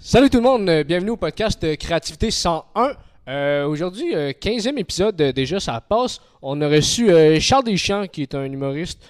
Salut 0.00 0.30
tout 0.30 0.36
le 0.36 0.44
monde, 0.44 0.68
euh, 0.68 0.84
bienvenue 0.84 1.10
au 1.10 1.16
podcast 1.16 1.62
euh, 1.64 1.74
Créativité 1.74 2.30
101. 2.30 2.92
Euh, 3.26 3.66
Aujourd'hui, 3.66 4.14
euh, 4.14 4.30
15e 4.30 4.78
épisode, 4.78 5.16
déjà 5.16 5.58
ça 5.58 5.80
passe. 5.80 6.20
On 6.40 6.60
a 6.60 6.68
reçu 6.68 7.10
Charles 7.40 7.64
Deschamps, 7.64 8.06
qui 8.06 8.22
est 8.22 8.34
un 8.36 8.44
humoriste 8.44 9.02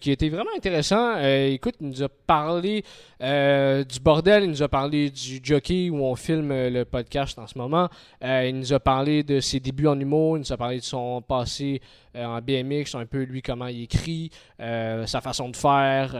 qui 0.00 0.12
était 0.12 0.28
vraiment 0.30 0.52
intéressant. 0.56 1.18
Écoute, 1.20 1.74
il 1.80 1.88
nous 1.88 2.02
a 2.02 2.08
parlé 2.08 2.84
du 3.20 4.00
bordel, 4.00 4.44
il 4.44 4.50
nous 4.50 4.62
a 4.62 4.68
parlé 4.68 5.10
du 5.10 5.40
jockey 5.42 5.90
où 5.90 6.04
on 6.04 6.14
filme 6.14 6.50
le 6.68 6.84
podcast 6.84 7.38
en 7.38 7.46
ce 7.48 7.58
moment. 7.58 7.88
Il 8.22 8.56
nous 8.56 8.72
a 8.72 8.78
parlé 8.80 9.24
de 9.24 9.40
ses 9.40 9.58
débuts 9.60 9.88
en 9.88 9.98
humour, 9.98 10.36
il 10.38 10.40
nous 10.40 10.52
a 10.52 10.56
parlé 10.56 10.78
de 10.78 10.84
son 10.84 11.20
passé 11.20 11.82
en 12.16 12.40
BMX, 12.40 12.94
un 12.94 13.04
peu 13.04 13.24
lui 13.24 13.42
comment 13.42 13.66
il 13.66 13.82
écrit, 13.82 14.30
sa 14.58 15.20
façon 15.20 15.50
de 15.50 15.56
faire. 15.56 16.14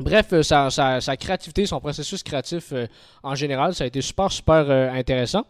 Bref, 0.00 0.32
euh, 0.32 0.42
sa, 0.42 0.70
sa- 0.70 1.00
sa 1.00 1.16
créativité, 1.16 1.66
son 1.66 1.78
processus 1.78 2.22
créatif 2.22 2.72
euh, 2.72 2.86
en 3.22 3.34
général, 3.34 3.74
ça 3.74 3.84
a 3.84 3.86
été 3.86 4.00
super, 4.00 4.32
super 4.32 4.64
euh, 4.70 4.90
intéressant. 4.90 5.44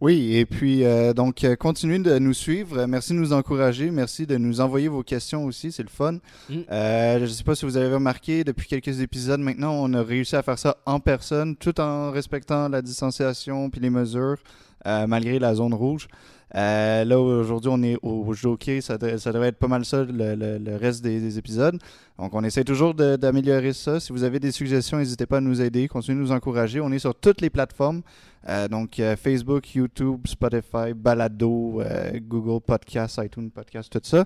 Oui, 0.00 0.36
et 0.36 0.44
puis 0.44 0.82
donc 1.16 1.46
continuez 1.58 1.98
de 2.00 2.18
nous 2.18 2.34
suivre. 2.34 2.84
Merci 2.84 3.14
de 3.14 3.18
nous 3.18 3.32
encourager. 3.32 3.90
Merci 3.90 4.26
de 4.26 4.36
nous 4.36 4.60
envoyer 4.60 4.88
vos 4.88 5.02
questions 5.02 5.44
aussi. 5.46 5.72
C'est 5.72 5.84
le 5.84 5.88
fun. 5.88 6.18
Mm. 6.50 6.60
Je 6.68 7.22
ne 7.22 7.26
sais 7.26 7.44
pas 7.44 7.54
si 7.54 7.64
vous 7.64 7.78
avez 7.78 7.94
remarqué, 7.94 8.44
depuis 8.44 8.68
quelques 8.68 9.00
épisodes 9.00 9.40
maintenant, 9.40 9.72
on 9.72 9.94
a 9.94 10.02
réussi 10.02 10.36
à 10.36 10.42
faire 10.42 10.58
ça 10.58 10.76
en 10.84 11.00
personne, 11.00 11.56
tout 11.56 11.80
en 11.80 12.10
respectant 12.10 12.68
la 12.68 12.82
distanciation 12.82 13.70
puis 13.70 13.80
les 13.80 13.88
mesures, 13.88 14.36
malgré 14.84 15.38
la 15.38 15.54
zone 15.54 15.72
rouge. 15.72 16.08
Euh, 16.56 17.04
là, 17.04 17.18
aujourd'hui, 17.18 17.70
on 17.72 17.82
est 17.82 17.96
au 18.02 18.32
jockey. 18.32 18.80
Ça, 18.80 18.96
devrait- 18.96 19.48
être 19.48 19.58
pas 19.58 19.66
mal 19.68 19.84
ça 19.84 20.04
le, 20.04 20.76
reste 20.76 21.02
des, 21.02 21.20
des 21.20 21.38
épisodes. 21.38 21.78
Donc, 22.18 22.32
on 22.34 22.44
essaie 22.44 22.62
toujours 22.64 22.94
d'améliorer 22.94 23.72
ça. 23.72 23.98
Si 23.98 24.12
vous 24.12 24.22
avez 24.22 24.38
des 24.38 24.52
suggestions, 24.52 24.98
n'hésitez 24.98 25.26
pas 25.26 25.38
à 25.38 25.40
nous 25.40 25.60
aider. 25.60 25.88
Continuez 25.88 26.18
de 26.18 26.22
nous 26.22 26.32
encourager. 26.32 26.80
On 26.80 26.92
est 26.92 26.98
sur 27.00 27.14
toutes 27.14 27.40
les 27.40 27.50
plateformes. 27.50 28.02
Euh, 28.48 28.68
donc, 28.68 29.00
euh, 29.00 29.16
Facebook, 29.16 29.74
YouTube, 29.74 30.20
Spotify, 30.26 30.92
Balado, 30.94 31.82
Google 32.28 32.60
Podcast, 32.64 33.20
iTunes 33.24 33.50
Podcast, 33.50 33.90
tout 33.90 34.00
ça. 34.02 34.24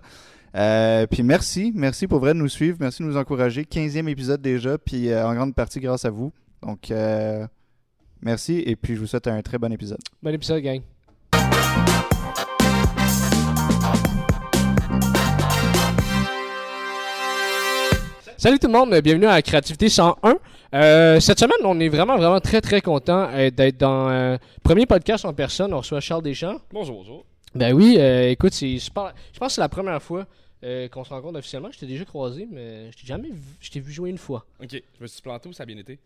Puis 1.07 1.23
merci, 1.23 1.73
merci 1.75 2.07
pour 2.07 2.19
vrai 2.21 2.35
de 2.35 2.39
nous 2.39 2.49
suivre, 2.49 2.77
merci 2.81 3.03
de 3.03 3.09
nous 3.09 3.17
encourager. 3.17 3.63
15e 3.65 4.09
épisode 4.09 4.43
déjà, 4.43 4.77
puis 4.77 5.15
en 5.15 5.35
grande 5.35 5.55
partie 5.55 5.81
grâce 5.81 6.05
à 6.05 6.11
vous. 6.11 6.33
Donc, 6.63 6.93
merci, 8.21 8.63
et 8.67 8.77
puis 8.77 8.95
je 8.97 9.01
vous 9.01 9.07
souhaite 9.07 9.29
un 9.29 9.41
très 9.41 9.59
bon 9.59 9.73
épisode. 9.73 10.01
Bon 10.23 10.35
épisode, 10.35 10.61
gang. 10.63 10.81
Salut 18.41 18.61
tout 18.61 18.69
le 18.69 18.73
monde, 18.73 18.95
bienvenue 19.01 19.27
à 19.27 19.43
Créativité 19.43 19.89
101. 19.89 20.37
Euh, 20.73 21.19
cette 21.19 21.41
semaine, 21.41 21.59
on 21.65 21.81
est 21.81 21.89
vraiment, 21.89 22.17
vraiment 22.17 22.39
très, 22.39 22.61
très 22.61 22.81
content 22.81 23.29
euh, 23.33 23.51
d'être 23.51 23.79
dans 23.79 24.09
euh, 24.11 24.37
premier 24.63 24.87
podcast 24.87 25.25
en 25.25 25.35
personne. 25.35 25.75
On 25.75 25.79
reçoit 25.79 25.99
Charles 25.99 26.23
Deschamps. 26.23 26.61
Bonjour, 26.73 26.99
bonjour. 26.99 27.25
Ben 27.57 27.73
oui, 27.73 27.97
euh, 27.99 28.31
écoute, 28.31 28.53
c'est 28.53 28.79
super. 28.79 29.13
Je 29.33 29.41
pense 29.41 29.49
que 29.49 29.55
c'est 29.55 29.61
la 29.61 29.69
première 29.69 30.01
fois 30.01 30.25
qu'on 30.63 31.03
se 31.03 31.11
rencontre 31.11 31.37
officiellement. 31.41 31.71
Je 31.73 31.81
t'ai 31.81 31.87
déjà 31.87 32.05
croisé, 32.05 32.47
mais 32.49 32.93
je 32.93 32.99
t'ai 32.99 33.09
jamais 33.09 33.29
vu, 33.29 33.57
je 33.59 33.71
t'ai 33.71 33.81
vu 33.81 33.91
jouer 33.91 34.11
une 34.11 34.19
fois. 34.19 34.47
Ok, 34.63 34.71
je 34.71 35.03
me 35.03 35.09
suis 35.09 35.21
planté 35.21 35.49
ou 35.49 35.53
ça 35.53 35.65
a 35.65 35.67
bien 35.67 35.77
été? 35.77 35.99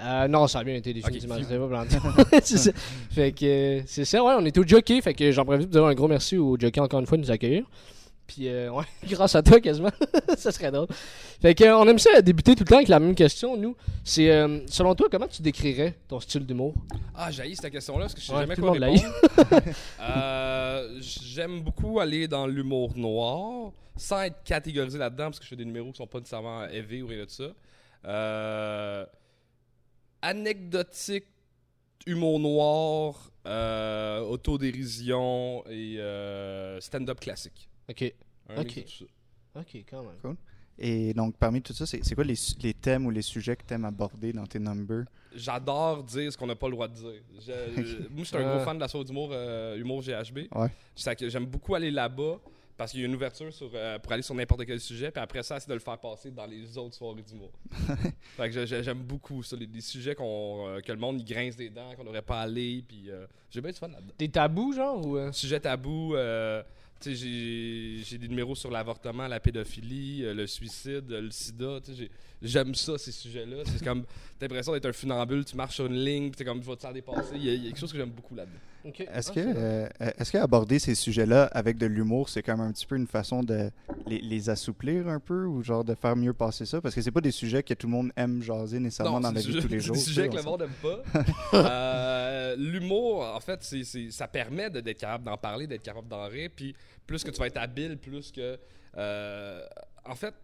Euh, 0.00 0.26
non, 0.26 0.48
ça 0.48 0.58
a 0.58 0.64
bien 0.64 0.74
été 0.74 0.92
définitivement. 0.92 1.36
Ok. 1.36 1.42
C'était 1.44 1.58
pas 1.58 1.68
planté. 1.68 1.96
c'est 2.42 2.58
ça. 2.58 2.70
Fait 3.12 3.30
que 3.30 3.82
c'est 3.86 4.04
ça, 4.04 4.24
ouais, 4.24 4.34
on 4.36 4.44
était 4.44 4.58
au 4.58 4.66
jockey. 4.66 5.00
Fait 5.00 5.14
que 5.14 5.30
j'en 5.30 5.44
profite 5.44 5.66
pour 5.70 5.80
dire 5.80 5.84
un 5.84 5.94
gros 5.94 6.08
merci 6.08 6.36
au 6.36 6.56
jockey 6.58 6.80
encore 6.80 6.98
une 6.98 7.06
fois 7.06 7.16
de 7.16 7.22
nous 7.22 7.30
accueillir. 7.30 7.64
Puis 8.26 8.48
euh, 8.48 8.70
ouais, 8.70 8.84
grâce 9.08 9.34
à 9.34 9.42
toi 9.42 9.60
quasiment. 9.60 9.90
ça 10.36 10.50
serait 10.50 10.70
drôle. 10.70 10.88
Fait 11.40 11.54
que 11.54 11.64
euh, 11.64 11.78
on 11.78 11.86
aime 11.86 11.98
ça 11.98 12.20
débuter 12.22 12.54
tout 12.54 12.64
le 12.64 12.68
temps 12.68 12.76
avec 12.76 12.88
la 12.88 12.98
même 12.98 13.14
question, 13.14 13.56
nous. 13.56 13.76
C'est 14.04 14.30
euh, 14.30 14.66
selon 14.66 14.94
toi, 14.94 15.08
comment 15.10 15.28
tu 15.28 15.42
décrirais 15.42 15.94
ton 16.08 16.18
style 16.20 16.44
d'humour? 16.44 16.74
Ah, 17.14 17.30
j'ai 17.30 17.54
cette 17.54 17.70
question-là 17.72 18.02
parce 18.02 18.14
que 18.14 18.20
je 18.20 18.26
sais 18.26 18.32
Ouais, 18.32 18.40
jamais 18.40 18.56
quoi 18.56 18.72
répondre. 18.72 19.00
Euh, 20.00 20.98
J'aime 21.00 21.60
beaucoup 21.62 22.00
aller 22.00 22.28
dans 22.28 22.46
l'humour 22.46 22.96
noir 22.96 23.72
sans 23.96 24.22
être 24.22 24.42
catégorisé 24.44 24.98
là-dedans 24.98 25.26
parce 25.26 25.38
que 25.38 25.44
je 25.44 25.50
fais 25.50 25.56
des 25.56 25.64
numéros 25.64 25.90
qui 25.90 25.98
sont 25.98 26.06
pas 26.06 26.18
nécessairement 26.18 26.66
élevés 26.66 27.02
ou 27.02 27.06
rien 27.06 27.24
de 27.24 27.30
ça. 27.30 29.08
Anecdotique, 30.22 31.24
humour 32.06 32.40
noir, 32.40 33.30
autodérision 34.28 35.64
et 35.68 35.98
stand-up 36.80 37.20
classique. 37.20 37.68
Ok. 37.88 38.14
Un 38.48 38.60
Ok. 38.62 38.84
Ok, 39.54 39.76
quand 39.88 40.02
même. 40.02 40.36
Et 40.78 41.14
donc, 41.14 41.36
parmi 41.38 41.62
tout 41.62 41.72
ça, 41.72 41.86
c'est 41.86 42.14
quoi 42.14 42.24
les, 42.24 42.74
thèmes 42.74 43.06
ou 43.06 43.10
les 43.10 43.22
sujets 43.22 43.56
que 43.56 43.62
tu 43.66 43.72
aimes 43.72 43.86
aborder 43.86 44.32
dans 44.34 44.46
tes 44.46 44.58
numbers? 44.58 45.04
J'adore 45.34 46.02
dire 46.04 46.30
ce 46.30 46.36
qu'on 46.36 46.46
n'a 46.46 46.54
pas 46.54 46.66
le 46.66 46.72
droit 46.72 46.88
de 46.88 46.94
dire. 46.94 47.22
Je- 47.40 47.82
je- 47.82 47.96
moi, 48.10 48.18
je 48.18 48.24
suis 48.24 48.36
un 48.36 48.46
Ah. 48.46 48.56
gros 48.56 48.64
fan 48.64 48.76
de 48.76 48.82
la 48.82 48.88
soirée 48.88 49.06
d'humour, 49.06 49.30
euh, 49.32 49.76
humour 49.78 50.02
GHB. 50.02 50.48
Ouais. 50.54 50.68
J'aime 51.28 51.46
beaucoup 51.46 51.74
aller 51.74 51.90
là-bas 51.90 52.38
parce 52.76 52.90
qu'il 52.92 53.00
y 53.00 53.04
a 53.04 53.06
une 53.06 53.14
ouverture 53.14 53.50
sur, 53.54 53.70
euh, 53.72 53.98
pour 53.98 54.12
aller 54.12 54.20
sur 54.20 54.34
n'importe 54.34 54.66
quel 54.66 54.78
sujet, 54.80 55.10
puis 55.10 55.22
après 55.22 55.42
ça, 55.42 55.58
c'est 55.58 55.68
de 55.68 55.72
le 55.72 55.80
faire 55.80 55.96
passer 55.98 56.30
dans 56.30 56.44
les 56.44 56.76
autres 56.76 56.94
soirées 56.94 57.22
d'humour. 57.22 57.50
fait 58.36 58.50
que 58.50 58.66
j'aime 58.66 58.98
beaucoup 59.02 59.42
ça, 59.42 59.56
les, 59.56 59.64
les 59.66 59.80
sujets 59.80 60.14
qu'on, 60.14 60.68
euh, 60.68 60.80
que 60.80 60.92
le 60.92 60.98
monde 60.98 61.24
grince 61.24 61.56
des 61.56 61.70
dents, 61.70 61.94
qu'on 61.96 62.04
n'aurait 62.04 62.20
pas 62.20 62.42
aller, 62.42 62.84
puis 62.86 63.10
euh, 63.10 63.26
j'ai 63.50 63.62
bien 63.62 63.70
du 63.70 63.78
fun 63.78 63.88
là-dedans. 63.88 64.12
Des 64.18 64.28
tabous, 64.28 64.74
genre 64.74 65.06
ou, 65.06 65.16
euh? 65.16 65.32
Sujet 65.32 65.58
tabou, 65.60 66.14
euh, 66.16 66.62
j'ai 67.04 68.18
des 68.18 68.28
numéros 68.28 68.54
sur 68.54 68.70
l'avortement, 68.70 69.28
la 69.28 69.40
pédophilie, 69.40 70.24
euh, 70.24 70.34
le 70.34 70.46
suicide, 70.46 71.04
le 71.08 71.30
sida. 71.30 71.80
tu 71.84 71.92
J'aime 72.42 72.74
ça, 72.74 72.98
ces 72.98 73.12
sujets-là. 73.12 73.58
C'est 73.66 73.82
comme, 73.84 74.04
t'as 74.38 74.46
l'impression 74.46 74.72
d'être 74.72 74.86
un 74.86 74.92
funambule, 74.92 75.44
tu 75.44 75.56
marches 75.56 75.76
sur 75.76 75.86
une 75.86 76.04
ligne, 76.04 76.30
t'es 76.30 76.44
comme, 76.44 76.60
tu 76.60 76.66
vas 76.66 76.76
te 76.76 76.82
faire 76.82 76.92
dépasser. 76.92 77.36
Il 77.36 77.42
y, 77.42 77.56
y 77.56 77.66
a 77.66 77.68
quelque 77.70 77.78
chose 77.78 77.92
que 77.92 77.98
j'aime 77.98 78.10
beaucoup 78.10 78.34
là-dedans. 78.34 78.58
Est-ce 78.94 79.30
Ah, 79.30 79.34
que, 79.34 79.40
c'est 79.42 79.54
euh, 79.56 79.88
est-ce 80.18 80.32
qu'aborder 80.32 80.78
ces 80.78 80.94
sujets-là 80.94 81.44
avec 81.52 81.76
de 81.78 81.86
l'humour, 81.86 82.28
c'est 82.28 82.42
comme 82.42 82.60
un 82.60 82.70
petit 82.72 82.86
peu 82.86 82.96
une 82.96 83.06
façon 83.06 83.42
de 83.42 83.70
les, 84.06 84.20
les 84.20 84.50
assouplir 84.50 85.08
un 85.08 85.20
peu 85.20 85.44
ou 85.46 85.62
genre 85.62 85.84
de 85.84 85.94
faire 85.94 86.16
mieux 86.16 86.32
passer 86.32 86.66
ça? 86.66 86.80
Parce 86.80 86.94
que 86.94 87.02
c'est 87.02 87.10
pas 87.10 87.20
des 87.20 87.30
sujets 87.30 87.62
que 87.62 87.74
tout 87.74 87.86
le 87.86 87.92
monde 87.92 88.10
aime 88.16 88.42
jaser 88.42 88.78
nécessairement 88.78 89.20
dans 89.20 89.28
c'est 89.28 89.34
la 89.34 89.40
des 89.42 89.46
vie 89.48 89.54
de 89.54 89.60
tous 89.60 89.68
les 89.68 89.80
c'est 89.80 89.86
jours. 89.86 89.96
des 89.96 90.02
tu 90.02 90.08
sujets 90.08 90.28
que 90.28 90.34
le 90.36 90.40
on 90.40 90.44
monde 90.44 90.60
n'aime 90.62 90.70
pas. 90.82 91.22
Euh, 91.54 92.56
L'humour, 92.58 93.22
en 93.34 93.40
fait, 93.40 93.62
c'est 93.62 93.84
c'est- 93.84 94.10
ça 94.10 94.28
permet 94.28 94.70
d'être 94.70 94.98
capable 94.98 95.24
d'en 95.24 95.36
parler, 95.36 95.66
d'être 95.66 95.82
capable 95.82 96.08
d'en 96.08 96.26
rire. 96.28 96.50
Puis 96.54 96.74
plus 97.06 97.22
que 97.24 97.30
tu 97.30 97.38
vas 97.38 97.46
être 97.46 97.56
habile, 97.58 97.96
plus 97.98 98.30
que. 98.32 98.58
euh, 98.96 99.62
en 100.04 100.14
fait, 100.14 100.34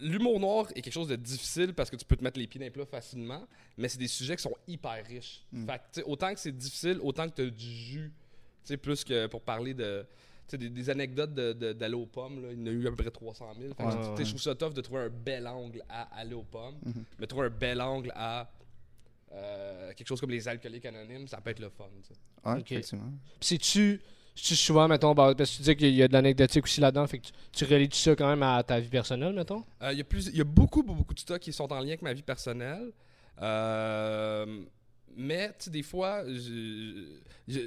l'humour 0.00 0.38
noir 0.40 0.66
est 0.74 0.82
quelque 0.82 0.92
chose 0.92 1.08
de 1.08 1.16
difficile 1.16 1.74
parce 1.74 1.90
que 1.90 1.96
tu 1.96 2.04
peux 2.04 2.16
te 2.16 2.24
mettre 2.24 2.38
les 2.38 2.46
pieds 2.46 2.58
dans 2.58 2.64
les 2.66 2.70
plats 2.70 2.86
facilement, 2.86 3.46
mais 3.76 3.88
c'est 3.88 3.98
des 3.98 4.08
sujets 4.08 4.36
qui 4.36 4.42
sont 4.42 4.56
hyper 4.66 5.04
riches. 5.06 5.44
Mm. 5.52 5.66
Fait 5.66 5.78
que, 5.78 6.00
tu 6.00 6.02
autant 6.06 6.32
que 6.34 6.40
c'est 6.40 6.56
difficile, 6.56 6.98
autant 7.02 7.28
que 7.28 7.34
tu 7.34 7.42
as 7.42 7.50
du 7.50 7.66
jus. 7.70 8.12
Tu 8.64 8.74
sais, 8.74 8.76
plus 8.76 9.02
que 9.04 9.26
pour 9.26 9.42
parler 9.42 9.74
de. 9.74 10.04
tu 10.48 10.58
Des, 10.58 10.68
des 10.70 10.90
anecdotes 10.90 11.32
de- 11.34 11.52
de- 11.52 11.72
d'aller 11.72 11.94
aux 11.94 12.06
pommes, 12.06 12.42
là. 12.42 12.48
il 12.52 12.58
y 12.60 12.62
en 12.62 12.66
a 12.66 12.70
eu 12.70 12.86
à 12.86 12.90
peu 12.90 12.96
près 12.96 13.10
300 13.10 13.52
000. 13.58 13.68
Fait 13.74 13.82
que, 13.82 13.82
Ouais, 13.88 13.92
tu 13.92 14.08
ouais. 14.10 14.24
Je 14.24 14.28
trouve 14.30 14.40
ça 14.42 14.54
tough 14.54 14.72
de 14.74 14.80
trouver 14.80 15.00
un 15.02 15.08
bel 15.10 15.46
angle 15.46 15.82
à 15.88 16.02
aller 16.18 16.34
aux 16.34 16.42
pommes, 16.42 16.78
Mhm. 16.84 17.04
mais 17.18 17.26
trouver 17.26 17.46
un 17.46 17.50
bel 17.50 17.80
angle 17.80 18.12
à 18.14 18.50
euh, 19.32 19.92
quelque 19.94 20.06
chose 20.06 20.20
comme 20.20 20.30
les 20.30 20.48
alcooliques 20.48 20.86
anonymes, 20.86 21.28
ça 21.28 21.40
peut 21.40 21.50
être 21.50 21.60
le 21.60 21.68
fun. 21.68 21.84
tu. 22.02 22.12
Ouais, 22.48 22.58
Ok. 22.60 22.72
effectivement. 22.72 23.10
Puis 23.38 23.48
c'est-tu 23.48 24.00
c'est-tu 24.40 24.56
souvent, 24.56 24.86
mettons, 24.88 25.14
bah, 25.14 25.34
parce 25.36 25.50
que 25.50 25.56
tu 25.56 25.62
dis 25.62 25.76
qu'il 25.76 25.94
y 25.94 26.02
a 26.02 26.08
de 26.08 26.12
l'anecdotique 26.12 26.64
aussi 26.64 26.80
là-dedans, 26.80 27.06
fait 27.06 27.18
que 27.18 27.26
tu, 27.26 27.32
tu 27.52 27.64
relis 27.64 27.88
tout 27.88 27.96
ça 27.96 28.14
quand 28.14 28.28
même 28.28 28.42
à 28.42 28.62
ta 28.62 28.78
vie 28.78 28.88
personnelle, 28.88 29.32
mettons? 29.34 29.64
Euh, 29.82 29.92
Il 29.92 29.98
y, 29.98 30.00
a 30.00 30.04
plus- 30.04 30.28
il 30.28 30.36
y 30.36 30.40
a 30.40 30.44
beaucoup, 30.44 30.82
beaucoup, 30.82 30.98
beaucoup 30.98 31.14
de 31.14 31.18
stocks 31.20 31.40
qui 31.40 31.52
sont 31.52 31.70
en 31.72 31.80
lien 31.80 31.88
avec 31.88 32.02
ma 32.02 32.12
vie 32.12 32.22
personnelle. 32.22 32.92
Euh, 33.42 34.46
mais, 35.16 35.48
tu 35.48 35.54
sais, 35.64 35.70
des 35.70 35.82
fois, 35.82 36.22
je, 36.26 37.16
je, 37.48 37.60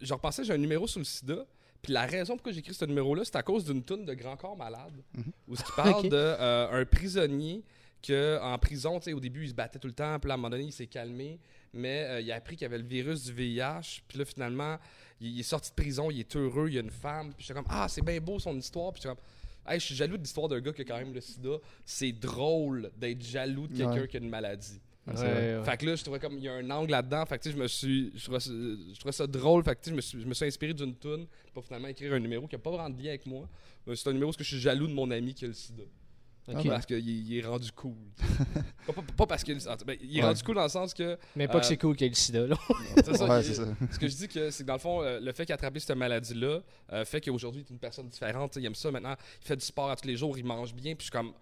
je 0.00 0.12
repensais, 0.14 0.44
j'ai 0.44 0.52
un 0.52 0.58
numéro 0.58 0.86
sur 0.86 0.98
le 1.00 1.04
sida. 1.04 1.46
Puis 1.80 1.92
la 1.92 2.06
raison 2.06 2.34
pourquoi 2.34 2.50
j'ai 2.52 2.58
écrit 2.58 2.74
ce 2.74 2.84
numéro-là, 2.84 3.22
c'est 3.24 3.36
à 3.36 3.42
cause 3.42 3.64
d'une 3.64 3.84
toune 3.84 4.04
de 4.04 4.14
Grand 4.14 4.36
Corps 4.36 4.56
Malade. 4.56 4.94
Mhm. 5.14 5.32
Où 5.46 5.56
ce 5.56 5.62
qui 5.62 5.72
parle 5.76 6.02
de 6.08 6.16
euh, 6.16 6.82
un 6.82 6.84
prisonnier 6.84 7.62
que 8.02 8.38
en 8.42 8.58
prison, 8.58 8.98
tu 8.98 9.04
sais, 9.06 9.12
au 9.12 9.20
début, 9.20 9.44
il 9.44 9.48
se 9.50 9.54
battait 9.54 9.78
tout 9.78 9.86
le 9.88 9.94
temps. 9.94 10.18
Puis 10.18 10.30
à 10.30 10.34
un 10.34 10.36
moment 10.36 10.50
donné, 10.50 10.64
il 10.64 10.72
s'est 10.72 10.86
calmé. 10.88 11.38
Mais 11.72 12.04
euh, 12.08 12.20
il 12.20 12.32
a 12.32 12.36
appris 12.36 12.56
qu'il 12.56 12.64
avait 12.64 12.78
le 12.78 12.84
virus 12.86 13.24
du 13.24 13.32
VIH. 13.32 14.02
Puis 14.08 14.18
là, 14.18 14.24
finalement, 14.24 14.76
il, 15.20 15.40
est 15.40 15.42
sorti 15.42 15.70
de 15.70 15.74
prison, 15.74 16.10
il 16.10 16.20
est 16.20 16.36
heureux, 16.36 16.68
il 16.68 16.74
y 16.74 16.78
a 16.78 16.82
une 16.82 16.90
femme. 16.90 17.32
Puis 17.34 17.44
j'étais 17.46 17.54
comme, 17.54 17.66
ah, 17.68 17.86
c'est 17.88 18.02
bien 18.02 18.20
beau 18.20 18.38
son 18.38 18.56
histoire. 18.56 18.92
Puis 18.92 19.02
j'étais 19.02 19.14
comme, 19.14 19.24
Hey, 19.70 19.78
je 19.80 19.84
suis 19.84 19.94
jaloux 19.94 20.16
de 20.16 20.22
l'histoire 20.22 20.48
d'un 20.48 20.60
gars 20.60 20.72
qui 20.72 20.80
a 20.80 20.84
quand 20.84 20.96
même 20.96 21.12
le 21.12 21.20
sida. 21.20 21.50
C'est 21.84 22.12
drôle 22.12 22.90
d'être 22.96 23.22
jaloux 23.22 23.66
de 23.66 23.76
quelqu'un 23.76 24.00
Ouais. 24.00 24.08
qui 24.08 24.16
a 24.16 24.20
une 24.20 24.30
maladie. 24.30 24.80
Ouais, 25.06 25.14
ouais. 25.14 25.62
Fait 25.64 25.76
que 25.76 25.86
là, 25.86 25.94
je 25.96 26.02
trouvais 26.02 26.18
comme 26.18 26.38
il 26.38 26.44
y 26.44 26.48
a 26.48 26.54
un 26.54 26.70
angle 26.70 26.90
là-dedans. 26.90 27.24
Fait 27.26 27.38
que 27.38 27.50
je 27.50 27.56
me 27.56 27.66
suis. 27.68 28.10
Je 28.14 28.22
trouvais, 28.24 28.40
ça- 28.40 28.50
je 28.50 28.98
trouvais 28.98 29.12
ça 29.12 29.26
drôle. 29.26 29.62
Fait 29.64 29.74
que 29.74 29.90
je 29.90 29.94
me 29.94 30.00
suis, 30.00 30.20
je 30.22 30.26
me 30.26 30.32
suis 30.34 30.46
inspiré 30.46 30.72
d'une 30.72 30.94
tune 30.96 31.26
pour 31.52 31.64
finalement 31.64 31.88
écrire 31.88 32.14
un 32.14 32.18
numéro 32.18 32.46
qui 32.46 32.54
n'a 32.54 32.60
pas 32.60 32.70
vraiment 32.70 32.88
de 32.90 33.02
lien 33.02 33.10
avec 33.10 33.26
moi. 33.26 33.46
C'est 33.94 34.08
un 34.08 34.12
numéro 34.12 34.30
où 34.30 34.34
je 34.38 34.42
suis 34.44 34.58
jaloux 34.58 34.86
de 34.86 34.92
mon 34.94 35.10
ami 35.10 35.34
qui 35.34 35.44
a 35.44 35.48
le 35.48 35.54
sida. 35.54 35.82
Ok. 36.48 36.62
Ben. 36.64 36.70
Parce 36.70 36.86
qu'il 36.86 36.98
il 37.08 37.36
est 37.38 37.46
rendu 37.46 37.70
cool. 37.72 37.94
pas, 38.86 38.92
pas- 38.92 39.02
pas 39.16 39.26
parce 39.26 39.44
qu'il 39.44 39.54
ben, 39.86 39.96
il 40.02 40.16
est 40.18 40.20
Ouais. 40.22 40.26
rendu 40.28 40.42
cool 40.42 40.54
dans 40.54 40.62
le 40.62 40.68
sens 40.68 40.94
que. 40.94 41.18
Mais 41.36 41.46
pas 41.46 41.54
que 41.54 41.58
Euh, 41.64 41.68
c'est 41.68 41.76
cool 41.76 41.94
qu'il 41.96 42.06
y 42.06 42.08
ait 42.08 42.10
le 42.10 42.14
sida, 42.16 42.46
là. 42.46 42.56
C'est 42.96 43.16
ça, 43.16 43.26
Ouais, 43.26 43.44
il- 43.44 43.54
ça. 43.54 43.64
ce 43.90 43.98
que 43.98 44.08
je 44.08 44.16
dis, 44.16 44.28
que 44.28 44.50
c'est 44.50 44.62
que 44.62 44.68
dans 44.68 44.74
le 44.74 44.78
fond, 44.80 45.02
euh, 45.02 45.20
le 45.20 45.32
fait 45.32 45.44
qu'il 45.44 45.52
a 45.52 45.56
attrapé 45.56 45.78
cette 45.80 45.96
maladie-là 45.96 46.60
euh, 46.92 47.04
fait 47.04 47.20
qu'aujourd'hui, 47.20 47.62
il 47.62 47.70
est 47.70 47.74
une 47.74 47.78
personne 47.80 48.08
différente. 48.08 48.56
Il 48.56 48.64
aime 48.66 48.74
ça 48.74 48.90
maintenant. 48.90 49.14
Il 49.42 49.46
fait 49.46 49.56
du 49.56 49.64
sport 49.64 49.90
à 49.90 49.96
tous 49.96 50.08
les 50.08 50.16
jours, 50.16 50.36
il 50.38 50.44
mange 50.44 50.74
bien. 50.74 50.94
Puis 50.94 51.06
je 51.06 51.10
suis 51.10 51.10
comme. 51.10 51.32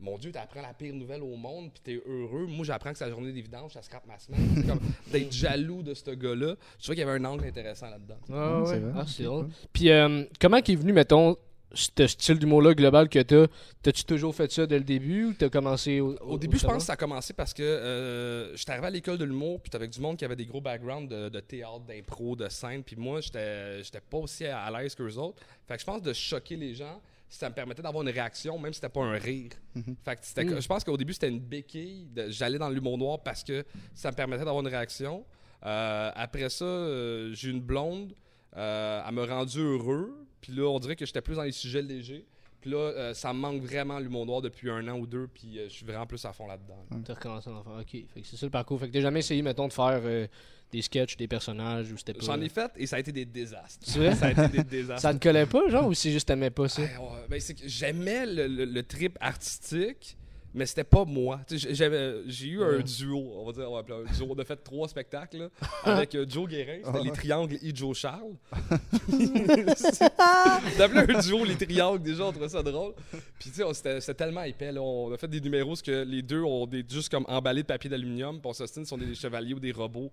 mon 0.00 0.18
Dieu, 0.18 0.32
t'apprends 0.32 0.60
la 0.62 0.74
pire 0.74 0.92
nouvelle 0.94 1.22
au 1.22 1.36
monde, 1.36 1.70
puis 1.72 1.80
t'es 1.84 2.02
heureux. 2.06 2.46
Moi, 2.46 2.64
j'apprends 2.64 2.90
que 2.92 2.98
c'est 2.98 3.04
la 3.04 3.10
journée 3.10 3.32
des 3.32 3.40
vidanges, 3.42 3.72
ça 3.72 3.82
scrape 3.82 4.06
ma 4.06 4.18
semaine. 4.18 4.40
C'est 4.56 4.66
comme 4.66 4.80
d'être 5.12 5.32
jaloux 5.32 5.82
de 5.82 5.94
ce 5.94 6.10
gars-là. 6.10 6.56
Je 6.78 6.82
trouvais 6.82 6.96
qu'il 6.96 7.06
y 7.06 7.08
avait 7.08 7.18
un 7.18 7.24
angle 7.24 7.44
intéressant 7.46 7.88
là-dedans. 7.90 8.16
Ah, 8.32 8.62
c'est 8.66 8.72
ouais. 8.72 8.78
vrai, 8.80 8.92
Ah, 8.96 9.04
c'est 9.06 9.22
drôle. 9.22 9.48
Puis, 9.72 9.90
euh, 9.90 10.24
comment 10.40 10.56
est 10.56 10.74
venu, 10.74 10.92
mettons, 10.92 11.36
ce 11.72 12.06
style 12.06 12.38
d'humour-là 12.38 12.74
global 12.74 13.08
que 13.08 13.18
t'as 13.20 13.46
T'as-tu 13.82 14.04
toujours 14.04 14.34
fait 14.34 14.50
ça 14.52 14.66
dès 14.66 14.78
le 14.78 14.84
début 14.84 15.24
ou 15.26 15.32
t'as 15.34 15.48
commencé 15.48 16.00
au, 16.00 16.14
Au 16.20 16.38
début, 16.38 16.56
je 16.58 16.66
pense 16.66 16.76
que 16.78 16.82
ça 16.84 16.92
a 16.92 16.96
commencé 16.96 17.32
parce 17.32 17.52
que 17.52 17.62
euh, 17.62 18.54
j'étais 18.56 18.72
arrivé 18.72 18.86
à 18.86 18.90
l'école 18.90 19.18
de 19.18 19.24
l'humour, 19.24 19.60
puis 19.60 19.70
avec 19.74 19.90
du 19.90 20.00
monde 20.00 20.16
qui 20.16 20.24
avait 20.24 20.36
des 20.36 20.46
gros 20.46 20.60
backgrounds 20.60 21.08
de, 21.08 21.28
de 21.28 21.40
théâtre, 21.40 21.80
d'impro, 21.80 22.36
de 22.36 22.48
scène, 22.48 22.82
puis 22.84 22.96
moi, 22.96 23.20
j'étais 23.20 23.82
j'étais 23.82 24.00
pas 24.00 24.18
aussi 24.18 24.44
à 24.46 24.70
l'aise 24.70 24.94
qu'eux 24.94 25.14
autres. 25.16 25.42
Fait 25.66 25.74
que 25.74 25.80
je 25.80 25.86
pense 25.86 26.00
de 26.02 26.12
choquer 26.12 26.56
les 26.56 26.74
gens, 26.74 27.00
ça 27.28 27.48
me 27.48 27.54
permettait 27.54 27.82
d'avoir 27.82 28.02
une 28.04 28.10
réaction, 28.10 28.56
même 28.58 28.72
si 28.72 28.76
c'était 28.80 28.92
pas 28.92 29.02
un 29.02 29.18
rire. 29.18 29.50
Fait 30.04 30.16
que 30.16 30.54
Mm. 30.54 30.60
je 30.60 30.66
pense 30.68 30.84
qu'au 30.84 30.96
début, 30.96 31.12
c'était 31.14 31.28
une 31.28 31.40
béquille. 31.40 32.06
de- 32.14 32.30
J'allais 32.30 32.58
dans 32.58 32.68
l'humour 32.70 32.96
noir 32.98 33.22
parce 33.24 33.42
que 33.42 33.64
ça 33.94 34.10
me 34.12 34.16
permettait 34.16 34.44
d'avoir 34.44 34.60
une 34.62 34.68
réaction. 34.70 35.24
Euh, 35.66 36.10
après 36.14 36.48
ça, 36.50 36.64
euh, 36.64 37.32
j'ai 37.34 37.48
eu 37.48 37.50
une 37.52 37.60
blonde. 37.62 38.14
Euh, 38.56 39.02
elle 39.08 39.14
m'a 39.14 39.26
rendu 39.26 39.58
heureux. 39.58 40.23
Puis 40.44 40.52
là, 40.52 40.64
on 40.68 40.78
dirait 40.78 40.94
que 40.94 41.06
j'étais 41.06 41.22
plus 41.22 41.36
dans 41.36 41.42
les 41.42 41.52
sujets 41.52 41.80
légers. 41.80 42.26
Puis 42.60 42.70
là, 42.70 42.76
euh, 42.76 43.14
ça 43.14 43.32
me 43.32 43.38
manque 43.38 43.62
vraiment 43.62 43.98
l'humour 43.98 44.26
noir 44.26 44.42
depuis 44.42 44.70
un 44.70 44.86
an 44.88 44.98
ou 44.98 45.06
deux. 45.06 45.26
Puis 45.32 45.58
euh, 45.58 45.64
je 45.70 45.72
suis 45.74 45.86
vraiment 45.86 46.06
plus 46.06 46.22
à 46.26 46.32
fond 46.34 46.46
là-dedans. 46.46 46.84
T'as 47.02 47.14
recommencé 47.14 47.48
à 47.48 47.54
en 47.54 47.62
faire. 47.62 47.72
Ok. 47.80 47.90
Fait 48.12 48.20
que 48.20 48.26
c'est 48.26 48.36
ça 48.36 48.44
le 48.46 48.50
parcours. 48.50 48.78
Fait 48.78 48.88
que 48.88 48.92
t'as 48.92 49.00
jamais 49.00 49.20
essayé, 49.20 49.40
mettons, 49.40 49.68
de 49.68 49.72
faire 49.72 50.00
euh, 50.04 50.26
des 50.70 50.82
sketchs, 50.82 51.16
des 51.16 51.28
personnages 51.28 51.90
ou 51.92 51.96
c'était 51.96 52.12
pas. 52.12 52.24
J'en 52.26 52.40
ai 52.42 52.48
fait 52.50 52.70
et 52.76 52.86
ça 52.86 52.96
a 52.96 52.98
été 53.00 53.10
des 53.12 53.24
désastres. 53.24 53.86
Ça 54.14 54.26
a 54.26 54.30
été 54.32 54.48
des 54.58 54.64
désastres. 54.64 55.00
Ça 55.02 55.14
te 55.14 55.22
collait 55.22 55.46
pas, 55.46 55.66
genre, 55.70 55.86
ou 55.86 55.94
c'est 55.94 56.10
juste 56.12 56.28
t'aimais 56.28 56.50
pas 56.50 56.68
ça? 56.68 56.82
Ouais, 56.82 56.88
ben, 57.30 57.40
c'est 57.40 57.54
que 57.54 57.66
j'aimais 57.66 58.26
le, 58.26 58.46
le- 58.48 58.64
le 58.66 58.82
trip 58.82 59.16
artistique, 59.20 60.16
mais 60.54 60.66
c'était 60.66 60.84
pas 60.84 61.04
moi. 61.04 61.40
J'ai 61.50 62.46
eu 62.48 62.62
un 62.62 62.80
duo, 62.80 63.32
on 63.36 63.46
va 63.46 63.52
dire, 63.52 63.70
on 63.70 63.74
va 63.74 63.80
appeler 63.80 63.98
un 64.08 64.12
duo. 64.12 64.26
On 64.30 64.38
a 64.38 64.44
fait 64.44 64.56
trois 64.56 64.88
spectacles 64.88 65.38
là, 65.38 65.48
avec 65.84 66.14
euh, 66.14 66.24
Joe 66.28 66.48
Guérin, 66.48 66.78
c'était 66.84 67.02
les 67.04 67.12
triangles 67.12 67.54
et 67.62 67.74
Joe 67.74 67.96
Charles. 67.96 68.34
D'appeler 70.78 71.14
un 71.14 71.20
duo 71.20 71.44
les 71.44 71.56
triangles, 71.56 72.02
déjà, 72.02 72.24
on 72.26 72.32
trouvait 72.32 72.48
ça 72.48 72.62
drôle. 72.62 72.94
Puis 73.38 73.50
tu 73.50 73.62
sais, 73.62 73.74
c'était 73.74 74.00
c'était 74.00 74.14
tellement 74.14 74.42
épais. 74.42 74.72
Là. 74.72 74.80
On 74.82 75.12
a 75.12 75.16
fait 75.16 75.28
des 75.28 75.40
numéros 75.40 75.74
que 75.84 76.02
les 76.04 76.22
deux 76.22 76.42
ont 76.42 76.66
des, 76.66 76.84
juste 76.88 77.08
comme 77.10 77.24
emballés 77.28 77.62
de 77.62 77.66
papier 77.68 77.90
d'aluminium, 77.90 78.40
puis 78.40 78.48
on 78.48 78.52
s'ostine 78.52 78.84
sont 78.84 78.98
des 78.98 79.14
chevaliers 79.14 79.54
ou 79.54 79.60
des 79.60 79.72
robots. 79.72 80.10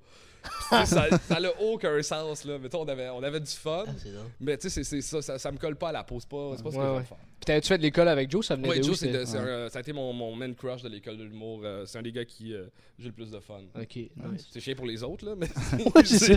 Ça 0.85 1.07
n'a 1.39 1.61
aucun 1.61 2.01
sens. 2.01 2.45
Là. 2.45 2.57
Mettons, 2.57 2.81
on 2.81 2.88
avait, 2.88 3.09
on 3.09 3.23
avait 3.23 3.39
du 3.39 3.51
fun. 3.51 3.83
Ah. 3.88 3.91
Mais 4.39 4.57
tu 4.57 4.69
sais, 4.69 4.83
c'est- 4.83 4.83
c'est 4.83 5.01
ça, 5.01 5.21
ça, 5.21 5.39
ça 5.39 5.51
me 5.51 5.57
colle 5.57 5.75
pas 5.75 5.89
à 5.89 5.91
la 5.91 6.03
peau. 6.03 6.19
C'est 6.19 6.29
pas, 6.29 6.53
c'est 6.57 6.63
pas 6.63 6.71
ce 6.71 6.75
que 6.75 6.81
Ouais, 6.81 6.97
ouais. 6.97 7.03
faire. 7.03 7.17
Puis 7.41 7.45
t'avais-tu 7.47 7.69
fait 7.69 7.79
de 7.79 7.81
l'école 7.81 8.07
avec 8.07 8.29
Joe? 8.29 8.45
Ça 8.45 8.55
venait 8.55 8.69
Ouais, 8.69 8.75
de 8.77 8.83
où 8.83 8.88
Joe, 8.89 8.99
c'est 8.99 9.07
c'était- 9.07 9.19
de- 9.21 9.25
c'est 9.25 9.39
Ouais. 9.39 9.49
un- 9.65 9.69
ça 9.69 9.79
a 9.79 9.81
été 9.81 9.93
mon, 9.93 10.13
mon 10.13 10.35
man 10.35 10.53
crush 10.53 10.83
de 10.83 10.89
l'école 10.89 11.17
de 11.17 11.23
l'humour. 11.23 11.61
Euh, 11.63 11.88
c'est 11.88 11.97
un 11.97 12.03
des 12.03 12.11
gars 12.11 12.23
qui 12.23 12.53
euh, 12.53 12.67
j'ai 12.99 13.07
le 13.07 13.13
plus 13.13 13.31
de 13.31 13.39
fun. 13.39 13.61
Ok, 13.75 13.95
nice. 13.95 14.47
C'est 14.51 14.59
chiant 14.59 14.75
pour 14.75 14.85
les 14.85 15.01
autres, 15.03 15.25
là, 15.25 15.33
mais 15.35 15.47
Ouais, 15.95 16.05
c'est 16.05 16.19
ça. 16.19 16.35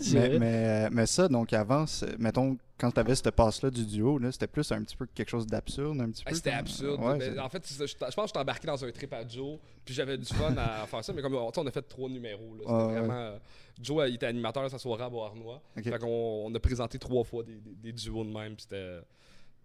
C'est 0.00 0.14
Mais, 0.18 0.28
vrai. 0.28 0.38
mais, 0.38 0.86
euh, 0.86 0.88
mais 0.90 1.04
ça, 1.04 1.28
donc 1.28 1.52
avant, 1.52 1.86
c'est- 1.86 2.18
mettons, 2.18 2.56
quand 2.78 2.90
tu 2.90 2.98
avais 3.00 3.14
cette 3.14 3.30
passe-là 3.32 3.68
du 3.70 3.84
duo, 3.84 4.16
là, 4.18 4.32
c'était 4.32 4.46
plus 4.46 4.72
un 4.72 4.82
petit 4.82 4.96
peu 4.96 5.06
quelque 5.14 5.28
chose 5.28 5.46
d'absurde, 5.46 6.00
un 6.00 6.10
petit 6.10 6.22
Ah, 6.24 6.30
peu. 6.30 6.36
c'était 6.36 6.50
comme- 6.50 6.58
absurde. 6.60 7.00
Ouais, 7.02 7.18
Mais 7.18 7.24
c'est- 7.34 7.38
en 7.38 7.48
fait, 7.50 7.62
je, 7.78 7.86
je 7.86 7.94
pense 7.98 8.14
que 8.14 8.22
j'étais 8.26 8.38
embarqué 8.38 8.66
dans 8.66 8.82
un 8.82 8.90
trip 8.90 9.12
à 9.12 9.28
Joe, 9.28 9.58
puis 9.84 9.92
j'avais 9.94 10.16
du 10.16 10.24
fun 10.24 10.54
à 10.56 10.86
faire 10.86 11.04
ça. 11.04 11.12
Mais 11.12 11.20
comme 11.20 11.34
sais, 11.34 11.58
on 11.60 11.66
a 11.66 11.70
fait 11.70 11.82
trois 11.82 12.08
numéros. 12.08 12.54
là. 12.54 12.60
C'était 12.60 12.72
Ah, 12.72 12.86
vraiment. 13.00 13.12
euh, 13.14 13.38
Joe, 13.82 14.08
il 14.08 14.14
était 14.14 14.24
animateur 14.26 14.62
de 14.64 14.70
sa 14.70 14.78
soirée 14.78 15.04
à 15.04 15.10
Beauharnois. 15.10 15.60
Ok. 15.76 15.84
Fait 15.84 15.98
qu'on 15.98 16.46
on 16.46 16.54
a 16.54 16.58
présenté 16.60 16.98
trois 16.98 17.24
fois 17.24 17.42
des, 17.42 17.56
des- 17.56 17.74
des 17.74 17.92
duos 17.92 18.24
de 18.24 18.30
même. 18.30 18.54
Puis 18.56 18.62
c'était. 18.70 19.00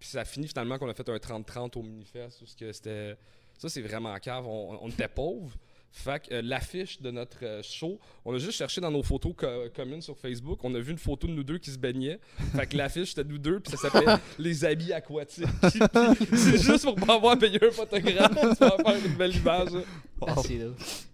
Puis 0.02 0.10
ça 0.10 0.22
a 0.22 0.26
fini 0.26 0.48
finalement 0.48 0.80
qu'on 0.80 0.90
a 0.90 0.94
fait 0.96 1.08
un 1.08 1.16
30-30 1.18 1.78
au 1.78 1.84
Minifest. 1.84 2.40
Parce 2.40 2.56
que 2.56 2.72
c'était. 2.74 3.16
Ça, 3.58 3.70
c'est 3.70 3.82
vraiment 3.82 4.18
cave. 4.18 4.48
On, 4.48 4.80
on 4.82 4.90
était 4.90 5.08
pauvres. 5.08 5.56
Fait 5.94 6.26
que 6.26 6.34
euh, 6.34 6.42
l'affiche 6.42 7.02
de 7.02 7.12
notre 7.12 7.38
euh, 7.46 7.62
show, 7.62 8.00
on 8.24 8.34
a 8.34 8.38
juste 8.40 8.58
cherché 8.58 8.80
dans 8.82 8.90
nos 8.90 9.04
photos 9.04 9.34
co- 9.38 9.70
communes 9.76 10.02
sur 10.02 10.18
Facebook. 10.18 10.60
On 10.64 10.74
a 10.74 10.80
vu 10.80 10.92
une 10.94 10.98
photo 10.98 11.28
de 11.28 11.34
nous 11.34 11.44
deux 11.44 11.58
qui 11.60 11.70
se 11.70 11.78
baignaient. 11.78 12.18
Fait 12.56 12.66
que 12.66 12.78
l'affiche, 12.78 13.10
c'était 13.10 13.26
nous 13.30 13.38
deux. 13.38 13.60
Puis 13.60 13.74
ça 13.74 13.90
s'appelait 13.90 14.16
Les 14.40 14.66
habits 14.66 14.94
aquatiques. 14.94 15.46
C'est 16.34 16.58
juste 16.64 16.84
pour 16.86 16.96
pas 16.96 17.16
avoir 17.16 17.38
payé 17.38 17.60
un 17.64 17.72
photographe. 17.72 18.32
Pour 18.34 18.56
faire 18.58 19.06
une 19.06 19.14
belle 19.16 19.36
image. 19.36 19.70
là. 19.72 19.82
Ah. 20.26 20.36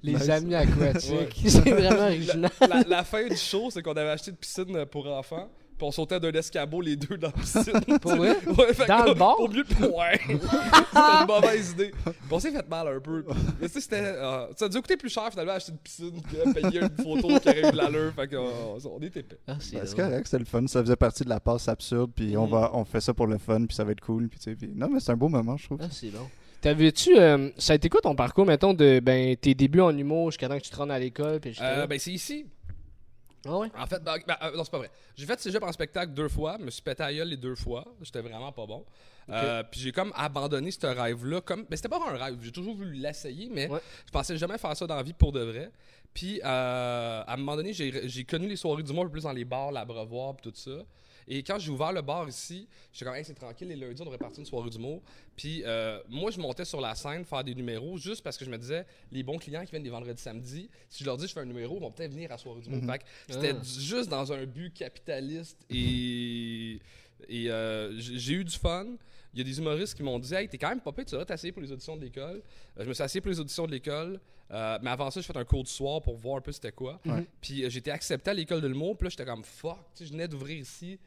Les 0.03 0.13
Nice. 0.13 0.29
amis 0.29 0.55
aquatiques. 0.55 1.43
C'est 1.49 1.69
vraiment 1.71 2.05
original. 2.05 2.51
La, 2.69 2.83
la 2.87 3.03
fin 3.03 3.27
du 3.27 3.35
show, 3.35 3.69
c'est 3.71 3.81
qu'on 3.81 3.91
avait 3.93 4.11
acheté 4.11 4.31
une 4.31 4.37
piscine 4.37 4.85
pour 4.85 5.07
enfants. 5.07 5.49
Puis 5.77 5.85
on 5.87 5.91
sautait 5.91 6.19
d'un 6.19 6.31
escabeau 6.31 6.81
les 6.81 6.95
deux 6.95 7.17
dans 7.17 7.27
la 7.27 7.33
piscine. 7.41 7.99
Pour 8.01 8.15
vrai? 8.15 8.35
Ouais, 8.57 8.73
fait 8.73 8.87
Dans 8.87 9.03
que, 9.03 9.09
le 9.09 9.13
bar? 9.13 9.39
Au 9.39 9.47
mieux 9.47 9.63
de. 9.63 9.85
Ouais! 9.85 10.19
C'était 10.27 11.21
une 11.21 11.27
mauvaise 11.27 11.71
idée. 11.71 11.91
Puis 12.03 12.13
on 12.31 12.39
s'est 12.39 12.51
fait 12.51 12.67
mal 12.67 12.87
un 12.87 12.99
peu. 12.99 13.23
Mais 13.61 13.67
tu 13.67 13.73
sais, 13.75 13.81
c'était. 13.81 14.01
euh, 14.01 14.47
ça 14.55 14.65
a 14.65 14.69
dû 14.69 14.77
coûter 14.81 14.97
plus 14.97 15.09
cher 15.09 15.29
finalement 15.29 15.53
acheter 15.53 15.71
une 15.73 15.77
piscine 15.77 16.21
que 16.23 16.53
payer 16.53 16.81
une 16.81 16.89
photo 17.03 17.39
qui 17.39 17.49
aurait 17.49 17.67
eu 17.69 17.71
de 17.71 17.77
l'allure. 17.77 18.11
Fait 18.15 18.27
qu'on 18.27 18.79
on 18.91 18.99
était 19.01 19.19
épais. 19.19 19.37
Ah, 19.47 19.57
c'est 19.59 19.75
Ben, 19.75 19.85
correct, 20.09 20.25
c'était 20.25 20.39
le 20.39 20.45
fun. 20.45 20.65
Ça 20.67 20.81
faisait 20.81 20.95
partie 20.95 21.23
de 21.23 21.29
la 21.29 21.39
passe 21.39 21.67
absurde, 21.67 22.11
puis 22.15 22.35
on, 22.37 22.45
Mhm. 22.45 22.51
va, 22.51 22.71
on 22.73 22.83
fait 22.83 23.01
ça 23.01 23.13
pour 23.13 23.27
le 23.27 23.37
fun, 23.37 23.65
puis 23.65 23.75
ça 23.75 23.83
va 23.83 23.91
être 23.91 24.01
cool. 24.01 24.27
Puis, 24.29 24.39
tu 24.39 24.45
sais, 24.49 24.55
puis- 24.55 24.71
Non, 24.75 24.89
mais 24.91 24.99
c'est 24.99 25.11
un 25.11 25.15
beau 25.17 25.29
moment, 25.29 25.57
je 25.57 25.65
trouve. 25.65 25.77
Ah, 25.81 25.87
c'est 25.91 26.09
bon. 26.09 26.27
T'avais-tu. 26.59 27.15
euh, 27.17 27.49
ça 27.59 27.73
a 27.73 27.75
été 27.75 27.87
quoi 27.87 28.01
ton 28.01 28.15
parcours, 28.15 28.45
mettons, 28.47 28.73
de 28.73 28.99
ben, 28.99 29.35
tes 29.35 29.53
débuts 29.53 29.81
en 29.81 29.95
humour 29.95 30.31
jusqu'à 30.31 30.49
temps 30.49 30.57
que 30.57 30.63
tu 30.63 30.71
te 30.71 30.75
rendes 30.75 30.89
à 30.91 30.97
l'école? 30.97 31.39
Puis 31.39 31.55
Euh, 31.61 31.85
ben, 31.85 31.99
c'est 31.99 32.11
ici. 32.11 32.47
Ah 33.47 33.57
ouais? 33.57 33.67
En 33.77 33.85
fait, 33.87 34.03
ben, 34.03 34.15
ben, 34.27 34.35
euh, 34.41 34.55
non, 34.55 34.63
c'est 34.63 34.71
pas 34.71 34.77
vrai. 34.79 34.91
J'ai 35.15 35.25
fait 35.25 35.39
cégep 35.39 35.63
en 35.63 35.71
spectacle 35.71 36.13
deux 36.13 36.27
fois, 36.27 36.57
me 36.57 36.69
suis 36.69 36.81
pété 36.81 37.03
à 37.03 37.13
gueule 37.13 37.29
les 37.29 37.37
deux 37.37 37.55
fois. 37.55 37.85
J'étais 38.01 38.21
vraiment 38.21 38.51
pas 38.51 38.65
bon. 38.65 38.85
Euh, 39.29 39.63
puis 39.69 39.79
j'ai 39.81 39.91
comme 39.91 40.13
abandonné 40.15 40.71
ce 40.71 40.85
rêve-là. 40.87 41.41
Comme... 41.41 41.65
Mais 41.69 41.75
c'était 41.75 41.89
pas 41.89 41.99
un 42.09 42.15
rêve, 42.17 42.37
j'ai 42.41 42.51
toujours 42.51 42.75
voulu 42.75 42.93
l'essayer, 42.93 43.49
mais 43.51 43.69
Ouais. 43.69 43.79
je 44.05 44.11
pensais 44.11 44.37
jamais 44.37 44.57
faire 44.57 44.75
ça 44.75 44.87
dans 44.87 44.95
la 44.95 45.03
vie 45.03 45.13
pour 45.13 45.31
de 45.31 45.41
vrai. 45.41 45.71
Puis 46.13 46.39
euh, 46.43 47.23
à 47.27 47.33
un 47.33 47.37
moment 47.37 47.55
donné, 47.55 47.73
j'ai 47.73 48.07
j'ai 48.07 48.23
connu 48.23 48.47
les 48.47 48.55
soirées 48.55 48.83
du 48.83 48.93
peu 48.93 49.09
plus 49.09 49.23
dans 49.23 49.33
les 49.33 49.45
bars, 49.45 49.71
l'abreuvoir, 49.71 50.35
puis 50.35 50.49
tout 50.51 50.57
ça. 50.57 50.83
Et 51.27 51.43
quand 51.43 51.59
j'ai 51.59 51.69
ouvert 51.71 51.91
le 51.91 52.01
bar 52.01 52.27
ici, 52.29 52.67
j'étais 52.93 53.05
comme, 53.05 53.15
hey, 53.15 53.25
c'est 53.25 53.33
tranquille, 53.33 53.67
les 53.67 53.75
lundis, 53.75 54.01
on 54.01 54.05
devrait 54.05 54.17
partir 54.17 54.39
une 54.39 54.45
soirée 54.45 54.69
d'humour. 54.69 55.01
Puis 55.35 55.61
euh, 55.65 55.99
moi, 56.07 56.31
je 56.31 56.39
montais 56.39 56.63
sur 56.63 56.79
la 56.79 56.95
scène 56.95 57.25
faire 57.25 57.43
des 57.43 57.53
numéros 57.53 57.97
juste 57.97 58.23
parce 58.23 58.37
que 58.37 58.45
je 58.45 58.49
me 58.49 58.57
disais, 58.57 58.85
les 59.11 59.23
bons 59.23 59.37
clients 59.37 59.63
qui 59.65 59.71
viennent 59.71 59.83
les 59.83 59.89
vendredis 59.89 60.21
samedis, 60.21 60.69
si 60.89 61.03
je 61.03 61.05
leur 61.05 61.17
dis 61.17 61.27
je 61.27 61.33
fais 61.33 61.41
un 61.41 61.45
numéro, 61.45 61.75
ils 61.77 61.81
vont 61.81 61.91
peut-être 61.91 62.11
venir 62.13 62.29
à 62.31 62.35
la 62.35 62.37
soirée 62.37 62.61
d'humour. 62.61 62.79
Que 63.27 63.33
c'était 63.33 63.53
Ah. 63.59 63.61
juste 63.63 64.09
dans 64.09 64.31
un 64.31 64.45
but 64.45 64.73
capitaliste 64.73 65.57
et, 65.69 66.79
et 67.27 67.51
euh, 67.51 67.93
j'ai 67.99 68.33
eu 68.33 68.43
du 68.45 68.55
fun. 68.57 68.85
Il 69.33 69.39
y 69.39 69.41
a 69.41 69.43
des 69.43 69.59
humoristes 69.59 69.95
qui 69.95 70.03
m'ont 70.03 70.17
dit 70.19 70.33
Hey, 70.33 70.47
t'es 70.47 70.57
quand 70.57 70.69
même 70.69 70.81
pas 70.81 70.91
pire, 70.93 71.05
tu 71.05 71.11
devrais 71.11 71.25
t'asseoir 71.25 71.53
pour 71.53 71.61
les 71.61 71.71
auditions 71.71 71.95
de 71.97 72.01
l'école. 72.01 72.41
Euh, 72.79 72.83
je 72.83 72.89
me 72.89 72.93
suis 72.93 73.03
assis 73.03 73.21
pour 73.21 73.29
les 73.29 73.39
auditions 73.39 73.65
de 73.67 73.71
l'école. 73.71 74.19
Euh, 74.49 74.79
mais 74.81 74.89
avant 74.89 75.11
ça, 75.11 75.19
j'ai 75.19 75.27
fait 75.27 75.37
un 75.37 75.43
cours 75.43 75.63
du 75.65 75.69
soir 75.69 76.01
pour 76.01 76.15
voir 76.15 76.37
un 76.37 76.41
peu 76.41 76.53
c'était 76.53 76.71
quoi. 76.71 77.01
Puis 77.41 77.63
été 77.63 77.91
accepté 77.91 78.31
à 78.31 78.33
l'école 78.33 78.61
de 78.61 78.67
l'humour. 78.67 78.97
Puis 78.97 79.05
là, 79.05 79.09
j'étais 79.09 79.25
comme 79.25 79.43
fuck, 79.43 79.77
je 79.99 80.05
venais 80.05 80.27
d'ouvrir 80.29 80.57
ici. 80.57 80.97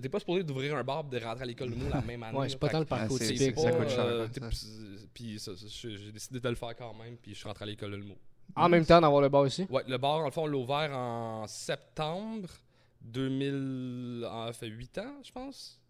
T'es 0.00 0.08
pas 0.08 0.18
supposé 0.18 0.42
d'ouvrir 0.42 0.76
un 0.76 0.84
bar 0.84 1.04
et 1.12 1.18
de 1.18 1.24
rentrer 1.24 1.42
à 1.42 1.46
l'école 1.46 1.70
de 1.70 1.74
l'humour 1.74 1.90
la 1.92 2.00
même 2.00 2.22
année. 2.22 2.38
Ouais, 2.38 2.48
c'est 2.48 2.58
pas 2.58 2.68
tant 2.68 2.78
le 2.80 2.84
parcours 2.86 3.18
Ah, 3.20 3.24
c'est- 3.24 3.34
typique. 3.34 3.58
ça 3.58 3.70
pas, 3.70 3.76
coûte 3.78 3.88
cher, 3.90 4.00
euh, 4.04 4.26
ça. 4.26 4.40
Puis 5.12 5.38
ça, 5.38 5.56
ça, 5.56 5.66
j'ai 5.68 6.12
décidé 6.12 6.40
de 6.40 6.48
le 6.48 6.54
faire 6.54 6.74
quand 6.76 6.94
même. 6.94 7.16
Puis 7.16 7.32
je 7.34 7.38
suis 7.38 7.46
rentré 7.48 7.64
à 7.64 7.66
l'école 7.66 7.90
de 7.92 7.96
l'humour. 7.96 8.16
En 8.56 8.68
même 8.68 8.84
temps 8.84 9.00
d'avoir 9.00 9.20
le 9.22 9.28
bar 9.28 9.46
ici? 9.46 9.66
Ouais, 9.70 9.82
le 9.86 9.98
bar, 9.98 10.18
en 10.20 10.24
le 10.26 10.30
fond, 10.30 10.42
on 10.44 10.46
l'a 10.46 10.56
ouvert 10.58 10.96
en 10.96 11.46
septembre 11.46 12.48
2000. 13.00 14.26
En 14.30 14.52
fait 14.52 14.66
8 14.68 14.98
ans, 14.98 15.14
je 15.24 15.32
pense. 15.32 15.80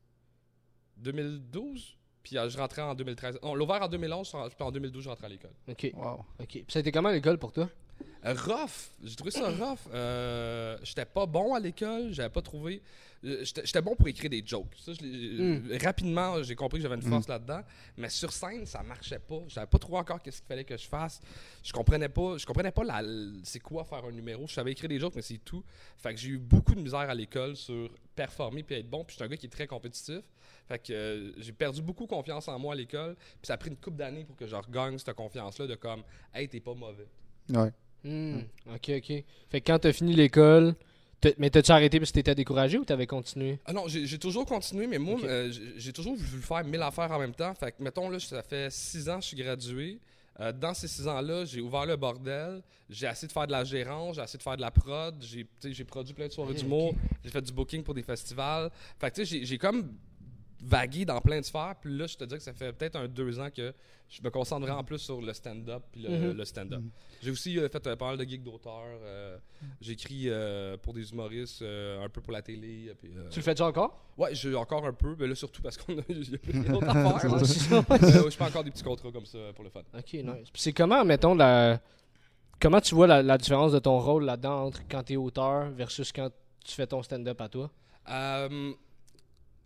2012. 0.99 1.97
Puis 2.23 2.39
euh, 2.39 2.49
je 2.49 2.57
rentrais 2.57 2.83
en 2.83 2.95
2013. 2.95 3.39
On 3.43 3.55
l'a 3.55 3.65
ouvert 3.65 3.83
en 3.83 3.89
2011, 3.89 4.31
puis 4.31 4.65
en 4.65 4.71
2012, 4.71 5.05
je 5.05 5.09
rentrais 5.09 5.27
à 5.27 5.31
l'école. 5.31 5.51
Ok. 5.69 5.91
Wow. 5.95 6.25
Ok. 6.41 6.47
Puis 6.49 6.65
ça 6.69 6.79
a 6.79 6.81
été 6.81 6.93
comment 6.93 7.09
à 7.09 7.13
l'école 7.13 7.39
pour 7.39 7.53
toi? 7.53 7.69
Rough. 8.25 8.91
J'ai 9.03 9.17
trouvé 9.17 9.31
ça 9.31 9.49
rough. 9.51 9.79
Euh, 9.93 10.77
j'étais 10.83 11.05
pas 11.05 11.27
bon 11.27 11.55
à 11.55 11.61
l'école. 11.61 12.13
J'avais 12.13 12.29
pas 12.31 12.43
trouvé. 12.43 12.83
euh, 13.25 13.45
J'étais 13.45 13.81
bon 13.83 13.95
pour 13.97 14.09
écrire 14.09 14.31
des 14.31 14.43
jokes. 14.45 14.75
Ça, 14.79 14.93
euh, 15.03 15.79
Rapidement, 15.83 16.43
j'ai 16.43 16.55
compris 16.55 16.79
que 16.79 16.83
j'avais 16.83 16.95
une 16.97 17.03
force 17.03 17.29
là-dedans. 17.29 17.63
Mais 17.97 18.09
sur 18.09 18.33
scène, 18.33 18.67
ça 18.67 18.83
marchait 18.83 19.19
pas. 19.19 19.43
J'avais 19.49 19.67
pas 19.67 19.79
trouvé 19.79 19.99
encore 19.99 20.21
qu'est-ce 20.23 20.39
qu'il 20.39 20.47
fallait 20.49 20.65
que 20.65 20.77
je 20.77 20.87
fasse. 20.87 21.21
Je 21.63 21.73
comprenais 21.73 22.09
pas. 22.09 22.37
Je 22.39 22.47
comprenais 22.47 22.73
pas 22.73 22.85
la, 22.85 23.03
c'est 23.45 23.61
quoi 23.61 23.85
faire 23.85 24.05
un 24.05 24.13
numéro. 24.13 24.47
Je 24.47 24.55
savais 24.55 24.73
écrire 24.73 24.89
des 24.89 24.99
jokes, 24.99 25.15
mais 25.17 25.23
c'est 25.23 25.39
tout. 25.39 25.65
Fait 25.99 26.15
que 26.15 26.21
j'ai 26.21 26.31
eu 26.31 26.39
beaucoup 26.39 26.75
de 26.75 26.81
misère 26.81 27.01
à 27.01 27.15
l'école 27.15 27.57
sur 27.57 27.91
performer 28.15 28.63
puis 28.63 28.77
être 28.77 28.89
bon. 28.91 29.05
Puis 29.05 29.15
je 29.15 29.17
suis 29.17 29.25
un 29.25 29.29
gars 29.29 29.37
qui 29.37 29.47
est 29.47 29.51
très 29.51 29.67
compétitif. 29.67 30.21
Fait 30.69 30.79
que 30.79 30.93
euh, 30.93 31.33
j'ai 31.39 31.53
perdu 31.53 31.83
beaucoup 31.83 32.07
confiance 32.07 32.47
en 32.49 32.59
moi 32.59 32.75
à 32.75 32.77
l'école. 32.77 33.15
Puis 33.17 33.47
ça 33.49 33.55
a 33.55 33.57
pris 33.57 33.71
une 33.71 33.77
couple 33.77 33.97
d'années 33.97 34.25
pour 34.25 34.37
que 34.37 34.47
je 34.47 34.55
regagne 34.55 34.97
cette 34.99 35.15
confiance-là 35.15 35.67
de 35.67 35.75
comme, 35.75 36.03
hey, 36.35 36.49
t'es 36.49 36.61
pas 36.61 36.75
mauvais. 36.75 37.09
Ouais. 37.51 37.73
Hmm, 38.05 38.39
Ok, 38.75 38.91
ok. 38.97 39.25
Fait 39.51 39.61
que 39.61 39.67
quand 39.67 39.79
t'as 39.79 39.93
fini 39.93 40.15
l'école, 40.15 40.75
t'as- 41.21 41.31
mais 41.39 41.51
t'as-tu 41.51 41.71
arrêté 41.71 41.99
parce 42.01 42.11
que 42.11 42.15
t'étais 42.17 42.35
découragé 42.35 42.79
ou 42.79 42.85
t'avais 42.85 43.07
continué? 43.07 43.59
Ah 43.65 43.73
non, 43.73 43.87
j'ai 43.87 44.19
toujours 44.19 44.45
continué, 44.47 44.87
mais 44.87 44.99
moi, 44.99 45.21
euh, 45.25 45.53
j'ai 45.77 45.93
toujours 45.93 46.17
voulu 46.17 46.43
faire 46.43 46.65
mille 46.65 46.83
affaires 46.83 47.11
en 47.13 47.19
même 47.19 47.35
temps. 47.35 47.55
Fait 47.55 47.73
que, 47.73 47.83
mettons, 47.83 48.09
là, 48.11 48.19
ça 48.19 48.43
fait 48.43 48.73
six 48.73 49.09
ans 49.09 49.17
que 49.17 49.23
je 49.23 49.29
suis 49.29 49.37
gradué. 49.37 49.99
Euh, 50.41 50.51
dans 50.51 50.73
ces 50.73 50.89
six 50.89 51.07
ans-là, 51.07 51.45
j'ai 51.45 51.61
ouvert 51.61 51.85
le 51.87 51.95
bordel. 51.97 52.63
J'ai 52.89 53.07
essayé 53.07 53.29
de 53.29 53.33
faire 53.33 53.47
de 53.47 53.53
la 53.53 53.65
gérance, 53.65 54.17
j'ai 54.17 54.23
essayé 54.23 54.39
de 54.39 54.43
faire 54.43 54.57
de 54.57 54.63
la 54.63 54.71
prod. 54.71 55.15
J'ai 55.23 55.85
produit 55.85 56.15
plein 56.15 56.27
de 56.27 56.33
soirées 56.33 56.53
Ok, 56.53 56.59
d'humour. 56.59 56.89
ok. 56.91 56.97
J'ai 57.25 57.31
fait 57.31 57.43
du 57.43 57.53
booking 57.53 57.83
pour 57.83 57.95
des 57.95 58.03
festivals. 58.03 58.71
Fait 58.99 59.11
que, 59.11 59.17
tu 59.17 59.27
sais, 59.27 59.45
j'ai 59.45 59.59
comme 59.59 59.95
vagué 60.65 61.05
dans 61.05 61.21
plein 61.21 61.41
de 61.41 61.45
sphères. 61.45 61.75
Puis 61.81 61.97
là, 61.97 62.07
je 62.07 62.17
te 62.17 62.25
dis 62.25 62.37
que 62.37 62.43
ça 62.43 62.53
fait 62.53 62.73
peut-être 62.73 62.95
un 62.97 63.09
deux 63.09 63.41
ans 63.41 63.49
que 63.51 63.75
je 64.09 64.23
me 64.23 64.31
concentre 64.31 64.63
vraiment 64.67 64.85
plus 64.85 64.99
sur 64.99 65.21
le 65.21 65.33
stand-up 65.33 65.83
puis 65.91 66.03
le, 66.03 66.09
Mhm. 66.11 66.33
le 66.37 66.45
stand-up. 66.45 66.81
J'ai 67.21 67.31
aussi 67.31 67.59
euh, 67.59 67.69
fait 67.69 67.85
euh, 67.87 67.97
pas 67.97 68.07
mal 68.07 68.17
de 68.17 68.25
gigs 68.25 68.43
d'auteur. 68.45 68.83
euh, 69.03 69.37
J'écris 69.81 70.29
pour 70.83 70.95
des 70.95 71.11
humoristes, 71.11 71.63
un 71.63 72.09
peu 72.09 72.21
pour 72.21 72.33
la 72.33 72.43
télé. 72.43 72.93
puis, 73.01 73.11
Tu 73.31 73.39
le 73.41 73.43
fais-tu 73.45 73.63
encore? 73.63 73.99
Ouais, 74.17 74.35
j'ai 74.35 74.55
encore 74.55 74.87
un 74.87 74.93
peu, 74.93 75.17
mais 75.19 75.27
là 75.27 75.35
surtout 75.35 75.63
parce 75.63 75.77
qu'on 75.77 75.99
a, 75.99 76.03
d'autres 76.09 76.89
affaires. 76.89 78.31
Je 78.31 78.37
fais 78.37 78.45
encore 78.45 78.63
des 78.65 78.71
petits 78.71 78.83
contrats 78.85 79.11
comme 79.11 79.27
ça 79.27 79.39
pour 79.55 79.65
le 79.65 79.71
fun. 79.71 79.81
Ok, 79.97 80.13
nice. 80.15 80.51
Puis 80.53 80.63
c'est 80.63 80.73
comment, 80.73 81.05
mettons, 81.05 81.35
la... 81.35 81.81
comment 82.61 82.81
tu 82.81 82.95
vois 82.95 83.07
la, 83.09 83.23
la 83.23 83.39
différence 83.39 83.73
de 83.73 83.79
ton 83.79 83.99
rôle 83.99 84.25
là-dedans 84.27 84.67
entre 84.67 84.83
quand 84.89 85.03
t'es 85.03 85.17
auteur 85.17 85.71
versus 85.71 86.13
quand 86.13 86.31
tu 86.65 86.73
fais 86.75 86.87
ton 86.87 87.03
stand-up 87.03 87.41
à 87.41 87.49
toi? 87.49 87.71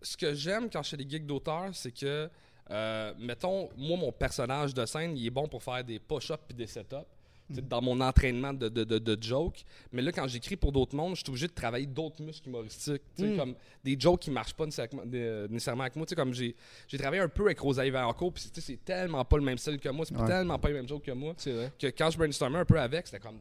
Ce 0.01 0.15
que 0.17 0.33
j'aime 0.33 0.69
quand 0.69 0.83
je 0.83 0.89
fais 0.89 0.97
des 0.97 1.09
gigs 1.09 1.25
d'auteur, 1.25 1.69
c'est 1.73 1.91
que, 1.91 2.29
euh, 2.69 3.13
mettons, 3.19 3.69
moi, 3.77 3.97
mon 3.97 4.11
personnage 4.11 4.73
de 4.73 4.85
scène, 4.85 5.17
il 5.17 5.25
est 5.25 5.29
bon 5.31 5.47
pour 5.47 5.63
faire 5.63 5.83
des 5.83 5.99
push-ups 5.99 6.43
puis 6.47 6.55
des 6.55 6.67
set-ups. 6.67 7.05
tu 7.49 7.55
sais, 7.55 7.61
Dans 7.61 7.81
mon 7.81 7.99
entraînement 8.01 8.51
de, 8.53 8.67
de, 8.67 8.83
de, 8.83 8.99
de 8.99 9.23
joke. 9.23 9.63
Mais 9.93 10.01
là, 10.01 10.11
quand 10.11 10.27
j'écris 10.27 10.57
pour 10.57 10.71
d'autres 10.73 10.95
mondes, 10.95 11.15
je 11.15 11.21
suis 11.21 11.29
obligé 11.29 11.47
de 11.47 11.53
travailler 11.53 11.85
d'autres 11.85 12.21
muscles 12.21 12.49
humoristiques. 12.49 13.01
Mm. 13.17 13.37
Comme 13.37 13.55
des 13.83 13.97
jokes 13.97 14.19
qui 14.19 14.31
marchent 14.31 14.53
pas 14.53 14.65
nécessairement, 14.65 15.83
avec 15.83 15.95
moi. 15.95 16.05
Comme 16.15 16.33
j'ai 16.33 16.55
travaillé 16.99 17.21
un 17.21 17.29
peu 17.29 17.45
avec 17.45 17.59
Rosalie 17.59 17.89
Vaillancourt, 17.89 18.33
puis 18.33 18.43
c'est 18.53 18.83
tellement 18.83 19.23
pas 19.23 19.37
le 19.37 19.43
même 19.43 19.57
style 19.57 19.79
que 19.79 19.89
moi, 19.89 20.05
c'est 20.05 20.15
Ouais. 20.17 20.27
tellement 20.27 20.59
pas 20.59 20.67
les 20.67 20.73
mêmes 20.73 20.87
jokes 20.89 21.03
que 21.03 21.11
moi 21.11 21.33
vrai. 21.45 21.71
que 21.79 21.87
quand 21.87 22.09
je 22.11 22.17
brainstormais 22.17 22.59
un 22.59 22.65
peu 22.65 22.79
avec, 22.79 23.07
c'était 23.07 23.19
comme 23.19 23.39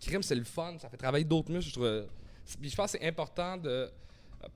crime, 0.00 0.22
c'est 0.22 0.34
le 0.34 0.44
fun, 0.44 0.76
ça 0.80 0.88
fait 0.88 0.96
travailler 0.96 1.24
d'autres 1.24 1.50
muscles. 1.52 1.70
Je, 1.70 1.74
trouve- 1.74 2.06
Puis 2.60 2.70
je 2.70 2.76
pense 2.76 2.92
que 2.92 2.98
c'est 2.98 3.06
important 3.06 3.56
de, 3.56 3.88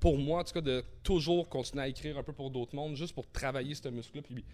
pour 0.00 0.18
moi 0.18 0.40
en 0.40 0.44
tout 0.44 0.52
cas, 0.52 0.60
de 0.60 0.82
toujours 1.02 1.48
continuer 1.48 1.84
à 1.84 1.88
écrire 1.88 2.18
un 2.18 2.22
peu 2.22 2.32
pour 2.32 2.50
d'autres 2.50 2.74
mondes, 2.74 2.96
juste 2.96 3.14
pour 3.14 3.26
travailler 3.30 3.74
ce 3.74 3.88
muscle-là, 3.88 4.22
puis 4.22 4.44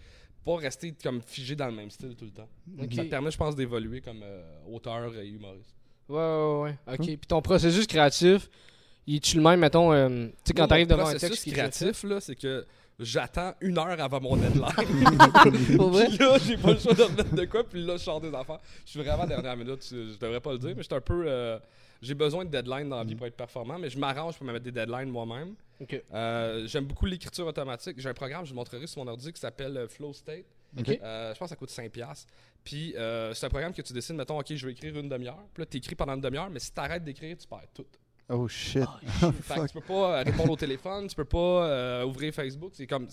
pas 0.43 0.57
rester 0.57 0.93
comme 1.03 1.21
figé 1.21 1.55
dans 1.55 1.67
le 1.67 1.73
même 1.73 1.89
style 1.89 2.15
tout 2.15 2.25
le 2.25 2.31
temps. 2.31 2.47
Ok. 2.79 2.93
Ça 2.93 3.03
te 3.03 3.09
permet, 3.09 3.31
je 3.31 3.37
pense, 3.37 3.55
d'évoluer 3.55 4.01
comme 4.01 4.21
euh, 4.23 4.43
auteur 4.71 5.15
et 5.17 5.27
humoriste. 5.27 5.75
Ouais, 6.07 6.17
ouais, 6.17 6.61
ouais. 6.61 6.93
Ok. 6.93 7.05
Puis 7.05 7.17
ton 7.27 7.41
processus 7.41 7.87
créatif, 7.87 8.49
il 9.07 9.15
est-tu 9.15 9.37
le 9.37 9.43
même, 9.43 9.59
mettons, 9.59 9.91
euh, 9.91 10.27
tu 10.27 10.33
sais, 10.45 10.53
quand 10.53 10.67
t'arrives 10.67 10.87
devant 10.87 11.01
un 11.07 11.11
processus 11.11 11.41
texte 11.41 11.51
créatif, 11.51 12.03
là, 12.03 12.19
c'est 12.19 12.35
que 12.35 12.65
j'attends 12.99 13.53
une 13.61 13.77
heure 13.77 13.99
avant 13.99 14.21
mon 14.21 14.37
deadline. 14.37 15.75
Pour 15.77 15.89
vrai? 15.89 16.05
Puis 16.07 16.17
là, 16.17 16.37
j'ai 16.37 16.57
pas 16.57 16.73
le 16.73 16.79
choix 16.79 16.93
de 16.93 17.03
remettre 17.03 17.35
de 17.35 17.45
quoi, 17.45 17.63
puis 17.63 17.83
là, 17.83 17.97
je 17.97 18.03
sors 18.03 18.21
des 18.21 18.33
affaires. 18.33 18.59
Je 18.85 18.91
suis 18.91 18.99
vraiment 19.01 19.25
dernière 19.25 19.57
minute, 19.57 19.85
je 19.89 20.13
je 20.13 20.17
devrais 20.19 20.39
pas 20.39 20.51
le 20.53 20.59
dire, 20.59 20.69
mais 20.75 20.83
je 20.83 20.87
suis 20.87 20.95
un 20.95 21.01
peu. 21.01 21.23
euh, 21.27 21.57
j'ai 22.01 22.13
besoin 22.13 22.45
de 22.45 22.49
deadline 22.49 22.89
dans 22.89 22.97
la 22.97 23.03
vie 23.03 23.15
pour 23.15 23.25
être 23.27 23.35
performant, 23.37 23.79
mais 23.79 23.89
je 23.89 23.97
m'arrange 23.97 24.37
pour 24.37 24.45
me 24.45 24.53
mettre 24.53 24.65
des 24.65 24.71
deadlines 24.71 25.09
moi-même. 25.09 25.55
Euh, 26.13 26.67
J'aime 26.67 26.85
beaucoup 26.85 27.05
l'écriture 27.05 27.47
automatique. 27.47 27.99
J'ai 27.99 28.09
un 28.09 28.13
programme, 28.13 28.45
je 28.45 28.51
vous 28.51 28.55
montrerai 28.55 28.87
sur 28.87 29.03
mon 29.03 29.09
ordi, 29.11 29.31
qui 29.33 29.39
s'appelle 29.39 29.75
euh, 29.77 29.87
Flow 29.87 30.13
State. 30.13 30.45
Euh, 31.03 31.33
je 31.33 31.39
pense 31.39 31.47
que 31.47 31.49
ça 31.49 31.55
coûte 31.55 31.69
5$. 31.69 32.25
Puis 32.63 32.95
euh, 32.97 33.33
c'est 33.33 33.45
un 33.45 33.49
programme 33.49 33.73
que 33.73 33.81
tu 33.81 33.93
décides, 33.93 34.15
mettons, 34.15 34.39
OK, 34.39 34.53
je 34.53 34.65
vais 34.65 34.73
écrire 34.73 34.97
une 34.97 35.09
demi-heure. 35.09 35.43
Puis 35.53 35.61
là, 35.61 35.65
tu 35.65 35.77
écris 35.77 35.95
pendant 35.95 36.13
une 36.15 36.21
demi-heure, 36.21 36.49
mais 36.49 36.59
si 36.59 36.71
tu 36.73 36.79
arrêtes 36.79 37.03
d'écrire, 37.03 37.37
tu 37.37 37.47
perds 37.47 37.67
tout. 37.73 37.85
Oh 38.29 38.47
shit. 38.47 38.83
Fait 39.43 39.55
que 39.61 39.67
tu 39.67 39.73
peux 39.73 39.81
pas 39.81 40.23
répondre 40.23 40.51
au 40.51 40.55
téléphone, 40.55 41.07
tu 41.07 41.15
peux 41.15 41.25
pas 41.25 41.67
euh, 41.67 42.05
ouvrir 42.05 42.33
Facebook. 42.33 42.71
C'est 42.73 42.87
comme. 42.87 43.07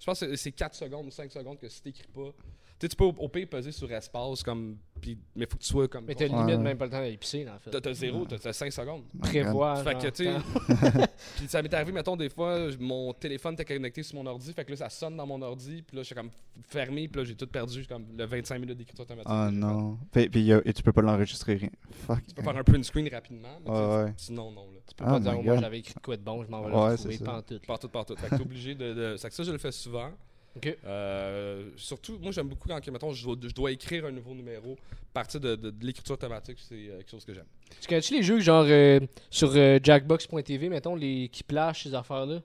Je 0.00 0.06
pense 0.06 0.20
que 0.20 0.36
c'est 0.36 0.52
4 0.52 0.74
secondes 0.74 1.06
ou 1.06 1.10
5 1.10 1.30
secondes 1.30 1.58
que 1.58 1.68
si 1.68 1.82
t'écris 1.82 2.06
pas. 2.14 2.30
Tu 2.78 2.84
sais, 2.84 2.88
tu 2.90 2.96
peux 2.96 3.04
au, 3.04 3.14
au 3.18 3.28
pire 3.28 3.48
peser 3.48 3.72
sur 3.72 3.90
espace, 3.92 4.42
comme. 4.42 4.76
Puis, 5.00 5.18
mais 5.34 5.46
faut 5.50 5.56
que 5.56 5.62
tu 5.62 5.68
sois 5.68 5.88
comme. 5.88 6.04
Mais 6.06 6.14
t'as 6.14 6.26
limite 6.26 6.46
ouais. 6.46 6.56
même 6.58 6.76
pas 6.78 6.84
le 6.86 6.90
temps 6.90 6.98
d'aller 7.00 7.16
pisser, 7.16 7.46
en 7.48 7.58
fait. 7.58 7.70
T'as 7.80 7.92
zéro, 7.92 8.24
t'as- 8.24 8.38
t'as 8.38 8.52
5 8.52 8.72
secondes. 8.72 9.02
Prévoir. 9.20 9.82
Fait 9.82 9.96
que, 9.98 10.08
tu. 10.10 10.26
Puis 11.36 11.48
ça 11.48 11.62
m'est 11.62 11.72
arrivé, 11.74 11.92
mettons, 11.92 12.16
des 12.16 12.28
fois, 12.28 12.68
mon 12.78 13.12
téléphone 13.12 13.54
était 13.54 13.64
connecté 13.64 14.02
sur 14.02 14.16
mon 14.16 14.26
ordi. 14.26 14.52
Fait 14.52 14.64
que 14.64 14.70
là, 14.70 14.76
ça 14.76 14.88
sonne 14.90 15.16
dans 15.16 15.26
mon 15.26 15.40
ordi. 15.42 15.82
Puis 15.82 15.96
là, 15.96 16.02
je 16.02 16.06
suis 16.06 16.14
comme 16.14 16.30
fermé. 16.68 17.08
Puis 17.08 17.20
là, 17.20 17.24
j'ai 17.24 17.34
tout 17.34 17.46
perdu. 17.46 17.84
Comme 17.86 18.04
le 18.16 18.24
25 18.24 18.58
minutes 18.60 18.78
d'écriture 18.78 19.02
automatique. 19.04 19.30
Oh 19.32 19.46
que 19.48 19.54
j'ai 19.54 19.56
non. 19.60 19.98
Puis, 20.12 20.50
et 20.64 20.72
tu 20.72 20.82
peux 20.82 20.92
pas 20.92 21.02
l'enregistrer 21.02 21.54
rien. 21.54 21.70
Fuck. 22.06 22.26
Tu 22.28 22.34
peux 22.34 22.42
faire 22.42 22.56
un 22.56 22.64
print 22.64 22.84
screen 22.84 23.08
rapidement. 23.12 23.48
Mais 23.64 23.70
Ouais, 23.70 24.04
ouais. 24.04 24.14
Sinon, 24.16 24.50
non. 24.52 24.66
Là. 24.72 24.78
Tu 24.88 24.94
peux 24.94 25.04
Oh 25.04 25.08
pas 25.10 25.18
my 25.18 25.22
dire, 25.24 25.32
moi, 25.34 25.42
God. 25.54 25.60
j'avais 25.60 25.78
écrit 25.78 25.94
de 25.94 26.00
quoi 26.00 26.16
de 26.16 26.22
bon, 26.22 26.44
je 26.44 26.48
m'en 26.50 26.62
vais 26.62 26.74
Ouais, 26.74 26.90
le 26.90 26.96
c'est 26.96 27.08
retrouver, 27.08 27.16
ça. 27.18 27.24
pas 27.24 27.36
en 27.38 27.42
tout. 27.42 27.60
Partout, 27.66 27.88
partout. 27.88 28.16
Fait 28.16 28.28
que 28.30 28.34
t'es 28.36 28.42
obligé 28.42 28.74
de. 28.74 28.92
de... 28.94 29.16
C'est 29.16 29.28
que 29.28 29.34
ça, 29.34 29.42
je 29.42 29.52
le 29.52 29.58
fais 29.58 29.72
souvent. 29.72 30.10
Euh, 30.86 31.70
surtout, 31.76 32.18
moi, 32.20 32.32
j'aime 32.32 32.48
beaucoup 32.48 32.68
quand, 32.68 32.86
mettons, 32.88 33.12
je 33.12 33.24
dois, 33.24 33.36
je 33.42 33.54
dois 33.54 33.70
écrire 33.72 34.04
un 34.06 34.10
nouveau 34.12 34.34
numéro. 34.34 34.76
Partir 35.14 35.40
de, 35.40 35.56
de, 35.56 35.70
de 35.70 35.86
l'écriture 35.86 36.14
automatique, 36.14 36.58
c'est 36.60 36.74
euh, 36.74 36.98
quelque 36.98 37.10
chose 37.10 37.24
que 37.24 37.34
j'aime. 37.34 37.46
Tu 37.80 37.88
connais-tu 37.88 38.14
les 38.14 38.22
jeux 38.22 38.40
genre 38.40 38.64
euh, 38.68 39.00
sur 39.30 39.50
euh, 39.56 39.78
jackbox.tv, 39.82 40.68
mettons, 40.68 40.94
les 40.94 41.28
qui 41.28 41.42
plashent 41.42 41.84
ces 41.84 41.94
affaires-là? 41.94 42.40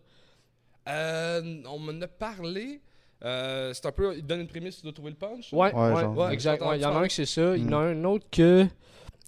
Euh, 0.89 1.61
on 1.67 1.79
m'en 1.79 2.01
a 2.01 2.07
parlé. 2.07 2.81
Euh, 3.23 3.71
c'est 3.73 3.85
un 3.85 3.91
peu. 3.91 4.15
Il 4.17 4.25
donne 4.25 4.41
une 4.41 4.47
prémisse, 4.47 4.77
tu 4.77 4.83
dois 4.83 4.91
trouver 4.93 5.11
le 5.11 5.15
punch. 5.15 5.53
Ouais, 5.53 5.73
Ouais, 5.73 5.91
ouais, 5.93 6.01
genre. 6.01 6.17
Ouais, 6.17 6.33
exact. 6.33 6.59
j'entends 6.59 6.71
Ouais, 6.71 6.77
Il 6.79 6.81
y 6.81 6.85
en 6.85 6.95
a 6.95 6.99
un 6.99 7.07
que 7.07 7.13
c'est 7.13 7.25
ça. 7.25 7.55
Il 7.55 7.63
y 7.63 7.73
en 7.73 7.79
a 7.79 7.93
Mm. 7.93 7.97
un 7.99 8.03
autre 8.05 8.25
que. 8.31 8.65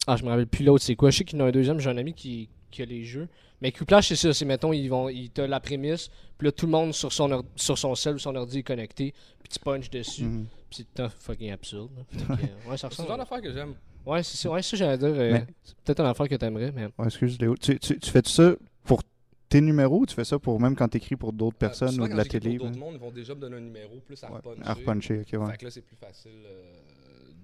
Ah, 0.08 0.18
je 0.18 0.24
me 0.24 0.30
rappelle 0.30 0.48
plus 0.48 0.63
l'autre, 0.65 0.84
c'est 0.84 0.96
quoi? 0.96 1.10
Je 1.12 1.18
sais 1.20 1.24
qu'il 1.24 1.39
y 1.39 1.42
en 1.42 1.46
a 1.46 1.48
un 1.48 1.51
deuxième, 1.51 1.80
j'ai 1.80 1.89
un 1.89 1.98
ami 1.98 2.13
qui, 2.13 2.50
qui 2.75 2.82
a 2.82 2.86
les 2.86 3.03
jeux. 3.03 3.27
Mais 3.62 3.72
Quiplash, 3.72 4.10
c'est 4.10 4.15
ça. 4.15 4.34
C'est, 4.34 4.46
mettons, 4.46 4.74
ils 4.74 4.88
vont, 4.89 5.08
il 5.10 5.29
t'a 5.32 5.48
la 5.48 5.60
prémisse, 5.60 6.10
puis 6.38 6.46
là, 6.48 6.51
tout 6.51 6.65
le 6.65 6.72
monde 6.74 6.94
sur 6.94 7.12
son, 7.13 7.32
or- 7.32 7.46
sur 7.55 7.77
son 7.77 7.96
cell 7.96 8.15
ou 8.15 8.20
son 8.20 8.36
ordi 8.36 8.60
est 8.60 8.63
connecté, 8.63 9.13
puis 9.39 9.50
tu 9.50 9.60
punches 9.60 9.89
dessus. 9.89 10.24
Mhm. 10.25 10.46
Puis 10.70 10.86
c'est 10.96 11.08
fucking 11.20 11.51
absurde. 11.51 11.91
que, 12.12 12.17
euh, 12.17 12.70
ouais, 12.70 12.77
ça 12.77 12.77
C'est 12.77 12.84
le 12.84 12.88
ressemble. 12.89 13.08
genre 13.10 13.17
d'affaire 13.17 13.41
que 13.41 13.53
j'aime. 13.53 13.75
Ouais, 14.05 14.22
c'est 14.24 14.38
ça. 14.38 14.50
Ouais, 14.51 14.62
ça, 14.62 14.77
j'allais 14.77 14.98
dire. 14.98 15.08
euh, 15.08 15.32
Mais- 15.34 15.48
C'est 15.63 15.75
peut-être 15.77 16.00
une 16.01 16.05
affaire 16.08 16.27
que 16.27 16.36
t'aimerais, 16.36 16.72
mais. 16.72 16.86
Ouais, 16.98 17.05
excuse 17.05 17.39
Léo. 17.39 17.55
Tu, 17.58 17.79
tu, 17.79 17.98
tu 17.98 18.10
fais 18.12 18.22
ça 18.25 18.53
pour 18.84 19.01
tes 19.50 19.62
numéros 19.62 20.01
ou 20.01 20.05
tu 20.05 20.13
fais 20.15 20.25
ça 20.25 20.38
pour 20.38 20.60
même 20.60 20.75
quand 20.75 20.88
t'écris 20.89 21.15
pour 21.15 21.32
d'autres 21.32 21.55
Euh, 21.58 21.60
personnes 21.67 22.00
ou 22.00 22.03
de 22.03 22.10
quand 22.10 22.15
la 22.17 22.25
télé? 22.25 22.58
Pour 22.58 22.67
d'autres 22.67 22.79
mondes, 22.79 22.96
ils 22.96 23.00
vont 23.00 23.12
déjà 23.12 23.34
me 23.36 23.39
donner 23.39 23.55
un 23.58 23.62
numéro 23.62 24.00
plus 24.01 24.22
à 24.24 24.29
Ouais, 24.29 24.38
repuncher. 24.38 24.62
à 24.70 24.74
repuncher, 24.74 25.20
ok, 25.22 25.39
ouais. 25.41 25.51
Fait 25.51 25.58
que 25.58 25.65
là, 25.65 25.72
c'est 25.72 25.82
plus 25.82 25.96
facile 25.96 26.32
euh, 26.46 26.74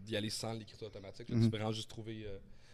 d'y 0.03 0.15
aller 0.17 0.29
sans 0.29 0.53
l'écriture 0.53 0.87
automatique. 0.87 1.29
Là, 1.29 1.35
Mhm. 1.37 1.43
Tu 1.45 1.49
peux 1.49 1.57
vraiment 1.57 1.71
juste 1.71 1.89
trouver. 1.89 2.25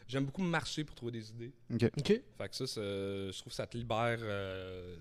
J'aime 0.08 0.26
beaucoup 0.26 0.42
marcher 0.42 0.84
pour 0.84 0.96
trouver 0.96 1.12
des 1.14 1.30
idées. 1.30 1.52
Ok. 1.74 2.22
Fait 2.38 2.50
que 2.50 2.56
ça, 2.56 2.66
je 2.66 3.38
trouve 3.40 3.52
que 3.52 3.56
ça 3.56 3.68
te 3.68 3.78
libère. 3.78 4.18
euh, 4.22 4.96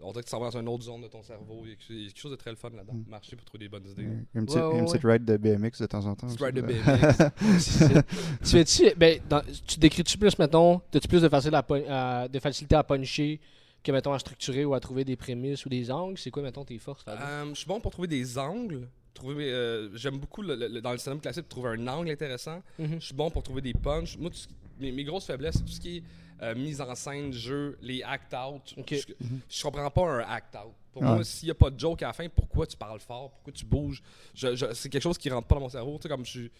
on 0.00 0.12
dirait 0.12 0.22
que 0.22 0.28
tu 0.28 0.30
s'en 0.30 0.38
vas 0.38 0.50
dans 0.50 0.60
une 0.60 0.68
autre 0.68 0.84
zone 0.84 1.00
de 1.02 1.08
ton 1.08 1.24
cerveau. 1.24 1.62
Il 1.64 1.70
y 1.70 1.72
a 1.72 1.76
quelque- 2.06 2.16
chose 2.16 2.30
de 2.30 2.36
très 2.36 2.50
le 2.50 2.56
fun 2.56 2.70
là-dedans. 2.70 2.92
Mhm. 2.94 3.04
Marcher 3.08 3.34
pour 3.34 3.44
trouver 3.44 3.64
des 3.64 3.68
bonnes 3.68 3.86
idées. 3.88 4.04
Une 4.32 4.46
petite, 4.46 4.56
Ouais, 4.60 4.62
ouais, 4.66 4.78
une 4.78 4.84
petite 4.84 5.02
ride 5.04 5.24
de 5.24 5.36
BMX 5.36 5.80
de 5.80 5.86
temps 5.86 6.06
en 6.06 6.14
temps. 6.14 6.28
Tu 6.28 6.34
aussi, 6.34 6.44
ride 6.44 6.54
de. 6.54 6.60
BMX. 6.60 7.32
Tu 8.44 8.50
fais-tu. 8.50 8.94
Ben, 8.96 9.20
dans- 9.28 9.42
tu 9.66 9.78
décris-tu 9.80 10.16
plus, 10.16 10.38
mettons, 10.38 10.80
as-tu 10.94 11.08
plus 11.08 11.20
de, 11.22 11.28
facile 11.28 11.54
à, 11.56 11.62
pun- 11.64 11.82
à- 11.88 12.28
de 12.28 12.38
facilité 12.38 12.76
à 12.76 12.84
puncher 12.84 13.40
que, 13.82 13.90
mettons, 13.90 14.12
à 14.12 14.20
structurer 14.20 14.64
ou 14.64 14.74
à 14.74 14.78
trouver 14.80 15.04
des 15.04 15.16
prémices 15.16 15.66
ou 15.66 15.68
des 15.68 15.90
angles? 15.90 16.16
C'est 16.16 16.30
quoi, 16.30 16.44
mettons, 16.44 16.64
tes 16.64 16.78
forces 16.78 17.04
là-dedans? 17.04 17.24
Euh, 17.26 17.48
je 17.50 17.54
suis 17.54 17.66
bon 17.66 17.80
pour 17.80 17.90
trouver 17.90 18.06
des 18.08 18.38
angles. 18.38 18.86
Trouver, 19.14 19.50
euh, 19.52 19.96
j'aime 19.96 20.18
beaucoup 20.18 20.42
le- 20.42 20.54
le- 20.54 20.80
dans 20.80 20.92
le 20.92 20.98
cinéma 20.98 21.20
classique 21.20 21.48
trouver 21.48 21.70
un 21.70 21.88
angle 21.88 22.10
intéressant. 22.10 22.62
Mhm. 22.78 23.00
Je 23.00 23.06
suis 23.06 23.14
bon 23.14 23.30
pour 23.30 23.42
trouver 23.42 23.60
des 23.62 23.72
punchs. 23.74 24.16
Moi, 24.16 24.30
tout 24.30 24.36
ce 24.36 24.46
qui- 24.48 24.54
mes, 24.78 24.92
mes 24.92 25.04
grosses 25.04 25.26
faiblesses, 25.26 25.56
c'est 25.56 25.64
tout 25.64 25.72
ce 25.72 25.80
qui 25.80 25.96
est 25.98 26.02
euh, 26.40 26.54
mise 26.54 26.80
en 26.80 26.94
scène, 26.94 27.32
jeu, 27.32 27.76
les 27.82 28.00
act-out. 28.04 28.72
Je, 28.98 29.12
je 29.48 29.62
comprends 29.64 29.90
pas 29.90 30.02
un 30.08 30.18
act-out. 30.20 30.72
Pour 30.92 31.02
moi, 31.16 31.24
s'il 31.24 31.48
n'y 31.48 31.50
a 31.50 31.54
pas 31.54 31.68
de 31.68 31.76
joke 31.80 32.00
à 32.02 32.06
la 32.08 32.12
fin, 32.12 32.28
pourquoi 32.28 32.64
tu 32.64 32.76
parles 32.76 33.00
fort? 33.00 33.32
Pourquoi 33.32 33.52
tu 33.52 33.64
bouges? 33.64 34.00
Je- 34.34 34.54
je- 34.54 34.72
c'est 34.72 34.88
quelque 34.88 35.02
chose 35.02 35.18
qui 35.18 35.28
rentre 35.30 35.48
pas 35.48 35.56
dans 35.56 35.62
mon 35.62 35.68
cerveau. 35.68 35.96
Tu 35.96 36.02
sais, 36.04 36.08
comme 36.08 36.24
je 36.24 36.30
suis- 36.30 36.50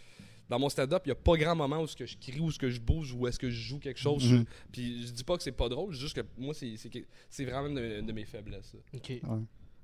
Dans 0.48 0.58
mon 0.58 0.70
stand-up, 0.70 1.02
il 1.04 1.08
n'y 1.08 1.12
a 1.12 1.14
pas 1.14 1.36
grand 1.36 1.54
moment 1.54 1.80
où 1.82 1.84
est-ce 1.84 1.94
que 1.94 2.06
je 2.06 2.16
crie, 2.16 2.40
où 2.40 2.48
est-ce 2.48 2.58
que 2.58 2.70
je 2.70 2.80
bouge, 2.80 3.12
où 3.12 3.26
est-ce 3.28 3.38
que 3.38 3.50
je 3.50 3.60
joue 3.68 3.78
quelque 3.78 4.00
chose. 4.00 4.24
Mhm. 4.32 4.38
Je- 4.38 4.44
puis 4.72 5.06
je 5.06 5.12
dis 5.12 5.22
pas 5.22 5.36
que 5.36 5.42
c'est 5.42 5.52
pas 5.52 5.68
drôle, 5.68 5.92
juste 5.92 6.16
que 6.16 6.22
moi, 6.38 6.54
c'est, 6.54 7.44
vraiment 7.44 7.66
une 7.68 7.74
de, 7.74 8.00
de 8.00 8.12
mes 8.12 8.24
faiblesses. 8.24 8.74
Ok. 8.94 9.10
Ouais. 9.10 9.20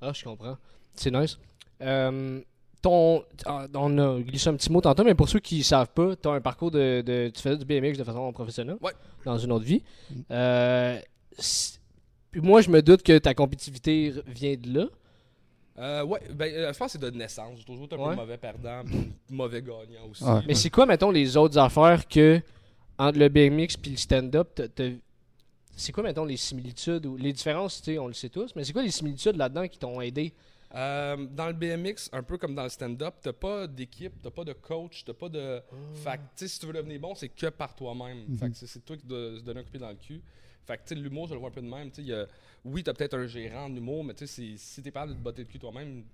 Ah, 0.00 0.12
je 0.14 0.24
comprends. 0.24 0.56
C'est 0.94 1.10
nice. 1.10 1.38
Euh, 1.82 2.40
ton, 2.84 3.24
ah, 3.46 3.66
on 3.74 3.98
a 3.98 4.20
glissé 4.20 4.48
un 4.50 4.54
petit 4.54 4.70
mot 4.70 4.80
tantôt, 4.80 5.04
mais 5.04 5.14
pour 5.14 5.28
ceux 5.28 5.40
qui 5.40 5.62
savent 5.62 5.88
pas, 5.94 6.14
tu 6.16 6.28
as 6.28 6.32
un 6.32 6.40
parcours 6.40 6.70
de, 6.70 7.00
de- 7.00 7.30
Tu 7.34 7.40
faisais 7.42 7.56
du 7.56 7.64
BMX 7.64 7.96
de 7.98 8.04
façon 8.04 8.30
professionnelle 8.32 8.76
Ouais. 8.82 8.92
dans 9.24 9.38
une 9.38 9.52
autre 9.52 9.64
vie. 9.64 9.82
Euh, 10.30 10.98
moi, 12.36 12.60
je 12.60 12.70
me 12.70 12.82
doute 12.82 13.02
que 13.02 13.16
ta 13.18 13.32
compétitivité 13.34 14.12
vient 14.26 14.54
de 14.56 14.78
là. 14.78 14.86
Euh, 15.78 16.04
ouais, 16.04 16.20
ben, 16.32 16.52
euh, 16.54 16.72
je 16.72 16.78
pense 16.78 16.92
que 16.92 16.98
c'est 17.00 17.10
de 17.10 17.16
naissance. 17.16 17.58
J'ai 17.58 17.64
toujours 17.64 17.86
été 17.86 17.96
un 17.96 17.98
Ouais. 17.98 18.10
peu 18.10 18.20
mauvais 18.20 18.36
perdant, 18.38 18.82
puis 18.84 19.12
mauvais 19.30 19.60
gagnant 19.62 20.08
aussi. 20.10 20.22
Ouais. 20.22 20.40
Mais 20.46 20.54
c'est 20.54 20.70
quoi, 20.70 20.86
mettons, 20.86 21.10
les 21.10 21.36
autres 21.36 21.58
affaires 21.58 22.06
que 22.06 22.40
entre 22.98 23.18
le 23.18 23.28
BMX 23.28 23.76
puis 23.76 23.90
le 23.92 23.96
stand-up, 23.96 24.60
c'est 25.76 25.90
quoi, 25.92 26.04
mettons, 26.04 26.24
les 26.24 26.36
similitudes 26.36 27.06
ou 27.06 27.16
les 27.16 27.32
différences, 27.32 27.78
tu 27.82 27.92
sais, 27.92 27.98
on 27.98 28.06
le 28.06 28.12
sait 28.14 28.28
tous, 28.28 28.54
mais 28.54 28.62
c'est 28.62 28.72
quoi 28.72 28.82
les 28.84 28.90
similitudes 28.92 29.36
là-dedans 29.36 29.66
qui 29.66 29.78
t'ont 29.78 30.00
aidé? 30.00 30.32
Euh, 30.74 31.16
dans 31.30 31.46
le 31.46 31.52
BMX, 31.52 32.08
un 32.12 32.22
peu 32.24 32.36
comme 32.36 32.54
dans 32.54 32.64
le 32.64 32.68
stand-up, 32.68 33.14
t'as 33.22 33.32
pas 33.32 33.66
d'équipe, 33.68 34.12
t'as 34.20 34.30
pas 34.30 34.42
de 34.44 34.52
coach, 34.54 35.04
t'as 35.04 35.12
pas 35.14 35.28
de. 35.28 35.60
Fait 35.94 36.18
que, 36.36 36.48
si 36.48 36.58
tu 36.58 36.66
veux 36.66 36.72
devenir 36.72 36.98
bon, 37.00 37.14
c'est 37.14 37.28
que 37.28 37.46
par 37.46 37.74
toi-même. 37.76 38.26
Fait 38.38 38.50
que 38.50 38.56
c'est- 38.56 38.84
toi 38.84 38.96
qui 38.96 39.06
dois 39.06 39.38
se 39.38 39.42
donner 39.44 39.60
un 39.60 39.62
coup 39.62 39.68
de 39.68 39.72
pied 39.72 39.80
dans 39.80 39.90
le 39.90 39.94
cul. 39.96 40.20
Fait 40.66 40.76
que, 40.78 40.82
tu 40.82 40.88
sais, 40.88 40.94
l'humour, 40.96 41.28
je 41.28 41.34
le 41.34 41.38
vois 41.40 41.50
un 41.50 41.52
peu 41.52 41.60
de 41.62 41.68
même. 41.68 41.90
Tu 41.90 41.96
sais, 41.96 42.02
il 42.02 42.08
y 42.08 42.12
a- 42.14 42.26
oui, 42.64 42.82
t'as 42.82 42.92
peut-être 42.94 43.14
un 43.14 43.26
gérant 43.26 43.66
en 43.66 43.76
humour, 43.76 44.02
mais 44.02 44.14
tu 44.14 44.26
sais, 44.26 44.56
c'est- 44.56 44.56
si 44.56 44.82
t'es 44.82 44.90
pas 44.90 45.06
de 45.06 45.12
te 45.12 45.18
botter 45.18 45.42
le 45.42 45.48
cul 45.48 45.58
toi-même, 45.60 46.04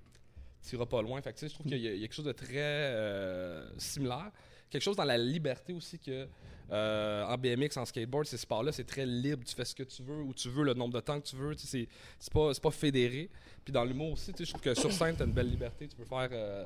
t'iras 0.60 0.84
pas 0.86 1.00
loin. 1.00 1.22
Fait 1.22 1.32
que, 1.32 1.38
tu 1.38 1.40
sais, 1.40 1.48
je 1.48 1.54
trouve 1.54 1.66
qu'il 1.66 1.78
y, 1.78 1.88
a 1.88 1.92
il 1.92 1.96
y 1.96 1.98
a 2.00 2.06
quelque 2.06 2.14
chose 2.14 2.24
de 2.26 2.32
très 2.32 2.50
euh, 2.56 3.66
similaire. 3.78 4.30
Quelque 4.70 4.82
chose 4.82 4.96
dans 4.96 5.04
la 5.04 5.18
liberté 5.18 5.72
aussi 5.72 5.98
que 5.98 6.26
euh, 6.72 7.24
en 7.24 7.36
BMX, 7.36 7.76
en 7.76 7.84
skateboard, 7.84 8.26
ces 8.26 8.36
sports-là, 8.36 8.70
c'est 8.70 8.84
très 8.84 9.04
libre. 9.04 9.42
Tu 9.44 9.54
fais 9.54 9.64
ce 9.64 9.74
que 9.74 9.82
tu 9.82 10.02
veux, 10.02 10.22
où 10.22 10.32
tu 10.32 10.48
veux, 10.48 10.62
le 10.62 10.74
nombre 10.74 10.94
de 10.94 11.00
temps 11.00 11.20
que 11.20 11.26
tu 11.26 11.34
veux. 11.36 11.54
Tu 11.56 11.66
sais, 11.66 11.66
C'est 11.66 11.88
c'est 12.18 12.32
pas, 12.32 12.54
c'est 12.54 12.62
pas 12.62 12.70
fédéré. 12.70 13.28
Puis 13.64 13.72
dans 13.72 13.84
l'humour 13.84 14.12
aussi, 14.12 14.32
tu 14.32 14.38
sais, 14.38 14.44
je 14.44 14.50
trouve 14.50 14.62
que 14.62 14.74
sur 14.74 14.92
scène, 14.92 15.16
tu 15.16 15.22
as 15.22 15.26
une 15.26 15.32
belle 15.32 15.50
liberté. 15.50 15.88
Tu 15.88 15.96
peux 15.96 16.04
faire. 16.04 16.28
euh, 16.32 16.64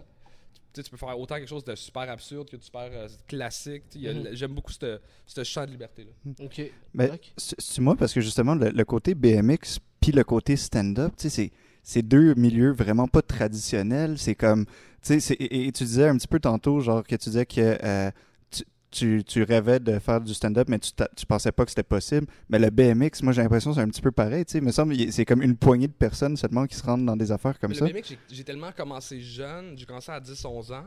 tu 0.74 0.80
sais, 0.80 0.82
tu 0.82 0.90
peux 0.90 0.96
faire 0.98 1.18
autant 1.18 1.36
quelque 1.36 1.48
chose 1.48 1.64
de 1.64 1.74
super 1.74 2.02
absurde 2.10 2.50
que 2.50 2.56
de 2.56 2.62
super 2.62 2.88
euh, 2.92 3.08
classique. 3.26 3.84
Mhm. 3.96 4.28
J'aime 4.32 4.52
beaucoup 4.52 4.72
ce 4.72 5.00
ce 5.24 5.42
champ 5.44 5.64
de 5.64 5.70
liberté-là. 5.70 6.10
Ok. 6.44 6.60
Mais 6.92 7.10
c'est 7.38 7.58
c'est 7.58 7.80
moi 7.80 7.96
parce 7.96 8.12
que 8.12 8.20
justement 8.20 8.54
le, 8.54 8.68
le 8.70 8.84
côté 8.84 9.14
BMX 9.14 9.78
puis 10.00 10.12
le 10.12 10.22
côté 10.24 10.56
stand-up, 10.56 11.14
tu 11.16 11.22
sais, 11.22 11.30
c'est 11.30 11.50
c'est 11.84 12.02
deux 12.02 12.34
milieux 12.34 12.72
vraiment 12.72 13.06
pas 13.06 13.22
traditionnels. 13.22 14.18
C'est 14.18 14.34
comme, 14.34 14.66
tu 15.02 15.20
sais, 15.20 15.34
et, 15.34 15.66
et 15.68 15.72
tu 15.72 15.84
disais 15.84 16.08
un 16.08 16.16
petit 16.16 16.26
peu 16.26 16.40
tantôt, 16.40 16.80
genre 16.80 17.04
que 17.04 17.14
tu 17.14 17.28
disais 17.28 17.46
que 17.46 17.78
euh, 17.84 18.10
tu, 18.50 18.64
tu, 18.90 19.22
tu 19.24 19.42
rêvais 19.42 19.78
de 19.80 19.98
faire 19.98 20.20
du 20.20 20.32
stand-up, 20.34 20.68
mais 20.68 20.78
tu, 20.78 20.90
tu 21.16 21.26
pensais 21.26 21.52
pas 21.52 21.64
que 21.64 21.70
c'était 21.70 21.82
possible. 21.82 22.26
Mais 22.48 22.58
le 22.58 22.70
BMX, 22.70 23.22
moi 23.22 23.32
j'ai 23.32 23.42
l'impression 23.42 23.70
que 23.70 23.76
c'est 23.76 23.82
un 23.82 23.88
petit 23.88 24.02
peu 24.02 24.12
pareil. 24.12 24.44
Tu 24.44 24.52
sais, 24.52 24.58
il 24.58 24.64
me 24.64 24.72
semble 24.72 24.96
que 24.96 25.10
c'est 25.10 25.24
comme 25.24 25.42
une 25.42 25.56
poignée 25.56 25.86
de 25.88 25.92
personnes 25.92 26.36
seulement 26.36 26.66
qui 26.66 26.74
se 26.76 26.82
rendent 26.82 27.04
dans 27.06 27.16
des 27.16 27.30
affaires 27.30 27.58
comme 27.60 27.70
Mais 27.70 27.76
ça. 27.76 27.86
Le 27.86 27.92
BMX, 27.92 28.08
j'ai- 28.08 28.18
j'ai 28.30 28.44
tellement 28.44 28.72
commencé 28.72 29.20
jeune, 29.20 29.76
j'ai 29.78 29.84
commencé 29.86 30.10
à 30.10 30.18
10-11 30.20 30.72
ans. 30.72 30.86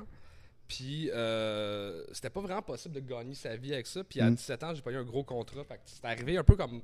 Puis 0.68 1.10
euh, 1.14 2.04
c'était 2.12 2.30
pas 2.30 2.42
vraiment 2.42 2.62
possible 2.62 2.96
de 2.96 3.00
gagner 3.00 3.36
sa 3.36 3.56
vie 3.56 3.74
avec 3.74 3.88
ça. 3.88 4.04
Puis 4.04 4.20
à 4.20 4.30
Mm. 4.30 4.36
17 4.36 4.64
ans, 4.64 4.74
j'ai 4.74 4.82
pas 4.82 4.92
eu 4.92 4.98
un 4.98 5.04
gros 5.06 5.24
contrat. 5.24 5.64
Fait 5.64 5.76
que 5.76 5.82
c'est 5.86 6.04
arrivé 6.06 6.38
un 6.38 6.44
peu 6.44 6.56
comme 6.58 6.82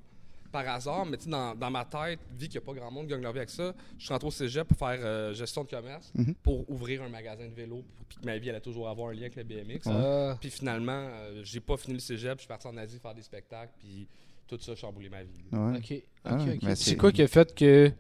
par 0.54 0.68
hasard, 0.70 1.06
mais 1.06 1.18
tu 1.18 1.26
sais, 1.26 1.30
dans, 1.30 1.54
dans 1.56 1.70
ma 1.72 1.84
tête, 1.84 2.20
vu 2.32 2.48
qu'il 2.48 2.52
n'y 2.52 2.58
a 2.58 2.62
pas 2.62 2.74
grand 2.74 2.90
monde 2.92 3.06
qui 3.08 3.12
gagne 3.12 3.22
leur 3.22 3.34
vie 3.34 3.40
avec 3.40 3.50
ça, 3.50 3.74
je 3.98 4.04
suis 4.06 4.14
rentré 4.14 4.28
au 4.28 4.32
cégep 4.32 4.66
pour 4.68 4.78
faire 4.78 5.00
euh, 5.02 5.34
gestion 5.34 5.64
de 5.66 5.70
commerce, 5.70 6.12
Mhm. 6.16 6.36
pour 6.36 6.70
ouvrir 6.70 7.04
un 7.04 7.10
magasin 7.10 7.46
de 7.48 7.54
vélo, 7.54 7.84
puis 8.08 8.20
que 8.20 8.26
ma 8.26 8.38
vie 8.38 8.50
allait 8.50 8.62
toujours 8.62 8.88
avoir 8.88 9.10
un 9.10 9.14
lien 9.14 9.24
avec 9.24 9.36
le 9.36 9.44
BMX. 9.44 9.82
Ah. 9.88 10.38
Puis 10.40 10.50
finalement, 10.50 10.92
euh, 11.12 11.42
j'ai 11.44 11.60
pas 11.60 11.76
fini 11.76 11.96
le 11.96 12.00
cégep, 12.00 12.36
je 12.38 12.42
suis 12.44 12.48
parti 12.48 12.68
en 12.68 12.78
Asie 12.78 13.00
faire 13.00 13.14
des 13.16 13.22
spectacles, 13.24 13.74
puis 13.80 14.08
tout 14.48 14.58
ça 14.62 14.72
a 14.72 14.76
chamboulé 14.76 15.10
ma 15.10 15.24
vie. 15.24 15.44
Ouais. 15.52 15.78
Ok. 15.78 15.92
Ok, 16.32 16.60
Ah, 16.64 16.76
C'est 16.76 16.96
quoi 16.96 17.12
qui 17.12 17.22
a 17.22 17.28
fait 17.28 17.54
que 17.54 17.92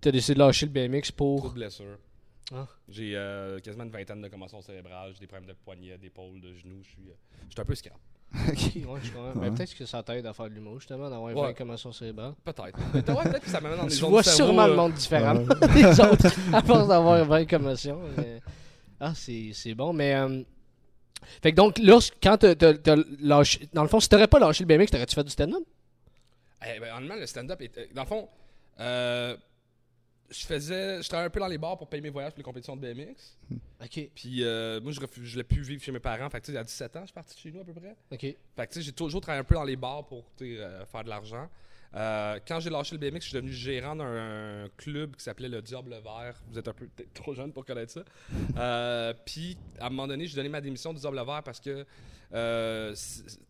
tu 0.00 0.08
as 0.08 0.12
décidé 0.12 0.34
de 0.34 0.38
lâcher 0.40 0.66
le 0.66 0.72
BMX 0.72 1.12
Trop 1.16 1.38
pour. 1.38 1.48
de 1.50 1.54
blessures. 1.54 1.98
Ah. 2.54 2.66
J'ai 2.88 3.16
euh, 3.16 3.58
quasiment 3.60 3.84
une 3.84 3.90
vingtaine 3.90 4.20
de 4.20 4.28
commotions 4.28 4.60
cérébrales, 4.60 5.12
j'ai 5.14 5.20
des 5.20 5.26
problèmes 5.26 5.48
de 5.48 5.54
poignet, 5.54 5.96
d'épaule, 5.96 6.40
de 6.40 6.52
genoux, 6.52 6.82
je 6.82 6.88
suis 6.90 7.08
euh, 7.08 7.14
je 7.48 7.52
suis 7.52 7.60
un 7.60 7.64
peu 7.64 7.74
scrap. 7.74 7.98
Ok, 8.34 8.56
ouais, 8.76 9.00
je 9.02 9.10
comprends. 9.12 9.32
Mais 9.34 9.48
Ouais. 9.48 9.50
peut-être 9.54 9.74
que 9.76 9.84
ça 9.84 10.02
t'aide 10.02 10.24
à 10.26 10.32
faire 10.32 10.48
de 10.48 10.54
l'humour, 10.54 10.78
justement, 10.80 11.10
d'avoir 11.10 11.34
Ouais. 11.36 11.50
une 11.50 11.54
commotion 11.54 11.92
cérébrale. 11.92 12.32
Peut-être. 12.44 12.78
Mais 12.94 13.00
ouais, 13.10 13.22
peut-être 13.24 13.40
que 13.44 13.50
ça 13.50 13.60
m'amène 13.60 13.78
dans 13.78 13.86
des 13.86 13.94
Tu 13.96 14.04
vois 14.04 14.22
sûrement 14.22 14.66
le 14.66 14.72
euh, 14.72 14.76
monde 14.76 14.92
différemment 14.94 15.44
des 15.74 16.00
autres 16.00 16.26
à 16.52 16.62
force 16.62 16.88
d'avoir 16.88 17.24
20 17.24 17.44
commotions. 17.46 18.00
mais- 18.16 18.40
Ah, 19.00 19.12
c'est 19.14 19.50
c'est 19.52 19.74
bon, 19.74 19.92
mais. 19.92 20.14
euh, 20.14 20.42
Fait 21.42 21.50
que 21.52 21.56
donc, 21.56 21.78
là, 21.78 21.98
quand 22.22 22.36
t'as 22.38 22.54
t'as- 22.54 22.74
t'as 22.74 22.96
lâché. 23.20 23.68
Dans 23.72 23.82
le 23.82 23.88
fond, 23.88 24.00
si 24.00 24.08
t'aurais 24.08 24.26
pas 24.28 24.38
lâché 24.38 24.64
le 24.64 24.68
BMX, 24.68 24.90
t'aurais-tu 24.90 25.14
fait 25.14 25.24
du 25.24 25.30
stand-up? 25.30 25.62
Eh 26.66 26.80
ben, 26.80 26.94
honnêtement, 26.96 27.16
le 27.16 27.26
stand-up, 27.26 27.60
était- 27.60 27.88
dans 27.94 28.02
le 28.02 28.08
fond, 28.08 28.28
euh, 28.80 29.36
je 30.32 30.46
faisais, 30.46 31.02
je 31.02 31.08
travaillais 31.08 31.26
un 31.26 31.30
peu 31.30 31.40
dans 31.40 31.46
les 31.46 31.58
bars 31.58 31.76
pour 31.78 31.88
payer 31.88 32.00
mes 32.02 32.10
voyages 32.10 32.32
pour 32.32 32.38
les 32.38 32.44
compétitions 32.44 32.76
de 32.76 32.80
BMX. 32.92 33.36
Ok, 33.82 34.08
Puis 34.14 34.42
euh, 34.44 34.80
moi, 34.80 34.92
je 34.92 35.00
refus- 35.00 35.24
je 35.24 35.36
l'ai 35.36 35.44
pu 35.44 35.60
vivre 35.60 35.82
chez 35.82 35.92
mes 35.92 36.00
parents. 36.00 36.28
Fait 36.30 36.40
que, 36.40 36.46
tu 36.46 36.52
sais, 36.52 36.58
à 36.58 36.64
17 36.64 36.96
ans, 36.96 37.00
je 37.02 37.06
suis 37.06 37.12
parti 37.14 37.34
de 37.34 37.40
chez 37.40 37.52
nous 37.52 37.60
à 37.60 37.64
peu 37.64 37.72
près. 37.72 37.94
ok. 38.10 38.20
Fait 38.20 38.36
que, 38.56 38.62
tu 38.66 38.74
sais, 38.74 38.82
j'ai 38.82 38.92
toujours 38.92 39.20
travaillé 39.20 39.40
un 39.40 39.44
peu 39.44 39.54
dans 39.54 39.64
les 39.64 39.76
bars 39.76 40.04
pour 40.06 40.24
tu 40.36 40.56
sais, 40.56 40.60
euh, 40.60 40.84
faire 40.86 41.04
de 41.04 41.08
l'argent. 41.08 41.48
Euh, 41.94 42.38
quand 42.46 42.60
j'ai 42.60 42.70
lâché 42.70 42.96
le 42.96 43.00
BMX, 43.00 43.20
je 43.20 43.28
suis 43.28 43.34
devenu 43.34 43.52
gérant 43.52 43.94
d'un 43.96 44.66
club 44.76 45.16
qui 45.16 45.24
s'appelait 45.24 45.48
le 45.48 45.60
Diable 45.60 45.90
Vert. 46.02 46.42
Vous 46.48 46.58
êtes 46.58 46.68
un 46.68 46.72
peu 46.72 46.86
peut-être 46.86 47.12
trop 47.12 47.34
jeune 47.34 47.52
pour 47.52 47.64
connaître 47.64 47.92
ça. 47.92 48.02
Euh, 48.56 49.12
Puis, 49.26 49.58
à 49.78 49.86
un 49.86 49.90
moment 49.90 50.06
donné, 50.06 50.26
j'ai 50.26 50.36
donné 50.36 50.48
ma 50.48 50.60
démission 50.60 50.92
du 50.92 51.00
Diable 51.00 51.16
Vert 51.16 51.42
parce 51.44 51.60
que 51.60 51.84
euh, 52.34 52.92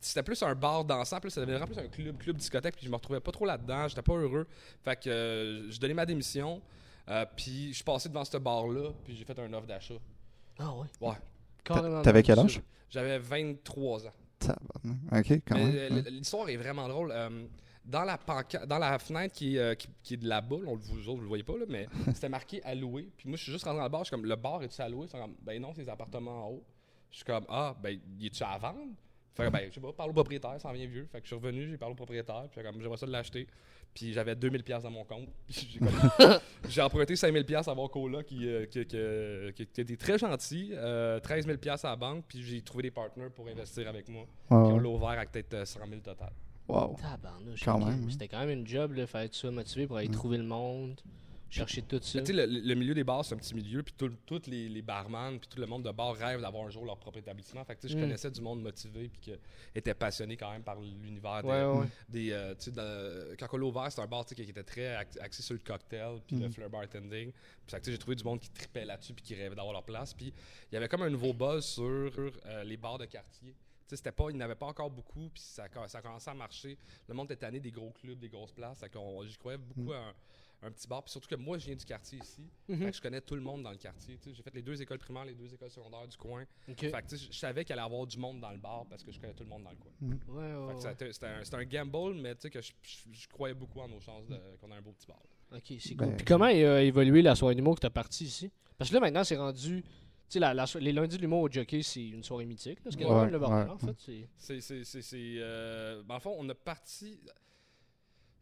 c'était 0.00 0.22
plus 0.22 0.42
un 0.42 0.54
bar 0.54 0.84
dansant, 0.84 1.20
plus 1.20 1.30
ça 1.30 1.40
devenait 1.40 1.58
vraiment 1.58 1.72
plus 1.72 1.80
un 1.80 1.88
club, 1.88 2.18
club 2.18 2.36
discothèque, 2.36 2.74
puis 2.76 2.86
je 2.86 2.90
me 2.90 2.96
retrouvais 2.96 3.20
pas 3.20 3.30
trop 3.30 3.44
là-dedans, 3.46 3.86
j'étais 3.86 4.02
pas 4.02 4.14
heureux. 4.14 4.46
Fait 4.82 4.96
que 4.96 5.08
euh, 5.08 5.70
j'ai 5.70 5.78
donné 5.78 5.94
ma 5.94 6.04
démission, 6.04 6.60
euh, 7.08 7.24
puis 7.36 7.68
je 7.68 7.74
suis 7.76 7.84
passé 7.84 8.08
devant 8.08 8.24
ce 8.24 8.36
bar-là, 8.38 8.90
puis 9.04 9.14
j'ai 9.14 9.24
fait 9.24 9.38
un 9.38 9.52
offre 9.52 9.66
d'achat. 9.68 9.94
Ah, 10.58 10.72
ouais? 10.74 10.88
Ouais. 11.00 11.14
T'avais 12.02 12.22
quel 12.24 12.38
âge? 12.40 12.60
J'avais 12.90 13.18
23 13.18 14.06
ans. 14.06 14.12
Ok, 15.12 15.40
quand 15.46 15.54
même. 15.54 16.02
L'histoire 16.08 16.48
est 16.48 16.56
vraiment 16.56 16.88
drôle. 16.88 17.12
Euh, 17.86 17.90
dans, 17.90 18.04
la 18.04 18.16
panca- 18.16 18.66
dans 18.66 18.78
la 18.78 18.98
fenêtre 18.98 19.34
qui 19.34 19.56
est, 19.56 19.58
euh, 19.60 19.74
qui, 19.74 19.88
qui 20.02 20.14
est 20.14 20.18
de 20.18 20.28
là-bas, 20.28 20.56
là, 20.56 20.68
on 20.68 20.74
le, 20.74 20.80
vous 20.80 21.08
autres, 21.08 21.16
vous 21.16 21.22
le 21.22 21.28
voyez 21.28 21.44
pas, 21.44 21.56
là, 21.58 21.64
mais 21.68 21.86
c'était 22.14 22.28
marqué 22.28 22.62
à 22.64 22.74
louer. 22.74 23.08
Puis 23.16 23.28
moi, 23.28 23.36
je 23.36 23.42
suis 23.44 23.52
juste 23.52 23.64
rentré 23.64 23.78
dans 23.78 23.84
le 23.84 23.90
bar, 23.90 24.00
je 24.04 24.06
suis 24.08 24.16
comme, 24.16 24.26
le 24.26 24.36
bar 24.36 24.62
est-tu 24.62 24.80
à 24.80 24.88
louer? 24.88 25.06
Ils 25.06 25.10
sont 25.10 25.18
comme, 25.18 25.34
ben 25.42 25.60
non, 25.60 25.72
c'est 25.74 25.82
des 25.82 25.88
appartements 25.90 26.46
en 26.46 26.50
haut. 26.50 26.64
Je 27.10 27.16
suis 27.16 27.24
comme, 27.24 27.44
ah, 27.48 27.76
ben, 27.82 27.98
il 28.18 28.26
est-tu 28.26 28.42
à 28.42 28.56
vendre? 28.58 28.92
Fait 29.34 29.44
que, 29.46 29.50
ben, 29.50 29.66
je 29.68 29.74
sais 29.74 29.80
pas, 29.80 29.92
parle 29.92 30.10
au 30.10 30.12
propriétaire, 30.12 30.60
ça 30.60 30.68
en 30.68 30.72
vient 30.72 30.86
vieux. 30.86 31.06
Fait 31.10 31.18
que 31.18 31.24
je 31.24 31.28
suis 31.28 31.36
revenu, 31.36 31.66
j'ai 31.70 31.78
parlé 31.78 31.92
au 31.92 31.96
propriétaire, 31.96 32.48
puis 32.50 32.60
j'ai 32.60 32.62
comme, 32.62 32.80
j'aimerais 32.80 32.98
ça 32.98 33.06
de 33.06 33.12
l'acheter. 33.12 33.46
Puis 33.94 34.12
j'avais 34.14 34.34
2000$ 34.34 34.62
piastres 34.62 34.84
dans 34.84 34.90
mon 34.94 35.04
compte. 35.04 35.28
Puis 35.46 35.78
j'ai 36.68 36.80
emprunté 36.82 37.12
5000$ 37.14 37.44
piastres 37.44 37.70
à 37.70 37.74
mon 37.74 37.88
qui, 38.22 38.48
euh, 38.48 38.64
qui, 38.66 38.86
qui- 38.86 39.54
qui- 39.54 39.66
qui 39.66 39.80
était 39.82 39.96
très 39.96 40.16
gentil. 40.18 40.70
Euh, 40.72 41.20
13 41.20 41.46
000$ 41.46 41.58
piastres 41.58 41.84
à 41.86 41.90
la 41.90 41.96
banque, 41.96 42.24
puis 42.26 42.42
j'ai 42.42 42.62
trouvé 42.62 42.84
des 42.84 42.90
partenaires 42.90 43.30
pour 43.30 43.46
investir 43.48 43.86
avec 43.88 44.08
moi. 44.08 44.24
Puis 44.48 44.56
on 44.72 44.78
l'a 44.78 44.88
ouvert 44.88 45.18
à 45.18 45.26
peut-être 45.26 45.52
euh, 45.54 45.64
100 45.66 45.80
000 45.86 46.00
total. 46.00 46.32
Wow. 46.72 46.96
Tabarnouche, 47.00 47.62
Quand 47.64 47.80
ok. 47.80 47.86
même, 47.88 48.04
hein. 48.04 48.10
C'était 48.10 48.28
quand 48.28 48.38
même 48.40 48.50
une 48.60 48.66
job, 48.66 48.92
là, 48.94 49.06
faire 49.06 49.28
ça 49.32 49.50
motivé 49.50 49.86
pour 49.86 49.96
aller 49.98 50.08
Mm. 50.08 50.12
trouver 50.12 50.38
le 50.38 50.44
monde, 50.44 51.00
chercher 51.50 51.82
tout 51.82 52.00
ça. 52.02 52.20
Tu 52.22 52.26
sais, 52.26 52.32
le, 52.32 52.46
le 52.46 52.74
milieu 52.74 52.94
des 52.94 53.04
bars, 53.04 53.22
c'est 53.26 53.34
un 53.34 53.36
petit 53.38 53.54
milieu, 53.54 53.82
puis 53.82 53.92
tout- 53.98 54.16
tous 54.24 54.46
les, 54.46 54.70
les 54.70 54.80
barman, 54.80 55.38
puis 55.38 55.48
tout 55.50 55.60
le 55.60 55.66
monde 55.66 55.82
de 55.84 55.90
bar 55.90 56.14
rêve 56.16 56.40
d'avoir 56.40 56.66
un 56.66 56.70
jour 56.70 56.86
leur 56.86 56.96
propre 56.96 57.18
établissement. 57.18 57.62
Fait 57.66 57.76
que 57.76 57.86
je 57.86 57.94
Mm. 57.94 58.00
connaissais 58.00 58.30
du 58.30 58.40
monde 58.40 58.62
motivé, 58.62 59.10
puis 59.10 59.18
qui 59.20 59.32
était 59.74 59.92
passionné 59.92 60.34
quand 60.38 60.50
même 60.50 60.62
par 60.62 60.80
l'univers 60.80 61.42
des. 61.42 61.48
Ouais, 61.50 61.64
ouais, 61.64 61.86
des, 62.08 62.30
euh, 62.32 62.54
tu 62.54 62.64
sais, 62.64 62.70
dans- 62.70 63.36
quand 63.38 63.48
on 63.52 63.56
l'a 63.58 63.66
ouvert, 63.66 63.90
c'était 63.90 64.02
un 64.02 64.06
bar 64.06 64.24
qui 64.24 64.40
était 64.40 64.62
très 64.62 64.96
axé 65.20 65.42
sur 65.42 65.52
le 65.52 65.60
cocktail, 65.60 66.20
puis 66.26 66.36
le 66.36 66.46
Mhm. 66.46 66.52
fleur 66.54 66.70
bartending. 66.70 67.32
Puis 67.32 67.76
tu 67.76 67.84
sais, 67.84 67.92
j'ai 67.92 67.98
trouvé 67.98 68.16
du 68.16 68.24
monde 68.24 68.40
qui 68.40 68.48
tripait 68.48 68.86
là-dessus, 68.86 69.12
puis 69.12 69.22
qui 69.22 69.34
rêvait 69.34 69.54
d'avoir 69.54 69.74
leur 69.74 69.84
place. 69.84 70.14
Puis 70.14 70.32
il 70.70 70.74
y 70.74 70.78
avait 70.78 70.88
comme 70.88 71.02
un 71.02 71.10
nouveau 71.10 71.34
buzz 71.34 71.66
sur 71.66 71.84
euh, 71.84 72.64
les 72.64 72.78
bars 72.78 72.96
de 72.96 73.04
quartier. 73.04 73.54
Tu 73.82 73.90
sais, 73.90 73.96
c'était 73.96 74.12
pas, 74.12 74.30
il 74.30 74.36
n'y 74.36 74.42
en 74.42 74.44
avait 74.44 74.54
pas 74.54 74.66
encore 74.66 74.90
beaucoup, 74.90 75.28
puis 75.28 75.42
ça, 75.42 75.64
a- 75.74 75.88
ça 75.88 75.98
a 75.98 76.02
commencé 76.02 76.30
à 76.30 76.34
marcher. 76.34 76.78
Le 77.08 77.14
monde 77.14 77.26
était 77.26 77.36
tanné 77.36 77.60
des 77.60 77.70
gros 77.70 77.90
clubs, 77.90 78.18
des 78.18 78.28
grosses 78.28 78.52
places. 78.52 78.82
J'y 79.26 79.36
croyais 79.38 79.58
beaucoup 79.58 79.92
à 79.92 79.98
un, 79.98 80.14
un 80.64 80.70
petit 80.70 80.86
bar. 80.86 81.02
Puis 81.02 81.10
surtout 81.10 81.28
que 81.28 81.34
moi, 81.34 81.58
je 81.58 81.66
viens 81.66 81.74
du 81.74 81.84
quartier 81.84 82.20
ici. 82.20 82.42
Mhm. 82.68 82.78
Fait 82.78 82.90
que 82.92 82.96
je 82.96 83.02
connais 83.02 83.20
tout 83.20 83.34
le 83.34 83.40
monde 83.40 83.64
dans 83.64 83.72
le 83.72 83.76
quartier. 83.78 84.16
tu 84.18 84.30
sais. 84.30 84.34
J'ai 84.36 84.42
fait 84.44 84.54
les 84.54 84.62
deux 84.62 84.80
écoles 84.80 84.98
primaires, 85.00 85.24
les 85.24 85.34
deux 85.34 85.52
écoles 85.52 85.70
secondaires 85.70 86.06
du 86.06 86.16
coin. 86.16 86.44
Fait 86.66 87.02
que 87.02 87.08
tu 87.08 87.16
je 87.16 87.36
savais 87.36 87.64
qu'il 87.64 87.72
allait 87.72 87.82
y 87.82 87.84
avoir 87.84 88.06
du 88.06 88.16
monde 88.18 88.40
dans 88.40 88.50
le 88.52 88.58
bar 88.58 88.86
parce 88.88 89.02
que 89.02 89.10
je 89.10 89.18
connais 89.20 89.34
tout 89.34 89.42
le 89.42 89.50
monde 89.50 89.64
dans 89.64 89.70
le 89.72 89.76
coin. 89.76 89.92
Ouais, 90.28 90.54
ouais, 90.54 90.68
Fait 90.68 90.74
que 90.76 90.80
ça 90.80 90.88
a 90.88 90.90
ouais. 90.90 90.94
été- 90.94 91.12
C'était 91.12 91.26
un, 91.26 91.44
c'était 91.44 91.56
un 91.56 91.64
gamble, 91.64 92.14
mais 92.14 92.34
tu 92.36 92.42
sais 92.42 92.50
que 92.50 92.60
je, 92.60 92.70
je- 92.82 93.12
je 93.12 93.28
croyais 93.28 93.54
beaucoup 93.54 93.80
en 93.80 93.88
nos 93.88 93.98
chances 94.00 94.26
de- 94.28 94.38
qu'on 94.60 94.70
a 94.70 94.76
un 94.76 94.80
beau 94.82 94.92
petit 94.92 95.08
bar. 95.08 95.20
Ok, 95.52 95.74
c'est 95.80 95.94
Ben, 95.96 96.06
cool. 96.06 96.16
Puis 96.16 96.24
comment 96.24 96.44
a 96.44 96.80
évolué 96.82 97.20
la 97.22 97.34
soirée 97.34 97.56
d'humour 97.56 97.74
que 97.74 97.80
t'as 97.80 97.90
parti 97.90 98.24
ici? 98.24 98.50
Parce 98.78 98.88
que 98.88 98.94
là, 98.94 99.00
maintenant, 99.00 99.24
c'est 99.24 99.36
rendu. 99.36 99.84
Tu 100.28 100.34
sais, 100.34 100.40
la, 100.40 100.54
les 100.80 100.92
lundis 100.92 101.16
de 101.18 101.22
l'humour 101.22 101.42
au 101.42 101.50
jockey, 101.50 101.82
c'est 101.82 102.08
une 102.08 102.22
soirée 102.24 102.46
mythique. 102.46 102.78
là. 102.84 102.90
C'est 102.90 102.96
quasiment 102.98 103.20
Ouais, 103.22 103.30
le 103.30 103.38
bordel, 103.38 103.66
ouais. 103.66 103.70
en 103.72 103.78
fait. 103.78 103.94
c'est- 103.98 104.28
C'est. 104.38 104.60
c'est, 104.60 104.84
c'est, 104.84 105.02
c'est, 105.02 105.34
euh, 105.38 106.02
ben, 106.04 106.14
en 106.14 106.20
fond, 106.20 106.34
on 106.38 106.48
a 106.48 106.54
parti. 106.54 107.20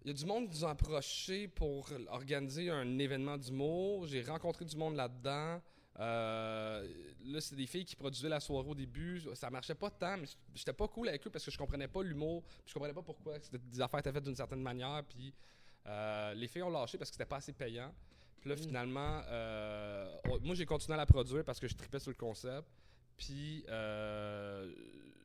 Il 0.04 0.08
y 0.08 0.10
a 0.10 0.14
du 0.14 0.24
monde 0.24 0.48
qui 0.48 0.56
nous 0.58 0.64
a 0.64 0.70
approché 0.70 1.48
pour 1.48 1.90
organiser 2.08 2.70
un 2.70 2.98
événement 2.98 3.36
d'humour. 3.36 4.06
J'ai 4.06 4.22
rencontré 4.22 4.64
du 4.64 4.76
monde 4.76 4.94
là-dedans. 4.96 5.60
Euh, 5.98 6.88
là, 7.24 7.40
c'est 7.40 7.56
des 7.56 7.66
filles 7.66 7.84
qui 7.84 7.96
produisaient 7.96 8.28
la 8.28 8.40
soirée 8.40 8.70
au 8.70 8.74
début. 8.74 9.20
Ça 9.34 9.50
marchait 9.50 9.74
pas 9.74 9.90
tant, 9.90 10.16
mais 10.16 10.26
j'étais 10.54 10.72
pas 10.72 10.88
cool 10.88 11.08
avec 11.08 11.26
eux 11.26 11.30
parce 11.30 11.44
que 11.44 11.50
je 11.50 11.58
comprenais 11.58 11.88
pas 11.88 12.02
l'humour. 12.02 12.42
puis 12.44 12.62
Je 12.68 12.72
comprenais 12.74 12.94
pas 12.94 13.02
pourquoi 13.02 13.34
des 13.52 13.80
affaires 13.80 14.00
étaient 14.00 14.12
faites 14.12 14.24
d'une 14.24 14.36
certaine 14.36 14.62
manière. 14.62 15.02
Puis 15.06 15.34
euh, 15.86 16.32
les 16.34 16.46
filles 16.48 16.62
ont 16.62 16.70
lâché 16.70 16.96
parce 16.96 17.10
que 17.10 17.16
c'était 17.16 17.28
pas 17.28 17.36
assez 17.36 17.52
payant. 17.52 17.92
Puis 18.40 18.50
là, 18.50 18.56
Mm. 18.56 18.58
finalement, 18.58 19.22
euh, 19.28 20.16
on- 20.28 20.40
moi, 20.40 20.54
j'ai 20.54 20.66
continué 20.66 20.94
à 20.94 20.96
la 20.98 21.06
produire 21.06 21.44
parce 21.44 21.60
que 21.60 21.68
je 21.68 21.74
tripais 21.76 21.98
sur 22.00 22.10
le 22.10 22.16
concept. 22.16 22.66
Puis 23.16 23.64
euh, 23.68 24.72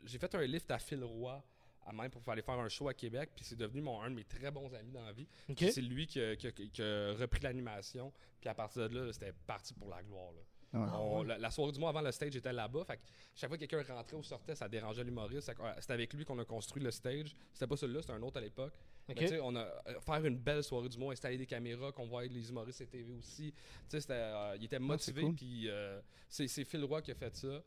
j'ai 0.06 0.17
fait 0.19 0.34
un 0.36 0.41
lift 0.45 0.69
à 0.71 0.80
Phil 0.80 1.04
Roy 1.04 1.41
à 1.86 1.93
même 1.93 2.10
pour 2.10 2.21
aller 2.32 2.41
faire 2.41 2.60
un 2.60 2.67
show 2.67 2.88
à 2.89 2.93
Québec. 2.93 3.30
Puis 3.36 3.45
c'est 3.45 3.56
devenu 3.56 3.82
mon, 3.82 4.01
un 4.01 4.10
de 4.10 4.15
mes 4.15 4.23
très 4.25 4.51
bons 4.51 4.73
amis 4.73 4.91
dans 4.91 5.06
la 5.06 5.13
vie. 5.13 5.28
C'est 5.58 5.82
lui 5.82 6.08
qui 6.08 6.19
a, 6.19 6.36
qui 6.36 6.47
a- 6.47 6.51
qui 6.51 6.82
a 6.82 7.13
repris 7.13 7.41
l'animation. 7.41 8.12
Puis 8.41 8.49
à 8.49 8.54
partir 8.54 8.89
de 8.89 8.99
là, 8.99 9.13
c'était 9.13 9.34
parti 9.47 9.73
pour 9.73 9.89
la 9.89 10.01
gloire. 10.04 10.32
là. 10.34 10.41
Ah 10.73 10.99
On- 10.99 11.21
ouais. 11.21 11.28
la, 11.28 11.38
la 11.38 11.51
soirée 11.51 11.71
du 11.71 11.80
mois 11.80 11.89
avant 11.89 12.01
le 12.01 12.12
stage 12.12 12.36
était 12.36 12.51
là-bas. 12.51 12.84
Fait 12.84 12.97
que 12.97 13.01
chaque 13.34 13.49
fois 13.49 13.58
que 13.58 13.63
quelqu'un 13.65 13.93
rentrait 13.95 14.17
ou 14.17 14.23
sortait, 14.23 14.56
ça 14.56 14.67
dérangeait 14.67 15.06
l'humoriste. 15.06 15.47
Euh, 15.49 15.73
C'était 15.80 15.93
avec 15.93 16.13
lui 16.13 16.25
qu'on 16.25 16.38
a 16.39 16.43
construit 16.43 16.84
le 16.84 16.91
stage. 16.91 17.34
C'était 17.54 17.67
pas 17.67 17.78
celui-là, 17.78 18.01
c'était 18.01 18.13
un 18.13 18.21
autre 18.23 18.38
à 18.38 18.41
l'époque. 18.41 18.73
Mais 19.08 19.28
sais, 19.28 19.39
on 19.41 19.56
a 19.56 19.60
euh, 19.62 20.00
faire 20.02 20.26
une 20.26 20.38
belle 20.38 20.63
soirée 20.63 20.89
du 20.89 20.98
mois, 20.98 21.12
installer 21.13 21.38
des 21.38 21.46
caméras, 21.46 21.91
qu'on 21.91 22.08
voit 22.08 22.26
les 22.26 22.50
humoristes 22.50 22.82
et 22.82 22.88
TV 22.88 23.13
aussi. 23.13 23.52
Tu 23.54 23.58
sais, 23.89 24.02
c'était, 24.02 24.13
euh, 24.13 24.56
il 24.58 24.65
était 24.65 24.80
motivé. 24.80 25.22
cool. 25.22 25.36
Puis 25.36 25.70
euh, 25.70 26.00
c'est, 26.28 26.48
c'est 26.48 26.63
Phil 26.65 26.84
Roy 26.84 27.02
qui 27.02 27.12
a 27.12 27.15
fait 27.15 27.36
ça. 27.36 27.48
Euh, 27.48 27.62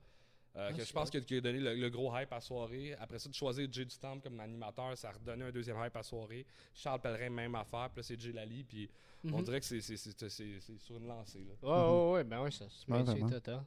Ah, 0.56 0.72
que 0.72 0.82
je 0.84 0.92
pense 0.92 1.10
qu'il 1.10 1.20
a- 1.36 1.40
donné 1.40 1.60
le, 1.60 1.74
le 1.74 1.90
gros 1.90 2.10
hype 2.18 2.32
à 2.32 2.40
soirée. 2.40 2.94
Après 2.98 3.18
ça, 3.20 3.28
de 3.28 3.34
choisir 3.34 3.68
Jay 3.70 3.84
Dutamp 3.84 4.18
comme 4.20 4.40
animateur, 4.40 4.96
ça 4.96 5.10
a 5.10 5.12
redonné 5.12 5.44
un 5.44 5.52
deuxième 5.52 5.76
hype 5.84 5.94
à 5.94 6.02
soirée. 6.02 6.44
Charles 6.74 7.00
Pellerin, 7.00 7.30
même 7.30 7.54
affaire. 7.54 7.90
Puis 7.90 7.98
là, 7.98 8.02
c'est 8.02 8.18
Jay 8.20 8.32
Lally. 8.32 8.64
Puis 8.64 8.88
on 9.24 9.38
Mhm. 9.38 9.42
dirait 9.44 9.60
que 9.60 9.66
c'est, 9.66 9.80
c'est, 9.80 9.96
c'est, 9.96 10.28
c'est- 10.28 10.58
c'est 10.60 10.78
sur 10.78 10.96
une 10.96 11.06
lancée. 11.06 11.44
Là. 11.44 11.54
Ouais, 11.62 11.92
ouais, 12.08 12.12
ouais, 12.14 12.24
ben 12.24 12.40
ouais, 12.42 12.50
ça 12.50 12.68
se 12.68 12.90
maintient 12.90 13.28
total. 13.28 13.62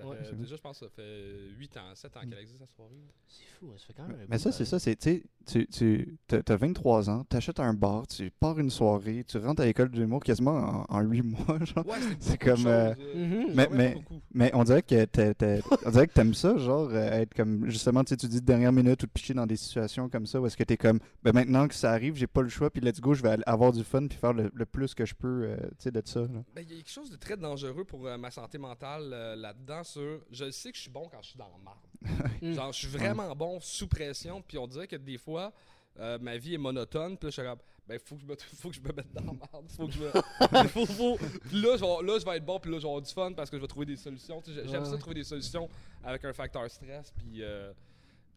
Ça 0.00 0.06
Ouais, 0.08 0.16
fait- 0.16 0.24
c'est 0.30 0.38
déjà, 0.40 0.56
je 0.56 0.60
pense 0.60 0.78
que 0.80 0.86
ça 0.86 0.90
fait 0.94 1.50
8 1.58 1.76
ans, 1.76 1.94
7 1.94 2.16
ans 2.16 2.20
Mm. 2.24 2.30
qu'elle 2.30 2.38
existe, 2.40 2.60
la 2.60 2.66
soirée. 2.66 3.04
C'est 3.28 3.44
fou, 3.58 3.72
ça 3.76 3.86
fait 3.86 3.92
quand 3.94 4.02
même 4.08 4.16
un 4.16 4.26
Mais 4.28 4.36
bout, 4.36 4.42
ça, 4.42 4.52
c'est 4.52 4.62
hein. 4.62 4.66
ça, 4.66 4.78
c'est, 4.78 4.96
tu 4.96 5.24
tu, 5.46 5.66
tu 5.68 6.18
t'as, 6.28 6.42
t'as 6.42 6.56
23 6.56 7.08
ans, 7.10 7.24
t'achètes 7.24 7.58
un 7.60 7.72
bar, 7.74 8.06
tu 8.06 8.30
pars 8.30 8.58
une 8.58 8.70
soirée, 8.70 9.24
tu 9.26 9.38
rentres 9.38 9.62
à 9.62 9.64
l'école 9.64 9.90
de 9.90 9.98
l'humour 9.98 10.22
quasiment 10.22 10.84
en, 10.90 10.96
en 10.96 11.00
8 11.00 11.22
mois, 11.22 11.58
genre. 11.64 11.86
Ouais, 11.86 11.96
c'est 12.20 12.38
comme, 12.38 12.66
euh, 12.66 12.94
choses, 12.94 13.04
Mhm. 13.16 13.46
Mais- 13.54 13.68
mais-. 13.72 13.96
Mais 14.32 14.50
on 14.54 14.62
dirait 14.64 14.82
que 14.82 15.04
t'as- 15.06 15.34
t'as- 15.34 15.58
on 15.84 15.90
dirait 15.90 16.06
que 16.06 16.12
t'aimes 16.12 16.34
ça, 16.34 16.56
genre, 16.56 16.88
euh, 16.90 17.10
être 17.20 17.34
comme, 17.34 17.68
justement, 17.68 18.04
tu 18.04 18.10
sais, 18.10 18.16
tu 18.16 18.28
dis 18.28 18.40
de 18.40 18.46
dernière 18.46 18.70
minute 18.72 19.02
ou 19.02 19.06
de 19.06 19.10
picher 19.10 19.34
dans 19.34 19.46
des 19.46 19.56
situations 19.56 20.08
comme 20.08 20.26
ça, 20.26 20.40
où 20.40 20.46
est-ce 20.46 20.56
que 20.56 20.62
t'es 20.64 20.76
comme, 20.76 21.00
ben 21.22 21.32
maintenant 21.32 21.66
que 21.66 21.74
ça 21.74 21.90
arrive, 21.92 22.14
j'ai 22.16 22.26
pas 22.26 22.42
le 22.42 22.48
choix, 22.48 22.70
puis 22.70 22.80
let's 22.80 23.00
go, 23.00 23.14
je 23.14 23.22
vais 23.22 23.36
avoir 23.46 23.72
du 23.72 23.82
fun, 23.82 24.06
puis 24.06 24.18
faire 24.18 24.32
le, 24.34 24.50
le 24.54 24.66
plus 24.66 24.94
que 24.94 25.04
je 25.06 25.14
peux, 25.14 25.44
euh, 25.44 25.56
tu 25.70 25.84
sais, 25.84 25.90
de 25.90 26.02
ça. 26.04 26.20
Ben, 26.54 26.62
il 26.62 26.70
y 26.70 26.74
a 26.74 26.76
quelque 26.76 26.90
chose 26.90 27.10
de 27.10 27.16
très 27.16 27.36
dangereux 27.36 27.84
pour 27.84 28.06
euh, 28.06 28.16
ma 28.18 28.30
santé 28.30 28.58
mentale 28.58 29.10
euh, 29.12 29.36
là-dedans. 29.36 29.82
Sur, 29.90 30.20
je 30.30 30.50
sais 30.50 30.70
que 30.70 30.76
je 30.76 30.82
suis 30.82 30.90
bon 30.90 31.08
quand 31.10 31.20
je 31.22 31.28
suis 31.30 31.38
dans 31.38 31.48
la 31.48 31.58
marde. 31.58 31.78
Mm. 32.42 32.54
Genre, 32.54 32.72
je 32.72 32.78
suis 32.78 32.88
vraiment 32.88 33.34
bon 33.36 33.60
sous 33.60 33.86
pression. 33.86 34.40
Puis 34.40 34.56
on 34.56 34.66
dirait 34.66 34.86
que 34.86 34.96
des 34.96 35.18
fois, 35.18 35.52
euh, 35.98 36.18
ma 36.18 36.38
vie 36.38 36.54
est 36.54 36.58
monotone. 36.58 37.18
Puis 37.18 37.26
là, 37.26 37.30
je 37.30 37.40
suis 37.40 37.42
comme, 37.42 37.58
ben, 37.86 37.98
faut 37.98 38.14
que 38.14 38.22
je 38.22 38.26
me, 38.26 38.34
faut 38.56 38.70
que 38.70 38.74
je 38.76 38.80
me 38.80 38.92
mette 38.92 39.12
dans 39.12 39.20
la 39.24 39.32
marde. 39.32 39.70
Faut 39.76 39.86
que 39.86 39.92
je 39.92 40.00
me. 40.00 40.10
faut, 40.68 40.86
faut- 40.86 41.18
Puis 41.18 41.60
là, 41.60 41.76
je 41.76 41.80
vais, 41.84 42.06
là, 42.12 42.18
je 42.18 42.24
vais 42.24 42.36
être 42.38 42.46
bon. 42.46 42.58
Puis 42.58 42.70
là, 42.70 42.78
je 42.78 42.82
vais 42.84 42.88
avoir 42.88 43.02
du 43.02 43.12
fun 43.12 43.32
parce 43.34 43.50
que 43.50 43.56
je 43.58 43.60
vais 43.62 43.68
trouver 43.68 43.84
des 43.86 43.96
solutions. 43.96 44.40
Tu 44.40 44.54
sais, 44.54 44.66
J'aime 44.66 44.84
Ouais. 44.84 44.90
ça 44.90 44.96
trouver 44.96 45.16
des 45.16 45.24
solutions 45.24 45.68
avec 46.02 46.24
un 46.24 46.32
facteur 46.32 46.70
stress. 46.70 47.12
Puis. 47.18 47.42
euh, 47.42 47.72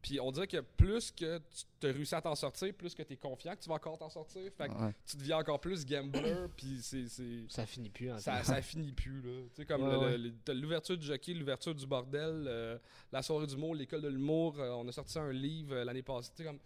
puis 0.04 0.20
on 0.20 0.32
dirait 0.32 0.46
que 0.46 0.60
plus 0.60 1.10
que 1.12 1.39
tu 1.39 1.63
te 1.80 1.88
réussis 1.88 2.13
à 2.13 2.22
t'en 2.22 2.36
sortir, 2.36 2.72
plus 2.76 2.94
que 2.94 3.02
tu 3.02 3.13
es 3.13 3.18
confiant 3.18 3.56
que 3.56 3.62
tu 3.62 3.70
vas 3.70 3.76
encore 3.76 3.98
t'en 3.98 4.10
sortir. 4.12 4.44
Fait 4.56 4.68
que 4.68 4.74
Ouais. 4.74 4.94
tu 5.08 5.18
deviens 5.18 5.38
encore 5.39 5.60
plus 5.60 5.84
gambler. 5.86 6.36
puis 6.58 6.78
c'est. 6.84 7.08
c'est- 7.08 7.50
Ça 7.50 7.66
finit 7.66 7.89
plus. 7.89 8.12
En 8.12 8.20
ça, 8.20 8.44
ça 8.44 8.62
finit 8.62 8.92
plus, 8.92 9.22
là. 9.24 9.42
Tu 9.56 9.62
sais, 9.62 9.66
comme 9.66 9.82
Ouais, 9.82 9.96
ouais. 9.96 10.54
l'ouverture 10.54 10.96
du 10.98 11.08
jockey, 11.08 11.34
l'ouverture 11.34 11.74
du 11.74 11.88
bordel, 11.88 12.46
euh, 12.48 12.78
la 13.12 13.24
soirée 13.24 13.48
d'humour, 13.48 13.74
l'école 13.74 14.02
de 14.04 14.10
l'humour. 14.10 14.60
euh, 14.60 14.70
on 14.74 14.88
a 14.88 14.92
sorti 14.92 15.18
un 15.18 15.32
livre 15.32 15.74
euh, 15.74 15.84
l'année 15.84 16.04
passée. 16.04 16.30
Tu 16.36 16.44
sais, 16.44 16.50
comme. 16.50 16.60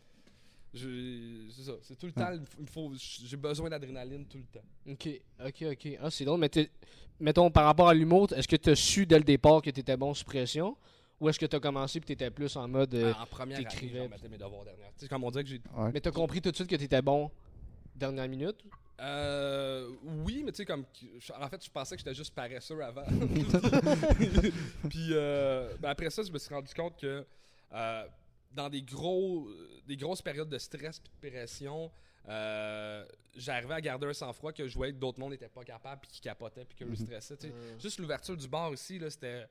je- 0.73 1.47
C'est 1.51 1.63
ça. 1.63 1.73
C'est 1.81 1.95
tout 1.97 2.05
le 2.07 2.11
temps. 2.11 2.31
il 2.59 2.67
faut- 2.67 2.91
J'ai 3.23 3.37
besoin 3.37 3.69
d'adrénaline 3.69 4.25
tout 4.25 4.37
le 4.37 4.43
temps. 4.45 4.65
Ok, 4.91 5.09
ok, 5.45 5.65
ok. 5.71 5.97
Ah, 6.01 6.09
c'est 6.11 6.25
drôle, 6.25 6.39
mais 6.39 6.49
mettons, 7.19 7.49
par 7.49 7.65
rapport 7.65 7.87
à 7.89 7.93
l'humour, 7.93 8.27
est-ce 8.33 8.47
que 8.47 8.55
tu 8.55 8.69
as 8.71 8.75
su 8.75 9.05
dès 9.05 9.17
le 9.17 9.23
départ 9.23 9.61
que 9.61 9.69
tu 9.69 9.79
étais 9.79 9.97
bon 9.97 10.13
sous 10.13 10.25
pression? 10.25 10.75
Ou 11.19 11.29
est-ce 11.29 11.39
que 11.39 11.45
tu 11.45 11.55
as 11.55 11.59
commencé 11.59 11.97
et 11.97 12.01
tu 12.01 12.11
étais 12.13 12.29
plus 12.31 12.55
en 12.55 12.67
mode. 12.67 12.93
euh, 12.93 13.13
en 13.19 13.25
première 13.25 13.57
année, 13.57 13.67
t'écrivais, 13.67 14.03
j'en 14.03 14.09
mettais 14.09 14.29
mes 14.29 14.37
devoirs 14.37 14.63
dernière. 14.65 14.89
Tu 14.97 15.01
sais, 15.01 15.07
comme 15.07 15.23
on 15.23 15.31
que 15.31 15.45
j'ai. 15.45 15.61
Ouais. 15.75 15.91
mais 15.93 16.01
tu 16.01 16.09
as 16.09 16.11
compris 16.11 16.41
tout 16.41 16.51
de 16.51 16.55
suite 16.55 16.69
que 16.69 16.75
tu 16.75 16.83
étais 16.83 17.01
bon 17.01 17.31
dernière 17.95 18.27
minute? 18.27 18.57
Euh, 18.99 19.89
oui, 20.25 20.41
mais 20.43 20.51
tu 20.51 20.57
sais, 20.57 20.65
comme. 20.65 20.83
je- 21.19 21.33
En 21.33 21.47
fait, 21.49 21.63
je 21.63 21.69
pensais 21.69 21.95
que 21.95 21.99
j'étais 21.99 22.15
juste 22.15 22.33
paresseux 22.33 22.81
avant. 22.83 23.03
Puis 24.89 25.09
euh, 25.11 25.73
ben 25.79 25.89
après 25.89 26.09
ça, 26.09 26.23
je 26.23 26.31
me 26.31 26.37
suis 26.39 26.53
rendu 26.53 26.73
compte 26.73 26.99
que 26.99 27.25
euh, 27.73 28.07
dans 28.51 28.69
des, 28.69 28.81
gros, 28.81 29.47
des 29.85 29.97
grosses 29.97 30.21
périodes 30.21 30.49
de 30.49 30.57
stress 30.57 30.99
et 30.99 31.27
de 31.27 31.29
pression, 31.29 31.91
euh, 32.27 33.05
j'arrivais 33.35 33.75
à 33.75 33.81
garder 33.81 34.07
un 34.07 34.13
sang-froid 34.13 34.51
que 34.51 34.67
je 34.67 34.73
voyais 34.75 34.93
que 34.93 34.97
d'autres 34.97 35.19
mondes 35.19 35.31
n'étaient 35.31 35.47
pas 35.49 35.63
capables, 35.63 36.01
puis 36.01 36.11
qui 36.11 36.21
capotaient, 36.21 36.65
puis 36.65 36.75
qu'eux 36.75 36.95
stressaient. 36.95 37.37
tu 37.37 37.47
sais. 37.47 37.53
Mm. 37.53 37.79
Juste 37.79 37.99
l'ouverture 37.99 38.35
du 38.37 38.47
bar 38.47 38.71
aussi, 38.71 38.97
là, 38.99 39.09
c'était. 39.09 39.45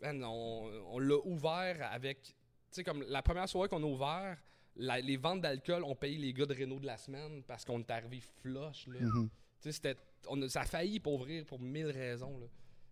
Man, 0.00 0.22
on 0.24 0.70
on 0.90 0.98
l'a 0.98 1.16
ouvert 1.24 1.88
avec. 1.92 2.22
Tu 2.22 2.32
sais, 2.70 2.84
comme 2.84 3.02
la 3.08 3.22
première 3.22 3.48
soirée 3.48 3.68
qu'on 3.68 3.82
a 3.82 3.86
ouvert, 3.86 4.36
la- 4.76 5.00
les 5.00 5.16
ventes 5.16 5.40
d'alcool 5.40 5.82
ont 5.84 5.94
payé 5.96 6.18
les 6.18 6.32
gars 6.32 6.46
de 6.46 6.54
Renault 6.54 6.78
de 6.78 6.86
la 6.86 6.96
semaine 6.98 7.42
parce 7.44 7.64
qu'on 7.64 7.80
est 7.80 7.90
arrivé 7.90 8.20
flush. 8.20 8.86
Là. 8.86 9.00
Mhm. 9.00 9.28
Tu 9.28 9.32
sais, 9.60 9.72
c'était. 9.72 9.96
on 10.28 10.40
a- 10.42 10.48
ça 10.48 10.60
a 10.60 10.64
failli 10.66 11.00
pour 11.00 11.14
ouvrir 11.14 11.44
pour 11.46 11.58
mille 11.60 11.90
raisons. 11.90 12.38
Là. 12.38 12.46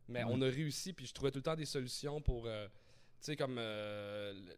Mais 0.09 0.23
on 0.31 0.41
a 0.43 0.47
réussi, 0.47 0.93
puis 0.93 1.07
je 1.07 1.13
trouvais 1.13 1.31
tout 1.31 1.39
le 1.39 1.43
temps 1.43 1.55
des 1.57 1.65
solutions 1.67 2.21
pour. 2.21 2.47
euh, 2.47 2.67
tu 2.69 2.73
sais, 3.21 3.37
comme. 3.37 3.57
euh, 3.59 4.33
le- 4.33 4.57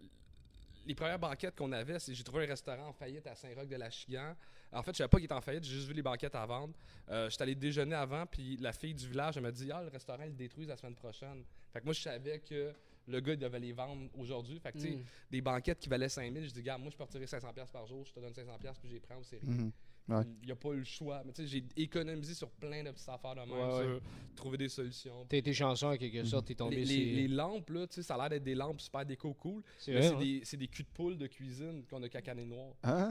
les 0.87 0.95
premières 0.95 1.19
banquettes 1.19 1.55
qu'on 1.55 1.73
avait, 1.73 1.99
c'est 1.99 2.15
j'ai 2.15 2.25
trouvé 2.25 2.45
un 2.45 2.49
restaurant 2.49 2.87
en 2.89 2.93
faillite 2.95 3.27
à 3.27 3.35
Saint-Roch 3.35 3.69
de 3.69 3.77
la 3.77 3.91
Chigan. 3.91 4.35
En 4.73 4.83
fait, 4.83 4.93
je 4.93 4.99
savais 4.99 5.09
pas 5.09 5.19
qu'il 5.19 5.25
était 5.27 5.35
en 5.35 5.41
faillite, 5.43 5.65
j'ai 5.65 5.75
juste 5.75 5.89
vu 5.89 5.93
les 5.93 6.01
banquettes 6.03 6.35
à 6.35 6.47
vendre. 6.47 6.73
Euh, 7.11 7.29
J'étais 7.29 7.43
allé 7.43 7.55
déjeuner 7.55 7.95
avant, 7.95 8.25
puis 8.25 8.57
la 8.59 8.73
fille 8.73 8.95
du 8.95 9.07
village, 9.07 9.37
elle 9.37 9.43
m'a 9.43 9.51
dit 9.51 9.71
Ah, 9.71 9.83
le 9.83 9.89
restaurant, 9.89 10.23
ils 10.23 10.31
le 10.31 10.35
détruisent 10.37 10.69
la 10.69 10.77
semaine 10.79 10.95
prochaine. 10.95 11.45
Fait 11.73 11.81
que 11.81 11.85
moi, 11.85 11.93
je 11.95 12.01
savais 12.01 12.39
que 12.41 12.73
le 13.07 13.21
gars, 13.21 13.33
il 13.33 13.39
devait 13.39 13.61
les 13.61 13.73
vendre 13.73 14.09
aujourd'hui. 14.19 14.59
Fait 14.61 14.73
que, 14.73 14.79
tu 14.79 14.85
sais, 14.85 14.91
Mm. 14.97 15.05
des 15.31 15.41
banquettes 15.41 15.79
qui 15.79 15.89
valaient 15.89 16.09
5000, 16.09 16.45
je 16.47 16.53
dis 16.53 16.63
Gars, 16.63 16.77
moi, 16.79 16.91
je 16.91 16.97
partirais 16.97 17.25
500$ 17.27 17.71
par 17.73 17.87
jour, 17.87 18.05
je 18.05 18.13
te 18.13 18.21
donne 18.21 18.33
500$, 18.33 18.79
puis 18.81 18.91
j'ai 18.91 19.01
prends, 19.01 19.23
c'est 19.23 19.39
rien. 19.41 19.51
Mhm. 19.51 19.73
Ouais. 20.09 20.23
Il 20.41 20.47
n'y 20.47 20.53
a 20.53 20.57
pas 20.57 20.71
eu 20.71 20.79
le 20.79 20.85
choix. 20.85 21.23
Mais 21.23 21.33
tu 21.33 21.43
sais, 21.43 21.49
j'ai 21.49 21.65
économisé 21.83 22.33
sur 22.33 22.49
plein 22.49 22.83
de 22.83 22.91
petites 22.93 23.09
affaires 23.11 23.35
de 23.35 23.41
même, 23.41 23.51
Ouais, 23.51 23.77
ouais. 23.77 23.85
sur 23.85 24.01
trouver 24.37 24.57
des 24.57 24.71
solutions. 24.71 25.27
T'as 25.29 25.37
été 25.37 25.53
chanceux 25.53 25.87
en 25.87 25.97
quelque 25.99 26.25
sorte, 26.25 26.47
t'es 26.47 26.55
tombé 26.55 26.77
Les, 26.77 26.87
sur- 26.87 26.97
les- 26.97 27.15
les 27.15 27.29
lampes, 27.29 27.69
là, 27.69 27.87
tu 27.87 27.97
sais, 27.97 28.03
ça 28.03 28.15
a 28.15 28.19
l'air 28.19 28.31
d'être 28.31 28.45
des 28.45 28.55
lampes 28.55 28.81
super 28.81 29.05
déco 29.05 29.35
cool. 29.35 29.63
C'est 29.79 30.01
c'est 30.01 30.15
hein? 30.15 30.19
des, 30.19 30.41
c'est 30.45 30.57
des 30.57 30.69
culs 30.69 30.85
de 30.85 30.89
poule 30.95 31.19
de 31.19 31.27
cuisine 31.27 31.85
qu'on 31.91 32.03
a 32.03 32.09
cacané 32.09 32.47
noir. 32.47 32.73
Ah, 32.83 33.11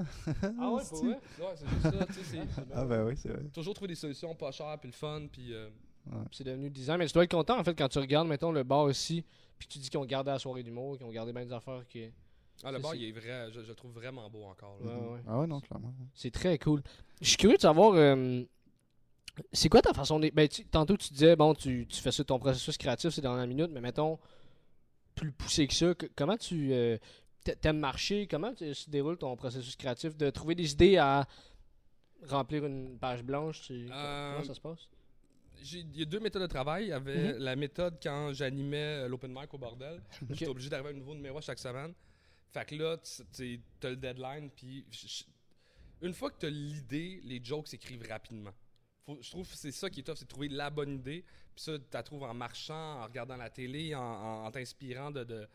Ah 0.60 0.72
ouais, 0.72 0.82
pour 0.90 1.04
vrai? 1.06 1.20
Ouais, 1.40 1.54
c'est 1.56 1.68
juste 1.70 1.82
ça, 1.84 2.06
tu 2.08 2.14
sais. 2.14 2.24
c'est- 2.24 2.64
ah 2.74 2.86
ben 2.86 3.06
oui, 3.06 3.14
c'est 3.16 3.30
vrai. 3.30 3.44
Toujours 3.54 3.76
trouver 3.76 3.90
des 3.90 3.96
solutions 3.96 4.34
pas 4.34 4.52
chères, 4.52 4.78
puis 4.80 4.90
le 4.90 4.96
fun, 4.96 5.28
puis. 5.32 5.54
euh, 5.54 5.70
C'est 6.32 6.44
devenu 6.44 6.70
10 6.70 6.90
ans. 6.90 6.98
Mais 6.98 7.08
tu 7.08 7.14
dois 7.14 7.24
être 7.24 7.32
content, 7.32 7.60
en 7.60 7.64
fait, 7.64 7.76
quand 7.78 7.88
tu 7.90 8.00
regardes, 8.00 8.28
mettons, 8.28 8.52
le 8.52 8.64
bar 8.64 8.82
aussi, 8.84 9.24
puis 9.58 9.68
tu 9.68 9.80
dis 9.80 9.90
qu'ils 9.90 10.00
ont 10.00 10.06
gardé 10.06 10.32
la 10.32 10.40
soirée 10.40 10.64
d'humour, 10.64 10.98
qu'ils 10.98 11.06
ont 11.06 11.12
gardé 11.12 11.34
bien 11.34 11.46
des 11.46 11.54
affaires 11.54 11.86
qui... 11.88 12.12
Ah, 12.64 12.72
le 12.72 12.80
bar, 12.80 12.96
il 12.96 13.04
est 13.10 13.12
vrai. 13.12 13.52
Je, 13.52 13.62
je 13.62 13.68
le 13.68 13.76
trouve 13.76 13.92
vraiment 13.92 14.30
beau 14.30 14.44
encore. 14.46 14.78
là. 14.84 14.96
Ouais, 14.98 15.14
ouais. 15.14 15.20
Ah 15.28 15.40
ouais, 15.40 15.48
non, 15.48 15.60
clairement. 15.60 15.94
C'est 16.16 16.32
très 16.32 16.58
cool. 16.58 16.82
Je 17.22 17.28
suis 17.28 17.38
curieux 17.38 17.58
de 17.58 17.62
savoir, 17.62 17.94
euh, 17.94 18.44
c'est 19.54 19.70
quoi 19.70 19.82
ta 19.82 19.94
façon 19.94 20.20
de... 20.20 20.30
Ben, 20.34 20.48
tu- 20.48 20.66
tantôt, 20.66 20.98
tu 20.98 21.14
disais, 21.14 21.36
bon, 21.36 21.54
tu, 21.54 21.86
tu 21.88 22.02
fais 22.02 22.12
ça, 22.12 22.24
ton 22.24 22.40
processus 22.40 22.78
créatif, 22.78 23.12
c'est 23.12 23.22
dans 23.22 23.36
la 23.36 23.46
minute, 23.46 23.70
mais 23.72 23.82
mettons, 23.82 24.18
plus 25.16 25.32
poussé 25.32 25.68
que 25.68 25.74
ça, 25.76 25.94
que- 25.94 26.08
comment 26.16 26.38
tu... 26.38 26.74
euh, 26.74 26.98
t'a- 27.44 27.56
T'aimes 27.56 27.78
marcher, 27.80 28.26
comment 28.28 28.54
tu, 28.54 28.74
se 28.74 28.90
déroule 28.90 29.18
ton 29.18 29.36
processus 29.36 29.76
créatif 29.76 30.18
de 30.18 30.30
trouver 30.32 30.56
des 30.56 30.72
idées 30.72 30.98
à 30.98 31.28
remplir 32.28 32.66
une 32.66 32.98
page 32.98 33.24
blanche? 33.24 33.62
tu- 33.62 33.88
Euh, 33.92 34.34
Comment 34.34 34.48
ça 34.48 34.54
se 34.56 34.62
passe? 34.62 34.90
Il 35.62 35.98
y 35.98 36.02
a 36.02 36.06
deux 36.06 36.20
méthodes 36.20 36.42
de 36.44 36.48
travail. 36.48 36.86
Il 36.86 36.90
y 36.90 36.94
avait 36.94 37.34
Mhm. 37.34 37.38
la 37.40 37.56
méthode 37.56 37.98
quand 38.02 38.34
j'animais 38.34 39.04
euh, 39.04 39.08
l'open 39.08 39.32
mic 39.34 39.54
au 39.54 39.58
bordel. 39.58 40.02
J'étais 40.30 40.48
obligé 40.48 40.70
d'arriver 40.70 40.90
à 40.90 40.92
un 40.94 40.96
nouveau 40.96 41.16
numéro 41.16 41.42
chaque 41.42 41.60
semaine. 41.60 41.94
Fait 42.52 42.66
que 42.66 42.76
là, 42.76 42.98
tu 42.98 43.60
as 43.84 43.90
le 43.90 43.96
deadline. 43.98 44.50
Puis 44.52 44.86
une 46.02 46.14
fois 46.14 46.32
que 46.32 46.40
tu 46.40 46.46
as 46.46 46.50
l'idée, 46.50 47.22
les 47.24 47.44
jokes 47.44 47.68
s'écrivent 47.68 48.08
rapidement. 48.08 48.54
Faut- 49.06 49.18
je 49.22 49.30
trouve 49.32 49.50
que 49.50 49.56
c'est 49.58 49.72
ça 49.72 49.90
qui 49.90 50.02
est 50.02 50.04
tough, 50.04 50.16
c'est 50.18 50.26
de 50.26 50.30
trouver 50.30 50.50
la 50.50 50.70
bonne 50.70 50.96
idée. 50.96 51.24
Puis 51.56 51.64
ça, 51.64 51.78
tu 51.78 51.86
la 51.92 52.04
trouves 52.04 52.24
en 52.24 52.34
marchant, 52.34 53.02
en 53.02 53.04
regardant 53.06 53.36
la 53.38 53.50
télé, 53.50 53.96
en, 53.96 54.02
en- 54.02 54.46
en 54.46 54.52
t'inspirant 54.52 55.12
de, 55.12 55.24
de, 55.24 55.48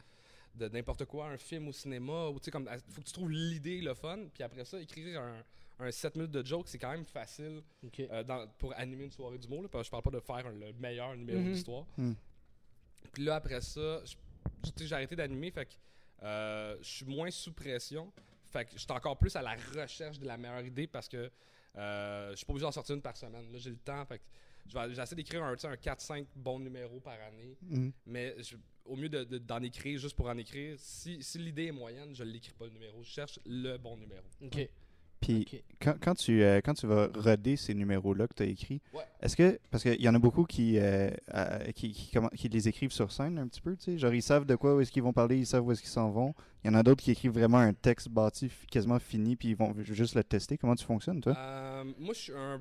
de 0.57 0.69
n'importe 0.69 1.05
quoi, 1.05 1.29
un 1.29 1.38
film 1.38 1.69
au 1.69 1.73
cinéma. 1.73 2.29
Ou, 2.29 2.38
comme, 2.51 2.69
faut 2.91 3.01
que 3.01 3.07
tu 3.07 3.12
trouves 3.12 3.31
l'idée, 3.31 3.81
le 3.81 3.95
fun. 3.95 4.27
Puis 4.35 4.43
après 4.43 4.65
ça, 4.65 4.81
écrire 4.81 5.21
un, 5.21 5.43
un 5.83 5.90
7 5.90 6.16
minutes 6.16 6.31
de 6.31 6.45
jokes, 6.45 6.68
c'est 6.68 6.79
quand 6.79 6.90
même 6.92 7.05
facile 7.05 7.62
euh, 8.01 8.23
dans- 8.25 8.47
pour 8.59 8.73
animer 8.79 9.05
une 9.05 9.11
soirée 9.12 9.38
d'humour. 9.38 9.62
là, 9.62 9.68
parce 9.68 9.83
que 9.83 9.87
Je 9.87 9.90
parle 9.90 10.03
pas 10.03 10.11
de 10.11 10.21
faire 10.21 10.47
un- 10.47 10.53
le 10.53 10.73
meilleur 10.75 11.14
numéro 11.16 11.38
Mhm. 11.38 11.45
de 11.47 11.51
l'histoire. 11.51 11.87
Mhm. 11.97 12.14
Puis 13.12 13.25
là, 13.25 13.37
après 13.37 13.61
ça, 13.61 14.03
je- 14.05 14.85
j'ai 14.85 14.95
arrêté 14.95 15.16
d'animer. 15.16 15.51
Fait 15.51 15.66
que 15.66 15.73
euh, 16.23 16.77
je 16.81 16.88
suis 16.88 17.05
moins 17.07 17.31
sous 17.31 17.53
pression. 17.53 18.12
Fait 18.51 18.64
que 18.64 18.73
je 18.75 18.79
suis 18.79 18.92
encore 18.92 19.18
plus 19.18 19.35
à 19.37 19.42
la 19.42 19.55
recherche 19.75 20.18
de 20.18 20.27
la 20.27 20.37
meilleure 20.37 20.64
idée 20.64 20.87
parce 20.87 21.09
que 21.09 21.31
euh, 21.77 22.31
je 22.33 22.37
suis 22.37 22.45
pas 22.47 22.53
obligé 22.53 22.64
d'en 22.66 22.71
sortir 22.73 22.95
une 22.95 23.03
par 23.03 23.16
semaine. 23.16 23.51
Là, 23.51 23.59
j'ai 23.59 23.71
le 23.71 23.77
temps. 23.79 24.05
Fait 24.05 24.18
que 24.18 24.25
je 24.68 24.75
vais- 24.79 24.95
j'essaie 24.95 25.14
d'écrire 25.16 25.42
un, 25.42 25.53
un 25.55 25.77
4-5 25.77 26.27
bons 26.37 26.59
numéros 26.61 27.01
par 27.01 27.14
année. 27.14 27.57
Mhm. 27.62 27.92
Mais 28.07 28.35
je- 28.42 28.57
au 28.85 28.95
mieux 28.95 29.09
de- 29.09 29.25
de- 29.25 29.38
d'en 29.38 29.62
écrire 29.62 29.99
juste 29.99 30.14
pour 30.16 30.27
en 30.29 30.37
écrire, 30.37 30.77
si, 30.79 31.23
si 31.23 31.38
l'idée 31.38 31.66
est 31.66 31.73
moyenne, 31.73 32.14
je 32.14 32.25
ne 32.25 32.31
l'écris 32.31 32.53
pas 32.53 32.66
le 32.66 32.73
numéro. 32.73 33.03
Je 33.03 33.11
cherche 33.11 33.38
le 33.47 33.77
bon 33.79 33.97
numéro. 33.97 34.23
Ok. 34.42 34.68
Puis 35.22 35.62
quand, 35.80 35.94
quand 36.00 36.14
tu, 36.14 36.42
euh, 36.42 36.61
quand 36.62 36.74
tu 36.74 36.87
vas 36.87 37.08
roder 37.14 37.56
ces 37.56 37.74
numéros-là 37.74 38.26
que 38.26 38.35
tu 38.35 38.42
as 38.42 38.46
écrits, 38.46 38.80
Ouais. 38.92 39.02
est-ce 39.20 39.37
que. 39.37 39.58
Parce 39.70 39.82
qu'il 39.82 40.00
y 40.00 40.08
en 40.08 40.14
a 40.14 40.18
beaucoup 40.18 40.44
qui, 40.44 40.78
euh, 40.78 41.11
euh, 41.35 41.58
qui, 41.72 41.92
qui, 41.92 42.48
les 42.48 42.68
écrivent 42.68 42.92
sur 42.92 43.11
scène 43.11 43.38
un 43.38 43.46
petit 43.48 43.61
peu, 43.61 43.76
tu 43.76 43.85
sais? 43.85 43.98
Genre, 43.98 44.12
ils 44.12 44.22
savent 44.22 44.44
de 44.44 44.56
quoi, 44.56 44.76
où 44.76 44.80
est-ce 44.80 44.92
qu'ils 44.92 45.02
vont 45.02 45.12
parler, 45.12 45.38
ils 45.38 45.46
savent 45.46 45.64
où 45.66 45.72
est-ce 45.72 45.80
qu'ils 45.80 45.90
s'en 45.90 46.11
vont. 46.11 46.35
Il 46.64 46.68
y 46.68 46.70
en 46.70 46.74
a 46.74 46.82
d'autres 46.82 47.02
qui 47.02 47.11
écrivent 47.12 47.32
vraiment 47.32 47.58
un 47.58 47.72
texte 47.72 48.08
bâti, 48.08 48.50
quasiment 48.70 48.98
fini, 48.98 49.37
puis 49.37 49.48
ils 49.50 49.56
vont 49.56 49.74
juste 49.78 50.14
le 50.14 50.24
tester. 50.24 50.58
Comment 50.58 50.74
tu 50.74 50.85
fonctionnes, 50.85 51.20
toi? 51.20 51.35
Euh, 51.38 51.85
moi, 51.98 52.12
je 52.14 52.18
suis 52.20 52.32
un 52.32 52.61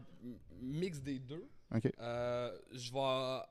mix 0.61 1.01
des 1.01 1.19
deux. 1.19 1.45
Ok. 1.75 1.91
Je 1.99 2.93
vais 2.93 3.41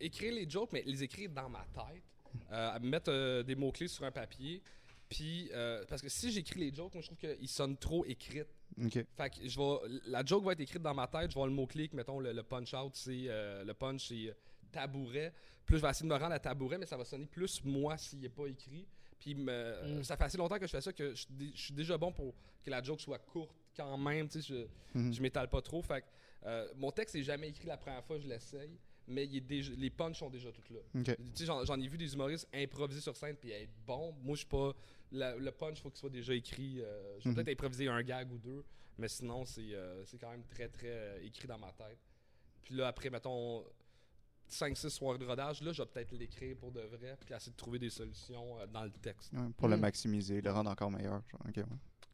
écrire 0.00 0.34
les 0.34 0.48
jokes, 0.48 0.70
mais 0.72 0.82
les 0.86 1.02
écrire 1.02 1.30
dans 1.30 1.48
ma 1.48 1.64
tête. 1.72 2.82
Mettre 2.82 3.42
des 3.42 3.54
mots-clés 3.54 3.88
sur 3.88 4.04
un 4.04 4.10
papier. 4.12 4.62
Puis, 5.08 5.48
euh, 5.52 5.84
parce 5.88 6.02
que 6.02 6.08
si 6.08 6.30
j'écris 6.30 6.60
les 6.60 6.74
jokes, 6.74 6.92
moi, 6.94 7.00
je 7.02 7.06
trouve 7.08 7.18
qu'ils 7.18 7.48
sonnent 7.48 7.76
trop 7.78 8.04
écrites. 8.04 8.48
Ok. 8.82 8.92
Fait 9.16 9.30
que 9.30 9.48
je 9.48 9.58
vais, 9.58 10.00
la 10.06 10.24
joke 10.24 10.44
va 10.44 10.52
être 10.52 10.60
écrite 10.60 10.82
dans 10.82 10.94
ma 10.94 11.06
tête. 11.06 11.22
Je 11.22 11.26
vais 11.28 11.40
avoir 11.40 11.46
le 11.46 11.54
mot-clé, 11.54 11.88
que, 11.88 11.96
mettons, 11.96 12.20
le, 12.20 12.32
le 12.32 12.42
punch-out, 12.42 12.94
c'est 12.94 13.24
euh, 13.28 13.64
le 13.64 13.72
punch, 13.74 14.08
c'est 14.08 14.28
euh, 14.28 14.32
tabouret. 14.70 15.32
Là, 15.70 15.76
je 15.76 15.82
vais 15.82 15.88
essayer 15.90 16.08
de 16.08 16.14
me 16.14 16.18
rendre 16.18 16.34
à 16.34 16.38
tabouret, 16.38 16.78
mais 16.78 16.86
ça 16.86 16.96
va 16.96 17.04
sonner 17.04 17.26
plus 17.26 17.62
moi 17.64 17.96
s'il 17.96 18.20
n'est 18.20 18.28
pas 18.28 18.46
écrit. 18.46 18.86
Puis 19.18 19.34
me- 19.34 19.98
Mm. 19.98 20.04
ça 20.04 20.16
fait 20.16 20.24
assez 20.24 20.38
longtemps 20.38 20.58
que 20.58 20.66
je 20.66 20.70
fais 20.70 20.80
ça 20.80 20.92
que 20.92 21.10
je, 21.10 21.14
suis 21.22 21.26
dé- 21.30 21.50
je 21.54 21.60
suis 21.60 21.74
déjà 21.74 21.98
bon 21.98 22.12
pour 22.12 22.34
que 22.62 22.70
la 22.70 22.82
joke 22.82 23.00
soit 23.00 23.18
courte 23.18 23.56
quand 23.76 23.96
même. 23.98 24.28
Tu 24.28 24.40
sais, 24.42 24.54
je, 24.94 24.98
Mhm. 24.98 25.12
je 25.12 25.22
m'étale 25.22 25.48
pas 25.48 25.60
trop. 25.62 25.82
Fait 25.82 26.02
que, 26.02 26.06
euh, 26.46 26.68
mon 26.76 26.90
texte 26.92 27.14
n'est 27.16 27.22
jamais 27.24 27.48
écrit 27.48 27.66
la 27.66 27.76
première 27.76 28.04
fois, 28.04 28.18
je 28.18 28.28
l'essaye. 28.28 28.78
mais 29.10 29.24
il 29.24 29.36
est 29.38 29.40
déjà, 29.40 29.72
les 29.74 29.88
punchs 29.88 30.18
sont 30.18 30.28
déjà 30.28 30.52
toutes 30.52 30.68
là. 30.68 30.80
Ok. 30.94 31.04
Tu 31.06 31.14
sais, 31.34 31.46
j'en, 31.46 31.64
j'en 31.64 31.80
ai 31.80 31.88
vu 31.88 31.96
des 31.96 32.12
humoristes 32.12 32.46
improviser 32.52 33.00
sur 33.00 33.16
scène 33.16 33.36
puis 33.36 33.50
être 33.52 33.70
bon. 33.86 34.12
Moi, 34.22 34.34
je 34.34 34.40
suis 34.40 34.46
pas. 34.46 34.74
La- 35.12 35.36
le 35.36 35.50
punch, 35.52 35.78
il 35.78 35.82
faut 35.82 35.90
qu'il 35.90 35.98
soit 35.98 36.10
déjà 36.10 36.34
écrit. 36.34 36.80
euh, 36.82 37.18
je 37.18 37.24
vais 37.24 37.30
Mhm. 37.30 37.34
peut-être 37.36 37.48
improviser 37.50 37.88
un 37.88 38.02
gag 38.02 38.30
ou 38.32 38.38
deux, 38.38 38.64
mais 38.98 39.08
sinon, 39.08 39.44
c'est, 39.44 39.74
euh, 39.74 40.04
c'est 40.04 40.18
quand 40.18 40.30
même 40.30 40.44
très, 40.44 40.68
très 40.68 40.88
euh, 40.90 41.22
écrit 41.24 41.46
dans 41.48 41.58
ma 41.58 41.72
tête. 41.72 41.98
Puis 42.62 42.74
là, 42.74 42.88
après, 42.88 43.10
mettons, 43.10 43.64
5-6 44.48 44.88
soirées 44.90 45.18
de 45.18 45.26
rodage, 45.26 45.60
là, 45.62 45.72
je 45.72 45.82
vais 45.82 45.88
peut-être 45.88 46.12
l'écrire 46.12 46.56
pour 46.56 46.72
de 46.72 46.80
vrai, 46.80 47.16
puis 47.20 47.34
essayer 47.34 47.52
de 47.52 47.56
trouver 47.56 47.78
des 47.78 47.90
solutions 47.90 48.58
euh, 48.58 48.66
dans 48.66 48.84
le 48.84 48.90
texte. 48.92 49.32
Ouais, 49.34 49.48
pour 49.56 49.68
le 49.68 49.76
Mm. 49.76 49.80
maximiser, 49.80 50.40
le 50.40 50.50
rendre 50.50 50.70
encore 50.70 50.90
meilleur. 50.90 51.22
genre, 51.30 51.40
ok, 51.46 51.56
ouais. 51.58 51.64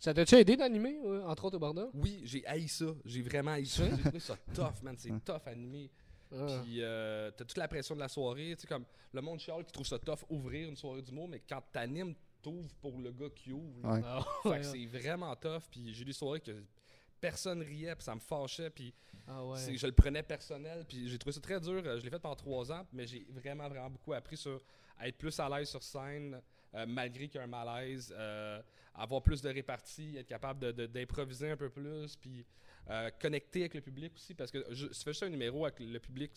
Ça 0.01 0.13
t'a-tu 0.13 0.35
aidé 0.35 0.57
d'animer, 0.57 0.99
euh, 1.05 1.25
entre 1.25 1.45
autres 1.47 1.57
au 1.57 1.61
bordel? 1.61 1.87
Oui, 1.95 2.21
j'ai 2.25 2.45
haï 2.47 2.67
ça. 2.69 2.87
J'ai 3.05 3.23
vraiment 3.23 3.53
haï 3.53 3.65
ça. 3.67 3.89
J'ai 3.89 4.03
trouvé 4.03 4.21
ça 4.21 4.37
tough, 4.53 4.83
man. 4.83 4.97
C'est 4.99 5.11
tough 5.25 5.41
à 5.47 5.51
animer. 5.51 5.91
Ah. 6.33 6.61
Puis 6.63 6.83
euh, 6.83 7.31
t'as 7.31 7.45
toute 7.45 7.57
la 7.57 7.69
pression 7.69 7.95
de 7.95 8.01
la 8.01 8.09
soirée. 8.09 8.55
Tu 8.57 8.63
sais, 8.63 8.67
comme 8.67 8.85
le 9.13 9.21
monde 9.23 9.39
chiale 9.39 9.65
qui 9.65 9.73
trouve 9.73 9.87
ça 9.87 9.99
tough 10.01 10.25
ouvrir 10.29 10.69
une 10.69 10.77
soirée 10.77 11.01
d'humour, 11.01 11.29
mais 11.29 11.41
quand 11.49 11.63
t'animes, 11.73 12.15
t'ouvres 12.45 12.75
pour 12.81 12.99
le 13.01 13.11
gars 13.13 13.31
qui 13.35 13.53
ouvre. 13.53 13.83
Ouais. 13.91 14.01
Ah, 14.05 14.25
ouais, 14.49 14.63
c'est 14.63 14.87
vraiment 14.87 15.35
tough. 15.37 15.63
Puis 15.71 15.95
j'ai 15.95 16.05
des 16.05 16.13
soirées 16.13 16.41
que 16.41 16.63
personne 17.21 17.63
riait, 17.63 17.95
puis 17.95 18.05
ça 18.05 18.15
me 18.15 18.21
fâchait. 18.21 18.71
Puis 18.71 18.93
Ah 19.27 19.45
ouais. 19.45 19.77
je 19.77 19.87
le 19.87 19.93
prenais 19.93 20.23
personnel. 20.23 20.85
Puis 20.89 21.09
j'ai 21.09 21.19
trouvé 21.19 21.33
ça 21.33 21.41
très 21.41 21.59
dur. 21.61 21.83
Euh, 21.85 21.99
Je 21.99 22.05
l'ai 22.05 22.11
fait 22.11 22.19
pendant 22.19 22.37
trois 22.37 22.71
ans, 22.71 22.87
mais 22.93 23.07
j'ai 23.07 23.27
vraiment, 23.31 23.69
vraiment 23.69 23.91
beaucoup 23.91 24.13
appris 24.13 24.37
sur 24.37 24.61
être 25.03 25.17
plus 25.19 25.39
à 25.41 25.49
l'aise 25.49 25.69
sur 25.69 25.83
scène, 25.83 26.41
euh, 26.75 26.87
malgré 26.87 27.27
qu'il 27.29 27.39
y 27.39 27.41
a 27.41 27.45
un 27.45 27.49
malaise, 27.49 28.15
euh, 28.17 28.63
avoir 28.95 29.23
plus 29.23 29.43
de 29.43 29.49
répartie, 29.49 30.17
être 30.17 30.29
capable 30.29 30.61
de- 30.61 30.73
de- 30.73 30.87
d'improviser 30.87 31.51
un 31.51 31.57
peu 31.57 31.69
plus, 31.71 32.15
puis 32.17 32.45
euh, 32.91 33.11
connecter 33.21 33.61
avec 33.61 33.75
le 33.75 33.81
public 33.81 34.13
aussi. 34.15 34.35
Parce 34.35 34.51
que 34.51 34.65
je, 34.71 34.87
si 34.93 34.99
tu 35.01 35.05
fais 35.05 35.13
juste 35.13 35.23
un 35.25 35.31
numéro 35.31 35.65
avec 35.65 35.81
le 35.81 35.99
public, 35.99 36.31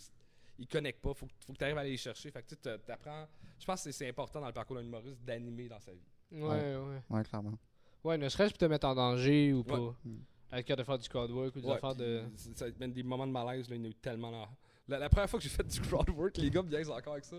il 0.60 0.68
connecte 0.68 1.02
pas. 1.02 1.14
Faut, 1.14 1.26
que- 1.26 1.32
faut 1.46 1.54
que 1.54 1.58
tu 1.58 1.64
arrives 1.64 1.78
à 1.78 1.82
aller 1.82 1.92
les 1.92 1.98
chercher. 1.98 2.32
Fait 2.32 2.42
que 2.44 2.50
tu 2.50 2.56
sais, 2.62 2.78
t'apprends. 2.80 3.28
Je 3.60 3.66
pense 3.66 3.84
que 3.84 3.92
c'est- 3.92 4.08
important 4.10 4.40
dans 4.42 4.48
le 4.48 4.54
parcours 4.54 4.76
d'un 4.78 4.84
humoriste 4.84 5.22
d'animer 5.24 5.68
dans 5.68 5.80
sa 5.80 5.92
vie. 5.94 6.02
Ouais, 6.32 6.42
ouais. 6.76 7.02
Ouais, 7.10 7.24
clairement. 7.24 7.58
Ouais, 8.04 8.18
ne 8.18 8.30
serait-ce 8.30 8.52
pour 8.52 8.58
te 8.60 8.66
mettre 8.66 8.88
en 8.88 8.96
danger 8.96 9.54
ou 9.54 9.64
pas. 9.64 9.80
Ouais. 9.80 9.92
Mm. 10.06 10.18
Être 10.54 10.66
capable 10.66 10.80
de 10.80 10.86
faire 10.86 10.98
du 11.00 11.10
crowd 11.10 11.32
work 11.32 11.56
ou 11.56 11.62
des 11.62 11.68
Ouais, 11.68 11.74
affaires 11.76 11.96
de. 11.96 12.24
ça- 12.56 12.66
même 12.80 12.94
des 12.94 13.04
moments 13.04 13.28
de 13.28 13.32
malaise, 13.32 13.70
là, 13.70 13.76
il 13.76 13.80
y 13.80 13.82
en 13.82 13.86
a 13.86 13.90
eu 13.90 13.96
tellement. 13.96 14.32
Là. 14.32 14.48
La, 14.88 14.98
la 15.00 15.10
première 15.10 15.30
fois 15.30 15.38
que 15.40 15.44
j'ai 15.44 15.50
fait 15.50 15.68
du 15.68 15.82
crowd 15.82 16.10
work, 16.12 16.38
les 16.38 16.50
gars 16.50 16.62
me 16.64 16.70
niaisent 16.70 16.90
encore 16.90 17.14
avec 17.14 17.26
ça. 17.26 17.36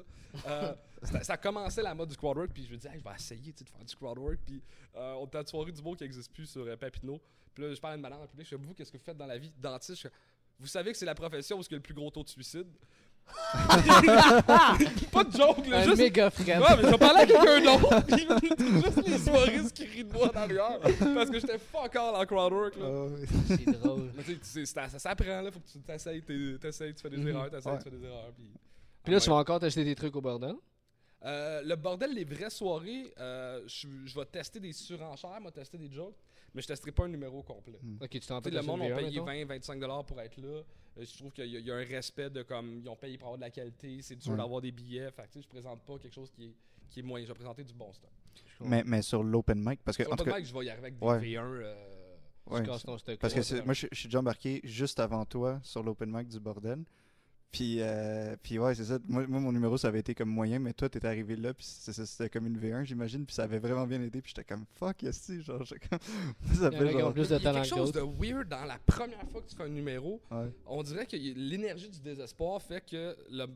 Euh, 0.47 0.75
ça, 1.03 1.25
ça 1.25 1.33
a 1.33 1.37
commencé 1.39 1.81
la 1.81 1.95
mode 1.95 2.11
du 2.11 2.17
crowd 2.17 2.37
work, 2.37 2.51
puis 2.53 2.65
je 2.67 2.71
me 2.73 2.77
disais, 2.77 2.91
Hey, 2.91 2.99
je 2.99 3.05
vais 3.05 3.15
essayer 3.15 3.53
de 3.53 3.59
faire 3.69 3.85
du 3.85 3.97
crowd 3.97 4.19
work. 4.19 4.39
Puis 4.45 4.63
euh, 4.97 5.15
on 5.15 5.25
était 5.27 5.39
à 5.39 5.41
une 5.41 5.47
soirée 5.47 5.73
du 5.73 5.81
beau 5.81 5.95
qui 5.95 6.05
n'existe 6.05 6.31
plus 6.33 6.45
sur 6.47 6.61
euh, 6.67 6.77
Papineau. 6.77 7.19
Puis 7.55 7.65
là, 7.65 7.73
je 7.73 7.81
parlais 7.81 7.97
de 7.97 8.03
madame 8.03 8.21
le 8.21 8.27
public, 8.29 8.47
je 8.47 8.57
fais, 8.57 8.63
vous, 8.63 8.75
qu'est-ce 8.75 8.93
que 8.93 8.99
vous 8.99 9.03
faites 9.05 9.17
dans 9.17 9.27
la 9.27 9.39
vie? 9.39 9.53
Dentiste, 9.59 10.03
je 10.03 10.09
vous 10.61 10.67
savez 10.67 10.91
que 10.93 10.99
c'est 10.99 11.07
la 11.07 11.15
profession 11.15 11.57
où 11.57 11.61
il 11.63 11.71
y 11.71 11.75
a 11.75 11.77
le 11.77 11.83
plus 11.83 11.95
gros 11.95 12.11
taux 12.11 12.25
de 12.25 12.29
suicide? 12.29 12.67
pas 15.13 15.25
de 15.25 15.33
joke, 15.37 15.67
là, 15.69 15.79
Un 15.79 15.85
juste. 15.85 15.97
méga 15.99 16.31
frère. 16.31 16.61
Ouais, 16.61 16.77
mais 16.83 16.91
je 16.91 16.97
parler 16.97 17.21
à 17.21 17.27
quelqu'un 17.27 17.61
d'autre, 17.63 18.07
juste 18.85 19.07
les 19.07 19.27
humoristes 19.29 19.73
qui 19.77 19.85
rient 19.87 20.05
de 20.05 20.13
moi 20.13 20.29
dans 20.29 20.41
l'arrière. 20.41 20.79
Parce 21.15 21.31
que 21.31 21.41
j'étais 21.41 21.59
fuck 21.59 21.97
all 21.97 22.15
en 22.15 22.27
crowd 22.27 22.53
work, 22.53 22.77
là. 22.77 23.07
C'est 23.47 23.65
drôle. 23.71 24.11
Mais 24.17 24.23
tu 24.23 24.39
sais, 24.43 24.67
ça 24.67 24.89
s'apprend, 24.89 25.41
là. 25.41 25.51
Faut 25.51 25.61
que 25.61 25.69
tu 25.71 25.79
t'essayes, 25.81 26.23
t'es- 26.23 26.59
t'essayes, 26.61 26.95
tu 26.95 27.03
fais 27.03 27.11
des 27.11 27.17
Mhm. 27.17 27.29
erreurs, 27.29 27.51
t'essayes, 27.51 27.73
Ouais. 27.73 27.79
tu 27.79 27.85
fais 27.85 27.97
des 27.97 28.05
erreurs. 28.05 28.33
Puis, 28.37 28.45
Puis 29.05 29.13
là, 29.13 29.19
Ah 29.19 29.25
tu 29.25 29.31
vas 29.31 29.37
encore 29.37 29.61
tester 29.61 29.85
des 29.85 29.95
trucs 29.95 30.15
au 30.17 30.21
bordel? 30.21 30.55
Euh, 31.25 31.63
le 31.65 31.75
bordel, 31.77 32.13
les 32.15 32.25
vraies 32.25 32.51
soirées, 32.51 33.13
euh, 33.19 33.63
je 33.67 33.89
je 34.05 34.15
vais 34.15 34.25
tester 34.27 34.61
des 34.61 34.73
surenchères, 34.73 35.41
moi, 35.41 35.51
tester 35.51 35.77
des 35.79 35.91
jokes, 35.91 36.15
mais 36.55 36.63
je 36.63 36.67
testerai 36.67 36.93
pas 36.93 37.05
un 37.05 37.09
numéro 37.09 37.43
complet. 37.43 37.79
Ok, 38.01 38.09
tu 38.11 38.21
t'en 38.21 38.41
Tu 38.41 38.51
sais, 38.51 38.57
fais 38.57 38.61
le 38.61 38.67
monde 38.67 38.83
a 38.83 38.97
payé 38.97 39.21
20-25$ 39.21 39.79
dollars 39.79 40.05
pour 40.05 40.21
être 40.21 40.37
là. 40.39 40.63
Euh, 40.99 41.05
je 41.05 41.17
trouve 41.17 41.33
qu'il 41.33 41.47
y, 41.47 41.57
a- 41.57 41.61
il 41.61 41.67
y 41.67 41.71
a 41.71 41.77
un 41.77 41.85
respect 41.85 42.31
de 42.31 42.43
comme 42.43 42.81
ils 42.83 42.89
ont 42.89 42.97
payé 42.97 43.17
pour 43.19 43.29
avoir 43.29 43.39
de 43.39 43.43
la 43.45 43.51
qualité, 43.51 44.01
c'est 44.03 44.17
dur 44.17 44.37
d'avoir 44.37 44.61
des 44.61 44.73
billets. 44.73 45.11
Fait 45.11 45.23
que, 45.23 45.29
tu 45.29 45.33
sais, 45.35 45.43
je 45.43 45.49
présente 45.49 45.81
pas 45.83 45.99
quelque 45.99 46.15
chose 46.15 46.31
qui 46.31 46.47
est, 46.47 46.55
qui 46.91 47.01
est 47.01 47.03
moyen. 47.03 47.25
Je 47.27 47.31
vais 47.33 47.37
présenter 47.37 47.63
du 47.65 47.75
bon 47.75 47.93
stock. 47.93 48.11
Mais, 48.61 48.83
mais 48.85 49.03
sur 49.03 49.23
l'open 49.23 49.59
mic, 49.65 49.81
parce 49.85 49.97
que, 49.97 50.05
Sur 50.05 50.13
en 50.13 50.17
tout 50.17 50.25
le 50.25 50.31
cas, 50.33 50.39
mec, 50.39 50.47
je 50.47 50.53
vais 50.55 50.65
y 50.65 50.71
arriver 50.71 50.87
avec 50.89 50.99
des 50.99 51.07
Ouais. 51.07 51.19
V1. 51.21 51.39
euh, 51.43 51.75
ouais, 52.47 52.63
parce 53.21 53.35
que 53.35 53.65
moi, 53.65 53.75
je, 53.75 53.87
je 53.93 53.99
suis 53.99 54.09
déjà 54.09 54.19
embarqué 54.21 54.61
juste 54.65 54.99
avant 55.01 55.25
toi 55.25 55.61
sur 55.63 55.83
l'open 55.83 56.11
mic 56.11 56.29
du 56.29 56.41
bordel. 56.41 56.83
Puis, 57.51 57.79
euh, 57.81 58.37
puis 58.43 58.59
ouais, 58.59 58.75
c'est 58.75 58.85
ça. 58.85 58.99
Moi, 59.09 59.27
moi, 59.27 59.41
mon 59.41 59.53
numéro, 59.53 59.79
ça 59.79 59.89
avait 59.89 60.01
été 60.01 60.15
comme 60.15 60.29
moyen, 60.29 60.59
mais 60.59 60.75
toi, 60.75 60.89
t'étais 60.89 61.07
arrivé 61.07 61.35
là, 61.35 61.55
puis 61.55 61.65
c'était 61.65 62.29
comme 62.29 62.47
une 62.47 62.59
V1, 62.59 62.85
j'imagine, 62.85 63.25
puis 63.25 63.35
ça 63.35 63.45
avait 63.45 63.59
vraiment 63.59 63.87
bien 63.87 64.03
été, 64.03 64.21
puis 64.21 64.33
j'étais 64.35 64.45
comme 64.45 64.67
fuck, 64.75 65.03
yes, 65.03 65.31
genre, 65.41 65.65
j'étais 65.65 65.89
comme. 65.89 65.99
ça 66.55 66.69
Il 66.73 66.79
fait 66.79 66.93
genre. 66.93 67.13
plus 67.13 67.23
Il 67.23 67.29
de 67.29 67.33
y 67.33 67.47
a 67.47 67.53
quelque 67.53 67.63
que 67.63 67.69
chose 67.69 67.93
de 67.93 68.01
weird 68.01 68.49
dans 68.49 68.65
la 68.67 68.79
première 68.85 69.27
fois 69.31 69.41
que 69.41 69.49
tu 69.49 69.57
fais 69.57 69.63
un 69.63 69.69
numéro. 69.69 70.21
Ouais. 70.31 70.53
On 70.67 70.83
dirait 70.83 71.07
que 71.07 71.17
l'énergie 71.17 71.89
du 71.89 72.01
désespoir 72.01 72.61
fait 72.61 72.85
que 72.85 73.17
le, 73.31 73.47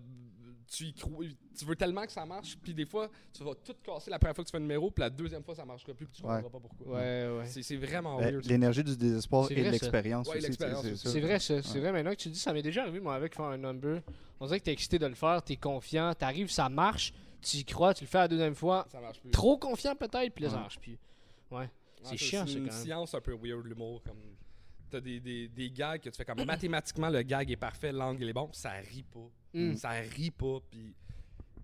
tu 0.71 0.85
y 0.85 0.95
crois, 0.95 1.25
tu 1.57 1.65
veux 1.65 1.77
tellement 1.77 2.05
que 2.07 2.13
ça 2.13 2.25
marche, 2.27 2.57
puis 2.63 2.75
des 2.75 2.87
fois, 2.87 3.11
tu 3.33 3.43
vas 3.45 3.55
tout 3.55 3.75
casser 3.83 4.11
la 4.11 4.19
première 4.19 4.35
fois 4.35 4.45
que 4.45 4.49
tu 4.49 4.53
fais 4.53 4.57
un 4.59 4.61
numéro, 4.61 4.91
puis 4.91 5.01
la 5.03 5.11
deuxième 5.11 5.43
fois, 5.43 5.55
ça 5.55 5.65
marchera 5.65 5.95
plus, 5.95 6.07
puis 6.07 6.17
tu 6.21 6.23
Ouais. 6.27 6.43
comprendras 6.43 6.51
pas 6.61 6.69
pourquoi. 6.77 6.99
Ouais, 6.99 7.29
ouais. 7.39 7.47
C'est 7.47 7.63
c'est 7.63 7.77
vraiment 7.77 8.19
Ben, 8.19 8.31
weird. 8.35 8.45
L'énergie 8.47 8.85
du 8.85 8.97
désespoir 8.97 9.47
C'est 9.49 9.55
et 9.55 9.71
l'expérience 9.71 10.29
Ouais, 10.29 10.37
aussi. 10.39 10.53
C'est 11.09 11.21
vrai, 11.21 11.39
ça. 11.39 11.63
C'est 11.63 11.75
Ouais. 11.75 11.81
vrai. 11.81 11.93
Maintenant 11.93 12.11
que 12.13 12.17
tu 12.17 12.29
dis, 12.31 12.39
ça 12.39 12.53
m'est 12.53 12.63
déjà 12.63 12.83
arrivé, 12.83 13.01
moi, 13.01 13.15
avec 13.15 13.35
faire 13.35 13.47
un 13.47 13.59
number. 13.59 14.01
On 14.41 14.47
dirait 14.47 14.59
que 14.61 14.65
t'es 14.65 14.73
excité 14.73 14.99
de 14.99 15.07
le 15.07 15.15
faire, 15.15 15.43
t'es 15.43 15.57
confiant, 15.57 16.13
t'arrives, 16.15 16.51
ça 16.51 16.69
marche, 16.69 17.13
tu 17.41 17.59
y 17.59 17.65
crois, 17.65 17.95
tu 17.95 18.05
le 18.05 18.09
fais 18.09 18.19
la 18.19 18.29
deuxième 18.29 18.55
fois. 18.55 18.87
Ça 18.91 19.01
marche 19.01 19.21
plus. 19.21 19.31
Trop 19.31 19.57
confiant 19.59 19.95
peut-être, 19.97 20.33
puis 20.35 20.45
là, 20.45 20.51
ça 20.51 20.57
Ouais. 20.57 20.63
marche 20.63 20.79
plus. 20.81 20.99
Ouais. 21.51 21.59
Ouais, 21.59 21.69
C'est 22.05 22.17
chiant, 22.17 22.45
C'est 22.47 22.53
ça, 22.55 22.59
une 22.59 22.67
quand 22.69 22.75
même. 22.75 22.85
science 22.85 23.15
un 23.15 23.21
peu 23.21 23.33
weird, 23.41 23.65
l'humour. 23.67 24.03
Comme... 24.03 24.19
T'as 24.91 25.01
des, 25.01 25.21
des, 25.21 25.49
des 25.49 25.71
gags 25.71 26.01
que 26.01 26.11
tu 26.11 26.17
fais 26.17 26.25
comme 26.25 26.45
mathématiquement, 26.45 27.09
le 27.09 27.23
gag 27.23 27.51
est 27.51 27.57
parfait, 27.57 27.93
l'angle 27.93 28.29
est 28.29 28.33
bon, 28.33 28.51
ça 28.53 28.73
rit 28.73 29.05
pas. 29.05 29.21
Mm. 29.55 29.77
Ça 29.77 29.91
rit 29.91 30.31
pas, 30.31 30.59
puis. 30.71 30.95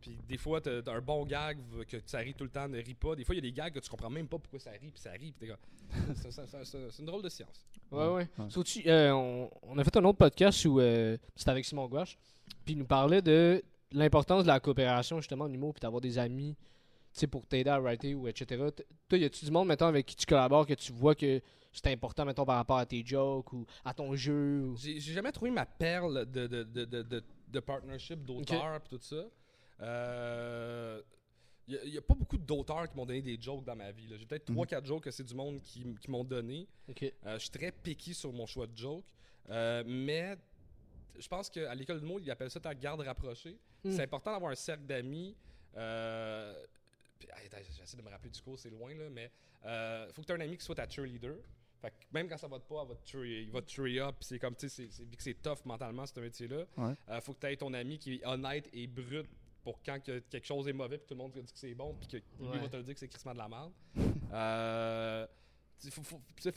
Puis 0.00 0.16
des 0.28 0.36
fois, 0.38 0.60
t'as 0.60 0.80
t'as 0.80 0.92
un 0.94 1.00
bon 1.00 1.24
gag 1.26 1.58
que 1.88 1.96
ça 2.06 2.18
rit 2.18 2.32
tout 2.32 2.44
le 2.44 2.50
temps, 2.50 2.68
ne 2.68 2.78
rit 2.78 2.94
pas. 2.94 3.16
Des 3.16 3.24
fois, 3.24 3.34
il 3.34 3.38
y 3.38 3.40
a 3.40 3.42
des 3.42 3.52
gags 3.52 3.72
que 3.74 3.80
tu 3.80 3.90
comprends 3.90 4.08
même 4.10 4.28
pas 4.28 4.38
pourquoi 4.38 4.60
ça 4.60 4.70
rit, 4.70 4.92
puis 4.92 5.00
ça 5.00 5.10
rit, 5.10 5.32
puis 5.32 5.34
t'es 5.40 5.48
comme. 5.48 5.56
C'est- 6.14 6.30
c'est- 6.30 6.46
c'est- 6.46 6.64
C'est 6.64 6.90
c'est 6.90 6.98
une 7.00 7.06
drôle 7.06 7.22
de 7.22 7.28
science. 7.28 7.66
Ouais, 7.90 8.06
ouais. 8.08 8.28
Euh, 8.86 9.10
on, 9.12 9.50
on 9.62 9.76
a 9.78 9.82
fait 9.82 9.96
un 9.96 10.04
autre 10.04 10.18
podcast 10.18 10.64
où 10.66 10.78
euh, 10.78 11.16
c'était 11.34 11.50
avec 11.50 11.64
Simon 11.64 11.88
Gouache, 11.88 12.16
puis 12.64 12.74
il 12.74 12.78
nous 12.78 12.84
parlait 12.86 13.22
de 13.22 13.60
l'importance 13.90 14.44
de 14.44 14.48
la 14.48 14.60
coopération 14.60 15.18
justement 15.20 15.46
en 15.46 15.52
humour, 15.52 15.74
puis 15.74 15.80
d'avoir 15.80 16.00
des 16.00 16.16
amis, 16.18 16.54
tu 17.12 17.20
sais, 17.20 17.26
pour 17.26 17.44
t'aider 17.46 17.70
à 17.70 17.80
writer 17.80 18.14
ou 18.14 18.28
etc. 18.28 18.62
Toi, 19.08 19.18
y 19.18 19.24
a-tu 19.24 19.44
du 19.46 19.50
monde, 19.50 19.66
mettons, 19.66 19.86
avec 19.86 20.06
qui 20.06 20.14
tu 20.14 20.26
collabores, 20.26 20.66
que 20.66 20.74
tu 20.74 20.92
vois 20.92 21.16
que 21.16 21.40
c'est 21.72 21.88
important, 21.92 22.24
mettons, 22.24 22.44
par 22.44 22.56
rapport 22.56 22.78
à 22.78 22.86
tes 22.86 23.02
jokes 23.04 23.52
ou 23.52 23.66
à 23.84 23.92
ton 23.94 24.14
jeu 24.14 24.62
ou... 24.68 24.76
J'ai 24.76 25.00
j'ai 25.00 25.12
jamais 25.12 25.32
trouvé 25.32 25.50
ma 25.50 25.66
perle 25.66 26.24
de, 26.26 26.46
de, 26.46 26.62
de, 26.62 26.84
de, 27.02 27.24
de, 27.50 27.60
partnership 27.60 28.24
d'auteurs 28.24 28.76
et 28.76 28.88
tout 28.88 29.00
ça. 29.00 29.24
Euh. 29.80 31.02
Il 31.70 31.90
n'y 31.90 31.98
a, 31.98 32.00
pas 32.00 32.14
beaucoup 32.14 32.38
d'auteurs 32.38 32.88
qui 32.88 32.96
m'ont 32.96 33.04
donné 33.04 33.20
des 33.20 33.38
jokes 33.38 33.62
dans 33.62 33.76
ma 33.76 33.92
vie. 33.92 34.08
J'ai 34.18 34.24
peut-être 34.24 34.48
Mhm. 34.48 34.56
3-4 34.56 34.86
jokes 34.86 35.04
que 35.04 35.10
c'est 35.10 35.22
du 35.24 35.34
monde 35.34 35.60
qui, 35.60 35.84
m'ont 36.08 36.24
donné. 36.24 36.66
Euh, 36.88 37.10
je 37.34 37.38
suis 37.38 37.50
très 37.50 37.70
picky 37.70 38.14
sur 38.14 38.32
mon 38.32 38.46
choix 38.46 38.66
de 38.66 38.74
joke. 38.74 39.04
Euh, 39.50 39.84
mais 39.86 40.38
je 41.18 41.28
pense 41.28 41.50
qu'à 41.50 41.74
l'école 41.74 42.00
de 42.00 42.06
mots, 42.06 42.18
ils 42.18 42.30
appellent 42.30 42.50
ça 42.50 42.60
ta 42.60 42.74
garde 42.74 43.02
rapprochée. 43.02 43.58
Mm. 43.84 43.92
C'est 43.92 44.02
important 44.02 44.32
d'avoir 44.32 44.50
un 44.50 44.54
cercle 44.54 44.84
d'amis. 44.84 45.36
Euh, 45.76 46.54
J'essaie 47.76 47.98
de 47.98 48.02
me 48.02 48.08
rappeler 48.08 48.30
du 48.30 48.40
cours, 48.40 48.58
c'est 48.58 48.70
loin, 48.70 48.94
là, 48.94 49.10
mais 49.10 49.30
il 49.64 50.12
faut 50.14 50.22
que 50.22 50.26
tu 50.26 50.32
aies 50.32 50.36
un 50.36 50.40
ami 50.40 50.56
qui 50.56 50.64
soit 50.64 50.74
ta 50.74 50.88
cheerleader. 50.88 51.34
Fait 51.80 51.90
que 51.90 51.94
même 52.12 52.28
quand 52.28 52.36
ça 52.38 52.48
va 52.48 52.58
pas, 52.58 52.82
elle 52.82 52.88
va 52.88 52.94
te 52.96 53.06
cheer- 53.08 53.42
il 53.42 53.50
va 53.50 53.62
te 53.62 53.70
cheer 53.70 54.00
up. 54.00 54.16
C'est 54.20 54.38
comme, 54.38 54.56
tu 54.56 54.68
sais, 54.68 54.84
vu 54.86 55.16
que 55.16 55.22
c'est 55.22 55.40
tough 55.40 55.64
mentalement, 55.64 56.04
ce 56.06 56.18
métier-là. 56.18 56.64
Ouais. 56.76 56.94
Euh, 57.08 57.20
faut 57.20 57.32
que 57.34 57.40
tu 57.40 57.46
aies 57.46 57.56
ton 57.56 57.72
ami 57.74 57.98
qui 57.98 58.14
est 58.14 58.26
honnête 58.26 58.68
et 58.72 58.86
brut 58.86 59.26
pour 59.62 59.80
quand 59.82 60.02
que 60.02 60.18
quelque 60.20 60.46
chose 60.46 60.66
est 60.68 60.72
mauvais, 60.72 60.98
puis 60.98 61.06
tout 61.06 61.14
le 61.14 61.18
monde 61.18 61.32
te 61.32 61.38
dit 61.40 61.52
que 61.52 61.58
c'est 61.58 61.74
bon, 61.74 61.94
puis 61.94 62.08
que 62.08 62.16
lui 62.42 62.48
Ouais. 62.48 62.58
va 62.58 62.68
te 62.68 62.76
le 62.76 62.82
dire 62.82 62.94
que 62.94 63.00
c'est 63.00 63.08
crissement 63.08 63.32
de 63.32 63.38
la 63.38 63.48
merde. 63.48 63.72
euh, 64.32 65.26
il 65.84 65.90
faut, 65.92 66.02
que 66.02 66.40
tu 66.40 66.48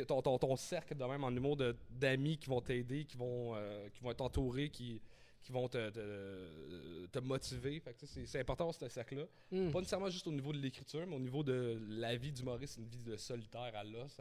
aies 0.00 0.04
ton, 0.06 0.22
ton, 0.22 0.38
ton 0.38 0.54
cercle 0.56 0.94
de 0.96 1.04
même 1.04 1.24
en 1.24 1.30
humour 1.30 1.56
de- 1.56 1.76
d'amis 1.90 2.38
qui 2.38 2.48
vont 2.48 2.60
t'aider, 2.60 3.04
qui 3.04 3.16
vont 3.16 3.54
euh, 3.56 3.88
qui 3.88 4.00
vont 4.02 4.14
t'entourer, 4.14 4.68
qui, 4.70 5.00
qui 5.42 5.52
vont 5.52 5.68
te, 5.68 5.90
te, 5.90 7.06
te 7.06 7.18
motiver. 7.18 7.80
Fait 7.80 7.92
que, 7.94 8.06
c'est 8.06 8.26
c'est 8.26 8.40
important 8.40 8.70
ce 8.72 8.88
cercle-là. 8.88 9.24
Hmm. 9.50 9.70
Pas 9.70 9.78
nécessairement 9.80 10.10
juste 10.10 10.26
au 10.26 10.32
niveau 10.32 10.52
de 10.52 10.58
l'écriture, 10.58 11.06
mais 11.06 11.16
au 11.16 11.20
niveau 11.20 11.42
de 11.42 11.78
la 11.88 12.16
vie 12.16 12.32
d'humoriste, 12.32 12.74
c'est 12.74 12.80
une 12.80 12.88
vie 12.88 13.02
de 13.02 13.16
solitaire 13.16 13.72
à 13.74 13.84
l'os. 13.84 14.20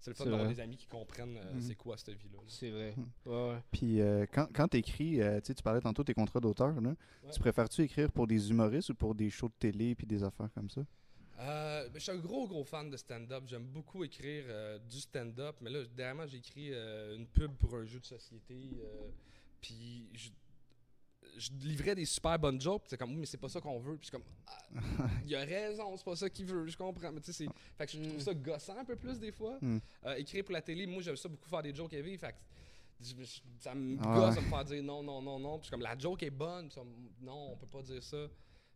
C'est 0.00 0.10
le 0.10 0.14
fun 0.16 0.24
d'avoir 0.24 0.48
des 0.48 0.58
amis 0.58 0.76
qui 0.76 0.86
comprennent 0.88 1.36
euh, 1.36 1.52
Mhm. 1.54 1.60
c'est 1.60 1.74
quoi 1.76 1.96
cette 1.96 2.10
vie-là. 2.16 2.38
là. 2.38 2.44
C'est 2.48 2.70
vrai. 2.70 2.94
Hmm. 2.96 3.28
Ouais, 3.30 3.50
ouais. 3.52 3.58
Puis 3.70 4.00
euh, 4.00 4.26
quand, 4.32 4.48
quand 4.52 4.66
tu 4.68 4.78
écris, 4.78 5.20
tu 5.44 5.62
parlais 5.62 5.80
tantôt 5.80 6.02
de 6.02 6.06
tes 6.06 6.14
contrats 6.14 6.40
d'auteur, 6.40 6.80
là, 6.80 6.88
Ouais. 6.90 7.30
tu 7.32 7.38
préfères-tu 7.38 7.82
écrire 7.82 8.10
pour 8.10 8.26
des 8.26 8.50
humoristes 8.50 8.90
ou 8.90 8.94
pour 8.94 9.14
des 9.14 9.30
shows 9.30 9.48
de 9.48 9.54
télé 9.58 9.94
puis 9.94 10.06
des 10.06 10.24
affaires 10.24 10.48
comme 10.54 10.68
ça? 10.70 10.80
Euh, 11.38 11.84
ben, 11.88 11.94
je 11.94 12.00
suis 12.00 12.12
un 12.12 12.18
gros, 12.18 12.46
gros 12.48 12.64
fan 12.64 12.88
de 12.90 12.96
stand-up. 12.96 13.44
J'aime 13.46 13.64
beaucoup 13.64 14.04
écrire 14.04 14.44
euh, 14.48 14.78
du 14.90 15.00
stand-up. 15.00 15.56
Mais 15.60 15.70
là, 15.70 15.84
dernièrement, 15.96 16.26
j'ai 16.26 16.38
écrit 16.38 16.68
euh, 16.72 17.16
une 17.16 17.26
pub 17.26 17.52
pour 17.56 17.74
un 17.76 17.84
jeu 17.84 17.98
de 18.00 18.04
société. 18.06 18.54
euh, 18.80 19.08
puis 19.60 20.08
je, 21.36 21.50
livrais 21.60 21.94
des 21.94 22.04
super 22.04 22.38
bonnes 22.38 22.60
jokes. 22.60 22.82
C'est 22.86 22.96
comme, 22.96 23.10
oui, 23.12 23.16
mais 23.20 23.26
c'est 23.26 23.38
pas 23.38 23.48
ça 23.48 23.60
qu'on 23.60 23.78
veut. 23.78 23.96
Puis 23.96 24.10
comme, 24.10 24.22
Ah, 24.46 24.58
il 25.26 25.34
a 25.34 25.40
raison, 25.40 25.96
c'est 25.96 26.04
pas 26.04 26.16
ça 26.16 26.28
qu'il 26.30 26.46
veut. 26.46 26.66
Je 26.66 26.76
comprends. 26.76 27.10
Mais 27.12 27.20
tu 27.20 27.32
sais, 27.32 27.46
fait 27.76 27.86
que 27.86 27.92
je 27.92 27.98
trouve 28.02 28.16
Mm. 28.16 28.20
ça 28.20 28.34
gossant 28.34 28.78
un 28.78 28.84
peu 28.84 28.96
plus 28.96 29.18
des 29.18 29.32
fois. 29.32 29.58
Mm. 29.60 29.78
Euh, 30.06 30.14
écrire 30.16 30.44
pour 30.44 30.52
la 30.52 30.62
télé, 30.62 30.86
moi, 30.86 31.02
j'aime 31.02 31.16
ça 31.16 31.28
beaucoup 31.28 31.48
faire 31.48 31.62
des 31.62 31.74
jokes 31.74 31.92
heavy. 31.92 32.16
Fait 32.18 32.32
que 32.32 32.38
je 33.08 33.14
me- 33.14 33.24
je- 33.24 33.40
ça 33.60 33.74
me 33.74 33.96
Ah 34.00 34.14
gosse 34.14 34.34
ouais. 34.36 34.40
de 34.40 34.46
me 34.46 34.50
faire 34.50 34.64
dire 34.64 34.82
non, 34.82 35.02
non, 35.02 35.20
non, 35.22 35.38
non. 35.38 35.58
Puis 35.58 35.70
comme 35.70 35.80
la 35.82 35.96
joke 35.98 36.22
est 36.22 36.30
bonne, 36.30 36.68
puis 36.68 36.80
non, 37.20 37.52
on 37.52 37.56
peut 37.56 37.66
pas 37.66 37.82
dire 37.82 38.02
ça. 38.02 38.26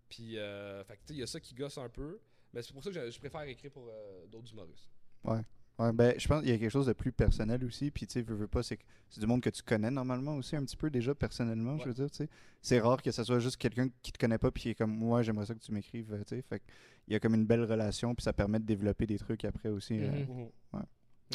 Puis, 0.08 0.38
euh, 0.38 0.84
fait 0.84 0.94
que, 0.96 1.00
tu 1.00 1.06
sais, 1.08 1.14
il 1.14 1.20
y 1.20 1.22
a 1.22 1.26
ça 1.26 1.40
qui 1.40 1.54
gosse 1.54 1.78
un 1.78 1.88
peu. 1.88 2.20
Mais 2.52 2.62
c'est 2.62 2.72
pour 2.72 2.82
ça 2.82 2.90
que 2.90 2.94
je, 3.06 3.10
je 3.10 3.18
préfère 3.18 3.42
écrire 3.42 3.70
pour 3.72 3.88
euh, 3.88 4.26
d'autres 4.28 4.50
humoristes. 4.52 4.88
Ouais, 5.24 5.40
ben, 5.78 6.14
je 6.18 6.26
pense 6.26 6.40
qu'il 6.42 6.50
y 6.50 6.54
a 6.54 6.58
quelque 6.58 6.70
chose 6.70 6.86
de 6.86 6.92
plus 6.94 7.12
personnel 7.12 7.62
aussi. 7.64 7.90
Puis, 7.90 8.06
tu 8.06 8.14
sais, 8.14 8.22
veux, 8.22 8.34
veux 8.34 8.46
pas, 8.48 8.62
c'est 8.62 8.76
que 8.78 8.82
c'est 9.10 9.20
du 9.20 9.26
monde 9.26 9.42
que 9.42 9.50
tu 9.50 9.62
connais 9.62 9.90
normalement 9.90 10.36
aussi 10.36 10.56
un 10.56 10.64
petit 10.64 10.76
peu 10.76 10.88
déjà 10.90 11.14
personnellement, 11.14 11.76
je 11.76 11.82
Ouais. 11.82 11.88
veux 11.88 11.94
dire, 11.94 12.10
tu 12.10 12.16
sais. 12.16 12.28
C'est 12.62 12.80
rare 12.80 13.02
que 13.02 13.10
ça 13.10 13.24
soit 13.24 13.38
juste 13.40 13.56
quelqu'un 13.58 13.88
qui 14.02 14.10
te 14.12 14.18
connaît 14.18 14.38
pas 14.38 14.50
puis 14.50 14.62
qui 14.62 14.68
est 14.70 14.74
comme, 14.74 14.90
moi, 14.96 15.22
j'aimerais 15.22 15.46
ça 15.46 15.54
que 15.54 15.60
tu 15.60 15.72
m'écrives, 15.72 16.12
euh, 16.14 16.22
tu 16.24 16.36
sais. 16.36 16.42
Fait 16.42 16.62
il 17.08 17.12
y 17.12 17.16
a 17.16 17.20
comme 17.20 17.34
une 17.34 17.46
belle 17.46 17.62
relation 17.64 18.14
puis 18.14 18.22
ça 18.24 18.32
permet 18.32 18.58
de 18.58 18.64
développer 18.64 19.06
des 19.06 19.18
trucs 19.18 19.44
après 19.44 19.68
aussi. 19.68 19.98
euh. 20.00 20.24
Mhm. 20.26 20.48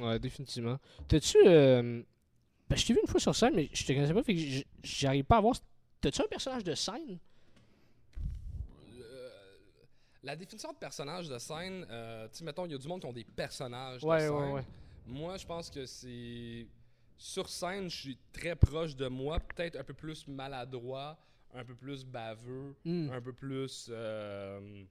Ouais, 0.02 0.20
définitivement. 0.20 0.80
T'as-tu. 1.08 1.38
euh, 1.46 2.02
ben, 2.70 2.76
je 2.78 2.86
t'ai 2.86 2.94
vu 2.94 3.00
une 3.02 3.08
fois 3.10 3.20
sur 3.20 3.36
scène, 3.36 3.54
mais 3.56 3.70
je 3.74 3.84
te 3.86 3.92
connaissais 3.94 4.14
pas, 4.14 4.24
fait 4.24 4.34
que 4.36 4.42
j'arrive 4.84 5.26
pas 5.26 5.38
à 5.38 5.42
voir. 5.42 5.56
T'as-tu 6.00 6.22
un 6.22 6.28
personnage 6.30 6.64
de 6.64 6.74
scène? 6.74 7.20
La 10.24 10.36
définition 10.36 10.72
de 10.72 10.78
personnage 10.78 11.28
de 11.30 11.38
scène, 11.40 11.86
euh, 11.90 12.28
tu 12.30 12.38
sais, 12.40 12.44
mettons, 12.44 12.66
il 12.66 12.72
y 12.72 12.76
a 12.76 12.78
du 12.78 12.88
monde 12.88 13.02
qui 13.02 13.08
ont 13.08 13.14
des 13.14 13.24
personnages 13.24 14.04
Ouais, 14.04 14.18
de 14.18 14.22
scène. 14.22 14.32
ouais, 14.34 14.52
ouais. 14.54 14.66
Moi, 15.08 15.38
je 15.38 15.46
pense 15.46 15.70
que 15.70 15.86
c'est. 15.86 16.68
Sur 17.18 17.50
scène, 17.50 17.90
je 17.90 17.96
suis 17.96 18.18
très 18.34 18.56
proche 18.56 18.96
de 18.96 19.08
moi, 19.08 19.40
peut-être 19.40 19.76
un 19.78 19.84
peu 19.84 19.94
plus 19.94 20.28
maladroit, 20.28 21.18
un 21.54 21.64
peu 21.64 21.76
plus 21.76 22.04
baveux, 22.06 22.76
Hmm. 22.86 23.10
un 23.12 23.22
peu 23.22 23.34
plus. 23.34 23.88
euh, 23.92 24.84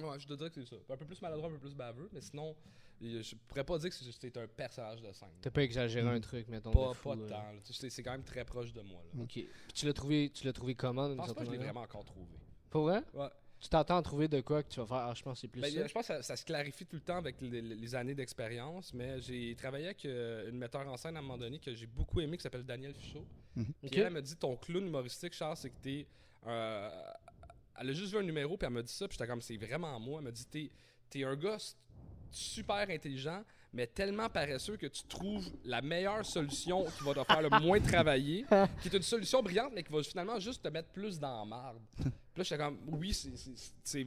Ouais, 0.00 0.18
je 0.20 0.26
te 0.26 0.32
dirais 0.34 0.50
que 0.50 0.62
c'est 0.64 0.70
ça. 0.70 0.76
Un 0.88 0.96
peu 0.96 1.04
plus 1.04 1.20
maladroit, 1.20 1.48
un 1.48 1.52
peu 1.52 1.58
plus 1.58 1.74
baveux, 1.74 2.08
mais 2.12 2.20
sinon, 2.20 2.54
je 3.00 3.34
pourrais 3.48 3.64
pas 3.64 3.76
dire 3.78 3.90
que 3.90 3.96
c'est- 3.96 4.12
c'est 4.12 4.36
un 4.36 4.46
personnage 4.46 5.02
de 5.02 5.12
scène. 5.12 5.28
T'as 5.42 5.50
pas 5.50 5.62
exagéré 5.64 6.04
Mm. 6.08 6.14
un 6.14 6.20
truc, 6.20 6.48
mettons. 6.48 6.70
Pas, 6.70 6.88
de 6.90 6.92
fou, 6.94 7.08
pas 7.10 7.16
de 7.16 7.22
euh. 7.22 7.28
temps. 7.28 7.44
C'est 7.64 8.02
quand 8.02 8.12
même 8.12 8.22
très 8.22 8.44
proche 8.44 8.72
de 8.72 8.80
moi. 8.82 9.02
Là. 9.12 9.22
Ok. 9.22 9.32
Puis 9.32 9.48
tu 9.74 9.86
l'as 9.86 9.92
trouvé, 9.92 10.30
tu 10.32 10.46
l'as 10.46 10.52
trouvé 10.52 10.76
comment 10.76 11.08
Je 11.10 11.14
pense 11.14 11.32
pas 11.34 11.40
que 11.40 11.46
je 11.46 11.50
l'ai 11.50 11.58
vraiment 11.58 11.82
encore 11.82 12.04
trouvé. 12.04 12.24
Pour 12.70 12.82
vrai? 12.84 13.02
Ouais. 13.14 13.28
Tu 13.60 13.68
t'attends 13.68 13.98
à 13.98 14.02
trouver 14.02 14.26
de 14.26 14.40
quoi 14.40 14.62
que 14.62 14.68
tu 14.70 14.80
vas 14.80 14.86
faire 14.86 14.96
Ah, 14.96 15.12
je 15.14 15.22
pense 15.22 15.34
que 15.34 15.40
c'est 15.42 15.48
plus 15.48 15.60
Ben, 15.60 15.70
ça. 15.70 15.86
je 15.86 15.92
pense 15.92 16.06
que 16.06 16.14
ça, 16.14 16.22
ça 16.22 16.36
se 16.36 16.44
clarifie 16.46 16.86
tout 16.86 16.96
le 16.96 17.02
temps 17.02 17.18
avec 17.18 17.40
les, 17.42 17.60
les 17.60 17.94
années 17.94 18.14
d'expérience, 18.14 18.94
mais 18.94 19.20
j'ai 19.20 19.54
travaillé 19.54 19.86
avec 19.86 20.04
euh, 20.06 20.48
une 20.48 20.56
metteur 20.56 20.88
en 20.88 20.96
scène 20.96 21.16
à 21.16 21.18
un 21.18 21.22
moment 21.22 21.36
donné 21.36 21.58
que 21.58 21.74
j'ai 21.74 21.86
beaucoup 21.86 22.20
aimé 22.22 22.36
qui 22.38 22.42
s'appelle 22.42 22.64
Daniel 22.64 22.94
Fichot. 22.94 23.26
Puis 23.54 23.64
Ok. 23.84 23.96
elle, 23.98 24.10
m'a 24.12 24.22
dit 24.22 24.36
ton 24.36 24.56
clown 24.56 24.86
humoristique, 24.86 25.34
Charles, 25.34 25.56
c'est 25.58 25.68
que 25.70 25.78
t'es. 25.82 26.06
euh, 26.46 26.90
elle 27.78 27.90
a 27.90 27.92
juste 27.92 28.12
vu 28.12 28.18
un 28.18 28.22
numéro, 28.22 28.56
puis 28.56 28.66
elle 28.66 28.72
m'a 28.72 28.82
dit 28.82 28.92
ça, 28.92 29.06
puis 29.08 29.16
j'étais 29.18 29.28
comme 29.30 29.42
c'est 29.42 29.56
vraiment 29.56 29.98
moi. 30.00 30.20
Elle 30.20 30.24
m'a 30.24 30.30
dit 30.30 30.46
t'es, 30.46 30.70
t'es 31.10 31.24
un 31.24 31.36
gars 31.36 31.58
super 32.30 32.88
intelligent, 32.88 33.42
mais 33.72 33.86
tellement 33.86 34.28
paresseux 34.30 34.76
que 34.76 34.86
tu 34.86 35.02
trouves 35.04 35.50
la 35.64 35.82
meilleure 35.82 36.24
solution 36.24 36.84
qui 36.84 37.04
va 37.04 37.14
te 37.14 37.24
faire 37.24 37.42
le 37.42 37.50
moins 37.60 37.80
travailler, 37.92 38.44
qui 38.82 38.88
est 38.88 38.94
une 38.96 39.02
solution 39.02 39.42
brillante, 39.42 39.72
mais 39.74 39.82
qui 39.82 39.92
va 39.92 40.02
finalement 40.02 40.38
juste 40.40 40.62
te 40.62 40.68
mettre 40.68 40.88
plus 40.88 41.18
dans 41.18 41.40
la 41.40 41.44
marde. 41.44 41.78
Puis 42.42 42.56
là, 42.56 42.56
j'étais 42.56 42.62
comme, 42.86 42.98
oui, 43.00 43.12
c'est, 43.84 44.00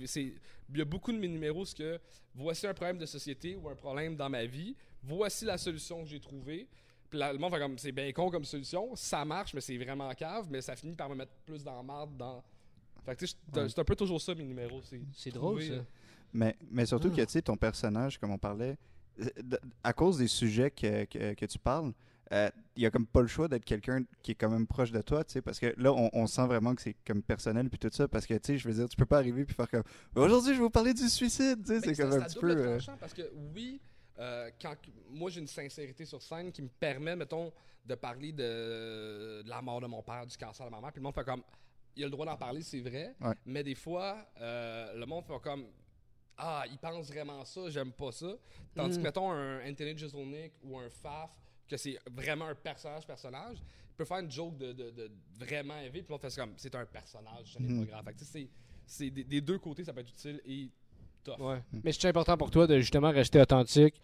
il 0.69 0.77
y 0.77 0.81
a 0.81 0.85
beaucoup 0.85 1.11
de 1.11 1.17
mes 1.17 1.27
numéros, 1.27 1.65
c'est 1.65 1.77
que 1.77 1.99
voici 2.35 2.65
un 2.65 2.73
problème 2.73 2.97
de 2.97 3.05
société 3.05 3.55
ou 3.55 3.69
un 3.69 3.75
problème 3.75 4.15
dans 4.15 4.29
ma 4.29 4.45
vie, 4.45 4.75
voici 5.03 5.45
la 5.45 5.57
solution 5.57 6.03
que 6.03 6.09
j'ai 6.09 6.19
trouvée. 6.19 6.67
Puis 7.09 7.19
là, 7.19 7.31
le 7.31 7.37
monde 7.37 7.53
fait 7.53 7.59
comme, 7.59 7.77
c'est 7.77 7.91
bien 7.91 8.11
con 8.11 8.31
comme 8.31 8.43
solution, 8.45 8.95
ça 8.95 9.23
marche, 9.23 9.53
mais 9.53 9.61
c'est 9.61 9.77
vraiment 9.77 10.11
cave, 10.15 10.47
mais 10.49 10.61
ça 10.61 10.75
finit 10.75 10.95
par 10.95 11.09
me 11.09 11.15
mettre 11.15 11.31
plus 11.45 11.63
dans 11.63 11.75
la 11.77 11.83
marde. 11.83 12.17
Dans... 12.17 12.43
Fait 13.05 13.13
que 13.15 13.19
tu 13.19 13.27
sais, 13.27 13.35
c'est 13.53 13.59
Ouais. 13.59 13.69
c'est 13.69 13.79
un 13.79 13.83
peu 13.83 13.95
toujours 13.95 14.19
ça, 14.21 14.33
mes 14.33 14.43
numéros. 14.45 14.81
C'est, 14.83 15.01
C'est 15.13 15.31
drôle 15.31 15.61
ça. 15.61 15.73
euh, 15.73 15.81
Mais, 16.33 16.55
mais 16.71 16.85
surtout 16.87 17.09
Ah. 17.13 17.17
que, 17.17 17.21
tu 17.21 17.31
sais, 17.33 17.41
ton 17.43 17.55
personnage, 17.57 18.17
comme 18.17 18.31
on 18.31 18.37
parlait, 18.39 18.77
euh, 19.19 19.29
à 19.83 19.93
cause 19.93 20.17
des 20.17 20.27
sujets 20.27 20.71
que, 20.71 21.05
que, 21.05 21.33
que 21.35 21.45
tu 21.45 21.59
parles, 21.59 21.93
euh, 22.33 22.49
il 22.75 22.83
y 22.83 22.85
a 22.85 22.91
comme 22.91 23.05
pas 23.05 23.21
le 23.21 23.27
choix 23.27 23.47
d'être 23.47 23.63
quelqu'un 23.65 24.03
qui 24.23 24.31
est 24.31 24.35
quand 24.35 24.49
même 24.49 24.65
proche 24.67 24.91
de 24.91 25.01
toi, 25.01 25.23
tu 25.23 25.33
sais, 25.33 25.41
parce 25.41 25.59
que 25.59 25.73
là, 25.77 25.93
on, 25.93 26.09
on 26.13 26.25
sent 26.27 26.45
vraiment 26.47 26.73
que 26.75 26.81
c'est 26.81 26.95
comme 27.05 27.21
personnel 27.21 27.69
puis 27.69 27.77
tout 27.79 27.89
ça, 27.91 28.07
parce 28.07 28.25
que, 28.25 28.33
tu 28.33 28.39
sais, 28.43 28.57
je 28.57 28.67
veux 28.67 28.73
dire, 28.73 28.89
tu 28.89 28.97
peux 28.97 29.05
pas 29.05 29.17
arriver 29.17 29.45
puis 29.45 29.53
faire 29.55 29.69
comme, 29.69 29.83
aujourd'hui, 30.15 30.53
je 30.53 30.57
vais 30.57 30.63
vous 30.63 30.69
parler 30.69 30.93
du 30.93 31.07
suicide, 31.09 31.59
tu 31.65 31.79
sais, 31.79 31.81
c'est 31.81 32.01
comme 32.01 32.13
un 32.13 32.21
petit 32.25 32.39
peu... 32.39 32.49
euh, 32.57 32.79
parce 32.99 33.13
que 33.13 33.21
oui, 33.55 33.79
euh, 34.19 34.49
quand 34.61 34.75
moi 35.09 35.29
j'ai 35.29 35.41
une 35.41 35.47
sincérité 35.47 36.05
sur 36.05 36.21
scène 36.21 36.51
qui 36.51 36.61
me 36.63 36.69
permet, 36.69 37.15
mettons, 37.15 37.51
de 37.85 37.95
parler 37.95 38.31
de, 38.31 39.41
de 39.43 39.49
la 39.49 39.61
mort 39.61 39.81
de 39.81 39.87
mon 39.87 40.01
père, 40.01 40.25
du 40.25 40.37
cancer 40.37 40.65
de 40.65 40.71
ma 40.71 40.79
mère, 40.81 40.91
puis 40.91 40.99
le 40.99 41.03
monde 41.03 41.13
fait 41.15 41.23
comme, 41.25 41.43
il 41.95 42.03
a 42.03 42.07
le 42.07 42.11
droit 42.11 42.25
d'en 42.25 42.37
parler, 42.37 42.61
c'est 42.61 42.79
vrai, 42.81 43.13
Ouais. 43.21 43.35
mais 43.45 43.63
des 43.63 43.75
fois, 43.75 44.25
euh, 44.41 44.93
le 44.97 45.05
monde 45.05 45.25
fait 45.25 45.39
comme, 45.43 45.65
ah, 46.37 46.63
il 46.71 46.77
pense 46.79 47.07
vraiment 47.09 47.45
ça, 47.45 47.69
j'aime 47.69 47.91
pas 47.91 48.11
ça. 48.11 48.33
Tandis 48.73 48.97
Mm. 48.97 49.01
que, 49.01 49.03
mettons, 49.05 49.31
un 49.31 49.69
Anthony 49.69 49.95
Jeselnik 49.95 50.53
ou 50.63 50.79
un 50.79 50.89
Faf, 50.89 51.29
que 51.69 51.77
c'est 51.77 51.97
vraiment 52.11 52.45
un 52.47 52.55
personnage-personnage, 52.55 53.57
il 53.59 53.95
peut 53.95 54.05
faire 54.05 54.19
une 54.19 54.31
joke 54.31 54.57
de, 54.57 54.73
de- 54.73 54.91
de 54.91 55.11
vraiment 55.39 55.77
élevé, 55.79 56.01
puis 56.01 56.11
monde 56.11 56.21
fait 56.21 56.35
comme, 56.35 56.53
c'est 56.57 56.73
un 56.75 56.85
personnage, 56.85 57.53
ce 57.53 57.59
n'est 57.59 57.69
Mhm. 57.73 57.85
pas 57.85 57.91
grave. 57.91 58.05
Fait 58.05 58.13
que, 58.13 58.17
tu 58.19 58.25
sais, 58.25 58.31
c'est 58.31 58.49
c'est 58.85 59.09
des, 59.09 59.23
des 59.23 59.39
deux 59.39 59.57
côtés, 59.59 59.83
ça 59.85 59.93
peut 59.93 60.01
être 60.01 60.09
utile 60.09 60.41
et 60.45 60.69
tough. 61.23 61.39
Ouais. 61.39 61.61
Mais 61.83 61.93
c'est 61.93 62.07
important 62.09 62.35
pour 62.37 62.51
toi 62.51 62.67
de 62.67 62.79
justement 62.79 63.11
rester 63.11 63.39
authentique, 63.39 63.95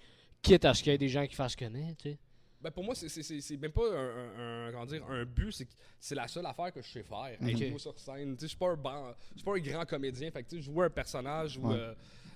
quitte 0.42 0.64
à 0.64 0.74
ce 0.74 0.82
qu'il 0.82 0.94
y 0.94 0.96
ait 0.96 0.98
des 0.98 1.10
gens 1.10 1.28
qui 1.28 1.36
fassent 1.36 1.56
connaître, 1.58 1.98
tu 2.02 2.12
sais. 2.12 2.18
Ben 2.62 2.72
pour 2.72 2.84
moi, 2.84 2.94
c'est- 2.96 3.10
c'est 3.10 3.24
c'est- 3.24 3.42
c'est 3.42 3.58
même 3.58 3.72
pas 3.72 3.82
un, 3.90 3.96
un- 3.98 4.68
un- 4.68 4.72
comment 4.72 4.86
dire, 4.86 5.06
un 5.10 5.26
but, 5.26 5.52
c'est 5.52 5.66
que 5.66 5.74
c'est 6.00 6.16
la 6.16 6.28
seule 6.30 6.46
affaire 6.46 6.72
que 6.74 6.82
je 6.82 6.90
sais 6.90 7.04
faire. 7.04 7.38
Ok. 7.42 7.62
Être 7.62 7.78
sur 7.80 7.98
scène. 8.00 8.36
Tu 8.36 8.40
sais, 8.42 8.46
Je 8.46 8.48
suis 8.48 8.58
pas 8.58 8.70
un 8.72 8.76
ban- 8.76 9.14
je 9.32 9.38
suis 9.38 9.46
pas 9.46 9.56
un 9.56 9.60
grand 9.60 9.86
comédien. 9.86 10.30
Fait 10.32 10.44
que 10.44 10.50
tu 10.50 10.56
sais, 10.58 10.62
jouer 10.62 10.86
un 10.86 10.90
personnage 10.90 11.58
ou. 11.58 11.68
Ouais. 11.70 11.76
euh, 11.78 11.94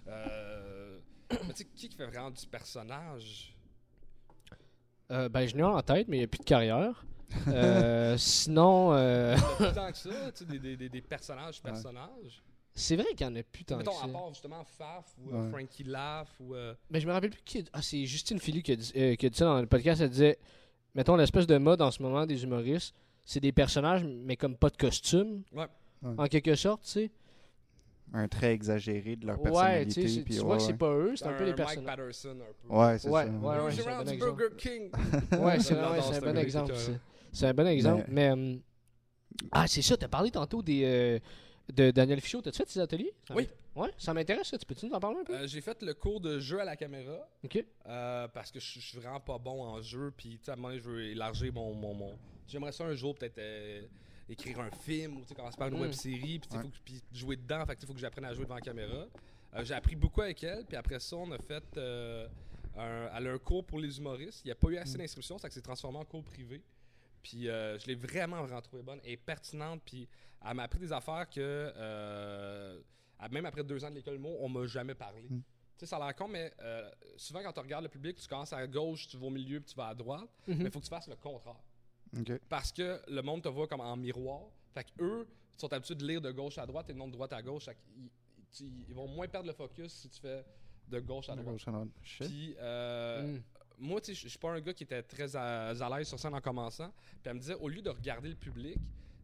euh, 0.08 1.00
mais 1.30 1.38
tu 1.54 1.56
sais, 1.56 1.66
qui 1.76 1.90
qui 1.90 1.96
fait 1.96 2.06
vraiment 2.08 2.32
du 2.32 2.46
personnage? 2.48 3.53
Euh, 5.13 5.30
ben, 5.30 5.45
je 5.47 5.56
n'ai 5.56 5.62
un 5.62 5.69
en 5.69 5.82
tête, 5.82 6.08
mais 6.08 6.17
il 6.17 6.19
n'y 6.21 6.26
a 6.26 6.28
plus 6.28 6.39
de 6.39 6.43
carrière. 6.43 7.06
Euh, 7.47 8.15
sinon, 8.17 8.93
euh, 8.93 9.36
Pas 9.58 9.71
tant 9.71 9.91
que 9.91 9.97
ça, 9.97 10.10
tu 10.32 10.39
sais, 10.39 10.45
des, 10.45 10.60
des, 10.60 10.76
des, 10.78 10.89
des 10.89 11.02
personnages, 11.02 11.62
personnages. 11.62 12.43
c'est 12.73 12.95
vrai 12.95 13.06
qu'il 13.15 13.26
n'y 13.28 13.34
en 13.34 13.39
a 13.39 13.43
plus 13.43 13.63
tant 13.63 13.76
que 13.76 13.80
Mettons, 13.80 13.91
ça. 13.93 14.06
à 14.06 14.08
part 14.10 14.30
justement 14.30 14.63
Faf 14.63 15.06
ou 15.19 15.32
euh, 15.34 15.43
Ouais. 15.43 15.49
Frankie 15.49 15.84
Laugh 15.84 16.28
ou. 16.39 16.56
euh, 16.56 16.73
Mais 16.91 16.99
je 16.99 17.08
me 17.08 17.12
rappelle 17.13 17.30
plus 17.32 17.41
qui. 17.43 17.63
Ah, 17.73 17.82
c'est 17.82 18.06
Justine 18.06 18.39
Philly 18.39 18.62
qui 18.63 18.71
a, 18.71 18.76
dit, 18.76 18.91
qui 19.17 19.26
a 19.26 19.30
dit 19.30 19.38
ça 19.38 19.45
dans 19.45 19.62
le 19.62 19.67
podcast. 19.67 20.02
Elle 20.02 20.10
disait 20.10 20.38
Mettons, 20.95 21.15
l'espèce 21.15 21.47
de 21.47 21.58
mode 21.58 21.82
en 21.82 21.89
ce 21.91 22.02
moment 22.04 22.26
des 22.26 22.43
humoristes, 22.43 22.93
c'est 23.26 23.39
des 23.39 23.52
personnages, 23.52 24.04
mais 24.04 24.36
comme 24.38 24.56
pas 24.58 24.69
de 24.69 24.78
costume, 24.78 25.43
Ouais. 25.54 25.65
en 26.17 26.26
quelque 26.28 26.54
sorte, 26.56 26.84
tu 26.84 26.89
sais. 26.91 27.12
Un 28.13 28.28
trait 28.28 28.54
exagéré 28.54 29.15
de 29.15 29.26
leur 29.26 29.38
Ouais, 29.41 29.86
tu 29.86 29.95
personnalité. 29.95 30.08
sais, 30.08 30.23
tu 30.23 30.34
ouais, 30.34 30.39
vois 30.39 30.58
que 30.58 30.63
c'est 30.63 30.78
pas 30.78 30.93
eux, 30.93 31.15
c'est 31.15 31.26
un, 31.26 31.34
peu 31.34 31.39
les 31.43 31.45
Mike 31.47 31.56
personnages. 31.58 31.86
Patterson 31.97 32.38
un 32.41 32.67
peu. 32.67 32.73
Ouais, 32.76 32.99
c'est 32.99 33.10
Ouais, 33.10 33.23
ça. 33.26 33.30
ouais, 33.32 33.71
c'est 33.71 33.88
un 33.88 34.04
bon 34.04 34.10
exemple. 34.10 34.38
Burger 34.39 34.56
King? 34.58 34.91
Ouais, 35.41 35.60
c'est 35.60 35.73
un 35.76 36.21
bon 36.21 36.38
exemple. 36.38 36.73
c'est 37.32 37.47
un 37.47 37.54
bon 37.54 37.67
exemple. 37.67 38.06
Mais. 38.10 38.30
euh, 38.30 38.56
ah, 39.52 39.65
c'est 39.67 39.82
ça, 39.82 39.97
t'as 39.97 40.08
parlé 40.08 40.30
tantôt 40.30 40.62
des, 40.62 40.84
euh, 40.86 41.19
de 41.73 41.89
Daniel 41.91 42.21
Fichot. 42.21 42.41
T'as-tu 42.41 42.58
fait 42.60 42.65
tes 42.65 42.80
ateliers? 42.80 43.13
Ça 43.28 43.34
Oui. 43.36 43.49
Ouais, 43.76 43.89
ça 43.97 44.13
m'intéresse, 44.13 44.47
ça. 44.49 44.58
Tu 44.60 44.65
peux-tu 44.67 44.86
nous 44.86 44.93
en 44.93 44.99
parler 44.99 45.17
un 45.21 45.23
peu? 45.23 45.34
Euh, 45.34 45.47
J'ai 45.47 45.60
fait 45.62 45.82
le 45.82 45.95
cours 45.95 46.21
de 46.21 46.38
jeu 46.39 46.60
à 46.62 46.63
la 46.65 46.76
caméra. 46.76 47.28
Ok. 47.43 47.65
Euh, 47.88 48.28
parce 48.28 48.52
que 48.52 48.60
je 48.60 48.80
je 48.80 48.86
suis 48.86 48.99
vraiment 48.99 49.19
pas 49.19 49.39
bon 49.39 49.63
en 49.63 49.82
jeu. 49.82 50.12
Puis, 50.15 50.38
tu 50.38 50.45
sais, 50.45 50.52
à 50.52 50.54
un 50.54 50.58
moment 50.58 50.67
donné, 50.67 50.80
je 50.80 50.88
veux 50.88 51.02
élargir 51.06 51.52
mon. 51.52 51.73
mon, 51.73 51.95
mon- 51.95 52.15
J'aimerais 52.47 52.71
ça 52.71 52.84
un 52.86 52.93
jour, 52.93 53.15
peut-être, 53.15 53.39
euh, 53.39 53.82
écrire 54.30 54.60
un 54.62 54.72
film 54.72 55.18
ou, 55.18 55.34
commencer 55.36 55.58
par 55.58 55.68
une 55.68 55.78
Mm. 55.78 55.82
web 55.82 55.92
série. 55.92 56.40
Puis, 56.40 56.50
faut 56.52 56.58
que- 56.70 56.78
puis 56.86 57.02
jouer 57.12 57.36
dedans. 57.36 57.66
Fait 57.66 57.76
que, 57.76 57.86
faut 57.86 57.94
que 57.94 58.00
j'apprenne 58.00 58.26
à 58.26 58.34
jouer 58.34 58.44
devant 58.46 58.56
la 58.56 58.62
caméra. 58.62 59.06
Euh, 59.56 59.64
J'ai 59.64 59.74
appris 59.74 59.96
beaucoup 59.96 60.22
avec 60.22 60.44
elle. 60.44 60.66
Puis 60.66 60.76
après 60.78 61.00
ça, 61.00 61.16
on 61.16 61.32
a 61.32 61.38
fait. 61.38 61.64
euh, 61.78 62.28
un, 62.76 63.10
elle 63.16 63.28
a 63.28 63.32
un 63.34 63.38
cours 63.38 63.64
pour 63.64 63.80
les 63.80 63.98
humoristes. 64.00 64.42
Il 64.44 64.48
n'y 64.48 64.52
a 64.52 64.56
pas 64.56 64.70
eu 64.70 64.78
assez 64.78 64.98
d'inscriptions. 64.98 65.38
Ça 65.38 65.48
que 65.48 65.54
c'est 65.54 65.62
transformé 65.62 66.00
en 66.00 66.06
cours 66.06 66.24
privé. 66.24 66.62
Puis 67.22 67.48
euh, 67.48 67.78
je 67.78 67.86
l'ai 67.88 67.96
vraiment, 67.96 68.42
vraiment 68.44 68.62
trouvé 68.62 68.82
bonne 68.82 69.00
et 69.04 69.16
pertinente. 69.18 69.82
Puis 69.86 70.08
elle 70.46 70.56
m'a 70.56 70.64
appris 70.64 70.80
des 70.80 70.92
affaires 70.92 71.30
que, 71.30 71.72
même 73.32 73.46
après 73.46 73.64
deux 73.64 73.84
ans 73.86 73.90
de 73.90 73.96
l'école 73.96 74.18
mot, 74.18 74.36
on 74.40 74.50
m'a 74.50 74.66
jamais 74.66 74.96
parlé. 74.96 75.22
Mm. 75.30 75.38
Tu 75.38 75.44
sais, 75.80 75.86
ça 75.88 75.98
a 75.98 76.00
l'air 76.06 76.16
con, 76.16 76.28
mais 76.28 76.52
souvent 77.18 77.42
quand 77.44 77.54
tu 77.54 77.60
regardes 77.60 77.84
le 77.84 77.90
public, 77.90 78.18
tu 78.18 78.28
commences 78.28 78.54
à 78.54 78.66
gauche, 78.68 79.08
tu 79.08 79.18
vas 79.18 79.28
au 79.28 79.32
milieu, 79.32 79.60
puis 79.60 79.70
tu 79.72 79.76
vas 79.76 79.88
à 79.88 79.96
droite. 79.96 80.30
Mais 80.48 80.56
il 80.66 80.72
faut 80.72 80.80
que 80.80 80.86
tu 80.86 80.90
fasses 80.90 81.08
le 81.08 81.16
contraire. 81.16 81.56
Parce 82.49 82.71
que 82.71 83.02
le 83.08 83.21
monde 83.21 83.41
te 83.43 83.49
voit 83.49 83.67
comme 83.67 83.82
en 83.82 83.95
miroir. 83.97 84.41
Fait 84.73 84.84
que 84.86 85.04
eux 85.04 85.28
sont 85.58 85.71
habitués 85.71 85.95
de 85.95 86.06
lire 86.08 86.21
de 86.21 86.32
gauche 86.32 86.58
à 86.58 86.65
droite 86.65 86.89
et 86.89 86.93
non 86.93 87.08
de 87.08 87.13
droite 87.13 87.34
à 87.34 87.41
gauche. 87.41 87.65
Fait 87.65 87.76
qu'ils- 87.76 88.10
ils, 88.62 88.86
ils 88.89 88.93
vont 88.95 89.08
moins 89.08 89.28
perdre 89.28 89.47
le 89.47 89.54
focus 89.54 89.91
si 89.93 90.10
tu 90.10 90.19
fais 90.19 90.43
de 90.88 90.99
gauche 90.99 91.30
à 91.30 91.36
droite. 91.41 91.60
Puis, 92.28 92.56
euh, 92.60 93.38
Mm. 93.38 93.41
moi, 93.80 94.02
tu 94.02 94.08
sais, 94.08 94.13
je 94.15 94.21
je 94.23 94.28
suis 94.30 94.39
pas 94.39 94.52
un 94.52 94.62
gars 94.62 94.73
qui 94.73 94.84
était 94.84 95.02
très 95.04 95.36
à, 95.36 95.69
à 95.69 95.97
l'aise 95.97 96.08
sur 96.08 96.19
scène 96.19 96.34
en 96.36 96.41
commençant. 96.41 96.89
Puis 96.89 97.21
elle 97.26 97.34
me 97.36 97.39
disait, 97.39 97.56
au 97.56 97.67
lieu 97.69 97.82
de 97.82 97.89
regarder 97.89 98.30
le 98.30 98.36
public, 98.36 98.78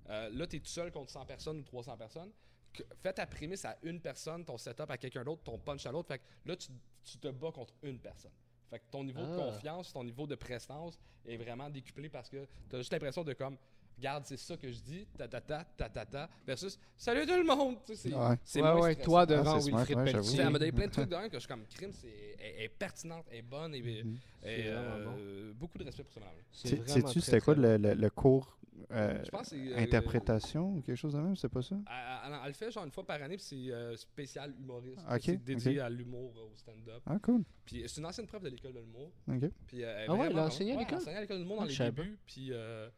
euh, 0.10 0.30
là, 0.32 0.48
tu 0.48 0.56
es 0.56 0.60
tout 0.60 0.66
seul 0.68 0.92
contre 0.92 1.12
100 1.12 1.26
personnes 1.26 1.60
ou 1.60 1.64
300 1.64 1.96
personnes. 1.98 2.32
que- 2.72 2.84
fais 3.02 3.12
ta 3.14 3.26
prémisse 3.26 3.66
à 3.66 3.76
une 3.82 4.00
personne, 4.00 4.46
ton 4.46 4.56
setup 4.60 4.90
à 4.92 4.98
quelqu'un 4.98 5.24
d'autre, 5.24 5.42
ton 5.44 5.58
punch 5.58 5.86
à 5.88 5.92
l'autre. 5.92 6.08
Fait 6.08 6.20
que 6.20 6.24
là, 6.46 6.56
tu, 6.56 6.68
tu 7.04 7.18
te 7.18 7.28
bats 7.28 7.52
contre 7.52 7.74
une 7.82 7.98
personne. 8.00 8.32
Fait 8.70 8.80
que 8.80 8.86
ton 8.92 9.04
niveau 9.04 9.22
de 9.22 9.34
Ah. 9.34 9.46
confiance, 9.46 9.92
ton 9.94 10.04
niveau 10.04 10.28
de 10.28 10.36
prestance 10.36 11.00
est 11.26 11.38
vraiment 11.38 11.70
décuplé 11.70 12.10
parce 12.10 12.30
que 12.30 12.46
tu 12.70 12.76
as 12.76 12.80
juste 12.80 12.92
l'impression 12.94 13.24
de 13.24 13.34
comme 13.34 13.58
garde, 14.00 14.26
c'est 14.26 14.38
ça 14.38 14.58
que 14.58 14.72
je 14.72 14.80
dis, 14.80 15.06
ta 15.18 15.28
ta 15.28 15.40
ta 15.42 15.64
ta 15.78 15.90
ta 15.90 16.06
ta, 16.06 16.30
versus 16.48 16.80
salut 16.98 17.26
tout 17.26 17.36
le 17.38 17.44
monde. 17.44 17.78
Tu 17.86 17.96
sais, 17.96 18.10
c'est 18.10 18.16
Ouais. 18.16 18.36
Ouais, 18.62 18.62
moins 18.74 18.82
ouais, 18.82 18.96
toi 18.96 19.22
Ah, 19.22 19.26
devant 19.26 19.60
c'est 19.60 19.72
Wilfrid 19.72 19.88
smart, 19.94 20.04
ouais, 20.06 20.12
Pelletier. 20.12 20.40
Elle 20.42 20.50
m'a 20.50 20.60
donné 20.60 20.72
plein 20.72 20.88
de 20.88 20.92
trucs 20.92 21.10
de 21.10 21.16
même 21.16 21.30
que 21.30 21.36
je 21.36 21.40
suis 21.40 21.48
comme 21.48 21.66
crime, 21.68 21.92
c'est 21.94 22.08
elle- 22.40 22.54
elle 22.58 22.64
est 22.64 22.70
pertinente, 22.70 23.26
elle 23.32 23.38
est 23.38 23.42
bonne 23.42 23.76
et, 23.76 24.04
euh, 24.46 25.54
beaucoup 25.54 25.78
de 25.78 25.84
respect 25.84 26.04
pour 26.04 26.14
ce 26.14 26.20
madame. 26.20 26.86
Sais-tu, 26.88 27.22
c'était 27.22 27.42
quoi 27.42 27.56
le, 27.56 27.78
le- 27.78 27.94
le 27.94 28.10
cours 28.10 28.56
euh, 28.92 29.22
Je 29.26 29.30
pense 29.30 29.50
que 29.50 29.56
c'est, 29.58 29.74
euh, 29.74 29.78
interprétation 29.78 30.76
ou 30.78 30.82
quelque 30.82 30.96
chose 30.96 31.14
de 31.14 31.20
même, 31.20 31.36
c'est 31.36 31.50
pas 31.50 31.62
ça? 31.62 31.76
Elle, 31.76 32.32
elle- 32.32 32.40
elle 32.44 32.48
le 32.48 32.54
fait 32.54 32.72
genre 32.72 32.86
une 32.86 32.92
fois 32.92 33.06
par 33.06 33.22
année, 33.22 33.36
puis 33.36 33.46
c'est 33.46 33.72
euh, 33.74 33.96
spécial 33.98 34.54
humoriste. 34.58 35.04
Ok, 35.12 35.22
c'est 35.22 35.44
dédié 35.44 35.80
à 35.82 35.90
l'humour, 35.90 36.34
euh, 36.38 36.54
au 36.54 36.56
stand-up. 36.56 37.02
Ah, 37.06 37.18
cool. 37.22 37.44
Puis 37.66 37.84
c'est 37.88 38.00
une 38.00 38.06
ancienne 38.08 38.26
prof 38.28 38.42
de 38.42 38.50
l'école 38.50 38.74
de 38.74 38.80
l'humour. 38.80 39.12
Ok. 39.28 39.52
Puis, 39.68 39.84
euh, 39.84 40.06
Ah 40.08 40.16
ouais, 40.16 40.28
elle 40.30 40.40
a 40.40 40.46
enseigné 40.46 40.74
à 40.76 40.80
l'école? 40.80 40.94
Elle 40.94 40.98
enseignait 41.02 41.18
à 41.18 41.22
l'école 41.22 41.38
de 41.38 41.42
l'humour 41.44 41.58
Ah, 41.60 41.64
dans 41.66 41.70
je 41.70 41.84
les 41.84 41.92
débuts. 41.92 42.18
Puis 42.26 42.48
euh, 42.52 42.90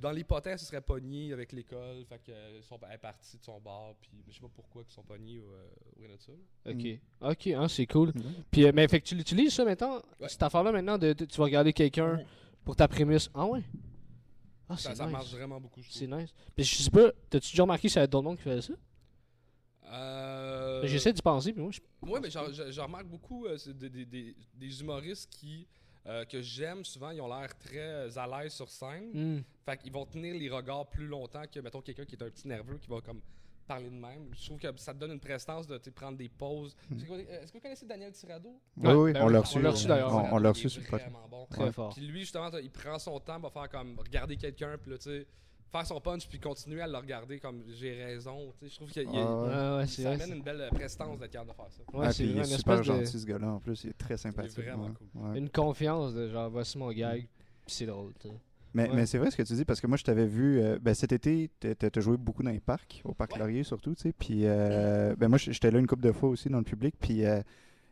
dans 0.00 0.10
l'hypothèse, 0.12 0.60
ce 0.60 0.66
serait 0.66 0.80
pogné 0.80 1.32
avec 1.32 1.52
l'école. 1.52 2.04
Fait 2.06 2.18
que 2.22 2.30
euh, 2.32 2.62
sont- 2.62 2.78
elle 2.88 2.94
est 2.94 2.98
partie 2.98 3.38
de 3.38 3.44
son 3.44 3.60
bar. 3.60 3.94
Puis 4.00 4.10
je 4.28 4.32
sais 4.34 4.40
pas 4.40 4.50
pourquoi 4.54 4.82
ils 4.88 4.92
sont 4.92 5.02
pognés 5.02 5.38
ou 5.38 5.44
euh, 5.52 5.68
ou 5.96 6.02
rien 6.02 6.16
de 6.16 6.20
ça. 6.20 6.32
Ok, 6.66 7.30
ok, 7.32 7.46
hein, 7.48 7.68
c'est 7.68 7.86
cool. 7.86 8.08
Mhm. 8.14 8.34
Puis, 8.50 8.64
euh, 8.66 8.72
mais 8.74 8.86
fait 8.88 9.00
que 9.00 9.06
tu 9.06 9.14
l'utilises 9.14 9.54
ça 9.54 9.64
maintenant, 9.64 9.96
Ouais. 10.20 10.28
cette 10.28 10.42
affaire-là 10.42 10.72
maintenant, 10.72 10.98
de, 10.98 11.12
de- 11.12 11.24
tu 11.24 11.36
vas 11.38 11.44
regarder 11.44 11.72
quelqu'un 11.72 12.20
pour 12.64 12.76
ta 12.76 12.88
prémisse. 12.88 13.28
Ah 13.34 13.46
ouais? 13.46 13.62
Ah, 14.68 14.76
Ça, 14.78 14.90
c'est 14.90 14.96
ça 14.96 15.04
nice. 15.04 15.12
marche 15.12 15.30
vraiment 15.32 15.60
beaucoup, 15.60 15.82
je 15.82 15.90
C'est 15.90 16.06
nice. 16.06 16.32
Puis 16.56 16.64
je 16.64 16.82
sais 16.82 16.90
pas, 16.90 17.12
t'as-tu 17.28 17.50
déjà 17.50 17.62
remarqué 17.64 17.88
si 17.88 17.96
y 17.96 17.98
avait 17.98 18.08
d'autres 18.08 18.24
monde 18.24 18.36
qui 18.38 18.42
faisait 18.44 18.62
ça? 18.62 18.72
Euh, 19.86 20.86
J'essaie 20.86 21.12
d'y 21.12 21.20
penser, 21.22 21.52
puis 21.52 21.62
moi, 21.62 21.70
je... 21.70 21.80
Ouais, 22.08 22.18
mais 22.20 22.30
j'en- 22.30 22.84
remarque 22.84 23.06
beaucoup 23.06 23.46
euh, 23.46 23.56
c'est 23.58 23.76
des, 23.76 23.90
des- 23.90 24.06
des- 24.06 24.34
des 24.54 24.80
humoristes 24.80 25.30
qui, 25.30 25.66
euh, 26.06 26.24
que 26.24 26.40
j'aime 26.42 26.84
souvent, 26.84 27.10
ils 27.10 27.20
ont 27.20 27.28
l'air 27.28 27.56
très 27.58 27.78
euh, 27.78 28.10
à 28.16 28.26
l'aise 28.42 28.52
sur 28.52 28.68
scène. 28.68 29.10
Hmm. 29.14 29.42
Fait 29.64 29.76
qu'ils 29.78 29.92
vont 29.92 30.04
tenir 30.06 30.34
les 30.34 30.50
regards 30.50 30.86
plus 30.88 31.06
longtemps 31.06 31.44
que, 31.50 31.60
mettons, 31.60 31.80
quelqu'un 31.80 32.04
qui 32.04 32.14
est 32.16 32.22
un 32.22 32.28
petit 32.30 32.46
nerveux 32.48 32.76
qui 32.78 32.88
va 32.90 33.00
comme 33.00 33.20
parler 33.66 33.86
de 33.88 33.94
même. 33.94 34.28
Je 34.38 34.44
trouve 34.44 34.58
que 34.58 34.68
ça 34.76 34.92
te 34.92 34.98
donne 34.98 35.12
une 35.12 35.20
prestance 35.20 35.66
de 35.66 35.78
prendre 35.90 36.18
des 36.18 36.28
pauses. 36.28 36.76
Quoi, 37.06 37.16
euh, 37.16 37.42
Est-ce 37.42 37.50
que 37.50 37.56
vous 37.56 37.62
connaissez 37.62 37.86
Daniel 37.86 38.12
Tirado? 38.12 38.50
Oui, 38.76 38.86
Ouais, 38.86 38.94
oui, 38.94 39.12
ben 39.14 39.22
on 39.22 39.28
l'a 39.28 39.38
on 39.38 39.42
reçu. 39.42 39.62
l'a 39.62 39.70
reçu, 39.70 39.86
d'ailleurs. 39.86 40.14
On, 40.14 40.34
on 40.34 40.38
l'a 40.38 40.48
Il 40.50 40.52
reçu 40.52 40.66
est 40.66 40.70
sur 40.70 40.82
le 40.82 40.88
podcast. 40.88 41.10
vraiment 41.10 41.28
bon. 41.28 41.46
Très 41.46 41.72
fort. 41.72 41.94
Puis 41.94 42.06
lui, 42.06 42.20
justement, 42.20 42.50
il 42.62 42.70
prend 42.70 42.98
son 42.98 43.18
temps 43.20 43.40
pour 43.40 43.50
faire 43.52 43.70
comme 43.70 43.98
regarder 43.98 44.36
quelqu'un, 44.36 44.76
puis 44.76 44.90
là, 44.90 44.98
tu 44.98 45.04
sais, 45.10 45.26
faire 45.78 45.86
son 45.86 46.00
punch, 46.00 46.28
puis 46.28 46.38
continuer 46.38 46.80
à 46.82 46.86
le 46.86 46.96
regarder 46.96 47.38
comme 47.40 47.62
j'ai 47.68 48.04
raison. 48.04 48.52
Tu 48.58 48.66
sais, 48.66 48.70
je 48.72 48.76
trouve 48.76 48.90
qu'il 48.90 49.02
y 49.02 49.06
a- 49.06 49.10
il 49.10 49.14
y 49.16 49.18
a- 49.18 49.26
Ah, 49.26 49.76
ouais. 49.78 49.86
Ça 49.86 50.10
amène 50.12 50.34
une 50.36 50.42
belle 50.42 50.68
prestance 50.72 51.18
d'être 51.18 51.32
capable 51.32 51.50
de 51.50 51.56
faire 51.56 51.70
ça. 51.70 51.82
Ouais, 51.98 52.06
Ah, 52.06 52.12
c'est 52.12 52.22
puis 52.22 52.32
il 52.32 52.36
vraiment 52.36 52.48
est 52.48 52.52
une 52.52 52.58
super 52.58 52.74
espèce 52.80 52.86
de- 52.96 53.04
gentil 53.04 53.18
ce 53.20 53.26
gars-là 53.26 53.48
en 53.52 53.58
plus, 53.58 53.84
il 53.84 53.90
est 53.90 53.98
très 53.98 54.16
sympathique. 54.16 54.58
vraiment 54.64 54.84
ouais. 54.86 54.90
cool. 55.12 55.22
Ouais. 55.30 55.38
Une 55.38 55.50
confiance 55.50 56.14
de 56.14 56.28
genre, 56.28 56.50
voici 56.50 56.78
mon 56.78 56.92
gag, 56.92 57.20
puis 57.66 57.74
c'est 57.74 57.86
drôle, 57.86 58.12
tu. 58.20 58.28
Mais, 58.76 58.88
Ouais. 58.88 58.96
mais 58.96 59.06
c'est 59.06 59.18
vrai 59.18 59.30
ce 59.30 59.36
que 59.36 59.42
tu 59.44 59.52
dis 59.54 59.64
parce 59.64 59.80
que 59.80 59.86
moi 59.86 59.96
je 59.96 60.02
t'avais 60.02 60.26
vu 60.26 60.60
euh, 60.60 60.78
ben, 60.80 60.94
cet 60.94 61.12
été, 61.12 61.48
t'as 61.60 61.74
t'as 61.76 62.00
joué 62.00 62.16
beaucoup 62.16 62.42
dans 62.42 62.50
les 62.50 62.58
parcs, 62.60 63.02
au 63.04 63.14
parc 63.14 63.32
Ouais. 63.34 63.38
Laurier 63.38 63.62
surtout, 63.62 63.94
tu 63.94 64.02
sais. 64.02 64.12
Puis 64.12 64.40
euh, 64.46 65.14
ben 65.16 65.28
moi 65.28 65.38
j'étais 65.38 65.70
là 65.70 65.78
une 65.78 65.86
couple 65.86 66.02
de 66.02 66.10
fois 66.12 66.28
aussi 66.28 66.48
dans 66.48 66.58
le 66.58 66.64
public. 66.64 66.94
Puis 67.00 67.24
euh, 67.24 67.40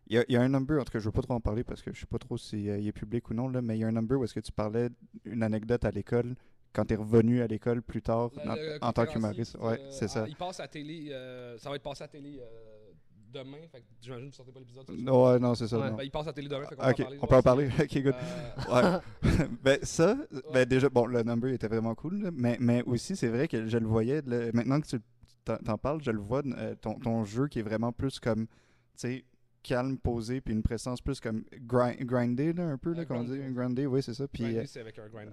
il 0.08 0.16
y, 0.16 0.18
a, 0.18 0.24
il 0.28 0.32
y 0.34 0.36
a 0.36 0.42
un 0.42 0.48
number, 0.48 0.80
en 0.80 0.84
tout 0.84 0.90
cas 0.92 0.98
je 0.98 1.04
veux 1.04 1.12
pas 1.12 1.22
trop 1.22 1.34
en 1.34 1.40
parler 1.40 1.62
parce 1.62 1.82
que 1.82 1.92
je 1.94 2.00
sais 2.00 2.06
pas 2.06 2.18
trop 2.18 2.36
si 2.36 2.68
euh, 2.68 2.78
il 2.78 2.88
est 2.88 2.92
public 2.92 3.30
ou 3.30 3.34
non 3.34 3.48
là, 3.48 3.62
mais 3.62 3.76
il 3.78 3.80
y 3.80 3.84
a 3.84 3.86
un 3.86 3.92
number 3.92 4.18
où 4.18 4.24
est-ce 4.24 4.34
que 4.34 4.40
tu 4.40 4.50
parlais 4.50 4.88
une 5.24 5.44
anecdote 5.44 5.84
à 5.84 5.92
l'école 5.92 6.34
quand 6.72 6.84
t'es 6.84 6.96
revenu 6.96 7.42
à 7.42 7.46
l'école 7.46 7.82
plus 7.82 8.02
tard 8.02 8.30
Le- 8.36 8.44
dans- 8.46 8.54
le 8.54 8.78
en 8.80 8.92
tant 8.92 9.06
qu'humoriste. 9.06 9.56
Ouais, 9.60 9.78
euh, 9.80 9.90
c'est 9.90 10.06
ah, 10.06 10.08
ça. 10.08 10.24
Il 10.28 10.36
passe 10.36 10.60
à 10.60 10.68
télé, 10.68 11.08
euh, 11.10 11.58
ça 11.58 11.68
va 11.70 11.76
être 11.76 11.82
passé 11.82 12.04
à 12.04 12.08
télé 12.08 12.38
euh, 12.40 12.92
demain. 13.32 13.58
Fait 13.70 13.80
que 13.80 13.84
j'imagine 14.00 14.26
que 14.26 14.30
vous 14.30 14.36
sortez 14.36 14.52
pas 14.52 14.60
l'épisode. 14.60 14.84
Non, 14.98 15.24
ouais, 15.26 15.38
non, 15.38 15.54
c'est 15.54 15.68
ça. 15.68 15.78
Ouais. 15.78 15.90
non. 15.90 15.96
Ben, 15.96 16.04
il 16.04 16.10
passe 16.10 16.26
à 16.28 16.32
télé 16.32 16.48
demain. 16.48 16.64
Fait 16.66 16.76
qu'on 16.76 16.88
Ok, 16.88 16.96
peut 16.96 17.02
en 17.02 17.06
parler. 17.06 17.18
on 17.22 17.26
peut 17.26 17.36
en 17.36 17.42
parler. 17.42 17.68
ok, 17.80 18.02
good. 18.02 18.14
Euh, 18.70 18.98
Ouais. 19.22 19.28
ben 19.62 19.78
ça, 19.82 20.16
ben 20.52 20.64
déjà, 20.66 20.88
bon, 20.88 21.06
le 21.06 21.22
number 21.22 21.52
était 21.52 21.68
vraiment 21.68 21.94
cool, 21.94 22.22
là, 22.22 22.30
mais, 22.32 22.56
mais 22.60 22.82
aussi, 22.84 23.16
c'est 23.16 23.28
vrai 23.28 23.48
que 23.48 23.66
je 23.66 23.78
le 23.78 23.86
voyais, 23.86 24.22
là, 24.26 24.50
maintenant 24.52 24.80
que 24.80 24.86
tu 24.86 24.98
t'en 25.44 25.76
parles, 25.76 26.00
je 26.02 26.10
le 26.12 26.20
vois, 26.20 26.42
euh, 26.46 26.74
ton, 26.80 26.94
ton 27.00 27.24
jeu 27.24 27.48
qui 27.48 27.58
est 27.58 27.62
vraiment 27.62 27.90
plus 27.92 28.20
comme, 28.20 28.46
tu 28.46 28.52
sais, 28.96 29.24
calme, 29.62 29.96
posé, 29.98 30.40
puis 30.40 30.52
une 30.54 30.62
présence 30.62 31.00
plus 31.00 31.20
comme 31.20 31.44
grind, 31.66 31.96
grindé, 32.00 32.52
là, 32.52 32.64
un 32.64 32.78
peu, 32.78 32.92
là, 32.92 33.00
Ouais, 33.00 33.06
comme 33.06 33.18
on 33.18 33.24
dit, 33.24 33.38
grindé, 33.52 33.86
oui, 33.86 34.02
c'est 34.02 34.14
ça, 34.14 34.26
puis 34.28 34.44
euh, 34.56 34.64
c'est 34.66 34.80
avec 34.80 34.98
un 34.98 35.08
grinder. 35.12 35.32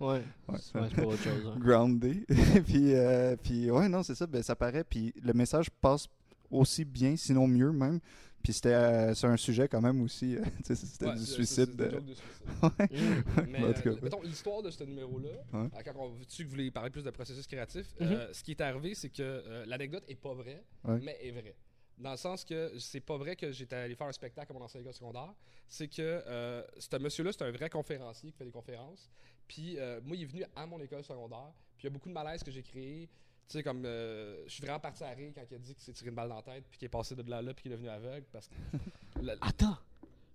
Ouais, 0.00 0.22
Ouais. 0.48 0.58
c'est 0.60 0.72
pas 0.72 1.02
autre 1.06 1.16
chose. 1.22 1.46
hein. 1.46 1.58
groundé, 1.58 2.24
puis, 2.66 2.94
euh, 2.94 3.36
puis 3.42 3.70
ouais, 3.70 3.88
non, 3.88 4.02
c'est 4.02 4.14
ça, 4.14 4.26
ben 4.26 4.42
ça 4.42 4.54
paraît, 4.56 4.84
puis 4.84 5.14
le 5.22 5.32
message 5.32 5.70
passe 5.70 6.06
aussi 6.50 6.84
bien, 6.84 7.16
sinon 7.16 7.46
mieux 7.46 7.70
même, 7.72 8.00
puis 8.42 8.52
c'était 8.54 8.72
euh, 8.72 9.14
sur 9.14 9.28
un 9.28 9.36
sujet 9.36 9.68
quand 9.68 9.80
même 9.82 10.00
aussi, 10.02 10.36
euh, 10.36 10.40
tu 10.64 10.74
sais, 10.74 10.74
c'était 10.74 11.06
Ouais, 11.06 11.14
du 11.16 11.24
suicide. 11.24 11.70
une 11.70 11.76
de- 11.76 12.14
suicide. 12.14 12.24
Ouais. 12.62 13.46
Mais 13.48 13.64
En 13.64 13.72
tout 13.72 13.82
cas, 13.82 13.90
euh, 13.90 13.96
mettons, 14.02 14.22
l'histoire 14.22 14.62
de 14.62 14.70
ce 14.70 14.82
numéro-là, 14.84 15.28
Ouais. 15.58 15.68
quand 15.84 15.92
on 15.98 16.12
tu 16.28 16.42
que 16.42 16.48
vous 16.48 16.50
voulez 16.54 16.70
parler 16.70 16.90
plus 16.90 17.04
de 17.04 17.10
processus 17.10 17.46
créatif, 17.46 17.86
Mhm. 18.00 18.06
euh, 18.08 18.32
ce 18.32 18.42
qui 18.42 18.50
est 18.52 18.60
arrivé, 18.62 18.94
c'est 18.94 19.10
que 19.10 19.22
euh, 19.22 19.64
l'anecdote 19.66 20.04
est 20.08 20.14
pas 20.20 20.32
vraie, 20.34 20.62
Ouais. 20.84 20.98
mais 21.02 21.16
est 21.22 21.30
vraie. 21.32 21.54
Dans 22.00 22.12
le 22.12 22.16
sens 22.16 22.44
que 22.44 22.72
c'est 22.78 23.00
pas 23.00 23.16
vrai 23.18 23.36
que 23.36 23.52
j'étais 23.52 23.76
allé 23.76 23.94
faire 23.94 24.06
un 24.06 24.12
spectacle 24.12 24.50
à 24.50 24.54
mon 24.54 24.64
ancienne 24.64 24.82
école 24.82 24.94
secondaire. 24.94 25.32
C'est 25.68 25.88
que 25.88 26.00
euh, 26.00 26.62
ce 26.78 26.96
monsieur-là, 26.96 27.30
c'est 27.32 27.42
un 27.44 27.50
vrai 27.50 27.68
conférencier 27.70 28.30
qui 28.32 28.38
fait 28.38 28.44
des 28.44 28.50
conférences. 28.50 29.10
Puis 29.46 29.76
euh, 29.78 30.00
moi, 30.04 30.16
il 30.16 30.22
est 30.22 30.26
venu 30.26 30.44
à 30.56 30.66
mon 30.66 30.80
école 30.80 31.04
secondaire. 31.04 31.52
Puis 31.76 31.84
il 31.84 31.84
y 31.84 31.86
a 31.88 31.90
beaucoup 31.90 32.08
de 32.08 32.14
malaise 32.14 32.42
que 32.42 32.50
j'ai 32.50 32.62
créé. 32.62 33.08
Tu 33.48 33.58
sais, 33.58 33.62
comme 33.62 33.82
euh, 33.84 34.42
je 34.46 34.52
suis 34.52 34.62
vraiment 34.62 34.78
parti 34.80 35.02
à 35.04 35.10
rire 35.10 35.32
quand 35.34 35.42
il 35.50 35.54
a 35.54 35.58
dit 35.58 35.74
qu'il 35.74 35.82
s'est 35.82 35.92
tiré 35.92 36.08
une 36.10 36.14
balle 36.14 36.28
dans 36.28 36.36
la 36.36 36.42
tête, 36.42 36.64
puis 36.70 36.78
qu'il 36.78 36.86
est 36.86 36.90
passé 36.90 37.14
de 37.16 37.28
là 37.28 37.42
là, 37.42 37.52
puis 37.52 37.62
qu'il 37.64 37.72
est 37.72 37.74
devenu 37.74 37.88
aveugle. 37.90 38.24
Parce 38.32 38.48
que. 38.48 38.54
la- 39.22 39.34
Attends, 39.40 39.76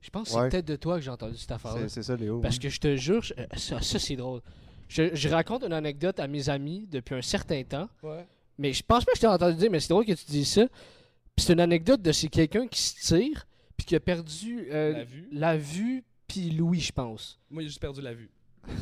je 0.01 0.09
pense 0.09 0.29
que 0.29 0.35
Ouais. 0.35 0.41
c'est 0.43 0.49
peut-être 0.49 0.65
de 0.65 0.75
toi 0.75 0.95
que 0.97 1.01
j'ai 1.01 1.11
entendu 1.11 1.37
cette 1.37 1.51
affaire-là. 1.51 1.81
C'est 1.83 1.89
c'est 1.89 2.03
ça, 2.03 2.15
Léo. 2.15 2.41
Parce 2.41 2.59
que 2.59 2.69
je 2.69 2.79
te 2.79 2.95
jure, 2.95 3.21
je- 3.23 3.33
euh, 3.37 3.45
ça, 3.57 3.81
ça, 3.81 3.97
c'est 3.99 4.15
drôle. 4.17 4.41
Je, 4.87 5.15
je 5.15 5.29
raconte 5.29 5.63
une 5.63 5.73
anecdote 5.73 6.19
à 6.19 6.27
mes 6.27 6.47
amis 6.49 6.85
depuis 6.91 7.15
un 7.15 7.21
certain 7.21 7.63
temps, 7.63 7.89
Ouais. 8.03 8.27
mais 8.59 8.71
je 8.73 8.83
pense 8.83 9.03
pas 9.05 9.13
que 9.13 9.17
je 9.17 9.21
t'ai 9.21 9.27
entendu 9.27 9.57
dire, 9.57 9.71
mais 9.71 9.79
c'est 9.79 9.89
drôle 9.89 10.05
que 10.05 10.13
tu 10.13 10.25
dises 10.25 10.49
ça. 10.53 10.67
Puis 11.35 11.45
c'est 11.45 11.53
une 11.53 11.59
anecdote 11.59 12.01
de 12.01 12.11
c'est 12.11 12.27
quelqu'un 12.29 12.67
qui 12.67 12.81
se 12.81 13.13
tire, 13.15 13.45
puis 13.77 13.85
qui 13.85 13.95
a 13.95 13.99
perdu 13.99 14.67
euh, 14.71 14.93
La 14.93 15.03
vue. 15.03 15.27
la 15.31 15.57
vue, 15.57 16.03
puis 16.27 16.49
Louis, 16.51 16.79
je 16.79 16.91
pense. 16.91 17.39
Moi, 17.49 17.61
j'ai 17.63 17.69
juste 17.69 17.81
perdu 17.81 18.01
la 18.01 18.13
vue. 18.13 18.29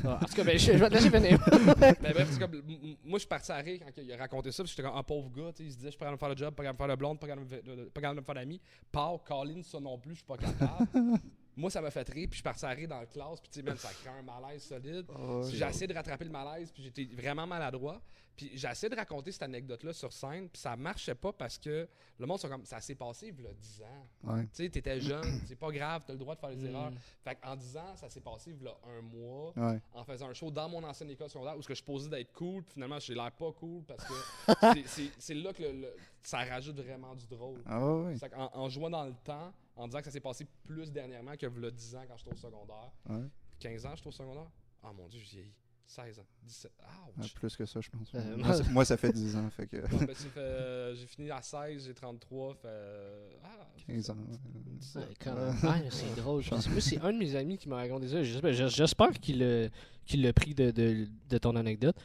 Ah, 0.05 0.17
en 0.21 0.25
tout 0.25 0.33
cas, 0.33 0.43
ben, 0.45 0.57
je, 0.57 0.71
je 0.71 0.77
vais 0.77 0.87
te 0.89 0.93
laisser 0.93 1.09
bref, 1.09 2.39
comme, 2.39 2.53
m- 2.53 2.63
m- 2.69 2.95
moi, 3.03 3.17
je 3.17 3.19
suis 3.19 3.27
parti 3.27 3.51
à 3.51 3.57
rire 3.57 3.81
quand 3.83 4.01
il 4.01 4.13
a 4.13 4.17
raconté 4.17 4.49
ça, 4.51 4.63
parce 4.63 4.71
que 4.71 4.77
j'étais 4.77 4.87
comme 4.87 4.97
un 4.97 5.03
pauvre 5.03 5.29
gars, 5.29 5.51
tu 5.53 5.57
sais, 5.57 5.63
il 5.65 5.71
se 5.71 5.75
disait, 5.75 5.87
je 5.89 5.91
suis 5.91 5.97
pas 5.99 6.05
capable 6.05 6.17
de 6.17 6.19
faire 6.19 6.29
le 6.29 6.37
job, 6.37 6.55
pas 6.55 6.63
capable 6.63 6.77
de 6.77 6.81
faire 6.83 6.87
le 6.87 6.95
blonde, 6.95 7.19
pas 7.19 7.27
capable 7.27 8.15
de, 8.15 8.21
me 8.21 8.25
faire 8.25 8.35
d'amis. 8.35 8.61
Paul, 8.91 9.19
Colin, 9.27 9.61
ça 9.61 9.79
non 9.81 9.97
plus, 9.97 10.11
je 10.11 10.17
suis 10.19 10.25
pas 10.25 10.37
capable. 10.37 10.87
moi, 11.57 11.69
ça 11.69 11.81
m'a 11.81 11.91
fait 11.91 12.07
rire, 12.07 12.27
puis 12.29 12.31
je 12.31 12.35
suis 12.35 12.43
parti 12.43 12.65
à 12.65 12.69
rire 12.69 12.87
dans 12.87 12.99
la 13.01 13.07
classe, 13.07 13.41
puis 13.41 13.49
tu 13.51 13.59
sais, 13.59 13.63
même, 13.65 13.75
ça 13.75 13.89
crée 14.01 14.09
un 14.17 14.21
malaise 14.21 14.63
solide. 14.63 15.05
Ouais. 15.09 15.51
J'ai 15.51 15.65
essayé 15.65 15.87
de 15.87 15.93
rattraper 15.93 16.23
le 16.25 16.31
malaise, 16.31 16.71
puis 16.71 16.83
j'étais 16.83 17.13
vraiment 17.13 17.45
maladroit. 17.45 18.01
Puis 18.35 18.51
j'ai 18.55 18.67
essayé 18.67 18.89
de 18.89 18.95
raconter 18.95 19.31
cette 19.31 19.43
anecdote-là 19.43 19.93
sur 19.93 20.11
scène, 20.11 20.49
puis 20.49 20.59
ça 20.59 20.75
marchait 20.75 21.13
pas 21.13 21.31
parce 21.31 21.57
que 21.59 21.87
le 22.17 22.25
monde 22.25 22.39
sont 22.39 22.49
comme, 22.49 22.65
ça 22.65 22.79
s'est 22.81 22.95
passé 22.95 23.27
il 23.37 23.43
y 23.43 23.47
a 23.47 23.53
10 23.53 23.81
ans. 23.83 24.07
Ouais. 24.33 24.41
Tu 24.45 24.49
sais, 24.53 24.69
t'étais 24.69 24.99
jeune, 24.99 25.41
c'est 25.45 25.55
pas 25.55 25.71
grave, 25.71 26.03
t'as 26.07 26.13
le 26.13 26.19
droit 26.19 26.33
de 26.33 26.39
faire 26.39 26.49
des 26.49 26.55
Mm. 26.55 26.65
erreurs. 26.75 26.91
Fait 27.23 27.35
qu'en 27.35 27.55
10 27.55 27.77
ans, 27.77 27.95
ça 27.95 28.09
s'est 28.09 28.21
passé 28.21 28.51
il 28.59 28.63
y 28.63 28.67
a 28.67 28.75
un 28.97 29.01
mois 29.01 29.53
Ouais. 29.55 29.79
en 29.93 30.03
faisant 30.03 30.29
un 30.29 30.33
show 30.33 30.49
dans 30.49 30.67
mon 30.67 30.83
ancienne 30.83 31.11
école 31.11 31.29
secondaire 31.29 31.55
où 31.57 31.61
ce 31.61 31.67
que 31.67 31.75
je 31.75 31.83
posais 31.83 32.09
d'être 32.09 32.33
cool, 32.33 32.63
puis 32.63 32.73
finalement 32.73 32.97
j'ai 32.99 33.13
l'air 33.13 33.31
pas 33.31 33.51
cool 33.51 33.83
parce 33.83 34.03
que 34.03 34.13
c'est- 35.19 35.33
là 35.35 35.53
que 35.53 35.61
le- 35.63 35.81
le- 35.81 35.95
ça 36.23 36.39
rajoute 36.39 36.77
vraiment 36.79 37.13
du 37.15 37.27
drôle. 37.27 37.61
Ah 37.67 37.85
ouais, 37.85 38.15
qu'en- 38.31 38.49
en, 38.53 38.69
jouant 38.69 38.89
dans 38.89 39.05
le 39.05 39.13
temps, 39.23 39.53
en 39.75 39.85
disant 39.87 39.99
que 39.99 40.05
ça 40.05 40.11
s'est 40.11 40.19
passé 40.19 40.47
plus 40.65 40.91
dernièrement 40.91 41.35
que 41.37 41.45
le 41.45 41.71
10 41.71 41.95
ans 41.95 42.03
quand 42.07 42.17
j'étais 42.17 42.31
au 42.33 42.37
secondaire, 42.37 42.91
Ouais. 43.09 43.27
15 43.59 43.85
ans 43.85 43.95
j'étais 43.95 44.07
au 44.07 44.11
secondaire. 44.11 44.49
Ah 44.81 44.91
mon 44.91 45.07
dieu, 45.07 45.19
j'ai 45.23 45.37
vieilli. 45.37 45.53
16 45.85 46.19
ans, 46.19 46.25
17. 46.43 46.71
Ah, 46.81 46.85
Ouch! 47.19 47.33
plus 47.33 47.55
que 47.55 47.65
ça, 47.65 47.79
je 47.81 47.89
pense. 47.89 48.09
Euh, 48.15 48.37
moi, 48.37 48.53
ça, 48.53 48.63
moi, 48.71 48.85
ça 48.85 48.97
fait 48.97 49.11
10 49.11 49.35
ans, 49.35 49.49
fait 49.51 49.67
que 49.67 49.77
Bon, 49.87 49.97
ben, 49.97 50.15
fait, 50.15 50.39
euh, 50.39 50.95
j'ai 50.95 51.05
fini 51.05 51.29
à 51.29 51.41
16, 51.41 51.85
j'ai 51.85 51.93
33, 51.93 52.55
fait. 52.55 52.67
euh, 52.67 53.29
ah, 53.43 53.67
15 53.87 54.09
ans. 54.09 54.15
ouais. 54.15 54.37
17. 54.79 55.03
Ouais. 55.25 55.69
Ouais, 55.69 55.87
c'est 55.91 56.15
drôle. 56.15 56.43
C'est- 56.43 56.69
moi, 56.69 56.81
c'est 56.81 56.99
un 57.01 57.13
de 57.13 57.17
mes 57.19 57.35
amis 57.35 57.57
qui 57.57 57.69
m'a 57.69 57.75
raconté 57.77 58.07
ça. 58.07 58.23
J'espère, 58.23 59.11
qu'il 59.11 59.43
a, 59.43 59.67
qu'il 60.05 60.25
a 60.25 60.33
pris 60.33 60.55
de, 60.55 60.71
de, 60.71 61.07
de 61.29 61.37
ton 61.37 61.55
anecdote. 61.55 61.95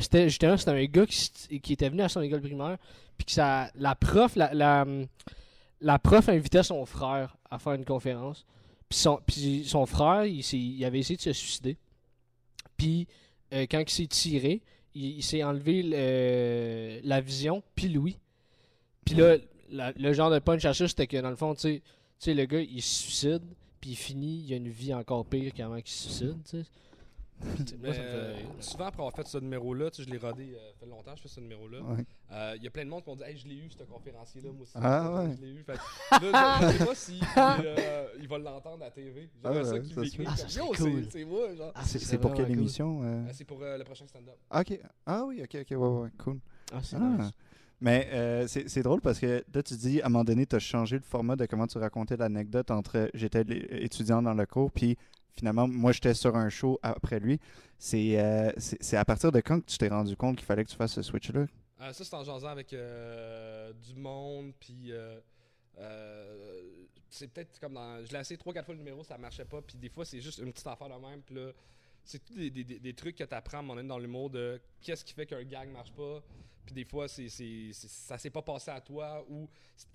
C'était, 0.00 0.28
justement, 0.28 0.56
c'était 0.56 0.70
un 0.72 0.84
gars 0.84 1.06
qui, 1.06 1.72
était 1.72 1.88
venu 1.88 2.02
à 2.02 2.08
son 2.08 2.20
école 2.20 2.42
primaire. 2.42 2.78
Puis 3.16 3.24
que 3.26 3.32
ça, 3.32 3.70
la 3.74 3.94
prof, 3.94 4.36
la, 4.36 4.52
la, 4.54 4.86
la 5.80 5.98
prof 5.98 6.28
invitait 6.28 6.62
son 6.62 6.84
frère 6.86 7.36
à 7.50 7.58
faire 7.58 7.72
une 7.72 7.84
conférence. 7.84 8.44
Puis 8.88 8.98
son, 8.98 9.20
puis 9.26 9.64
son 9.66 9.86
frère, 9.86 10.26
il 10.26 10.84
avait 10.84 10.98
essayé 10.98 11.16
de 11.16 11.22
se 11.22 11.32
suicider. 11.32 11.76
Puis 12.80 13.06
euh, 13.52 13.66
quand 13.70 13.80
il 13.80 13.90
s'est 13.90 14.06
tiré, 14.06 14.62
il, 14.94 15.22
s'est 15.22 15.44
enlevé 15.44 15.82
le- 15.82 17.00
la 17.06 17.20
vision, 17.20 17.62
puis 17.74 17.88
Louis. 17.90 18.16
Puis 19.04 19.14
là, 19.16 19.36
le 19.70 20.12
genre 20.14 20.30
de 20.30 20.38
punch 20.38 20.64
à 20.64 20.72
ça, 20.72 20.88
c'était 20.88 21.06
que 21.06 21.18
dans 21.18 21.28
le 21.28 21.36
fond, 21.36 21.54
tu 21.54 21.82
sais, 22.18 22.34
le 22.34 22.44
gars, 22.46 22.60
il 22.60 22.80
se 22.80 23.02
suicide, 23.02 23.42
puis 23.82 23.90
il 23.90 23.96
finit, 23.96 24.44
il 24.46 24.52
a 24.54 24.56
une 24.56 24.70
vie 24.70 24.94
encore 24.94 25.26
pire 25.26 25.52
qu'avant 25.52 25.76
qu'il 25.76 25.88
se 25.92 26.08
suicide, 26.08 26.66
moi, 27.82 27.94
ça 27.94 28.00
me 28.02 28.06
fait 28.06 28.14
Euh, 28.14 28.34
souvent, 28.60 28.84
après 28.86 29.00
avoir 29.02 29.14
fait 29.14 29.26
ce 29.26 29.38
numéro-là, 29.38 29.90
tu 29.90 30.02
sais, 30.02 30.08
je 30.08 30.12
l'ai 30.12 30.18
rodé, 30.18 30.52
euh, 30.54 30.58
ça 30.72 30.78
fait 30.80 30.86
longtemps 30.86 31.10
que 31.12 31.16
je 31.18 31.22
fais 31.22 31.28
ce 31.28 31.40
numéro-là. 31.40 31.80
Ouais. 31.82 32.04
Euh, 32.32 32.54
Il 32.56 32.62
y 32.62 32.66
a 32.66 32.70
plein 32.70 32.84
de 32.84 32.90
monde 32.90 33.02
qui 33.02 33.10
m'ont 33.10 33.16
dit 33.16 33.22
Hey, 33.24 33.36
je 33.36 33.48
l'ai 33.48 33.54
eu, 33.56 33.70
ce 33.70 33.82
conférencier-là, 33.84 34.50
moi 34.52 34.62
aussi. 34.62 34.72
Ah, 34.76 35.14
ouais. 35.24 35.34
Je 35.36 35.42
l'ai 35.42 35.50
eu. 35.52 35.62
Fait 35.64 35.74
là, 35.74 36.58
je, 36.60 36.66
je 36.72 36.72
sais 36.78 36.84
pas 36.86 36.94
si 36.94 37.18
il, 37.18 37.24
euh, 37.38 38.06
il 38.20 38.28
va 38.28 38.38
l'entendre 38.38 38.82
à 38.82 38.86
la 38.86 38.90
TV. 38.90 39.28
Ah 39.44 39.50
J'aimerais 39.52 39.64
ça 39.64 39.72
ouais, 39.74 39.80
qu'il 39.82 40.00
m'écrive. 40.00 40.26
Ah, 40.30 40.36
c'est- 40.36 40.60
cool. 40.76 41.06
c'est 41.10 41.24
moi, 41.24 41.54
genre. 41.54 41.72
Ah, 41.74 41.80
C'est 41.84 41.92
ça 41.92 41.98
c'est 41.98 42.04
serait 42.06 42.18
pour 42.20 42.34
quelle 42.34 42.46
cool. 42.46 42.58
émission 42.58 43.00
euh? 43.02 43.24
Ah, 43.28 43.32
c'est 43.32 43.44
pour 43.44 43.62
euh, 43.62 43.78
le 43.78 43.84
prochain 43.84 44.06
stand-up. 44.06 44.36
Ok. 44.54 44.80
Ah 45.06 45.24
oui, 45.26 45.42
ok, 45.42 45.56
ok, 45.62 45.70
ouais, 45.70 45.76
ouais, 46.02 46.10
cool. 46.18 46.38
Ah, 46.72 46.78
c'est 46.82 46.96
Ah. 46.96 47.16
nice. 47.18 47.30
Mais 47.82 48.08
euh, 48.12 48.46
c'est 48.46 48.68
c'est 48.68 48.82
drôle 48.82 49.00
parce 49.00 49.18
que 49.18 49.42
là, 49.54 49.62
tu 49.62 49.74
dis, 49.74 50.02
à 50.02 50.06
un 50.06 50.08
moment 50.10 50.22
donné, 50.24 50.44
tu 50.44 50.54
as 50.54 50.58
changé 50.58 50.96
le 50.96 51.02
format 51.02 51.34
de 51.34 51.46
comment 51.46 51.66
tu 51.66 51.78
racontais 51.78 52.14
l'anecdote 52.18 52.70
entre 52.70 53.08
j'étais 53.14 53.42
étudiant 53.82 54.20
dans 54.20 54.34
le 54.34 54.44
cours, 54.44 54.70
puis 54.70 54.98
finalement, 55.36 55.66
moi, 55.68 55.92
j'étais 55.92 56.14
sur 56.14 56.36
un 56.36 56.48
show 56.48 56.78
après 56.82 57.20
lui. 57.20 57.38
C'est 57.78 58.20
euh, 58.20 58.50
c'est 58.58 58.96
à 58.96 59.04
partir 59.04 59.32
de 59.32 59.40
quand 59.40 59.60
que 59.60 59.66
tu 59.66 59.78
t'es 59.78 59.88
rendu 59.88 60.16
compte 60.16 60.36
qu'il 60.36 60.44
fallait 60.46 60.64
que 60.64 60.70
tu 60.70 60.76
fasses 60.76 60.92
ce 60.92 61.02
switch-là? 61.02 61.46
Euh, 61.80 61.92
ça, 61.92 62.04
c'est 62.04 62.14
en 62.14 62.24
jasant 62.24 62.48
avec 62.48 62.72
euh, 62.74 63.72
du 63.72 63.94
monde, 63.94 64.52
puis 64.60 64.92
c'est 67.08 67.28
peut-être 67.28 67.58
comme 67.60 67.74
dans. 67.74 68.04
Je 68.04 68.12
l'ai 68.12 68.20
essayé 68.20 68.38
3-4 68.38 68.64
fois 68.64 68.74
le 68.74 68.78
numéro, 68.80 69.02
ça 69.02 69.18
marchait 69.18 69.44
pas, 69.44 69.60
puis 69.62 69.76
des 69.78 69.88
fois, 69.88 70.04
c'est 70.04 70.20
juste 70.20 70.38
une 70.38 70.52
petite 70.52 70.66
affaire 70.66 70.88
de 70.88 70.94
même, 71.06 71.22
puis 71.22 71.34
là, 71.34 71.50
c'est 72.04 72.24
tous 72.24 72.34
des, 72.34 72.50
des, 72.50 72.64
des- 72.64 72.94
trucs 72.94 73.16
que 73.16 73.24
tu 73.24 73.34
apprends 73.34 73.58
à 73.58 73.74
donné 73.74 73.86
dans 73.88 73.98
l'humour 73.98 74.30
de 74.30 74.60
qu'est-ce 74.80 75.04
qui 75.04 75.12
fait 75.14 75.26
qu'un 75.26 75.42
gag 75.42 75.68
marche 75.70 75.92
pas, 75.92 76.22
puis 76.64 76.74
des 76.74 76.84
fois, 76.84 77.08
c'est, 77.08 77.28
c'est, 77.28 77.70
c'est- 77.72 77.88
ça 77.88 78.18
s'est 78.18 78.30
pas 78.30 78.42
passé 78.42 78.70
à 78.70 78.80
toi, 78.80 79.24
ou 79.28 79.48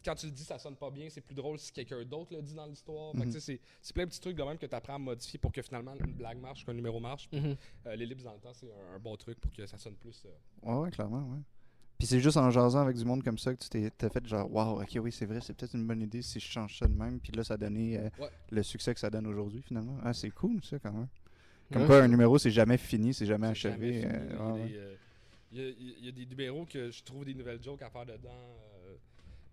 quand 0.04 0.16
tu 0.16 0.26
le 0.26 0.32
dis, 0.32 0.44
ça 0.44 0.58
sonne 0.60 0.76
pas 0.76 0.90
bien, 0.92 1.08
c'est 1.10 1.22
plus 1.22 1.36
drôle 1.36 1.58
si 1.60 1.72
quelqu'un 1.72 2.04
d'autre 2.04 2.34
le 2.36 2.42
dit 2.42 2.54
dans 2.54 2.66
l'histoire. 2.66 3.14
Fait 3.14 3.22
que, 3.22 3.26
Mhm. 3.28 3.40
c'est, 3.40 3.60
c'est 3.82 3.94
plein 3.94 4.04
de 4.06 4.10
petits 4.10 4.20
trucs 4.22 4.36
de 4.36 4.44
même 4.44 4.58
que 4.58 4.66
tu 4.66 4.76
apprends 4.76 4.96
à 4.96 5.00
modifier 5.00 5.40
pour 5.40 5.52
que 5.52 5.62
finalement 5.62 5.94
une 5.96 6.14
blague 6.14 6.40
marche, 6.40 6.66
qu'un 6.66 6.74
numéro 6.74 7.00
marche. 7.00 7.30
Mhm. 7.32 7.56
Euh, 7.88 7.96
les 7.96 8.06
lips 8.06 8.24
dans 8.24 8.34
le 8.34 8.40
temps, 8.40 8.54
c'est 8.54 8.68
un, 8.68 8.96
un 8.96 9.00
bon 9.00 9.16
truc 9.16 9.40
pour 9.40 9.52
que 9.54 9.66
ça 9.66 9.78
sonne 9.78 9.96
plus. 9.96 10.24
euh, 10.26 10.30
Ouais, 10.70 10.82
ouais, 10.84 10.92
clairement, 10.92 11.20
ouais. 11.30 11.40
Puis 11.98 12.08
c'est 12.08 12.20
juste 12.20 12.36
en 12.36 12.50
jasant 12.52 12.82
avec 12.82 12.98
du 12.98 13.06
monde 13.06 13.24
comme 13.24 13.38
ça 13.38 13.54
que 13.56 13.60
tu 13.64 13.70
t'es 13.70 13.90
t'as 13.90 14.10
fait 14.10 14.28
genre, 14.28 14.52
waouh, 14.54 14.82
ok, 14.82 14.98
oui, 15.02 15.14
c'est 15.14 15.26
vrai, 15.26 15.40
c'est 15.40 15.54
peut-être 15.54 15.76
une 15.76 15.88
bonne 15.88 16.02
idée 16.02 16.22
si 16.22 16.42
je 16.42 16.46
change 16.46 16.78
ça 16.78 16.88
de 16.90 16.94
même. 16.94 17.22
Puis 17.22 17.32
là, 17.32 17.44
ça 17.46 17.54
a 17.54 17.58
donné 17.58 17.98
euh, 17.98 18.10
Ouais. 18.20 18.28
le 18.52 18.64
succès 18.64 18.94
que 18.94 19.00
ça 19.00 19.10
donne 19.10 19.26
aujourd'hui, 19.28 19.62
finalement. 19.62 19.98
Ah, 20.04 20.12
c'est 20.14 20.30
cool, 20.32 20.62
ça, 20.62 20.78
quand 20.78 20.92
même. 20.92 21.08
Comme 21.72 21.84
Ouais. 21.84 21.88
quoi, 21.88 22.04
un 22.04 22.08
numéro, 22.10 22.38
c'est 22.38 22.52
jamais 22.52 22.78
fini, 22.78 23.14
c'est 23.14 23.26
jamais 23.26 23.48
C'est 23.56 23.70
achevé. 23.70 24.02
jamais 24.02 24.28
fini. 24.28 24.40
ouais. 24.42 24.72
euh, 24.76 24.96
il 25.52 26.00
y 26.00 26.06
y 26.06 26.10
a 26.10 26.12
des 26.12 26.26
numéros 26.26 26.66
que 26.66 26.92
je 26.92 27.04
trouve 27.04 27.26
des 27.26 27.34
nouvelles 27.34 27.62
jokes 27.64 27.82
à 27.82 27.90
faire 27.90 28.06
dedans. 28.06 28.30
euh. 28.32 28.96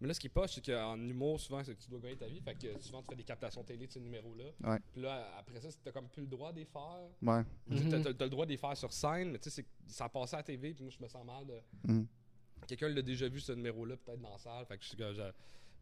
Mais 0.01 0.09
là, 0.09 0.15
ce 0.15 0.19
qui 0.21 0.27
est 0.27 0.31
pas, 0.31 0.49
c'est 0.49 0.65
qu'en 0.65 0.99
humour, 0.99 1.39
souvent, 1.39 1.63
c'est 1.63 1.77
que 1.77 1.81
tu 1.81 1.89
dois 1.89 2.01
gagner 2.01 2.17
ta 2.17 2.27
vie. 2.27 2.41
Fait 2.41 2.55
que 2.57 2.81
souvent, 2.83 3.01
tu 3.03 3.09
fais 3.11 3.15
des 3.15 3.23
captations 3.23 3.63
télé 3.63 3.87
de 3.87 3.93
ces 3.93 4.01
numéros-là. 4.01 4.47
Ouais. 4.69 4.79
Puis 4.93 5.01
là, 5.01 5.29
après 5.39 5.61
ça, 5.61 5.69
t'as 5.85 5.93
comme 5.93 6.09
plus 6.09 6.23
le 6.23 6.27
droit 6.29 6.51
de 6.53 6.59
les 6.59 6.65
faire. 6.65 7.09
Ouais. 7.23 7.45
Mhm. 7.69 7.89
T'as 7.89 8.01
t'as- 8.03 8.15
t'as 8.15 8.25
le 8.25 8.31
droit 8.31 8.45
de 8.45 8.51
les 8.51 8.57
faire 8.57 8.77
sur 8.77 8.93
scène, 8.93 9.31
mais 9.31 9.39
tu 9.39 9.49
sais, 9.49 9.65
ça 9.87 10.09
passait 10.09 10.35
à 10.35 10.39
la 10.41 10.43
TV, 10.43 10.75
puis 10.75 10.83
moi, 10.83 10.93
je 10.99 11.01
me 11.05 11.09
sens 11.09 11.25
mal 11.25 11.47
de. 11.47 11.61
Mhm. 11.87 12.07
Quelqu'un 12.67 12.89
l'a 12.89 13.03
déjà 13.03 13.29
vu, 13.29 13.39
ce 13.39 13.53
numéro-là, 13.53 13.97
peut-être 13.97 14.21
dans 14.21 14.31
la 14.33 14.39
salle. 14.39 14.67
Fait 14.67 14.77
que 14.77 14.83
je 14.83 14.89
suis 14.89 14.97
comme, 14.97 15.15
je- 15.15 15.23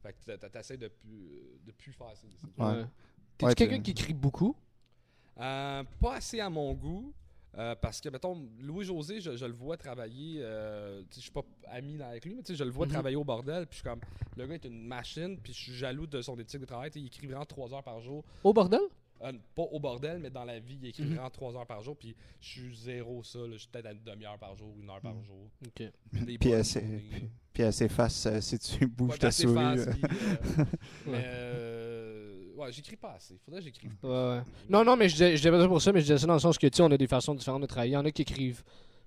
Fait 0.02 0.14
que 0.14 0.36
t'a- 0.36 0.48
t'essaies 0.48 0.78
de 0.78 0.88
plus, 0.88 1.58
de 1.66 1.72
plus 1.72 1.92
faire 1.92 2.14
ces, 2.16 2.26
ces 2.30 2.46
Ouais. 2.62 2.66
Ouais. 2.70 2.84
T'es-tu 3.36 3.44
Ouais, 3.46 3.54
quelqu'un 3.54 3.76
t'es- 3.76 3.82
qui 3.82 3.90
écrit 3.90 4.14
beaucoup? 4.14 4.56
Euh, 5.38 5.84
pas 6.00 6.14
assez 6.16 6.40
à 6.40 6.48
mon 6.50 6.72
goût. 6.74 7.12
Euh, 7.58 7.74
parce 7.74 8.00
que, 8.00 8.08
mettons, 8.08 8.48
Louis-José, 8.60 9.20
je, 9.20 9.36
je 9.36 9.44
le 9.44 9.52
vois 9.52 9.76
travailler. 9.76 10.40
euh, 10.42 11.02
je 11.14 11.20
suis 11.20 11.30
pas 11.30 11.42
ami 11.68 12.00
avec 12.02 12.24
lui, 12.24 12.34
mais 12.34 12.42
tu 12.42 12.52
sais, 12.52 12.56
je 12.58 12.64
le 12.64 12.70
vois 12.70 12.86
Mhm. 12.86 12.92
travailler 12.92 13.16
au 13.16 13.24
bordel. 13.24 13.66
Puis 13.66 13.78
je 13.78 13.82
suis 13.82 13.90
comme, 13.90 14.00
le 14.36 14.46
gars 14.46 14.54
est 14.54 14.64
une 14.64 14.86
machine. 14.86 15.36
Puis 15.38 15.52
je 15.52 15.58
suis 15.58 15.74
jaloux 15.74 16.06
de 16.06 16.22
son 16.22 16.38
éthique 16.38 16.60
de 16.60 16.66
travail. 16.66 16.90
il 16.94 17.06
écrit 17.06 17.26
vraiment 17.26 17.44
3 17.44 17.74
heures 17.74 17.82
par 17.82 18.00
jour. 18.00 18.24
Au 18.44 18.52
bordel? 18.52 18.80
Euh, 19.22 19.32
pas 19.54 19.62
au 19.64 19.78
bordel, 19.78 20.18
mais 20.18 20.30
dans 20.30 20.44
la 20.44 20.58
vie, 20.58 20.78
il 20.80 20.88
écrit 20.88 21.04
vraiment 21.04 21.28
3 21.28 21.54
heures 21.56 21.66
par 21.66 21.82
jour. 21.82 21.94
Puis 21.96 22.16
je 22.40 22.48
suis 22.48 22.74
zéro 22.76 23.22
ça. 23.22 23.38
là. 23.40 23.48
Je 23.52 23.58
suis 23.58 23.68
peut-être 23.68 23.86
à 23.86 23.92
une 23.92 24.02
demi-heure 24.02 24.38
par 24.38 24.56
jour, 24.56 24.74
une 24.80 24.88
heure 24.88 25.00
par 25.02 25.14
Mhm. 25.14 25.24
jour. 25.24 25.50
Ok. 25.66 25.82
Des 26.24 26.38
Puis 26.38 26.50
bonnes 26.50 26.58
elle 26.60 27.00
puis- 27.00 27.28
puis 27.52 27.62
elle 27.64 27.72
s'efface 27.72 28.26
euh, 28.26 28.40
si 28.40 28.58
tu 28.58 28.86
bouges 28.86 29.10
Ouais, 29.10 29.18
ta 29.18 29.30
souris. 29.30 29.54
face, 29.54 29.80
euh. 29.86 29.92
puis, 29.92 30.02
euh, 30.04 30.64
mais 31.06 31.12
Ouais. 31.12 31.22
euh, 31.26 32.54
ouais, 32.56 32.72
j'écris 32.72 32.96
pas 32.96 33.12
assez. 33.14 33.38
Faudrait 33.44 33.60
que 33.60 33.64
j'écrive. 33.66 33.92
Ouais, 34.02 34.08
ouais. 34.10 34.40
Non, 34.68 34.84
non, 34.84 34.96
mais 34.96 35.08
je 35.08 35.14
disais, 35.14 35.30
je 35.32 35.36
disais 35.36 35.50
pas 35.50 35.60
ça 35.60 35.68
pour 35.68 35.82
ça, 35.82 35.92
mais 35.92 36.00
je 36.00 36.04
disais 36.06 36.18
ça 36.18 36.26
dans 36.26 36.34
le 36.34 36.40
sens 36.40 36.56
que, 36.58 36.66
tu 36.66 36.76
sais, 36.76 36.82
on 36.82 36.90
a 36.90 36.96
des 36.96 37.06
façons 37.06 37.34
différentes 37.34 37.62
de 37.62 37.66
travailler. 37.66 37.92
Il 37.92 37.94
y 37.94 37.98
en 37.98 38.04
a 38.04 38.10
qui 38.10 38.22
écrivent 38.22 38.62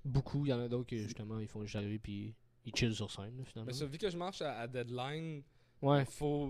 beaucoup, 0.05 0.45
il 0.45 0.49
y 0.49 0.53
en 0.53 0.59
a 0.59 0.67
d'autres 0.67 0.87
qui, 0.89 0.99
justement, 0.99 1.39
ils 1.39 1.47
font 1.47 1.61
juste 1.63 1.75
arriver 1.75 1.97
puis 1.99 2.33
ils 2.65 2.75
chillent 2.75 2.93
sur 2.93 3.09
scène, 3.11 3.31
finalement. 3.45 3.67
Mais 3.71 3.73
ça, 3.73 3.85
vu 3.85 3.97
que 3.97 4.09
je 4.09 4.17
marche 4.17 4.41
à, 4.41 4.59
à 4.59 4.67
deadline, 4.67 5.41
Ouais. 5.83 6.05
faut, 6.05 6.49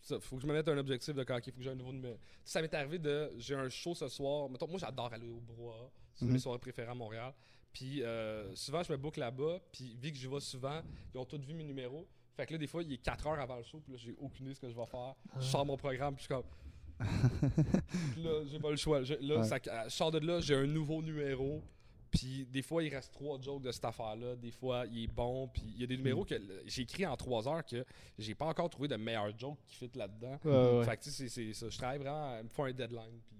ça, 0.00 0.18
faut 0.20 0.36
que 0.36 0.42
je 0.42 0.46
me 0.46 0.52
mette 0.52 0.68
un 0.68 0.76
objectif 0.78 1.14
de 1.14 1.22
quand 1.24 1.38
il 1.46 1.52
faut 1.52 1.58
que 1.58 1.64
j'ai 1.64 1.70
un 1.70 1.74
nouveau 1.74 1.92
numéro. 1.92 2.18
Ça 2.44 2.60
m'est 2.60 2.72
arrivé 2.74 2.98
de. 2.98 3.30
J'ai 3.38 3.54
un 3.54 3.68
show 3.68 3.94
ce 3.94 4.08
soir. 4.08 4.48
Mettons, 4.50 4.66
moi, 4.68 4.78
j'adore 4.78 5.12
aller 5.12 5.28
au 5.28 5.40
Brouhaha. 5.40 5.90
C'est 6.14 6.24
Mhm. 6.24 6.32
mes 6.32 6.38
soirées 6.38 6.58
préférées 6.58 6.90
à 6.90 6.94
Montréal. 6.94 7.32
Puis 7.72 8.02
euh, 8.02 8.54
souvent, 8.56 8.82
je 8.82 8.90
me 8.92 8.96
boucle 8.98 9.20
là-bas. 9.20 9.60
Puis 9.72 9.96
vu 10.00 10.10
que 10.10 10.16
j'y 10.18 10.26
vais 10.26 10.40
souvent, 10.40 10.82
ils 11.14 11.18
ont 11.18 11.24
tous 11.24 11.38
vu 11.38 11.54
mes 11.54 11.64
numéros. 11.64 12.06
Fait 12.36 12.46
que 12.46 12.52
là, 12.52 12.58
des 12.58 12.66
fois, 12.66 12.82
il 12.82 12.92
est 12.92 12.98
4 12.98 13.26
heures 13.26 13.38
avant 13.40 13.56
le 13.56 13.62
show. 13.62 13.80
Puis 13.80 13.92
là, 13.92 13.98
j'ai 13.98 14.14
aucune 14.18 14.46
idée 14.46 14.50
de 14.52 14.56
ce 14.56 14.60
que 14.62 14.70
je 14.70 14.76
vais 14.76 14.86
faire. 14.86 15.14
Je 15.38 15.44
sors 15.46 15.64
mon 15.66 15.76
programme. 15.76 16.14
Puis 16.16 16.26
je 16.28 16.34
suis 16.34 16.42
comme. 16.42 16.44
Puis 18.12 18.22
là, 18.24 18.44
j'ai 18.50 18.58
pas 18.58 18.70
le 18.70 18.76
choix. 18.76 19.02
Je- 19.02 19.14
là, 19.14 19.38
Ouais. 19.38 19.44
ça- 19.44 19.58
je 19.84 19.90
sors 19.90 20.10
de 20.10 20.18
là, 20.18 20.40
j'ai 20.40 20.54
un 20.54 20.66
nouveau 20.66 21.02
numéro. 21.02 21.62
Puis 22.10 22.46
des 22.46 22.62
fois, 22.62 22.82
il 22.82 22.94
reste 22.94 23.12
trois 23.12 23.38
jokes 23.40 23.62
de 23.62 23.72
cette 23.72 23.84
affaire-là. 23.84 24.36
Des 24.36 24.50
fois, 24.50 24.84
il 24.90 25.04
est 25.04 25.12
bon. 25.12 25.48
Puis 25.48 25.62
il 25.66 25.80
y 25.80 25.84
a 25.84 25.86
des 25.86 25.96
numéros 25.96 26.24
que 26.24 26.34
l- 26.34 26.62
j'ai 26.66 26.82
écrit 26.82 27.04
en 27.06 27.16
trois 27.16 27.46
heures 27.48 27.64
que 27.64 27.84
j'ai 28.18 28.34
pas 28.34 28.46
encore 28.46 28.70
trouvé 28.70 28.88
de 28.88 28.96
meilleur 28.96 29.36
joke 29.38 29.58
qui 29.66 29.76
fit 29.76 29.90
là-dedans. 29.94 30.38
Ouais, 30.44 30.78
ouais. 30.78 30.84
Fait 30.84 30.96
que 30.96 31.02
tu 31.02 31.10
sais, 31.10 31.28
c'est 31.28 31.52
ça. 31.52 31.68
Je 31.68 31.76
travaille 31.76 31.98
vraiment. 31.98 32.38
Il 32.38 32.44
me 32.44 32.48
faut 32.48 32.64
un 32.64 32.72
deadline. 32.72 33.20
Puis... 33.26 33.36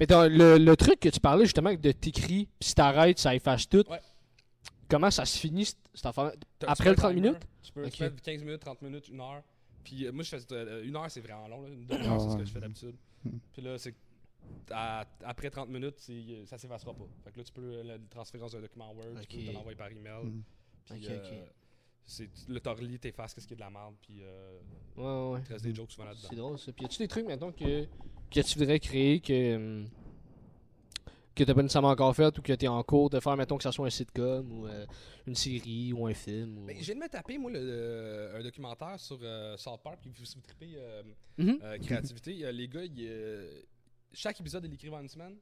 Mais 0.00 0.06
dans 0.06 0.30
le, 0.30 0.58
le 0.58 0.76
truc 0.76 1.00
que 1.00 1.08
tu 1.08 1.20
parlais 1.20 1.44
justement 1.44 1.72
de 1.74 1.92
t'écris, 1.92 2.48
puis 2.58 2.68
si 2.68 2.74
t'arrêtes, 2.74 3.18
ça 3.18 3.34
efface 3.34 3.68
tout. 3.68 3.84
Ouais. 3.90 4.00
Comment 4.88 5.10
ça 5.10 5.24
se 5.24 5.38
finit 5.38 5.64
cette, 5.64 6.06
affaire 6.06 6.32
Après 6.66 6.90
le 6.90 6.94
peux 6.94 7.00
30 7.02 7.10
un 7.10 7.14
timer, 7.14 7.28
minutes? 7.28 7.46
Tu 7.62 7.72
peux, 7.72 7.82
mettre 7.82 8.22
15 8.22 8.44
minutes, 8.44 8.60
30 8.60 8.82
minutes, 8.82 9.08
une 9.08 9.20
heure. 9.20 9.42
Puis 9.82 10.06
euh, 10.06 10.12
moi, 10.12 10.22
je 10.22 10.30
fais 10.30 10.52
euh, 10.52 10.84
une 10.84 10.96
heure, 10.96 11.10
c'est 11.10 11.20
vraiment 11.20 11.48
long. 11.48 11.62
Là. 11.62 11.68
Une 11.68 11.86
demi-heure, 11.86 12.20
c'est 12.20 12.30
ce 12.30 12.36
que 12.36 12.44
je 12.44 12.52
fais 12.52 12.60
d'habitude. 12.60 12.94
Hmm. 13.24 13.38
Puis 13.52 13.62
là, 13.62 13.78
c'est. 13.78 13.94
À- 14.70 15.04
après 15.24 15.50
30 15.50 15.68
minutes, 15.68 15.96
c'est- 15.98 16.44
ça 16.46 16.58
s'effacera 16.58 16.92
pas. 16.94 17.06
Fait 17.24 17.32
que 17.32 17.38
là, 17.38 17.44
tu 17.44 17.52
peux 17.52 17.60
le, 17.60 17.82
le 17.82 18.00
transférer 18.08 18.42
dans 18.42 18.56
un 18.56 18.60
document 18.60 18.92
Word, 18.92 19.16
Ok. 19.16 19.26
tu 19.28 19.36
peux 19.38 19.44
te 19.46 19.50
l'envoyer 19.52 19.76
par 19.76 19.88
email. 19.90 20.24
Mm. 20.24 20.42
Puis 20.84 20.94
Ok, 21.06 21.10
ok. 21.16 21.32
euh, 21.32 21.46
c'est 22.04 22.30
le 22.48 22.60
torli, 22.60 22.98
t'effaces 22.98 23.34
qu'est-ce 23.34 23.46
qui 23.48 23.54
est 23.54 23.56
de 23.56 23.60
la 23.60 23.70
merde. 23.70 23.94
Puis 24.02 24.18
euh, 24.22 24.58
Ouais, 24.96 25.02
ouais, 25.04 25.32
ouais. 25.34 25.40
il 25.40 25.44
te 25.46 25.52
reste 25.52 25.64
des 25.64 25.74
jokes 25.74 25.90
souvent 25.92 26.06
là-dedans. 26.06 26.26
C'est 26.30 26.36
drôle 26.36 26.58
ça. 26.58 26.72
Puis 26.72 26.82
y 26.82 26.86
a-tu 26.86 26.98
des 26.98 27.08
trucs, 27.08 27.26
maintenant 27.26 27.52
que, 27.52 27.84
que 28.30 28.40
tu 28.40 28.58
voudrais 28.58 28.78
créer 28.80 29.20
que. 29.20 29.84
que 31.34 31.44
t'as 31.44 31.52
pas 31.52 31.62
nécessairement 31.62 31.90
encore 31.90 32.16
fait 32.16 32.38
ou 32.38 32.40
que 32.40 32.52
t'es 32.54 32.66
en 32.68 32.82
cours 32.82 33.10
de 33.10 33.20
faire, 33.20 33.36
mettons 33.36 33.58
que 33.58 33.62
ça 33.62 33.70
soit 33.72 33.86
un 33.86 33.90
sitcom 33.90 34.50
ou 34.52 34.66
euh, 34.66 34.86
une 35.26 35.34
série 35.34 35.92
ou 35.92 36.06
un 36.06 36.14
film 36.14 36.58
ou... 36.58 36.64
Ben, 36.64 36.76
j'ai 36.80 36.94
de 36.94 36.98
me 36.98 37.08
taper, 37.08 37.36
moi, 37.36 37.50
le- 37.50 38.32
un 38.36 38.42
documentaire 38.42 38.98
sur 38.98 39.18
euh, 39.22 39.54
South 39.58 39.80
Park. 39.84 39.98
Puis 40.00 40.12
si 40.26 40.34
vous 40.36 40.40
tripez 40.40 40.72
euh, 40.76 41.02
Mhm. 41.36 41.58
euh, 41.62 41.78
créativité, 41.78 42.42
euh, 42.46 42.52
les 42.52 42.68
gars, 42.68 42.84
ils, 42.84 42.94
euh, 43.06 43.60
chaque 44.12 44.40
épisode, 44.40 44.64
ils 44.64 44.70
l'écrivent 44.70 44.94
en 44.94 45.00
une 45.00 45.08
semaine. 45.08 45.36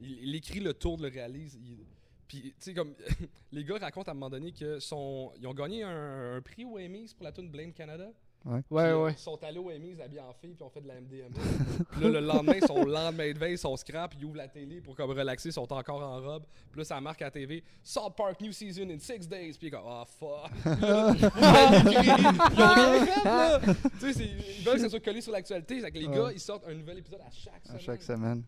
Il, 0.00 0.18
il 0.24 0.34
écrit 0.34 0.60
le 0.60 0.74
tour, 0.74 0.98
le 0.98 1.08
réalise. 1.08 1.54
il- 1.54 1.86
Puis, 2.28 2.42
tu 2.42 2.54
sais, 2.58 2.74
comme 2.74 2.94
les 3.52 3.64
gars 3.64 3.78
racontent 3.78 4.08
à 4.08 4.12
un 4.12 4.14
moment 4.14 4.30
donné 4.30 4.52
que 4.52 4.78
sont, 4.80 5.32
ils 5.38 5.46
ont 5.46 5.54
gagné 5.54 5.82
un, 5.82 6.36
un 6.36 6.40
prix 6.42 6.64
aux 6.64 6.78
Emmys 6.78 7.12
pour 7.14 7.24
la 7.24 7.32
tune 7.32 7.50
Blame 7.50 7.72
Canada. 7.72 8.10
Ouais, 8.44 8.60
Puis, 8.62 8.76
euh, 8.78 9.04
ouais. 9.04 9.12
Ils 9.12 9.18
sont 9.18 9.42
allés 9.44 9.58
aux 9.58 9.70
Emmys 9.70 10.00
habillés 10.02 10.20
en 10.20 10.32
filles, 10.32 10.54
puis 10.54 10.64
ont 10.64 10.68
fait 10.70 10.80
de 10.80 10.88
la 10.88 11.00
MDMA. 11.00 11.28
là, 12.00 12.08
le 12.08 12.20
lendemain, 12.26 12.54
ils 12.60 12.66
sont 12.66 12.84
lendemain 12.84 13.32
de 13.32 13.38
veille, 13.38 13.52
ils 13.54 13.58
sont 13.58 13.76
scrap, 13.76 14.14
ils 14.18 14.24
ouvrent 14.24 14.36
la 14.36 14.48
télé 14.48 14.80
pour 14.80 14.96
comme 14.96 15.10
relaxer, 15.10 15.50
ils 15.50 15.52
sont 15.52 15.72
encore 15.72 16.02
en 16.02 16.20
robe. 16.20 16.44
Puis 16.70 16.78
là, 16.80 16.84
ça 16.84 17.00
marque 17.00 17.22
à 17.22 17.26
la 17.26 17.30
TV 17.30 17.62
South 17.82 18.14
Park 18.16 18.40
New 18.40 18.50
Season 18.52 18.88
in 18.90 18.98
six 18.98 19.28
days. 19.28 19.52
Puis 19.52 19.68
ils 19.68 19.70
sont 19.70 19.76
comme, 19.78 19.86
oh 19.86 20.04
fuck. 20.18 20.50
Là, 20.80 21.14
ils 21.14 21.88
écrivent, 21.92 22.40
ils 22.56 22.62
ont 22.62 22.74
rien 22.74 23.06
fait, 23.06 23.24
là. 23.24 23.60
tu 24.00 24.12
sais, 24.12 24.24
ils 24.58 24.64
veulent 24.64 24.74
que 24.74 24.80
ça 24.80 24.88
soit 24.88 25.00
collé 25.00 25.20
sur 25.20 25.32
l'actualité. 25.32 25.80
C'est 25.80 25.90
que 25.92 25.98
les 25.98 26.06
Ouais. 26.08 26.16
gars, 26.16 26.30
ils 26.32 26.40
sortent 26.40 26.66
un 26.66 26.74
nouvel 26.74 26.98
épisode 26.98 27.20
à 27.20 27.30
chaque 27.30 27.54
À 27.64 27.68
semaine. 27.68 27.80
chaque 27.80 28.02
semaine. 28.02 28.42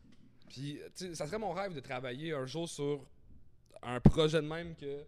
Puis, 0.49 0.79
tu 0.97 1.07
sais, 1.07 1.15
ça 1.15 1.27
serait 1.27 1.39
mon 1.39 1.53
rêve 1.53 1.73
de 1.75 1.81
travailler 1.81 2.33
un 2.33 2.47
jour 2.47 2.69
sur 2.69 3.01
un 3.83 4.01
projet 4.01 4.41
de 4.43 4.47
même 4.49 4.75
que 4.75 5.05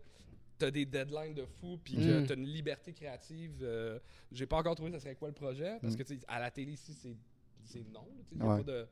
t'as 0.58 0.70
des 0.70 0.86
deadlines 0.86 1.34
de 1.34 1.44
fou, 1.44 1.78
puis 1.82 1.94
que 1.96 2.20
Mm. 2.22 2.26
t'as 2.26 2.34
une 2.34 2.46
liberté 2.46 2.92
créative. 2.92 3.58
euh, 3.62 3.98
J'ai 4.32 4.46
pas 4.46 4.56
encore 4.56 4.74
trouvé 4.74 4.90
ça 4.92 5.00
serait 5.00 5.14
quoi 5.14 5.28
le 5.28 5.34
projet, 5.34 5.78
parce 5.80 5.94
Mm. 5.94 5.96
que, 5.96 6.02
tu 6.02 6.14
sais, 6.16 6.20
à 6.28 6.38
la 6.40 6.50
télé 6.50 6.72
ici, 6.72 6.92
c'est 6.94 7.16
c'est 7.64 7.84
non. 7.90 8.06
a 8.40 8.44
Ouais. 8.46 8.56
pas 8.58 8.62
de... 8.62 8.86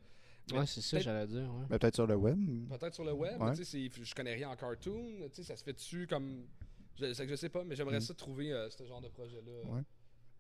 Ouais, 0.53 0.67
c'est 0.67 0.81
ça, 0.81 0.99
j'allais 0.99 1.29
dire. 1.29 1.43
Ouais. 1.55 1.65
Ben, 1.71 1.79
Peut-être 1.79 1.95
sur 1.95 2.07
le 2.09 2.17
web. 2.17 2.37
Peut-être 2.69 2.93
sur 2.95 3.05
le 3.05 3.13
web, 3.13 3.41
Ouais. 3.41 3.51
mais 3.51 3.57
tu 3.57 3.65
sais, 3.65 3.89
c'est- 3.91 4.05
je 4.05 4.15
connais 4.17 4.35
rien 4.35 4.51
en 4.51 4.57
cartoon. 4.57 5.29
Tu 5.29 5.37
sais, 5.37 5.43
ça 5.45 5.55
se 5.57 5.63
fait 5.63 5.73
dessus 5.75 6.07
comme. 6.09 6.45
Je, 6.99 7.13
c'est 7.13 7.25
que 7.25 7.31
je 7.31 7.37
sais 7.37 7.49
pas, 7.49 7.63
mais 7.65 7.77
j'aimerais 7.77 7.99
Mm. 7.99 8.01
ça 8.01 8.15
trouver 8.15 8.53
euh, 8.53 8.69
ce 8.71 8.85
genre 8.85 9.01
de 9.01 9.09
projet-là. 9.09 9.71
Ouais. 9.71 9.81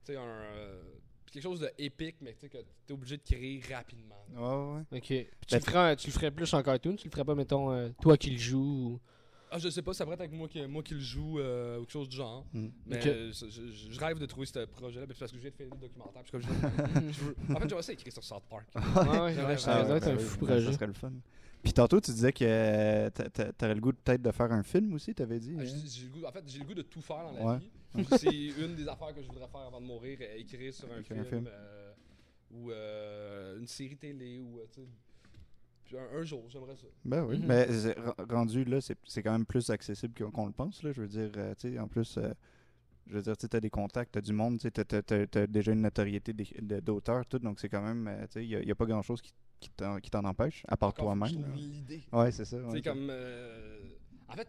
Tu 0.04 0.12
sais, 0.12 0.16
un. 0.16 0.22
euh, 0.22 0.82
quelque 1.30 1.42
chose 1.44 1.60
de 1.60 1.70
épique, 1.78 2.16
mais 2.20 2.32
tu 2.34 2.40
sais, 2.40 2.48
que 2.48 2.58
t'es 2.86 2.92
obligé 2.92 3.16
de 3.18 3.22
créer 3.22 3.60
rapidement. 3.72 4.24
Ouais, 4.34 4.74
ouais. 4.90 4.98
Ok. 4.98 5.06
Puis 5.06 5.26
tu, 5.46 5.54
Ben- 5.54 5.58
le 5.58 5.64
ferais, 5.64 5.96
tu 5.96 6.06
le 6.08 6.12
ferais 6.12 6.30
plus 6.32 6.52
en 6.54 6.62
cartoon 6.62 6.96
Tu 6.96 7.06
le 7.06 7.10
ferais 7.12 7.24
pas, 7.24 7.34
mettons, 7.36 7.70
euh, 7.72 7.88
toi 8.02 8.16
qui 8.16 8.30
le 8.30 8.38
joues 8.38 8.60
ou... 8.94 9.00
Ah, 9.50 9.58
je 9.58 9.68
sais 9.68 9.82
pas, 9.82 9.92
ça 9.94 10.04
pourrait 10.04 10.14
être 10.14 10.20
avec 10.22 10.32
moi 10.32 10.48
qui, 10.48 10.64
moi 10.66 10.82
qui 10.82 10.94
le 10.94 11.00
joue 11.00 11.38
euh, 11.38 11.76
ou 11.76 11.80
quelque 11.82 11.90
chose 11.92 12.08
du 12.08 12.16
genre. 12.16 12.44
Mm. 12.52 12.66
Mais 12.86 12.96
Ok. 12.98 13.06
euh, 13.06 13.32
je, 13.32 13.46
je- 13.50 13.90
je 13.92 14.00
rêve 14.00 14.18
de 14.18 14.26
trouver 14.26 14.46
ce 14.46 14.64
projet-là 14.64 15.06
parce 15.06 15.18
que 15.20 15.26
je 15.36 15.40
viens 15.40 15.50
de 15.50 15.54
finir 15.54 15.74
le 15.74 15.80
documentaire. 15.80 16.22
puis 16.22 16.32
comme 16.32 16.42
je, 16.42 16.48
je 17.12 17.20
veux- 17.24 17.36
en 17.54 17.60
fait, 17.60 17.68
j'aimerais 17.68 17.82
ça 17.82 17.92
écrire 17.92 18.12
sur 18.12 18.24
South 18.24 18.42
Park. 18.50 18.66
Ouais, 18.74 18.82
Ah, 18.84 19.24
ouais, 19.24 19.56
ça 19.58 19.80
un 19.84 20.18
fou 20.18 20.38
projet. 20.46 20.64
Ça 20.66 20.72
serait 20.72 20.86
le 20.88 20.92
fun. 20.92 21.12
Puis 21.62 21.72
tantôt, 21.72 22.00
tu 22.00 22.10
disais 22.10 22.32
que 22.32 22.44
euh, 22.44 23.08
t'a- 23.10 23.30
t'a- 23.30 23.52
t'aurais 23.52 23.74
le 23.74 23.80
goût 23.80 23.92
peut-être 23.92 24.20
de 24.20 24.30
faire 24.32 24.52
un 24.52 24.62
film 24.62 24.92
aussi, 24.94 25.14
t'avais 25.14 25.38
dit. 25.38 25.54
Ah, 25.58 25.62
hein? 25.62 25.64
j'ai- 25.64 25.88
j'ai 25.88 26.06
le 26.06 26.10
goût- 26.12 26.26
en 26.26 26.32
fait, 26.32 26.44
j'ai 26.46 26.58
le 26.58 26.64
goût 26.66 26.74
de 26.74 26.82
tout 26.82 27.00
faire 27.00 27.24
dans 27.24 27.32
la 27.32 27.44
Ouais. 27.44 27.58
vie. 27.58 28.06
C'est 28.18 28.62
une 28.64 28.74
des 28.74 28.86
affaires 28.88 29.14
que 29.14 29.22
je 29.22 29.28
voudrais 29.28 29.46
faire 29.48 29.60
avant 29.60 29.80
de 29.80 29.86
mourir, 29.86 30.18
écrire 30.36 30.74
sur 30.74 30.92
un 30.92 31.00
Écrire 31.00 31.20
un 31.20 31.24
film. 31.24 31.48
euh, 31.48 31.92
ou 32.50 32.70
euh, 32.70 33.58
une 33.58 33.66
série 33.66 33.96
télé 33.96 34.40
ou 34.40 34.58
euh, 34.58 34.66
puis 35.84 35.96
un, 35.98 36.18
un 36.18 36.22
jour, 36.24 36.44
j'aimerais 36.48 36.76
ça. 36.76 36.86
Ben 37.04 37.24
oui, 37.24 37.38
Mhm. 37.38 37.46
mais 37.46 37.66
rendu 38.32 38.64
là, 38.64 38.80
c'est 38.80 38.98
c'est 39.06 39.22
quand 39.22 39.32
même 39.32 39.46
plus 39.46 39.70
accessible 39.70 40.14
qu'on 40.32 40.46
le 40.46 40.52
pense. 40.52 40.82
Là, 40.82 40.92
je 40.92 41.00
veux 41.02 41.08
dire, 41.08 41.30
euh, 41.36 41.54
tu 41.54 41.72
sais, 41.72 41.78
en 41.78 41.88
plus, 41.88 42.16
euh, 42.18 42.32
je 43.06 43.14
veux 43.14 43.22
dire, 43.22 43.36
tu 43.36 43.46
as 43.54 43.60
des 43.60 43.70
contacts, 43.70 44.12
tu 44.12 44.18
as 44.18 44.22
du 44.22 44.32
monde, 44.32 44.58
tu 44.58 44.68
as, 45.38 45.46
déjà 45.46 45.72
une 45.72 45.82
notoriété 45.82 46.32
d'auteur, 46.32 47.26
tout, 47.26 47.38
donc 47.38 47.60
c'est 47.60 47.68
quand 47.68 47.82
même, 47.82 48.06
euh, 48.08 48.22
tu 48.26 48.32
sais, 48.32 48.46
il 48.46 48.58
n'y 48.64 48.70
a, 48.70 48.74
pas 48.74 48.86
grand-chose 48.86 49.20
qui, 49.20 49.32
qui 49.60 49.70
t'en 49.70 49.98
qui 50.00 50.10
t'en 50.10 50.24
empêche, 50.24 50.62
à 50.68 50.76
part 50.76 50.94
toi-même. 50.94 51.28
l'idée. 51.54 52.04
Ouais, 52.12 52.30
c'est 52.32 52.44
ça. 52.44 52.58
Tu 52.58 52.64
ouais. 52.64 52.72
sais, 52.72 52.82
comme. 52.82 53.08
euh, 53.10 53.78
en 54.28 54.32
fait, 54.34 54.48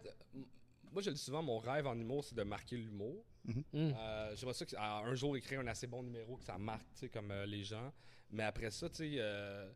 moi, 0.92 1.02
je 1.02 1.10
le 1.10 1.14
dis 1.16 1.20
souvent, 1.22 1.42
mon 1.42 1.58
rêve 1.58 1.86
en 1.86 1.94
humour, 1.98 2.24
c'est 2.24 2.34
de 2.34 2.42
marquer 2.42 2.76
l'humour. 2.78 3.22
Mm. 3.44 3.52
Euh, 3.74 4.32
J'aimerais 4.34 4.54
ça 4.54 4.64
que, 4.64 4.74
à 4.76 5.00
un 5.00 5.14
jour 5.14 5.36
écrire 5.36 5.60
un 5.60 5.66
assez 5.66 5.86
bon 5.86 6.02
numéro, 6.02 6.36
que 6.36 6.44
ça 6.44 6.56
marque, 6.58 6.86
tu 6.94 7.00
sais, 7.00 7.08
comme 7.10 7.30
euh, 7.30 7.44
les 7.46 7.62
gens. 7.62 7.92
Mais 8.30 8.42
après 8.42 8.70
ça, 8.70 8.88
tu 8.88 8.96
sais, 8.96 9.10
euh, 9.18 9.70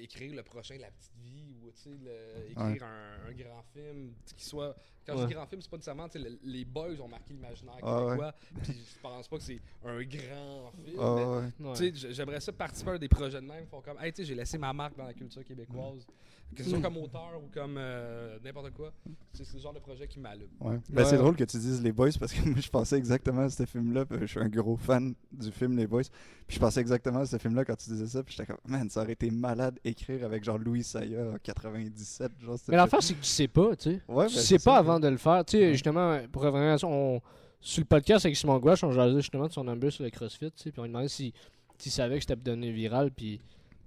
écrire 0.00 0.34
le 0.34 0.42
prochain 0.42 0.76
La 0.78 0.90
Petite 0.90 1.12
Vie 1.22 1.54
ou, 1.62 1.70
tu 1.70 1.82
sais, 1.82 1.90
le- 1.90 2.50
écrire 2.50 2.84
un, 2.84 3.28
un 3.28 3.32
grand 3.32 3.62
film 3.74 4.12
qui 4.36 4.44
soit. 4.44 4.74
Quand 5.06 5.16
je 5.18 5.26
dis 5.26 5.34
grand 5.34 5.46
film, 5.46 5.62
c'est 5.62 5.70
pas 5.70 5.76
nécessairement, 5.76 6.08
tu 6.08 6.20
sais, 6.20 6.28
le- 6.28 6.38
les 6.44 6.64
boys 6.64 6.98
ont 7.00 7.08
marqué 7.08 7.32
l'imaginaire 7.32 7.76
Ah, 7.82 7.96
ouais. 8.04 8.04
québécois. 8.10 8.34
Puis 8.62 8.72
je 8.94 9.00
pense 9.00 9.28
pas 9.28 9.36
que 9.36 9.42
c'est 9.42 9.60
un 9.84 10.02
grand 10.02 10.72
film. 10.84 10.96
Ah, 11.00 11.40
ouais. 11.70 11.92
j- 11.94 12.06
j'aimerais 12.12 12.40
ça 12.40 12.52
participer 12.52 12.90
à 12.92 12.98
des 12.98 13.08
projets 13.08 13.40
de 13.40 13.46
même. 13.46 13.64
Ils 13.64 13.68
font 13.68 13.80
comme, 13.80 13.98
hey, 14.00 14.12
tu 14.12 14.22
sais, 14.22 14.24
j'ai 14.28 14.34
laissé 14.34 14.58
ma 14.58 14.72
marque 14.72 14.96
dans 14.96 15.06
la 15.06 15.14
culture 15.14 15.44
québécoise. 15.44 16.06
Que 16.54 16.62
ce 16.62 16.70
soit 16.70 16.78
Mm. 16.78 16.82
comme 16.82 16.96
auteur 16.98 17.32
ou 17.44 17.48
comme 17.52 17.76
euh, 17.76 18.38
n'importe 18.42 18.70
quoi. 18.72 18.90
C'est 19.32 19.52
le 19.52 19.58
genre 19.60 19.74
de 19.74 19.78
projet 19.78 20.06
qui 20.08 20.18
m'allume. 20.18 20.48
Ouais. 20.60 20.78
Ben, 20.88 21.04
c'est 21.04 21.18
drôle 21.18 21.36
que 21.36 21.44
tu 21.44 21.58
dises 21.58 21.82
Les 21.82 21.92
Boys 21.92 22.10
parce 22.18 22.32
que 22.32 22.40
moi 22.48 22.60
je 22.60 22.70
pensais 22.70 22.96
exactement 22.96 23.42
à 23.42 23.50
ce 23.50 23.66
film-là. 23.66 24.04
Je 24.20 24.26
suis 24.26 24.40
un 24.40 24.48
gros 24.48 24.76
fan 24.76 25.14
du 25.32 25.50
film 25.50 25.76
Les 25.76 25.86
Boys. 25.86 26.04
Puis 26.46 26.54
je 26.56 26.60
pensais 26.60 26.80
exactement 26.80 27.18
à 27.20 27.26
ce 27.26 27.36
film-là 27.36 27.64
quand 27.64 27.76
tu 27.76 27.90
disais 27.90 28.06
ça. 28.06 28.22
Puis 28.22 28.34
j'étais 28.38 28.46
comme, 28.46 28.60
man, 28.72 28.88
ça 28.88 29.02
aurait 29.02 29.12
été 29.12 29.30
malade 29.30 29.78
écrire 29.84 30.24
avec 30.24 30.44
genre 30.44 30.56
Louis 30.58 30.82
Saya 30.82 31.30
en 31.32 31.36
97. 31.42 32.32
Genre, 32.40 32.56
Mais 32.68 32.76
l'affaire, 32.76 33.02
c'est 33.02 33.14
que 33.14 33.20
tu 33.20 33.26
sais 33.28 33.48
pas, 33.48 33.76
tu 33.76 33.90
sais. 33.90 34.02
Ouais, 34.08 34.26
tu 34.28 34.34
ben, 34.36 34.40
sais 34.40 34.56
pas 34.56 34.62
ça. 34.74 34.76
avant 34.78 34.98
de 35.00 35.08
le 35.08 35.16
faire. 35.18 35.44
Tu 35.44 35.58
sais, 35.58 35.72
justement, 35.72 36.18
pour 36.32 36.42
revenir 36.42 36.70
à 36.72 36.78
ça, 36.78 36.86
on, 36.86 37.20
sur 37.60 37.80
le 37.82 37.86
podcast 37.86 38.24
avec 38.24 38.36
Simon 38.36 38.58
Gouache, 38.58 38.82
on 38.84 38.92
jasait 38.92 39.16
justement 39.20 39.48
de 39.48 39.52
son 39.52 39.66
embûche 39.68 39.94
sur 39.96 40.04
le 40.04 40.10
CrossFit, 40.10 40.52
tu 40.52 40.62
sais, 40.62 40.70
puis 40.70 40.80
on 40.80 40.84
lui 40.84 40.90
demandait 40.90 41.08
si- 41.08 41.34
s'il 41.76 41.92
savait 41.92 42.14
que 42.16 42.20
c'était 42.22 42.36
donner 42.36 42.70
viral, 42.70 43.10
puis 43.10 43.40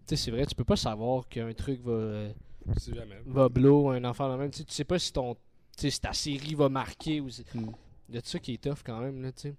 tu 0.05 0.15
sais, 0.15 0.15
c'est 0.25 0.31
vrai, 0.31 0.45
tu 0.45 0.53
peux 0.53 0.63
pas 0.65 0.75
savoir 0.75 1.27
qu'un 1.29 1.51
truc 1.53 1.81
va, 1.83 1.91
euh, 1.91 2.31
Tu 2.73 2.79
sais 2.79 2.93
jamais. 2.95 3.19
va 3.25 3.49
blow, 3.49 3.89
un 3.89 4.03
enfant 4.05 4.31
de 4.31 4.37
même, 4.37 4.51
tu 4.51 4.59
sais, 4.59 4.63
tu 4.65 4.73
sais 4.73 4.83
pas 4.83 4.99
si 4.99 5.11
ton, 5.13 5.35
tu 5.35 5.41
sais, 5.77 5.89
si 5.89 5.99
ta 6.01 6.13
série 6.13 6.55
va 6.55 6.69
marquer 6.69 7.19
ou 7.21 7.29
c'est... 7.29 7.53
Mm. 7.55 7.71
Il 8.09 8.15
y 8.15 8.17
a 8.17 8.21
de 8.21 8.25
ça 8.25 8.39
qui 8.39 8.53
est 8.55 8.63
tough 8.63 8.79
quand 8.83 8.99
même, 9.01 9.21
là, 9.21 9.31
tu 9.31 9.41
sais. 9.41 9.55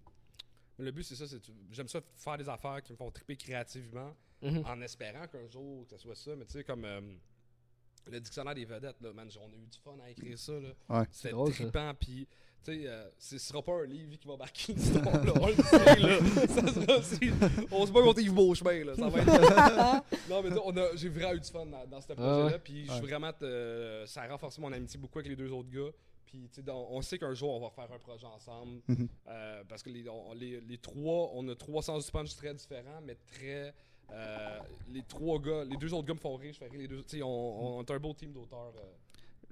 Mais 0.79 0.87
le 0.87 0.91
but, 0.91 1.05
c'est 1.05 1.15
ça. 1.15 1.27
c'est 1.29 1.41
J'aime 1.71 1.87
ça 1.89 2.01
faire 2.17 2.37
des 2.37 2.49
affaires 2.49 2.83
qui 2.83 2.93
me 2.93 2.97
font 2.97 3.11
triper 3.11 3.37
créativement 3.37 4.13
Mhm. 4.43 4.65
en 4.67 4.81
espérant 4.81 5.27
qu'un 5.27 5.47
jour, 5.49 5.85
que 5.87 5.97
ce 5.97 5.99
soit 5.99 6.15
ça. 6.15 6.35
Mais 6.35 6.47
tu 6.47 6.53
sais, 6.53 6.65
comme 6.65 6.85
euh, 6.85 7.01
le 8.11 8.21
dictionnaire 8.21 8.55
des 8.55 8.65
vedettes, 8.65 9.01
là, 9.03 9.13
man, 9.13 9.29
on 9.39 9.53
a 9.53 9.57
eu 9.57 9.67
du 9.67 9.79
fun 9.79 9.97
à 10.03 10.11
écrire 10.11 10.39
ça. 10.39 10.53
Là. 10.53 10.71
Ouais. 10.89 11.07
C'était 11.11 11.35
trippant. 11.53 11.93
Puis, 12.01 12.27
sais, 12.65 12.83
euh, 12.87 13.09
ce 13.19 13.39
sera 13.39 13.63
pas 13.63 13.73
un 13.83 13.85
livre 13.87 14.17
qui 14.19 14.27
va 14.29 14.37
marquer 14.37 14.73
l'histoire. 14.73 15.25
là. 15.25 15.33
On 15.41 15.47
le 15.47 15.55
sait, 15.55 15.97
là. 16.01 16.19
Ça 16.49 16.73
sera, 16.73 17.03
c'est- 17.03 17.67
on 17.73 17.87
se 17.87 17.93
bat 17.93 18.03
contre 18.03 18.21
Yves 18.21 18.33
Beauchemin. 18.35 18.85
Là. 18.85 18.95
Ça 18.95 19.09
va 19.09 19.21
être. 19.21 20.05
non, 20.31 20.43
mais 20.43 20.51
on 20.65 20.77
a- 20.77 20.97
j'ai 20.97 21.09
vraiment 21.09 21.35
eu 21.35 21.41
du 21.41 21.51
fun 21.51 21.67
dans, 21.67 21.87
dans 21.87 22.01
ce 22.01 22.13
projet-là. 22.13 22.45
ouais? 22.47 22.59
Puis, 22.59 22.87
je 22.87 22.93
suis 22.93 23.01
vraiment. 23.03 23.33
euh, 23.43 24.07
ça 24.07 24.23
a 24.23 24.29
renforcé 24.29 24.61
mon 24.61 24.73
amitié 24.73 24.99
beaucoup 24.99 25.19
avec 25.19 25.29
les 25.31 25.37
deux 25.37 25.51
autres 25.53 25.71
gars. 25.71 25.91
Puis, 26.27 26.43
tu 26.49 26.57
sais, 26.57 26.63
dans- 26.63 26.87
on 26.91 27.03
sait 27.03 27.19
qu'un 27.19 27.35
jour, 27.35 27.51
on 27.51 27.61
va 27.61 27.71
faire 27.71 27.93
un 27.93 27.99
projet 27.99 28.27
ensemble. 28.27 28.81
Mhm. 28.89 29.09
Euh, 29.29 29.63
parce 29.69 29.83
que 29.83 29.91
les, 29.91 30.09
on- 30.09 30.33
les, 30.35 30.61
les 30.61 30.79
trois, 30.79 31.31
on 31.35 31.49
a 31.49 31.55
trois 31.55 31.83
sens 31.83 32.07
du 32.07 32.13
punch 32.13 32.35
très 32.37 32.55
différents, 32.55 33.01
mais 33.05 33.17
très. 33.33 33.75
euh, 34.13 34.59
les 34.89 35.03
trois 35.03 35.39
gars, 35.39 35.65
les 35.65 35.77
deux 35.77 35.93
autres 35.95 36.07
gars 36.07 36.15
me 36.15 36.19
font 36.21 36.35
rire, 36.37 36.53
je 36.53 36.59
fais 36.59 36.67
rire 36.69 36.81
les 36.81 36.89
deux. 36.89 37.03
Tu 37.05 37.17
sais, 37.19 37.23
on, 37.23 37.77
on 37.79 37.83
est 37.83 37.91
un 37.91 37.99
beau 37.99 38.13
team 38.13 38.33
d'auteurs. 38.33 38.73
euh. 38.77 38.93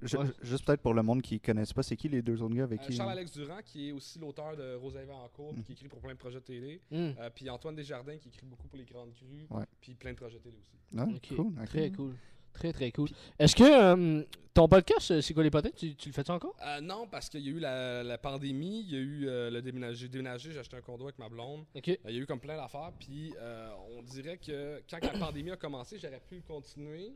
Ouais. 0.01 0.25
Juste 0.41 0.65
peut-être 0.65 0.81
pour 0.81 0.93
le 0.93 1.01
monde 1.03 1.21
qui 1.21 1.39
connaisse 1.39 1.73
pas, 1.73 1.83
c'est 1.83 1.95
qui 1.97 2.07
les 2.09 2.21
deux 2.21 2.41
autres 2.41 2.55
gars 2.55 2.63
avec 2.63 2.81
Euh, 2.81 2.85
qui 2.85 2.93
Charles-Alex 2.93 3.31
Durand, 3.33 3.59
qui 3.65 3.89
est 3.89 3.91
aussi 3.91 4.17
l'auteur 4.19 4.55
de 4.55 4.75
Rosalie 4.75 5.11
en 5.11 5.27
cours, 5.29 5.53
Mm. 5.53 5.63
qui 5.63 5.71
écrit 5.73 5.87
pour 5.89 5.99
plein 5.99 6.13
de 6.13 6.17
projets 6.17 6.41
télé. 6.41 6.81
Mm. 6.91 6.95
Euh, 7.19 7.29
puis 7.33 7.49
Antoine 7.49 7.75
Desjardins, 7.75 8.17
qui 8.17 8.29
écrit 8.29 8.45
beaucoup 8.45 8.67
pour 8.67 8.77
les 8.77 8.85
grandes 8.85 9.13
crues, 9.13 9.45
Ouais. 9.49 9.65
puis 9.81 9.95
plein 9.95 10.11
de 10.11 10.17
projets 10.17 10.39
télé 10.39 10.55
aussi. 10.59 10.71
Ah, 10.97 11.05
cool. 11.35 11.53
Très 11.65 11.91
cool. 11.91 12.13
Très, 12.51 12.73
très 12.73 12.91
cool. 12.91 13.07
Est-ce 13.37 13.55
que 13.55 13.63
euh, 13.63 14.23
ton 14.55 14.67
podcast, 14.67 15.11
euh, 15.11 15.21
c'est 15.21 15.33
quoi 15.35 15.43
les 15.43 15.51
potins, 15.51 15.69
tu, 15.69 15.95
tu 15.95 16.09
le 16.09 16.13
fais 16.13 16.29
encore? 16.31 16.55
Euh, 16.65 16.81
non, 16.81 17.07
parce 17.07 17.29
qu'il 17.29 17.41
y 17.41 17.47
a 17.47 17.51
eu 17.51 17.59
la, 17.59 18.03
la 18.03 18.17
pandémie, 18.17 18.81
il 18.81 18.91
y 18.91 18.95
a 18.95 18.99
eu 18.99 19.27
euh, 19.27 19.49
le 19.51 19.61
déménage. 19.61 19.97
J'ai 19.97 20.09
déménagé, 20.09 20.51
j'ai 20.51 20.59
acheté 20.59 20.75
un 20.75 20.81
condo 20.81 21.03
avec 21.05 21.19
ma 21.19 21.29
blonde. 21.29 21.65
Euh, 21.75 21.79
Il 21.85 22.15
y 22.15 22.17
a 22.17 22.21
eu 22.21 22.25
comme 22.25 22.39
plein 22.39 22.57
d'affaires, 22.57 22.91
puis 22.99 23.33
euh, 23.37 23.69
on 23.95 24.01
dirait 24.01 24.37
que 24.39 24.81
quand 24.89 24.99
la 25.01 25.09
pandémie 25.31 25.51
a 25.51 25.57
commencé, 25.57 25.99
j'aurais 25.99 26.19
pu 26.27 26.35
le 26.37 26.41
continuer. 26.41 27.13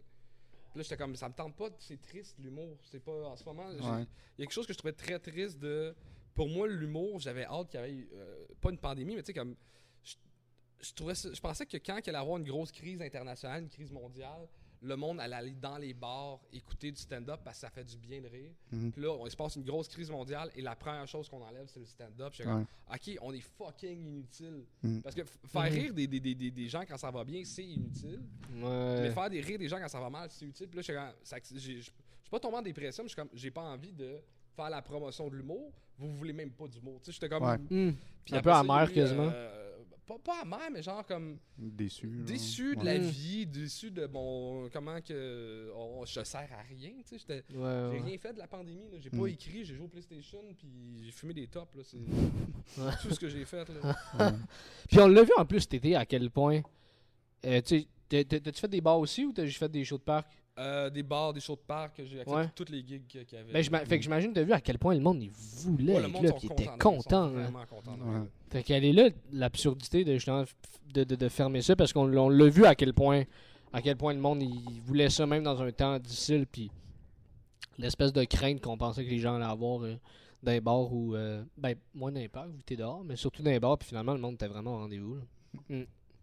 Puis 0.74 0.80
là, 0.80 0.84
j'étais 0.84 0.98
comme, 0.98 1.16
ça 1.16 1.30
me 1.30 1.36
tente 1.36 1.56
pas, 1.56 1.70
c'est 1.78 2.02
triste 2.02 2.36
l'humour. 2.40 2.78
C'est 2.90 3.00
pas, 3.00 3.28
en 3.30 3.36
ce 3.38 3.46
moment, 3.46 3.70
il 3.72 3.78
Ouais. 3.80 4.00
y 4.40 4.42
a 4.42 4.46
quelque 4.46 4.52
chose 4.52 4.66
que 4.66 4.74
je 4.74 4.78
trouvais 4.80 4.94
très 4.94 5.20
triste 5.20 5.60
de. 5.60 5.96
Pour 6.34 6.50
moi, 6.50 6.68
l'humour, 6.68 7.20
j'avais 7.20 7.46
hâte 7.46 7.70
qu'il 7.70 7.80
y 7.80 7.84
ait, 8.02 8.08
euh, 8.16 8.46
pas 8.60 8.72
une 8.72 8.80
pandémie, 8.80 9.16
mais 9.16 9.22
tu 9.22 9.28
sais, 9.28 9.34
comme. 9.36 9.56
Je, 10.04 10.16
je 10.82 10.94
trouvais 10.94 11.14
ça- 11.14 11.32
je 11.32 11.40
pensais 11.40 11.68
que 11.68 11.78
quand 11.78 12.00
il 12.04 12.10
allait 12.10 12.18
y 12.18 12.22
avoir 12.22 12.38
une 12.38 12.44
grosse 12.44 12.72
crise 12.72 13.02
internationale, 13.04 13.62
une 13.62 13.70
crise 13.70 13.92
mondiale, 13.92 14.48
le 14.86 14.96
monde 14.98 15.20
allait 15.22 15.36
aller 15.36 15.56
dans 15.60 15.78
les 15.78 15.94
bars 15.94 16.40
écouter 16.52 16.92
du 16.92 17.00
stand-up 17.02 17.40
parce 17.44 17.58
que 17.58 17.62
ça 17.62 17.70
fait 17.70 17.84
du 17.86 17.98
bien 17.98 18.20
de 18.22 18.28
rire. 18.28 18.52
Mhm. 18.72 18.92
Puis 18.92 19.02
là, 19.02 19.12
on 19.14 19.26
il 19.26 19.32
se 19.32 19.36
passe 19.36 19.56
une 19.56 19.64
grosse 19.64 19.88
crise 19.88 20.12
mondiale 20.12 20.52
et 20.56 20.62
la 20.62 20.76
première 20.76 21.08
chose 21.08 21.30
qu'on 21.30 21.42
enlève, 21.42 21.66
c'est 21.68 21.80
le 21.80 21.86
stand-up. 21.86 22.34
J'étais 22.34 22.50
comme, 22.50 22.66
OK, 22.94 23.18
on 23.22 23.34
est 23.34 23.40
fucking 23.40 24.00
inutile. 24.06 24.64
Mhm. 24.84 25.02
Parce 25.02 25.16
que 25.16 25.22
f- 25.22 25.28
faire 25.48 25.64
Mhm. 25.64 25.70
rire 25.80 25.94
des, 25.94 26.08
des, 26.08 26.20
des, 26.20 26.36
des, 26.36 26.52
des 26.52 26.68
gens 26.68 26.84
quand 26.88 26.98
ça 26.98 27.10
va 27.12 27.24
bien, 27.24 27.42
c'est 27.46 27.64
inutile. 27.64 28.22
Mais 28.52 29.10
faire 29.12 29.30
des 29.30 29.42
rires 29.42 29.60
des 29.60 29.70
gens 29.70 29.80
quand 29.80 29.88
ça 29.88 30.00
va 30.00 30.10
mal, 30.10 30.30
c'est 30.30 30.46
utile. 30.46 30.68
Puis 30.68 30.78
là, 30.78 30.82
je 30.82 31.58
je 31.60 31.82
suis 31.82 31.92
pas 32.30 32.40
tombé 32.40 32.58
en 32.58 32.62
dépression, 32.62 33.04
mais 33.04 33.10
je 33.10 33.14
suis 33.14 33.22
comme, 33.22 33.30
j'ai 33.34 33.52
pas 33.52 33.62
envie 33.62 33.94
de 33.94 34.18
faire 34.56 34.70
la 34.70 34.82
promotion 34.82 35.30
de 35.30 35.36
l'humour. 35.36 35.72
Vous 35.98 36.12
voulez 36.16 36.34
même 36.34 36.52
pas 36.52 36.68
d'humour. 36.68 37.00
Tu 37.02 37.06
sais, 37.06 37.12
j'étais 37.14 37.30
comme. 37.30 37.44
Ouais. 37.44 37.58
Mm. 37.70 37.96
Puis 38.26 38.36
Un 38.36 38.42
peu 38.42 38.52
amer 38.52 38.92
quasiment. 38.92 39.30
euh, 39.32 39.63
pas, 40.06 40.18
pas 40.20 40.42
amer, 40.42 40.70
mais 40.72 40.82
genre 40.84 41.06
comme 41.06 41.38
Déçu. 41.58 42.18
genre. 42.18 42.26
déçu 42.26 42.76
de 42.76 42.80
Ouais. 42.82 42.86
la 42.86 43.00
Mm. 43.00 43.10
vie, 43.10 43.46
déçu 43.46 43.92
de 43.92 44.06
mon. 44.08 44.70
Comment 44.72 45.00
que. 45.02 45.72
on- 45.76 46.06
je 46.06 46.24
sers 46.24 46.50
à 46.52 46.62
rien. 46.70 46.92
Tu 46.98 47.04
sais, 47.06 47.18
j'étais. 47.20 47.44
Ouais, 47.56 47.90
J'ai 47.92 48.00
ouais. 48.00 48.02
rien 48.02 48.18
fait 48.18 48.34
de 48.34 48.40
la 48.40 48.48
pandémie. 48.48 48.90
là. 48.92 48.98
J'ai 49.00 49.10
Mm. 49.12 49.20
pas 49.20 49.28
écrit, 49.28 49.66
j'ai 49.66 49.76
joué 49.76 49.86
au 49.86 49.90
PlayStation, 49.90 50.42
puis 50.58 50.68
j'ai 51.04 51.12
fumé 51.12 51.34
des 51.34 51.48
tops. 51.48 51.76
là. 51.76 51.84
C'est 51.86 53.08
tout 53.08 53.14
ce 53.14 53.20
que 53.20 53.30
j'ai 53.30 53.46
fait. 53.46 53.68
Là. 53.70 53.76
Ouais. 54.20 54.26
Puis 54.90 55.00
on 55.00 55.08
l'a 55.08 55.24
vu 55.24 55.32
en 55.38 55.46
plus 55.46 55.62
cet 55.62 55.74
été 55.76 55.96
à 55.96 56.06
quel 56.06 56.30
point. 56.30 56.62
Euh, 57.46 57.62
tu 57.62 57.80
sais, 57.82 57.88
t'as- 58.10 58.24
t'as- 58.24 58.40
t'as-tu 58.40 58.60
fait 58.62 58.68
des 58.68 58.82
bars 58.82 59.00
aussi 59.00 59.26
ou 59.26 59.34
t'as 59.34 59.46
juste 59.46 59.60
fait 59.60 59.70
des 59.70 59.84
shows 59.84 59.98
de 59.98 60.04
parc? 60.04 60.28
Euh, 60.60 60.90
des 60.92 61.02
bars, 61.02 61.34
des 61.34 61.40
shows 61.40 61.56
de 61.56 61.62
parc, 61.62 61.96
j'ai 62.06 62.20
accepté 62.20 62.32
Ouais. 62.32 62.50
toutes 62.54 62.70
les 62.70 62.86
gigs 62.86 63.08
qu'il 63.08 63.26
y 63.32 63.36
avait. 63.38 63.52
Ben, 63.52 63.64
j'ima- 63.64 63.84
fait 63.86 63.98
que 63.98 64.04
j'imagine 64.04 64.30
que 64.30 64.36
t'as 64.36 64.44
vu 64.44 64.52
à 64.54 64.62
quel 64.62 64.78
point 64.78 64.94
le 64.94 65.00
monde 65.00 65.24
il 65.24 65.32
voulait 65.32 65.96
Ouais, 65.96 66.02
le 66.04 66.08
monde 66.10 66.26
était 66.26 66.66
content. 66.68 67.02
sont 67.02 67.14
hein. 67.16 67.28
vraiment 67.30 67.60
Ouais. 67.60 68.28
Fait 68.52 68.62
qu'elle 68.62 68.86
est 68.86 68.94
là 68.94 69.10
l'absurdité 69.32 70.04
de, 70.04 70.16
de, 70.94 71.04
de, 71.06 71.16
de 71.16 71.30
fermer 71.30 71.64
ça 71.64 71.76
parce 71.76 71.92
qu'on 71.92 72.16
on 72.16 72.30
l'a 72.30 72.50
vu 72.50 72.66
à 72.66 72.76
quel 72.76 72.94
point 72.94 73.24
à 73.72 73.82
quel 73.82 73.98
point 73.98 74.14
le 74.14 74.20
monde 74.20 74.44
il 74.44 74.80
voulait 74.82 75.10
ça 75.10 75.26
même 75.26 75.42
dans 75.44 75.60
un 75.60 75.72
temps 75.72 75.98
difficile 75.98 76.46
puis 76.46 76.70
l'espèce 77.80 78.14
de 78.14 78.24
crainte 78.24 78.62
qu'on 78.62 78.78
pensait 78.78 79.04
que 79.04 79.10
les 79.10 79.18
gens 79.18 79.34
allaient 79.36 79.46
avoir 79.46 79.84
euh, 79.84 79.96
dans 80.44 80.52
les 80.52 80.62
bars 80.62 80.94
ou 80.94 81.16
euh, 81.16 81.44
ben 81.58 81.74
moins 81.96 82.12
dans 82.12 82.20
les 82.20 82.28
parcs 82.30 82.50
vu 82.52 82.60
que 82.60 82.64
t'es 82.66 82.76
dehors 82.76 83.04
mais 83.04 83.16
surtout 83.16 83.42
dans 83.42 83.50
les 83.50 83.60
bars 83.60 83.80
puis 83.80 83.88
finalement 83.88 84.14
le 84.14 84.20
monde 84.20 84.36
était 84.36 84.48
vraiment 84.48 84.76
au 84.76 84.78
rendez-vous 84.78 85.16
là. 85.16 85.22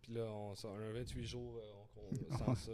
Puis 0.02 0.14
là, 0.14 0.22
on 0.32 0.54
sort 0.54 0.76
un 0.76 0.92
28 0.92 1.24
jours, 1.24 1.54
euh, 1.56 2.12
on, 2.12 2.34
on 2.50 2.54
sent 2.54 2.66
ça. 2.70 2.72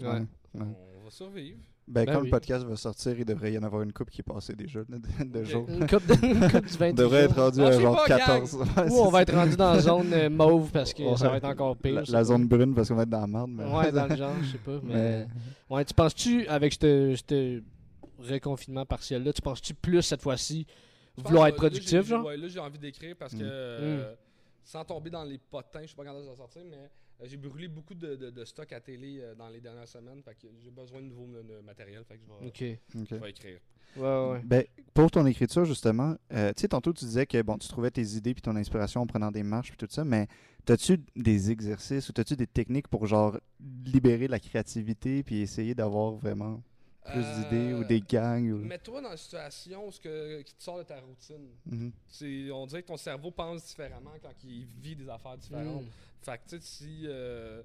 Ouais. 0.00 0.22
On 0.54 1.04
va 1.04 1.10
survivre. 1.10 1.58
Ben, 1.86 2.04
Ben 2.04 2.12
quand 2.12 2.20
oui. 2.20 2.26
le 2.26 2.30
podcast 2.30 2.66
va 2.66 2.76
sortir, 2.76 3.18
il 3.18 3.24
devrait 3.24 3.50
y 3.52 3.58
en 3.58 3.62
avoir 3.62 3.80
une 3.80 3.94
coupe 3.94 4.10
qui 4.10 4.20
est 4.20 4.22
passée 4.22 4.52
déjà, 4.54 4.80
là, 4.80 4.98
de, 4.98 5.24
de 5.24 5.44
jours. 5.44 5.66
Une 5.70 5.86
coupe, 5.86 6.06
de, 6.06 6.14
une 6.26 6.50
coupe 6.50 6.66
du 6.66 6.76
28 6.76 6.90
On 6.90 6.92
devrait 6.94 7.20
être 7.24 7.34
rendu 7.42 7.60
Ah, 7.62 7.66
à 7.68 7.72
sais 7.72 7.80
genre 7.80 7.96
pas, 7.96 8.18
14. 8.18 8.54
Ouais, 8.76 8.90
Ou 8.90 8.94
on 8.98 9.08
va 9.08 9.22
être 9.22 9.34
rendu 9.34 9.56
dans 9.56 9.72
la 9.72 9.80
zone 9.80 10.12
euh, 10.12 10.28
mauve 10.28 10.70
parce 10.70 10.92
que 10.92 11.16
ça 11.16 11.30
va 11.30 11.38
être 11.38 11.44
encore 11.46 11.76
pire. 11.78 12.02
La, 12.08 12.24
zone 12.24 12.46
brune 12.46 12.74
parce 12.74 12.88
qu'on 12.88 12.94
va 12.96 13.04
être 13.04 13.08
dans 13.08 13.20
la 13.22 13.26
merde. 13.26 13.50
Mais... 13.52 13.64
Ouais, 13.64 13.90
dans 13.90 14.06
le 14.10 14.16
genre, 14.16 14.34
je 14.42 14.48
sais 14.52 14.58
pas. 14.58 14.80
Mais, 14.82 14.94
Mais- 14.94 15.26
ouais, 15.70 15.84
tu 15.86 15.94
penses-tu, 15.94 16.46
avec 16.46 16.74
ce 16.74 17.14
ce 17.16 17.62
reconfinement 18.18 18.84
partiel-là, 18.84 19.32
tu 19.32 19.40
penses-tu 19.40 19.72
plus 19.72 20.02
cette 20.02 20.20
fois-ci 20.20 20.66
vouloir 21.16 21.44
pense 21.44 21.48
être 21.48 21.54
là, 21.54 21.58
productif, 21.70 22.02
genre? 22.06 22.26
Ouais, 22.26 22.36
là, 22.36 22.48
j'ai 22.48 22.58
envie 22.60 22.78
d'écrire 22.78 23.16
parce 23.18 23.32
que, 23.32 23.38
Mm. 23.38 23.48
euh, 23.48 24.14
sans 24.62 24.84
tomber 24.84 25.08
dans 25.08 25.24
les 25.24 25.38
potins, 25.38 25.80
je 25.82 25.86
sais 25.88 25.96
pas 25.96 26.04
quand 26.04 26.20
ça 26.20 26.28
va 26.28 26.36
sortir, 26.36 26.62
mais 26.70 26.90
j'ai 27.24 27.36
brûlé 27.36 27.68
beaucoup 27.68 27.94
de, 27.94 28.14
de, 28.16 28.30
de 28.30 28.44
stock 28.44 28.72
à 28.72 28.80
télé 28.80 29.20
euh, 29.20 29.34
dans 29.34 29.48
les 29.48 29.60
dernières 29.60 29.88
semaines. 29.88 30.22
Fait 30.22 30.34
que 30.34 30.46
j'ai 30.62 30.70
besoin 30.70 31.00
de 31.00 31.06
nouveau 31.06 31.28
euh, 31.34 31.42
de 31.42 31.64
matériel. 31.64 32.04
Fait 32.04 32.16
que 32.16 32.20
je 32.24 32.64
vais, 32.64 32.80
je 32.94 33.26
écrire. 33.28 33.58
Ouais, 33.96 34.30
ouais. 34.32 34.40
Ben, 34.44 34.64
pour 34.94 35.10
ton 35.10 35.24
écriture, 35.26 35.64
justement, 35.64 36.14
euh, 36.32 36.52
tu 36.54 36.60
sais, 36.60 36.68
tantôt 36.68 36.92
tu 36.92 37.04
disais 37.04 37.26
que 37.26 37.40
bon, 37.42 37.56
tu 37.58 37.68
trouvais 37.68 37.90
tes 37.90 38.02
idées 38.16 38.34
puis 38.34 38.42
ton 38.42 38.54
inspiration 38.56 39.00
en 39.00 39.06
prenant 39.06 39.30
des 39.30 39.42
marches 39.42 39.68
puis 39.68 39.78
tout 39.78 39.92
ça, 39.92 40.04
mais 40.04 40.28
t'as-tu 40.64 41.00
des 41.16 41.50
exercices 41.50 42.08
ou 42.08 42.12
t'as-tu 42.12 42.36
des 42.36 42.46
techniques 42.46 42.88
pour 42.88 43.06
genre 43.06 43.38
libérer 43.86 44.28
la 44.28 44.38
créativité 44.40 45.22
puis 45.22 45.40
essayer 45.40 45.74
d'avoir 45.74 46.12
vraiment 46.12 46.62
plus 47.06 47.24
Euh, 47.24 47.42
d'idées 47.42 47.72
ou 47.72 47.84
des 47.84 48.00
gangs 48.02 48.50
ou... 48.52 48.58
Mets-toi 48.58 49.00
dans 49.00 49.12
une 49.12 49.16
situation 49.16 49.86
où 49.88 49.90
ce 49.90 49.98
que, 49.98 50.42
qui 50.42 50.54
te 50.54 50.62
sort 50.62 50.76
de 50.76 50.82
ta 50.82 51.00
routine. 51.00 51.48
Mhm. 51.64 51.90
C'est- 52.06 52.50
on 52.50 52.66
dirait 52.66 52.82
que 52.82 52.88
ton 52.88 52.98
cerveau 52.98 53.30
pense 53.30 53.64
différemment 53.64 54.12
quand 54.20 54.34
il 54.44 54.66
vit 54.82 54.94
des 54.94 55.08
affaires 55.08 55.38
différentes. 55.38 55.84
Mm. 55.86 55.90
Fait 56.22 56.38
que, 56.38 56.44
tu 56.44 56.56
sais, 56.56 56.60
si. 56.60 57.02
euh, 57.06 57.62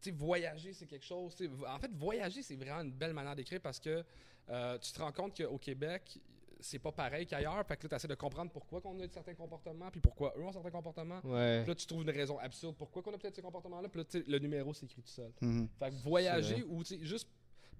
tu 0.00 0.10
sais, 0.10 0.16
voyager, 0.16 0.72
c'est 0.72 0.86
quelque 0.86 1.04
chose. 1.04 1.34
En 1.66 1.78
fait, 1.78 1.90
voyager, 1.94 2.42
c'est 2.42 2.56
vraiment 2.56 2.80
une 2.82 2.92
belle 2.92 3.14
manière 3.14 3.34
d'écrire 3.34 3.60
parce 3.60 3.80
que 3.80 4.04
euh, 4.50 4.78
tu 4.78 4.92
te 4.92 5.00
rends 5.00 5.12
compte 5.12 5.36
qu'au 5.36 5.58
Québec, 5.58 6.18
c'est 6.60 6.78
pas 6.78 6.92
pareil 6.92 7.26
qu'ailleurs. 7.26 7.64
Fait 7.66 7.76
que 7.76 7.84
là, 7.84 7.88
tu 7.90 7.94
essaies 7.96 8.08
de 8.08 8.14
comprendre 8.14 8.50
pourquoi 8.52 8.80
on 8.84 8.98
a 9.00 9.08
certains 9.08 9.34
comportements, 9.34 9.90
puis 9.90 10.00
pourquoi 10.00 10.34
eux 10.36 10.44
ont 10.44 10.52
certains 10.52 10.70
comportements. 10.70 11.20
Ouais. 11.24 11.60
Puis 11.62 11.68
là, 11.68 11.74
tu 11.74 11.86
trouves 11.86 12.02
une 12.02 12.10
raison 12.10 12.38
absurde 12.38 12.74
pourquoi 12.76 13.02
on 13.06 13.14
a 13.14 13.18
peut-être 13.18 13.34
ces 13.36 13.42
comportements-là. 13.42 13.88
Puis 13.88 14.00
là, 14.02 14.20
le 14.26 14.38
numéro 14.38 14.72
s'écrit 14.74 15.02
tout 15.02 15.08
seul. 15.08 15.32
Mhm. 15.40 15.68
Fait 15.78 15.90
que 15.90 15.94
voyager 16.02 16.62
ou 16.64 16.82
juste 16.84 17.28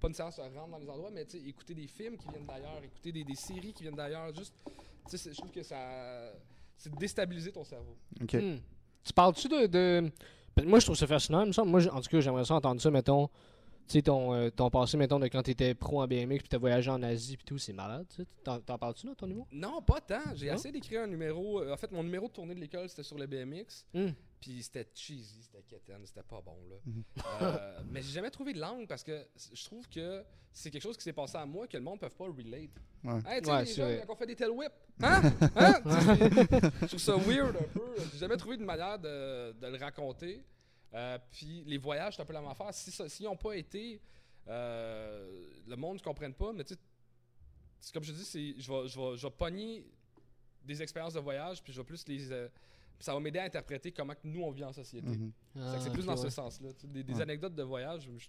pas 0.00 0.08
nécessairement 0.08 0.32
se 0.32 0.40
rendre 0.58 0.72
dans 0.72 0.78
les 0.78 0.88
endroits, 0.88 1.10
mais 1.10 1.22
écouter 1.46 1.74
des 1.74 1.86
films 1.86 2.16
qui 2.16 2.28
viennent 2.28 2.46
d'ailleurs, 2.46 2.82
écouter 2.82 3.12
des, 3.12 3.24
des 3.24 3.34
séries 3.36 3.72
qui 3.72 3.82
viennent 3.84 3.94
d'ailleurs, 3.94 4.34
juste, 4.34 4.54
je 5.10 5.30
trouve 5.36 5.50
que 5.50 5.62
ça, 5.62 6.32
c'est 6.76 6.92
de 6.92 6.96
déstabiliser 6.98 7.52
ton 7.52 7.64
cerveau. 7.64 7.96
Ok. 8.22 8.32
Hmm. 8.34 8.56
Tu 9.04 9.12
parles-tu 9.12 9.48
de, 9.48 9.66
de- 9.66 10.10
ben, 10.56 10.66
Moi, 10.68 10.78
je 10.80 10.86
trouve 10.86 10.96
ça 10.96 11.06
fascinant. 11.06 11.42
il 11.42 11.48
me 11.48 11.52
semble. 11.52 11.70
Moi, 11.70 11.80
en 11.92 12.00
tout 12.00 12.08
cas, 12.08 12.20
j'aimerais 12.20 12.44
ça 12.44 12.54
entendre 12.54 12.80
ça, 12.80 12.90
mettons. 12.90 13.28
Tu 13.86 13.98
sais, 13.98 14.02
ton, 14.02 14.32
euh, 14.32 14.48
ton 14.48 14.70
passé, 14.70 14.96
mettons, 14.96 15.18
de 15.18 15.26
quand 15.26 15.42
t'étais 15.42 15.74
pro 15.74 16.00
en 16.02 16.06
BMX 16.06 16.38
puis 16.38 16.48
t'as 16.48 16.56
voyagé 16.56 16.90
en 16.90 17.02
Asie 17.02 17.36
puis 17.36 17.44
tout, 17.44 17.58
c'est 17.58 17.74
malade, 17.74 18.06
tu 18.08 18.22
sais. 18.22 18.28
T'en, 18.42 18.58
t'en 18.58 18.78
parles-tu 18.78 19.06
dans 19.06 19.14
ton 19.14 19.26
niveau? 19.26 19.46
Non, 19.52 19.82
pas 19.82 20.00
tant. 20.00 20.22
J'ai 20.34 20.46
essayé 20.46 20.72
d'écrire 20.72 21.02
un 21.02 21.06
numéro. 21.06 21.60
euh, 21.60 21.70
En 21.74 21.76
fait, 21.76 21.92
mon 21.92 22.02
numéro 22.02 22.26
de 22.28 22.32
tournée 22.32 22.54
de 22.54 22.60
l'école, 22.60 22.88
c'était 22.88 23.02
sur 23.02 23.18
le 23.18 23.26
BMX. 23.26 23.84
Hmm. 23.92 24.08
Puis 24.44 24.62
c'était 24.62 24.86
cheesy, 24.94 25.42
c'était 25.44 25.62
quétaine, 25.62 26.04
c'était 26.04 26.22
pas 26.22 26.42
bon, 26.42 26.58
là. 26.68 26.76
Mhm. 26.84 27.02
Euh, 27.40 27.80
mais 27.90 28.02
j'ai 28.02 28.12
jamais 28.12 28.30
trouvé 28.30 28.52
de 28.52 28.60
langue 28.60 28.86
parce 28.86 29.02
que 29.02 29.26
je 29.54 29.64
trouve 29.64 29.88
que 29.88 30.22
c'est 30.52 30.70
quelque 30.70 30.82
chose 30.82 30.98
qui 30.98 31.02
s'est 31.02 31.14
passé 31.14 31.38
à 31.38 31.46
moi 31.46 31.66
que 31.66 31.78
le 31.78 31.82
monde 31.82 31.94
ne 32.02 32.06
peut 32.06 32.14
pas 32.14 32.24
relate. 32.26 32.70
Ouais. 33.02 33.20
Hey, 33.26 33.40
tu 33.40 33.46
sais, 33.46 33.52
Ouais, 33.52 33.64
les 33.64 33.72
vrai. 33.96 34.04
quand 34.06 34.12
on 34.12 34.16
fait 34.16 34.26
des 34.26 34.36
tail 34.36 34.50
whips, 34.50 34.72
hein? 35.02 35.22
hein? 35.56 35.80
je 36.82 36.86
trouve 36.88 36.98
ça 37.00 37.16
weird 37.16 37.56
un 37.56 37.68
peu. 37.72 37.94
J'ai 38.12 38.18
jamais 38.18 38.36
trouvé 38.36 38.58
de 38.58 38.64
manière 38.64 38.98
de, 38.98 39.52
de 39.52 39.66
le 39.66 39.78
raconter. 39.78 40.44
Euh, 40.92 41.18
puis 41.32 41.64
les 41.66 41.78
voyages, 41.78 42.16
c'est 42.16 42.22
un 42.22 42.26
peu 42.26 42.34
la 42.34 42.40
même 42.42 42.50
affaire. 42.50 42.72
Si 42.74 42.90
ça- 42.90 43.08
S'ils 43.08 43.24
n'ont 43.24 43.36
pas 43.36 43.54
été, 43.54 43.98
euh, 44.48 45.46
le 45.66 45.76
monde 45.76 45.96
ne 45.96 46.02
comprenne 46.02 46.34
pas, 46.34 46.52
mais 46.52 46.64
tu 46.64 46.74
sais, 46.74 46.80
c'est 47.80 47.92
comme 47.94 48.04
je 48.04 48.12
dis, 48.12 48.24
c'est, 48.24 48.54
je, 48.58 48.70
vais, 48.72 48.88
je, 48.88 49.00
vais, 49.00 49.16
je 49.16 49.26
vais 49.26 49.32
pogner 49.32 49.86
des 50.62 50.82
expériences 50.82 51.14
de 51.14 51.20
voyage, 51.20 51.62
puis 51.62 51.72
je 51.72 51.80
vais 51.80 51.86
plus 51.86 52.06
les. 52.08 52.30
euh, 52.30 52.48
ça 53.00 53.12
va 53.14 53.20
m'aider 53.20 53.38
à 53.38 53.44
interpréter 53.44 53.92
comment 53.92 54.14
que 54.14 54.20
nous 54.26 54.42
on 54.42 54.50
vit 54.50 54.64
en 54.64 54.72
société. 54.72 55.06
Mhm. 55.08 55.32
Que 55.54 55.58
Ah, 55.60 55.78
c'est 55.80 55.90
plus 55.92 56.04
dans 56.06 56.12
ouais. 56.16 56.22
ce 56.22 56.30
sens-là. 56.30 56.68
Des, 56.84 57.02
des 57.02 57.14
Ouais. 57.14 57.22
anecdotes 57.22 57.54
de 57.54 57.62
voyage. 57.62 58.08
je- 58.18 58.28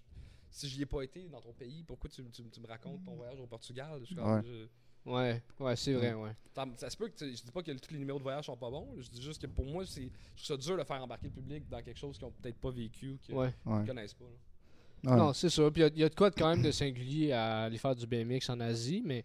si 0.50 0.68
j'y 0.68 0.82
ai 0.82 0.86
pas 0.86 1.02
été 1.02 1.28
dans 1.28 1.40
ton 1.40 1.52
pays, 1.52 1.82
pourquoi 1.82 2.08
tu, 2.08 2.22
tu- 2.30 2.48
tu 2.48 2.60
me 2.60 2.66
racontes 2.66 3.04
ton 3.04 3.14
voyage 3.14 3.38
au 3.40 3.46
Portugal? 3.46 4.00
Je 4.04 4.14
Ouais. 4.14 4.40
je- 4.44 4.66
Ouais, 5.10 5.40
ouais, 5.60 5.76
c'est 5.76 5.92
vrai, 5.92 6.14
ouais. 6.14 6.32
Ça 6.76 6.90
se 6.90 6.96
peut 6.96 7.08
que 7.08 7.14
je 7.30 7.42
dis 7.44 7.50
pas 7.52 7.62
que 7.62 7.70
tous 7.72 7.92
les 7.92 7.98
numéros 7.98 8.18
de 8.18 8.24
voyage 8.24 8.46
sont 8.46 8.56
pas 8.56 8.70
bons. 8.70 8.88
Je 8.98 9.08
dis 9.08 9.22
juste 9.22 9.40
que 9.40 9.46
pour 9.46 9.64
moi, 9.64 9.84
c'est 9.86 10.10
je 10.34 10.44
trouve 10.44 10.46
ça 10.46 10.56
dur 10.56 10.76
de 10.76 10.82
faire 10.84 11.00
embarquer 11.02 11.26
le 11.26 11.32
public 11.32 11.68
dans 11.68 11.80
quelque 11.82 11.96
chose 11.98 12.16
qu'ils 12.18 12.26
ont 12.26 12.32
peut-être 12.32 12.56
pas 12.58 12.70
vécu, 12.70 13.16
qu'ils 13.22 13.34
Ouais. 13.34 13.54
Ouais. 13.66 13.86
connaissent 13.86 14.14
pas. 14.14 14.24
là. 14.24 15.10
Ouais. 15.12 15.16
Non, 15.16 15.32
c'est 15.32 15.50
ça. 15.50 15.70
Puis 15.70 15.82
il 15.82 15.98
y, 15.98 16.02
a 16.04 16.08
de 16.08 16.14
quoi 16.14 16.30
de 16.30 16.34
quand 16.34 16.48
même 16.48 16.62
de 16.64 16.72
singulier 16.72 17.30
à 17.30 17.64
aller 17.64 17.78
faire 17.78 17.94
du 17.94 18.04
BMX 18.06 18.48
en 18.50 18.58
Asie, 18.58 19.02
mais, 19.04 19.24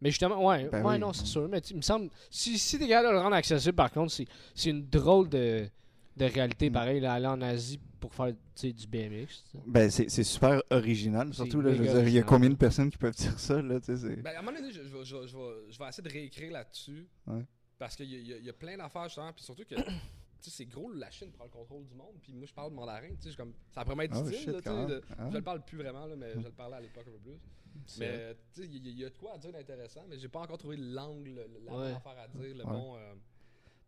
mais 0.00 0.10
justement, 0.10 0.44
ouais, 0.46 0.68
Ben 0.70 0.84
ouais 0.84 0.94
oui. 0.94 0.98
non, 0.98 1.12
c'est 1.12 1.26
sûr. 1.26 1.48
Mais 1.48 1.60
tu- 1.60 1.72
il 1.74 1.76
me 1.76 1.82
semble, 1.82 2.10
si, 2.30 2.58
si 2.58 2.78
t'es 2.78 2.88
capable 2.88 3.08
de 3.08 3.12
le 3.14 3.20
rendre 3.20 3.36
accessible, 3.36 3.74
par 3.74 3.90
contre, 3.90 4.12
c'est, 4.12 4.26
c'est 4.54 4.70
une 4.70 4.86
drôle 4.88 5.28
de, 5.28 5.68
de 6.16 6.24
réalité, 6.24 6.70
Mm. 6.70 6.72
pareil, 6.72 7.00
là, 7.00 7.14
aller 7.14 7.26
en 7.26 7.40
Asie 7.42 7.78
pour 8.00 8.14
faire 8.14 8.28
tu 8.28 8.34
sais, 8.54 8.72
du 8.72 8.86
BMX. 8.86 9.26
tu 9.26 9.34
sais. 9.52 9.58
Ben, 9.66 9.90
c'est 9.90 10.08
c'est 10.08 10.22
super 10.24 10.62
original. 10.70 11.32
Surtout, 11.34 11.60
là, 11.60 11.72
je 11.74 11.82
veux 11.82 11.88
dire, 11.88 12.08
il 12.08 12.14
y 12.14 12.18
a 12.18 12.22
combien 12.22 12.48
de 12.50 12.54
personnes 12.56 12.90
qui 12.90 12.98
peuvent 12.98 13.14
dire 13.16 13.38
ça, 13.38 13.60
là, 13.60 13.80
tu 13.80 13.96
sais, 13.96 14.16
Ben, 14.16 14.34
à 14.36 14.38
un 14.38 14.42
moment 14.42 14.56
donné, 14.56 14.72
je, 14.72 14.82
je 14.82 14.96
vais- 14.96 15.04
je 15.04 15.16
vais- 15.16 15.26
je 15.70 15.82
essayer 15.88 16.02
de 16.08 16.12
réécrire 16.12 16.52
là-dessus. 16.52 17.06
Ouais. 17.26 17.42
Parce 17.78 17.94
qu'il 17.96 18.06
y, 18.06 18.16
y 18.28 18.32
a- 18.34 18.38
il 18.38 18.44
y 18.44 18.50
a 18.50 18.52
plein 18.52 18.76
d'affaires, 18.76 19.04
justement. 19.04 19.32
Puis 19.32 19.44
surtout 19.44 19.64
que 19.64 19.74
tu 19.76 19.82
sais, 20.40 20.50
c'est 20.50 20.64
gros, 20.66 20.90
la 20.92 21.10
Chine 21.10 21.30
prend 21.32 21.44
le 21.44 21.50
contrôle 21.50 21.84
du 21.86 21.94
monde. 21.94 22.14
Puis 22.22 22.32
moi, 22.34 22.46
je 22.46 22.52
parle 22.54 22.72
mandarin. 22.72 23.08
tu 23.20 23.30
sais, 23.30 23.36
comme, 23.36 23.52
ça 23.72 23.82
pourrait 23.84 23.96
m'être 23.96 24.16
Oh, 24.16 24.26
utile. 24.28 24.38
shit, 24.38 24.46
là, 24.48 24.60
tu 24.62 24.68
sais, 24.70 24.86
de-. 24.86 25.02
Ah. 25.18 25.28
Je 25.30 25.36
le 25.36 25.42
parle 25.42 25.64
plus 25.64 25.78
vraiment, 25.78 26.06
là, 26.06 26.14
mais 26.16 26.32
je 26.34 26.38
le 26.44 26.50
parlais 26.50 26.76
à 26.76 26.80
l'époque 26.80 27.04
un 27.08 27.10
peu 27.12 27.18
plus. 27.30 27.38
Mais 28.00 28.36
tu 28.54 28.62
sais, 28.62 28.66
il 28.66 28.86
y, 28.86 28.88
a- 28.88 28.90
il 28.92 28.98
y 29.00 29.04
a 29.04 29.10
de 29.10 29.16
quoi 29.16 29.34
à 29.34 29.38
dire 29.38 29.52
d'intéressant, 29.52 30.04
mais 30.08 30.18
j'ai 30.18 30.28
pas 30.28 30.40
encore 30.40 30.58
trouvé 30.58 30.76
l'angle, 30.76 31.30
le- 31.30 31.60
la 31.64 31.70
bonne 31.72 31.94
affaire 31.94 32.18
à 32.18 32.28
dire, 32.28 32.56
le 32.56 32.64
bon. 32.64 32.96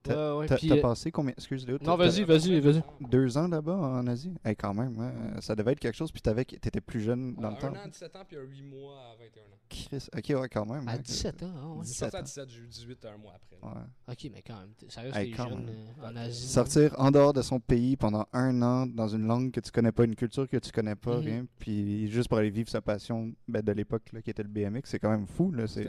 T'as 0.02 0.36
Ouais, 0.36 0.46
euh, 0.50 0.80
passé 0.80 1.10
combien 1.10 1.32
Excuse, 1.32 1.66
Léo. 1.66 1.76
Non, 1.80 1.96
t'as- 1.96 2.06
vas-y, 2.08 2.24
vas-y, 2.24 2.58
vas-y. 2.60 2.82
Deux 3.00 3.36
ans 3.36 3.48
là-bas 3.48 3.74
en 3.76 4.06
Asie? 4.06 4.32
Eh, 4.46 4.54
quand 4.54 4.72
même, 4.72 4.96
ouais, 4.98 5.06
euh, 5.36 5.40
ça 5.40 5.54
devait 5.54 5.72
être 5.72 5.80
quelque 5.80 5.96
chose. 5.96 6.10
Puis 6.10 6.22
t'avais- 6.22 6.44
t'étais 6.44 6.80
plus 6.80 7.00
jeune 7.00 7.34
dans 7.34 7.48
Euh, 7.48 7.50
le 7.50 7.56
un 7.56 7.60
temps. 7.60 7.76
an, 7.76 7.88
17 7.88 8.16
ans, 8.16 8.22
puis 8.26 8.36
un 8.38 8.42
8 8.42 8.62
mois 8.62 8.96
à 9.12 9.16
21 9.16 9.42
ans. 9.42 9.58
Chris, 9.68 10.08
ok, 10.16 10.40
ouais, 10.42 10.48
quand 10.48 10.66
même. 10.66 10.88
À 10.88 10.92
hein, 10.92 10.98
17 10.98 11.42
ans, 11.42 11.52
ah 11.54 11.66
ouais. 11.68 11.76
Je 11.82 11.84
suis 11.84 11.92
17 11.92 12.10
sorti 12.12 12.16
à 12.16 12.20
ans. 12.20 12.22
17, 12.46 12.50
j'ai 12.50 12.60
eu 12.62 12.66
18 12.66 13.04
un 13.04 13.16
mois 13.18 13.34
après. 13.36 13.56
Ouais. 13.62 13.82
Ok, 14.08 14.30
mais 14.32 14.42
quand 14.42 14.58
même, 14.58 14.70
reste 14.82 15.16
Hey, 15.16 15.34
jeunes 15.34 15.48
même. 15.66 15.68
euh, 16.02 16.08
en 16.10 16.16
Asie. 16.16 16.48
Sortir 16.48 16.94
en 16.98 17.10
dehors 17.10 17.32
de 17.32 17.42
son 17.42 17.60
pays 17.60 17.96
pendant 17.96 18.26
un 18.32 18.62
an 18.62 18.86
dans 18.86 19.08
une 19.08 19.26
langue 19.26 19.50
que 19.52 19.60
tu 19.60 19.70
connais 19.70 19.92
pas, 19.92 20.04
une 20.04 20.16
culture 20.16 20.48
que 20.48 20.56
tu 20.56 20.72
connais 20.72 20.96
pas, 20.96 21.16
Mhm. 21.18 21.24
rien, 21.24 21.46
puis 21.58 22.10
juste 22.10 22.28
pour 22.28 22.38
aller 22.38 22.50
vivre 22.50 22.68
sa 22.70 22.80
passion 22.80 23.32
ben, 23.46 23.62
de 23.62 23.72
l'époque 23.72 24.12
là, 24.12 24.22
qui 24.22 24.30
était 24.30 24.42
le 24.42 24.48
BMX, 24.48 24.82
c'est 24.88 24.98
quand 24.98 25.10
même 25.10 25.26
fou. 25.26 25.52
Là, 25.52 25.66
c'est... 25.66 25.86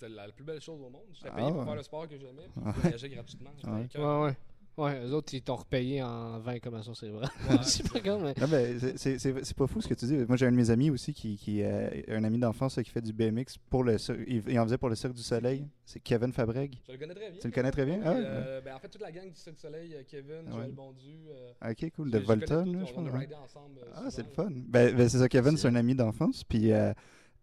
C'était 0.00 0.14
la, 0.14 0.26
la 0.26 0.32
plus 0.32 0.44
belle 0.44 0.60
chose 0.60 0.80
au 0.80 0.88
monde. 0.90 1.02
J'étais 1.12 1.28
Ah 1.32 1.36
payé 1.36 1.48
pour 1.48 1.58
ouais. 1.60 1.64
faire 1.66 1.74
le 1.76 1.82
sport 1.82 2.08
que 2.08 2.16
j'aimais, 2.18 2.48
puis 2.54 2.62
Ouais. 2.64 2.72
je 2.74 2.80
voyageais 2.80 3.08
gratuitement. 3.10 3.50
J'étais 3.56 3.98
Ouais. 3.98 4.04
Ouais, 4.04 4.22
ouais. 4.24 4.36
Ouais, 4.78 5.04
eux 5.04 5.12
autres, 5.12 5.34
ils 5.34 5.42
t'ont 5.42 5.56
repayé 5.56 6.02
en 6.02 6.38
20 6.38 6.58
commissions 6.60 6.94
cérébrales. 6.94 7.28
Ouais, 7.50 7.56
c'est 7.62 7.92
pas 7.92 8.00
grave, 8.00 8.22
mais. 8.22 8.34
Non, 8.40 8.48
ben, 8.48 8.78
c'est- 8.78 8.96
c'est- 8.96 9.18
c'est 9.18 9.44
c'est 9.44 9.56
pas 9.56 9.66
fou 9.66 9.82
ce 9.82 9.88
que 9.88 9.92
tu 9.94 10.06
dis. 10.06 10.14
Moi, 10.26 10.36
j'ai 10.38 10.46
un 10.46 10.52
de 10.52 10.56
mes 10.56 10.70
amis 10.70 10.88
aussi 10.90 11.12
qui, 11.12 11.36
qui 11.36 11.62
euh, 11.62 11.90
un 12.08 12.24
ami 12.24 12.38
d'enfance 12.38 12.78
euh, 12.78 12.82
qui 12.82 12.88
fait 12.90 13.02
du 13.02 13.12
BMX 13.12 13.58
pour 13.68 13.84
le 13.84 13.96
il, 14.26 14.42
il 14.48 14.58
en 14.58 14.64
faisait 14.64 14.78
pour 14.78 14.88
le 14.88 14.94
Cirque 14.94 15.12
du 15.12 15.22
Soleil. 15.22 15.66
C'est 15.84 16.00
Kevin 16.00 16.32
Fabreg. 16.32 16.78
Je 16.86 16.92
le 16.92 16.98
connais 16.98 17.14
très 17.14 17.30
bien. 17.30 17.40
Tu 17.40 17.46
le 17.48 17.52
connais 17.52 17.70
très 17.72 17.84
bien? 17.84 18.00
Ah 18.02 18.12
ouais, 18.12 18.22
euh, 18.24 18.60
ben, 18.62 18.74
en 18.76 18.78
fait, 18.78 18.88
toute 18.88 19.02
la 19.02 19.12
gang 19.12 19.28
du 19.28 19.34
Cirque 19.34 19.56
du 19.56 19.60
Soleil, 19.60 19.94
Kevin, 20.08 20.44
Ah 20.46 20.52
Joël. 20.52 20.70
Bondu. 20.70 21.26
euh, 21.28 21.70
Ok, 21.72 21.90
cool. 21.94 22.10
De 22.10 22.18
je 22.20 22.24
on- 22.24 22.26
je 22.28 22.32
On 22.32 22.94
pense. 22.94 22.96
a 22.96 23.02
ouais. 23.12 23.18
ridé 23.18 23.34
ensemble. 23.34 23.80
Ah, 23.94 24.04
c'est 24.08 24.22
le 24.22 24.30
fun. 24.30 24.48
Ben, 24.50 24.96
ben, 24.96 25.08
c'est 25.10 25.18
ça, 25.18 25.28
Kevin, 25.28 25.56
C'est 25.56 25.62
c'est 25.62 25.68
un 25.68 25.74
ami 25.74 25.94
d'enfance. 25.94 26.42
Puis 26.44 26.72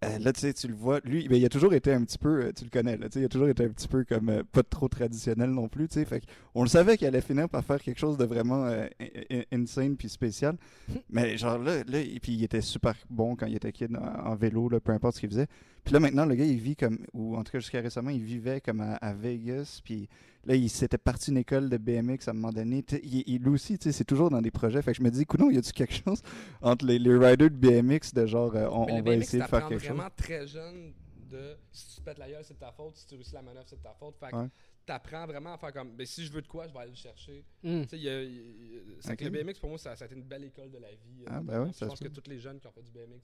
euh, 0.05 0.19
là, 0.19 0.31
tu 0.33 0.41
sais, 0.41 0.53
tu 0.53 0.67
le 0.67 0.75
vois, 0.75 0.99
lui, 1.05 1.27
ben, 1.27 1.37
il 1.37 1.45
a 1.45 1.49
toujours 1.49 1.73
été 1.73 1.91
un 1.91 2.03
petit 2.03 2.17
peu, 2.19 2.45
euh, 2.45 2.51
tu 2.55 2.63
le 2.65 2.69
connais, 2.69 2.97
là, 2.97 3.07
tu 3.09 3.13
sais, 3.13 3.19
il 3.21 3.25
a 3.25 3.29
toujours 3.29 3.47
été 3.49 3.63
un 3.65 3.69
petit 3.69 3.87
peu 3.87 4.03
comme 4.03 4.29
euh, 4.29 4.43
pas 4.51 4.61
trop 4.63 4.87
traditionnel 4.87 5.49
non 5.49 5.67
plus, 5.67 5.87
tu 5.87 5.95
sais. 5.95 6.05
Fait 6.05 6.21
on 6.53 6.61
le 6.63 6.69
savait 6.69 6.97
qu'il 6.97 7.07
allait 7.07 7.21
finir 7.21 7.49
par 7.49 7.63
faire 7.65 7.81
quelque 7.81 7.97
chose 7.99 8.17
de 8.17 8.25
vraiment 8.25 8.65
euh, 8.65 8.85
in- 8.99 9.37
in- 9.51 9.61
insane 9.63 9.95
puis 9.97 10.07
spécial. 10.09 10.55
Mais 11.09 11.37
genre 11.37 11.57
là, 11.57 11.83
là, 11.87 11.99
et 11.99 12.19
puis 12.21 12.33
il 12.33 12.43
était 12.43 12.61
super 12.61 12.95
bon 13.09 13.35
quand 13.35 13.47
il 13.47 13.55
était 13.55 13.71
kid 13.71 13.95
en, 13.95 14.29
en 14.31 14.35
vélo, 14.35 14.69
là, 14.69 14.79
peu 14.79 14.91
importe 14.91 15.15
ce 15.15 15.21
qu'il 15.21 15.29
faisait. 15.29 15.47
Puis 15.83 15.93
là, 15.93 15.99
maintenant, 15.99 16.25
le 16.25 16.35
gars, 16.35 16.45
il 16.45 16.59
vit 16.59 16.75
comme, 16.75 16.99
ou 17.13 17.35
en 17.37 17.43
tout 17.43 17.51
cas 17.53 17.59
jusqu'à 17.59 17.81
récemment, 17.81 18.09
il 18.09 18.21
vivait 18.21 18.59
comme 18.61 18.81
à, 18.81 18.95
à 18.95 19.13
Vegas. 19.13 19.79
Puis 19.83 20.09
là, 20.47 20.55
il 20.55 20.69
s'était 20.69 20.97
parti 20.97 21.29
une 21.31 21.37
école 21.37 21.69
de 21.69 21.77
BMX 21.77 22.27
à 22.27 22.31
un 22.31 22.33
moment 22.33 22.51
donné. 22.53 22.83
Il, 23.03 23.23
il- 23.27 23.41
lui 23.43 23.49
aussi, 23.51 23.77
tu 23.77 23.83
sais, 23.83 23.91
c'est 23.91 24.05
toujours 24.05 24.29
dans 24.29 24.41
des 24.41 24.49
projets. 24.51 24.81
Fait 24.81 24.91
que 24.93 24.97
je 24.97 25.03
me 25.03 25.11
dis, 25.11 25.25
coudonc, 25.25 25.49
y 25.51 25.57
a-tu 25.57 25.71
quelque 25.73 25.93
chose 25.93 26.21
entre 26.61 26.85
les, 26.85 26.97
les 26.97 27.15
riders 27.17 27.49
de 27.51 27.55
BMX 27.55 28.13
de 28.13 28.25
genre, 28.25 28.55
euh, 28.55 28.67
on, 28.71 28.85
va 28.85 29.01
BMX, 29.01 29.17
essayer 29.21 29.43
de 29.43 29.47
faire 29.47 29.67
quelque 29.67 29.79
chose? 29.79 29.89
vraiment 29.95 30.09
très 30.15 30.47
jeune 30.47 30.93
de 31.29 31.57
si 31.71 31.89
tu 31.89 31.95
te 31.97 32.01
pètes 32.05 32.17
la 32.19 32.29
gueule, 32.29 32.43
c'est 32.43 32.53
de 32.53 32.59
ta 32.59 32.71
faute. 32.71 32.95
Si 32.95 33.05
tu 33.05 33.15
réussis 33.15 33.33
la 33.33 33.41
manœuvre, 33.41 33.65
c'est 33.67 33.75
de 33.77 33.83
ta 33.83 33.93
faute. 33.93 34.15
Fait 34.17 34.31
que 34.31 34.35
Ouais. 34.37 34.47
t'apprends 34.85 35.25
vraiment 35.27 35.53
à 35.53 35.57
faire 35.57 35.73
comme, 35.73 35.91
ben, 35.95 36.05
si 36.07 36.25
je 36.25 36.31
veux 36.31 36.41
de 36.41 36.47
quoi, 36.47 36.65
je 36.67 36.73
vais 36.73 36.79
aller 36.79 36.91
le 36.91 36.95
chercher. 36.97 37.43
Tu 37.61 37.83
sais, 37.89 37.97
il 37.97 38.03
y 38.03 38.09
a- 38.09 38.23
il 38.23 38.35
y 38.35 38.77
a- 38.77 38.81
c'est 39.01 39.11
Ok. 39.11 39.17
que 39.17 39.25
le 39.25 39.31
BMX, 39.31 39.59
pour 39.59 39.69
moi, 39.69 39.77
ça, 39.77 39.95
ça 39.97 40.05
a 40.05 40.07
été 40.07 40.15
une 40.15 40.23
belle 40.23 40.45
école 40.45 40.71
de 40.71 40.77
la 40.77 40.91
vie. 40.91 41.23
euh, 41.23 41.29
Ah, 41.29 41.41
ben 41.41 41.63
ouais, 41.63 41.71
je 41.77 41.85
pense 41.85 41.99
se 41.99 42.03
que 42.05 42.09
tous 42.09 42.29
les 42.29 42.39
jeunes 42.39 42.59
qui 42.61 42.67
ont 42.67 42.71
fait 42.71 42.81
du 42.83 42.91
BMX 42.91 43.19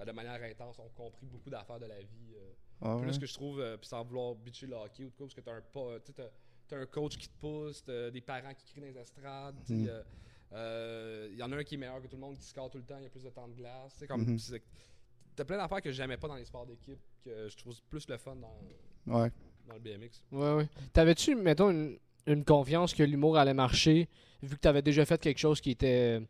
euh, 0.00 0.04
de 0.04 0.12
manière 0.12 0.42
intense 0.42 0.78
ont 0.78 0.90
compris 0.94 1.24
beaucoup 1.26 1.48
d'affaires 1.48 1.78
de 1.80 1.86
la 1.86 2.00
vie. 2.00 2.34
euh, 2.36 2.52
Ah 2.82 2.96
plus 3.00 3.12
ouais. 3.12 3.18
que 3.18 3.26
je 3.26 3.34
trouve, 3.34 3.60
euh, 3.60 3.76
puis 3.76 3.88
sans 3.88 4.04
vouloir 4.04 4.34
bitcher 4.34 4.66
le 4.66 4.74
hockey 4.76 5.04
ou 5.04 5.10
de 5.10 5.14
quoi, 5.14 5.26
parce 5.26 5.34
que 5.34 5.40
t'as 5.40 5.54
un, 5.54 5.60
pas, 5.60 6.00
t'as- 6.00 6.30
t'as 6.68 6.76
un 6.78 6.86
coach 6.86 7.16
qui 7.16 7.28
te 7.28 7.34
pousse, 7.40 7.82
t'as 7.84 8.10
des 8.10 8.20
parents 8.20 8.52
qui 8.54 8.64
crient 8.66 8.80
dans 8.80 8.86
les 8.86 8.98
estrades. 8.98 9.56
Mhm. 9.68 9.86
euh, 9.88 10.02
euh, 10.52 11.28
Il 11.32 11.38
y 11.38 11.42
en 11.42 11.50
a 11.52 11.56
un 11.56 11.64
qui 11.64 11.74
est 11.74 11.78
meilleur 11.78 12.00
que 12.02 12.06
tout 12.06 12.16
le 12.16 12.20
monde, 12.22 12.36
qui 12.38 12.46
score 12.46 12.70
tout 12.70 12.78
le 12.78 12.84
temps, 12.84 12.98
il 12.98 13.04
y 13.04 13.06
a 13.06 13.10
plus 13.10 13.22
de 13.24 13.30
temps 13.30 13.48
de 13.48 13.54
glace. 13.54 13.92
tu 13.94 13.98
sais, 14.00 14.06
comme, 14.06 14.22
Mhm. 14.22 14.38
c'est- 14.38 14.62
T'as 15.36 15.44
plein 15.44 15.56
d'affaires 15.56 15.82
que 15.82 15.90
j'aimais 15.90 16.16
pas 16.16 16.28
dans 16.28 16.36
les 16.36 16.44
sports 16.44 16.64
d'équipe, 16.64 17.00
que 17.24 17.48
je 17.48 17.56
trouve 17.56 17.74
plus 17.90 18.06
le 18.08 18.16
fun 18.18 18.36
dans, 18.36 18.56
Ouais. 19.18 19.32
dans 19.66 19.74
le 19.74 19.80
BMX. 19.80 20.22
Ouais, 20.30 20.54
ouais. 20.54 20.68
T'avais-tu, 20.92 21.34
mettons, 21.34 21.70
une, 21.70 21.98
une 22.28 22.44
confiance 22.44 22.94
que 22.94 23.02
l'humour 23.02 23.36
allait 23.36 23.52
marcher, 23.52 24.08
vu 24.44 24.54
que 24.54 24.60
t'avais 24.60 24.80
déjà 24.82 25.04
fait 25.04 25.20
quelque 25.20 25.38
chose 25.38 25.60
qui 25.60 25.72
était, 25.72 26.20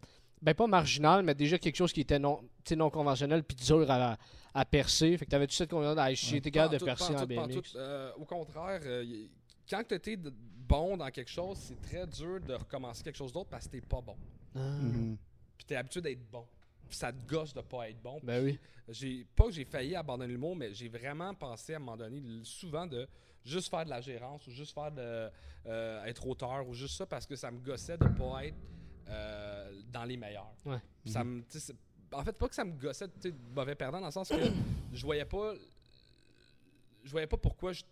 ben 0.45 0.55
pas 0.55 0.66
marginal, 0.66 1.22
mais 1.22 1.34
déjà 1.34 1.59
quelque 1.59 1.76
chose 1.76 1.92
qui 1.92 2.03
était 2.03 2.18
non, 2.18 2.40
tu 2.64 2.70
sais, 2.70 2.76
non 2.76 2.90
conventionnel 2.90 3.42
puis 3.42 3.57
dur 3.57 3.90
à, 3.90 4.18
à 4.53 4.64
percer. 4.66 5.16
Fait 5.16 5.24
que 5.24 5.30
t'avais-tu 5.30 5.57
cette 5.57 5.70
confiance 5.70 5.97
à 5.97 6.14
chier, 6.14 6.42
t'es 6.42 6.51
capable 6.51 6.78
de 6.78 6.84
percer 6.84 7.16
en 7.16 7.24
BMX. 7.24 7.74
Euh, 7.76 8.12
au 8.18 8.26
contraire, 8.26 8.80
euh, 8.84 9.26
quand 9.68 9.82
tu 9.88 9.95
étais 9.95 10.18
bon 10.18 10.99
dans 10.99 11.11
quelque 11.11 11.30
chose, 11.30 11.57
c'est 11.59 11.80
très 11.80 12.07
dur 12.07 12.40
de 12.40 12.53
recommencer 12.53 13.03
quelque 13.03 13.16
chose 13.16 13.32
d'autre 13.32 13.49
parce 13.49 13.64
que 13.66 13.72
t'es 13.72 13.80
pas 13.80 14.03
bon. 14.03 14.16
Ah. 14.55 14.59
Mhm. 14.59 15.16
Puis 15.57 15.66
t'es 15.66 15.76
habitué 15.76 16.03
d'être 16.03 16.30
bon. 16.30 16.45
Puis 16.86 16.99
ça 16.99 17.11
te 17.11 17.26
gosse 17.26 17.55
de 17.55 17.62
pas 17.62 17.88
être 17.88 18.03
bon. 18.03 18.20
Ben 18.22 18.45
oui. 18.45 18.59
J'ai 18.90 19.26
pas 19.34 19.45
que 19.45 19.53
j'ai 19.53 19.64
failli 19.64 19.97
abandonner 19.97 20.34
le 20.34 20.38
mot, 20.38 20.55
mais 20.55 20.74
j'ai 20.74 20.88
vraiment 20.88 21.32
pensé 21.34 21.72
à 21.72 21.76
un 21.76 21.78
moment 21.78 21.97
donné, 21.97 22.20
souvent 22.42 22.86
de 22.86 23.09
juste 23.42 23.70
faire 23.70 23.86
de 23.86 23.90
la 23.90 24.03
gérance 24.03 24.47
ou 24.47 24.51
juste 24.51 24.74
faire 24.74 24.92
de 24.92 25.30
euh, 25.66 26.05
être 26.05 26.26
auteur 26.26 26.68
ou 26.68 26.74
juste 26.74 26.99
ça 26.99 27.07
parce 27.07 27.26
que 27.26 27.34
ça 27.34 27.51
me 27.51 27.61
gossait 27.61 27.97
de 27.97 28.07
pas 28.09 28.45
être 28.45 28.57
euh, 29.09 29.81
dans 29.93 30.05
les 30.05 30.17
meilleurs. 30.17 30.53
Ouais. 30.65 30.79
Ça 31.07 31.23
me, 31.25 31.43
en 32.13 32.23
fait, 32.25 32.33
pas 32.33 32.49
que 32.49 32.55
ça 32.55 32.65
me 32.65 32.73
gossait 32.73 33.09
de 33.09 33.35
mauvais 33.55 33.75
perdant 33.75 34.01
dans 34.01 34.07
le 34.07 34.13
sens 34.13 34.29
que 34.29 34.37
je 34.93 35.03
voyais 35.05 35.25
pas, 35.25 35.55
je 37.05 37.11
voyais 37.11 37.27
pas 37.27 37.37
pourquoi 37.37 37.73
je, 37.73 37.83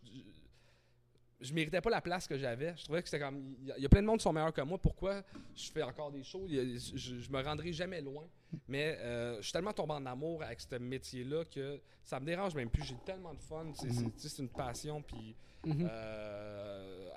je 1.41 1.53
méritais 1.53 1.81
pas 1.81 1.91
la 1.91 2.01
place 2.01 2.27
que 2.29 2.39
j'avais. 2.39 2.75
Je 2.77 2.85
trouvais 2.85 3.03
que 3.03 3.09
c'était 3.09 3.23
comme. 3.25 3.57
Il 3.61 3.67
y, 3.67 3.73
a- 3.73 3.77
il 3.79 3.83
y 3.83 3.87
a 3.87 3.89
plein 3.89 4.01
de 4.01 4.07
monde 4.07 4.19
qui 4.19 4.23
sont 4.23 4.33
meilleurs 4.33 4.53
que 4.53 4.61
moi. 4.61 4.79
Pourquoi 4.79 5.23
je 5.57 5.71
fais 5.73 5.83
encore 5.83 6.13
des 6.13 6.23
shows? 6.23 6.47
A- 6.47 6.49
je, 6.79 7.19
je 7.19 7.31
me 7.31 7.43
rendrai 7.43 7.73
jamais 7.73 8.01
loin. 8.01 8.25
Mais 8.69 8.97
euh, 9.01 9.39
je 9.39 9.43
suis 9.43 9.53
tellement 9.53 9.73
tombé 9.73 9.95
en 9.95 10.07
amour 10.07 10.43
avec 10.43 10.61
ce 10.61 10.77
métier-là 10.77 11.45
que 11.47 11.81
ça 12.05 12.21
me 12.21 12.27
dérange 12.27 12.55
même 12.55 12.71
plus. 12.71 12.85
J'ai 12.85 12.97
tellement 13.05 13.35
de 13.35 13.41
fun. 13.43 13.67
C'est 13.75 13.91
c'est 14.19 14.39
une 14.43 14.49
passion. 14.51 15.03
Puis. 15.03 15.35
Mhm. 15.65 15.89
euh, 15.91 17.11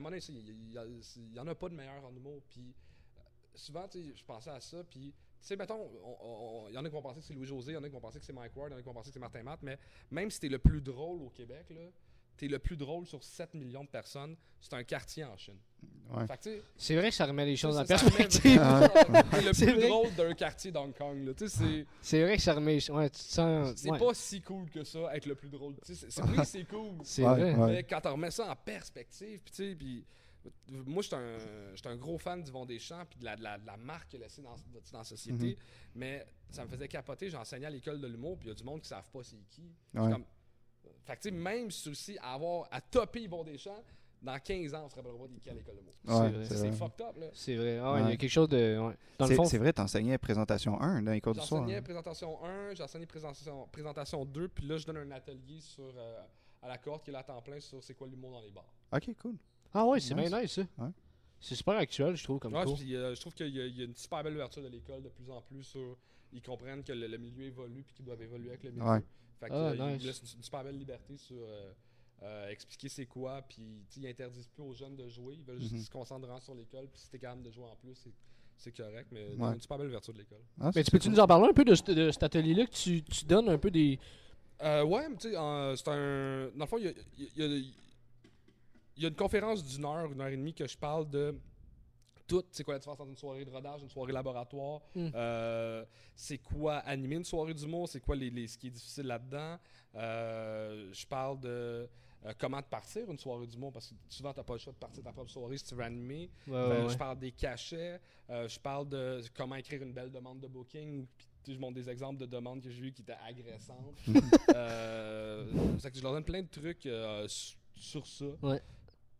puis 0.00 0.26
à 0.28 0.30
il 0.30 0.72
y, 0.72 0.78
a- 0.78 0.84
il 0.86 1.34
y 1.34 1.40
en 1.40 1.46
a 1.46 1.54
pas 1.54 1.68
de 1.68 1.74
meilleur 1.74 2.04
en 2.04 2.14
humour. 2.14 2.42
Puis 2.48 2.74
euh, 3.16 3.20
souvent, 3.54 3.86
je 3.92 4.24
pensais 4.24 4.50
à 4.50 4.60
ça. 4.60 4.82
Puis, 4.84 5.12
tu 5.12 5.46
sais, 5.48 5.56
mettons, 5.56 5.90
on- 6.02 6.16
on- 6.20 6.68
il 6.68 6.74
y 6.74 6.78
en 6.78 6.84
a 6.84 6.88
qui 6.88 6.94
vont 6.94 7.02
penser 7.02 7.20
que 7.20 7.26
c'est 7.26 7.34
Louis-José, 7.34 7.72
il 7.72 7.74
y 7.74 7.78
en 7.78 7.82
a 7.82 7.86
qui 7.88 7.92
vont 7.94 8.00
penser 8.00 8.18
que 8.18 8.24
c'est 8.24 8.32
Mike 8.32 8.56
Ward, 8.56 8.70
il 8.70 8.72
y 8.72 8.74
en 8.76 8.78
a 8.78 8.82
qui 8.82 8.86
vont 8.86 8.94
penser 8.94 9.10
que 9.10 9.14
c'est 9.14 9.20
Martin 9.20 9.42
Matt. 9.42 9.60
Mais 9.62 9.78
même 10.10 10.30
si 10.30 10.40
t'es 10.40 10.48
le 10.48 10.58
plus 10.58 10.80
drôle 10.80 11.22
au 11.22 11.30
Québec, 11.30 11.66
là, 11.70 11.88
t'es 12.36 12.48
le 12.48 12.58
plus 12.58 12.76
drôle 12.76 13.06
sur 13.06 13.22
7 13.22 13.54
millions 13.54 13.84
de 13.84 13.88
personnes, 13.88 14.36
c'est 14.60 14.74
un 14.74 14.82
quartier 14.84 15.24
en 15.24 15.36
Chine. 15.36 15.58
Ouais. 16.10 16.26
Que, 16.42 16.62
C'est 16.76 16.96
vrai 16.96 17.10
que 17.10 17.14
ça 17.14 17.26
remet 17.26 17.44
les 17.46 17.56
choses 17.56 17.76
en 17.78 17.84
perspective. 17.84 18.42
T'es 18.42 19.40
le 19.42 19.52
plus 19.52 19.72
vrai. 19.74 19.88
drôle 19.88 20.14
d'un 20.14 20.34
quartier 20.34 20.70
d'Hong 20.72 20.92
Kong. 20.96 21.24
là. 21.26 21.34
Tu 21.34 21.48
sais, 21.48 21.86
c'est- 22.00 22.22
vrai 22.22 22.36
que 22.36 22.42
ça 22.42 22.54
remet. 22.54 22.90
Ouais, 22.90 23.10
sens. 23.12 23.72
c'est 23.76 23.90
ouais. 23.90 23.98
pas 23.98 24.14
si 24.14 24.40
cool 24.42 24.68
que 24.70 24.84
ça, 24.84 25.14
être 25.16 25.26
le 25.26 25.34
plus 25.34 25.48
drôle. 25.48 25.74
Tu 25.84 25.94
sais, 25.94 25.94
c'est- 25.94 26.10
c'est 26.10 26.22
oui, 26.22 26.38
c'est 26.44 26.64
cool. 26.64 26.92
C'est 27.04 27.22
Ouais, 27.24 27.34
vrai. 27.34 27.54
ouais. 27.54 27.72
Mais 27.72 27.82
quand 27.84 28.00
on 28.06 28.12
remet 28.12 28.30
ça 28.30 28.50
en 28.50 28.56
perspective, 28.56 29.40
puis 29.42 29.52
tu 29.54 29.70
sais, 29.70 29.74
puis 29.74 30.04
moi, 30.68 31.02
je 31.02 31.06
suis 31.08 31.16
un, 31.16 31.74
j'étais 31.74 31.88
un 31.88 31.96
gros 31.96 32.18
fan 32.18 32.42
d'Yvon 32.42 32.66
Deschamps, 32.66 33.04
puis 33.08 33.18
de 33.18 33.24
la, 33.24 33.36
de, 33.36 33.42
la, 33.42 33.58
de 33.58 33.66
la 33.66 33.76
marque 33.78 34.08
qu'il 34.10 34.20
a 34.20 34.24
laissée 34.24 34.42
dans, 34.42 34.54
dans 34.92 34.98
la 34.98 35.04
société. 35.04 35.46
Mhm. 35.50 35.56
Mais 35.94 36.26
ça 36.50 36.64
me 36.64 36.68
faisait 36.68 36.88
capoter. 36.88 37.30
J'enseignais 37.30 37.66
à 37.66 37.70
l'école 37.70 38.00
de 38.00 38.06
l'humour, 38.06 38.36
puis 38.38 38.48
il 38.48 38.50
y 38.50 38.52
a 38.52 38.54
du 38.54 38.62
monde 38.64 38.80
qui 38.80 38.86
ne 38.86 38.96
savent 38.96 39.10
pas 39.10 39.22
c'est 39.22 39.36
qui. 39.48 39.62
C'est 39.92 40.00
Ouais. 40.00 40.12
Comme, 40.12 40.24
fait 41.04 41.16
que 41.16 41.22
tu 41.22 41.28
sais, 41.28 41.34
même 41.34 41.68
avoir 42.22 42.68
à 42.70 42.80
topper 42.80 43.22
Yvon 43.22 43.44
Deschamps, 43.44 43.82
dans 44.22 44.38
15 44.38 44.74
ans, 44.74 44.84
on 44.86 44.88
se 44.88 44.94
rappellera 44.94 45.18
pas 45.18 45.28
des 45.28 45.38
qui 45.38 45.50
à 45.50 45.54
l'école 45.54 45.74
de. 45.76 46.10
Ouais, 46.10 46.30
vrai. 46.30 46.44
c'est 46.46 46.72
fucked 46.72 47.00
up, 47.06 47.16
là. 47.18 47.26
C'est 47.34 47.56
vrai. 47.56 47.78
Ah 47.78 47.92
ouais, 47.92 48.02
Il 48.04 48.08
y 48.08 48.12
a 48.12 48.16
quelque 48.16 48.30
chose 48.30 48.48
de. 48.48 48.78
ouais. 48.78 48.94
Dans 49.18 49.26
le 49.26 49.30
C'est 49.30 49.34
fond. 49.36 49.44
c'est 49.44 49.58
vrai, 49.58 49.72
t'enseignais 49.74 50.16
présentation 50.16 50.80
1 50.80 51.02
dans 51.02 51.12
les 51.12 51.20
cours 51.20 51.34
du 51.34 51.40
soir. 51.40 51.60
J'enseignais 51.60 51.78
hein. 51.78 51.82
présentation 51.82 52.42
1, 52.42 52.74
j'ai 52.74 52.82
enseigné 52.82 53.04
présentation, 53.06 53.68
présentation 53.70 54.24
2, 54.24 54.48
puis 54.48 54.66
là, 54.66 54.78
je 54.78 54.86
donne 54.86 54.96
un 54.96 55.10
atelier 55.10 55.60
sur, 55.60 55.92
euh, 55.94 56.22
à 56.62 56.68
la 56.68 56.78
corde 56.78 57.02
qui 57.02 57.10
est 57.10 57.12
là 57.12 57.18
à 57.18 57.22
temps 57.22 57.42
plein 57.42 57.60
sur 57.60 57.82
c'est 57.84 57.92
quoi 57.94 58.08
l'humour 58.08 58.30
dans 58.30 58.40
les 58.40 58.50
bars. 58.50 58.72
Ok, 58.92 59.10
cool. 59.20 59.36
Ah 59.74 59.84
ouais, 59.84 60.00
c'est 60.00 60.14
Nice. 60.14 60.30
bien 60.30 60.40
nice 60.40 60.52
ça. 60.54 60.90
C'est 61.38 61.54
super 61.56 61.76
actuel, 61.76 62.16
je 62.16 62.24
trouve, 62.24 62.38
comme 62.38 62.54
Ouais, 62.54 62.64
cours. 62.64 62.76
puis, 62.78 62.96
euh, 62.96 63.14
je 63.14 63.20
trouve 63.20 63.34
qu'il 63.34 63.48
y, 63.48 63.58
y 63.76 63.82
a 63.82 63.84
une 63.84 63.94
super 63.94 64.22
belle 64.24 64.34
ouverture 64.34 64.62
de 64.62 64.68
l'école 64.68 65.02
de 65.02 65.10
plus 65.10 65.28
en 65.30 65.42
plus 65.42 65.62
sur. 65.64 65.98
Ils 66.32 66.40
comprennent 66.40 66.82
que 66.82 66.92
le, 66.92 67.06
le 67.06 67.18
milieu 67.18 67.44
évolue 67.44 67.82
puis 67.84 67.94
qu'ils 67.94 68.06
doivent 68.06 68.22
évoluer 68.22 68.48
avec 68.48 68.64
le 68.64 68.70
milieu. 68.70 68.84
Fait 69.44 69.50
que, 69.50 69.54
Ah, 69.54 69.70
euh, 69.84 69.94
nice. 69.96 70.02
une, 70.02 70.38
une 70.38 70.42
super 70.42 70.64
belle 70.64 70.78
liberté 70.78 71.16
sur 71.16 71.36
euh, 71.38 71.72
euh, 72.22 72.48
expliquer 72.48 72.88
c'est 72.88 73.06
quoi. 73.06 73.42
Puis 73.42 73.62
ils 73.96 74.06
interdisent 74.06 74.48
plus 74.48 74.62
aux 74.62 74.72
jeunes 74.74 74.96
de 74.96 75.06
jouer. 75.08 75.34
Ils 75.38 75.44
veulent 75.44 75.58
juste 75.60 75.72
Mhm. 75.72 75.78
qu'ils 75.78 75.86
se 75.86 75.90
concentrent 75.90 76.22
vraiment 76.26 76.40
sur 76.40 76.54
l'école. 76.54 76.88
Puis 76.92 77.00
si 77.02 77.10
t'es 77.10 77.18
capable 77.18 77.42
de 77.42 77.50
jouer 77.50 77.64
en 77.64 77.76
plus, 77.76 77.94
c'est- 78.56 78.72
correct. 78.76 79.08
Mais 79.12 79.34
Ouais. 79.36 79.52
une 79.54 79.60
super 79.60 79.76
belle 79.78 79.88
ouverture 79.88 80.14
de 80.14 80.18
l'école. 80.20 80.40
Ah, 80.60 80.70
Mais 80.74 80.82
tu 80.84 80.90
peux-tu 80.90 81.08
cool. 81.08 81.14
nous 81.16 81.20
en 81.20 81.26
parler 81.26 81.48
un 81.48 81.52
peu 81.52 81.64
de, 81.64 81.74
ce- 81.74 81.82
de 81.92 82.10
cet 82.10 82.22
atelier-là 82.22 82.64
que 82.66 82.70
tu, 82.72 83.02
tu 83.02 83.24
donnes 83.26 83.48
un 83.50 83.58
peu 83.58 83.70
des. 83.70 83.98
Euh, 84.62 84.84
ouais, 84.84 85.08
mais 85.08 85.16
tu 85.16 85.28
sais, 85.30 85.36
euh, 85.36 85.76
c'est 85.76 85.88
un. 85.88 86.50
Dans 86.56 86.64
le 86.64 86.66
fond, 86.66 86.78
il 86.78 86.84
y 86.84 86.88
a, 86.88 86.92
il 87.18 87.36
y 87.36 87.42
a- 87.42 87.72
il 88.96 89.02
y 89.02 89.04
a 89.04 89.08
une 89.08 89.16
conférence 89.16 89.62
d'une 89.64 89.84
heure, 89.84 90.10
une 90.12 90.20
heure 90.20 90.28
et 90.28 90.36
demie 90.36 90.54
que 90.54 90.66
je 90.66 90.78
parle 90.78 91.10
de 91.10 91.34
tout. 92.26 92.42
C'est 92.50 92.64
quoi 92.64 92.74
la 92.74 92.78
différence 92.78 93.00
entre 93.00 93.10
une 93.10 93.16
soirée 93.16 93.44
de 93.44 93.50
rodage, 93.50 93.82
une 93.82 93.88
soirée 93.90 94.12
laboratoire? 94.12 94.80
Mm. 94.94 95.08
euh, 95.14 95.84
C'est 96.14 96.38
quoi 96.38 96.76
animer 96.78 97.16
une 97.16 97.24
soirée 97.24 97.54
d'humour? 97.54 97.88
C'est 97.88 98.00
quoi 98.00 98.16
les, 98.16 98.30
les- 98.30 98.46
ce 98.48 98.56
qui 98.58 98.68
est 98.68 98.70
difficile 98.70 99.06
là-dedans? 99.06 99.58
Euh, 99.94 100.90
Je 100.92 101.06
parle 101.06 101.40
de 101.40 101.88
euh, 102.26 102.32
comment 102.38 102.62
te 102.62 102.68
partir 102.68 103.10
une 103.10 103.18
soirée 103.18 103.46
d'humour? 103.46 103.72
Parce 103.72 103.88
que 103.88 103.94
souvent, 104.08 104.32
tu 104.32 104.38
n'as 104.40 104.44
pas 104.44 104.54
le 104.54 104.58
choix 104.58 104.72
de 104.72 104.78
partir 104.78 105.02
ta 105.02 105.12
propre 105.12 105.30
soirée 105.30 105.58
si 105.58 105.64
tu 105.64 105.74
veux 105.74 105.82
animer. 105.84 106.30
Ouais, 106.46 106.54
ouais, 106.84 106.88
Je 106.88 106.96
parle 106.96 107.18
des 107.18 107.32
cachets. 107.32 108.00
je 108.28 108.58
parle 108.60 108.88
de 108.88 109.20
comment 109.36 109.56
écrire 109.56 109.82
une 109.82 109.92
belle 109.92 110.10
demande 110.10 110.40
de 110.40 110.48
booking. 110.48 111.06
Je 111.46 111.58
montre 111.58 111.74
des 111.74 111.90
exemples 111.90 112.18
de 112.18 112.24
demandes 112.26 112.62
que 112.62 112.70
j'ai 112.70 112.82
eues 112.86 112.92
qui 112.92 113.02
étaient 113.02 113.18
agressantes. 113.22 113.98
euh, 114.54 115.44
c'est 115.78 115.90
que 115.90 115.98
je 115.98 116.02
leur 116.02 116.12
donne 116.12 116.24
plein 116.24 116.40
de 116.42 116.48
trucs 116.48 116.86
euh, 116.86 117.28
su- 117.28 117.56
sur 117.76 118.06
ça. 118.06 118.24
Ouais. 118.42 118.62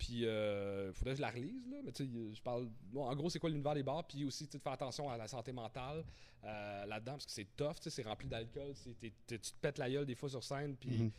Puis, 0.07 0.21
il 0.23 0.93
faudrait 0.93 1.13
que 1.13 1.17
je 1.17 1.23
la 1.23 1.31
relise, 1.31 1.67
là. 1.71 1.77
Mais 1.85 1.93
tu 1.93 2.05
sais, 2.05 2.11
je 2.35 2.43
parle. 2.43 2.69
bon, 2.93 3.05
en 3.07 3.15
gros, 3.17 3.31
c'est 3.31 3.39
quoi 3.39 3.49
l'univers 3.49 3.75
des 3.75 3.83
bars. 3.83 4.07
Puis 4.07 4.25
aussi, 4.25 4.47
tu 4.47 4.59
de 4.59 4.63
faire 4.63 4.73
attention 4.73 5.09
à 5.09 5.17
la 5.17 5.27
santé 5.29 5.53
mentale 5.53 6.05
euh, 6.45 6.85
là-dedans, 6.87 7.13
parce 7.13 7.25
que 7.27 7.33
c'est 7.33 7.49
tough, 7.57 7.77
tu 7.77 7.85
sais, 7.85 7.91
c'est 7.91 8.03
rempli 8.03 8.29
d'alcool. 8.29 8.75
Tu 9.01 9.11
te 9.11 9.37
pètes 9.63 9.79
la 9.79 9.89
gueule 9.91 10.05
des 10.07 10.15
fois 10.15 10.29
sur 10.29 10.43
scène. 10.45 10.77
Puis. 10.77 10.99
Mhm. 11.05 11.11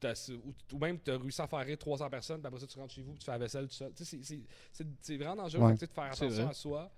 t'as- 0.00 0.30
ou, 0.32 0.54
ou 0.72 0.78
même 0.78 0.98
tu 0.98 1.10
as 1.10 1.18
réussi 1.18 1.42
à 1.42 1.46
faire 1.46 1.58
rire 1.60 1.76
300 1.76 2.08
personnes, 2.08 2.40
puis 2.40 2.46
après 2.48 2.58
ça, 2.60 2.66
tu 2.66 2.78
rentres 2.78 2.94
chez 2.94 3.02
vous, 3.02 3.10
puis 3.12 3.18
tu 3.18 3.26
fais 3.26 3.32
la 3.32 3.38
vaisselle 3.38 3.68
tout 3.68 3.74
seul. 3.74 3.92
C'est- 3.94 4.04
c'est- 4.24 4.44
c'est 4.72 4.86
c'est 5.02 5.16
vraiment 5.18 5.36
dangereux 5.36 5.66
Ouais. 5.66 5.74
de 5.74 5.86
faire 5.86 6.04
attention 6.04 6.48
à 6.48 6.54
soi. 6.54 6.90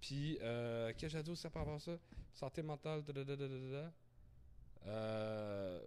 Puis, 0.00 0.38
euh, 0.42 0.88
qu'est-ce 0.98 1.12
que 1.12 1.18
j'ai 1.18 1.22
dit 1.22 1.30
aussi 1.30 1.48
par 1.48 1.62
rapport 1.62 1.76
à 1.76 1.78
ça? 1.78 1.96
Santé 2.34 2.62
mentale, 2.62 3.04
da, 3.04 3.12
da, 3.12 3.36
da. 3.36 3.92
Euh, 4.86 5.80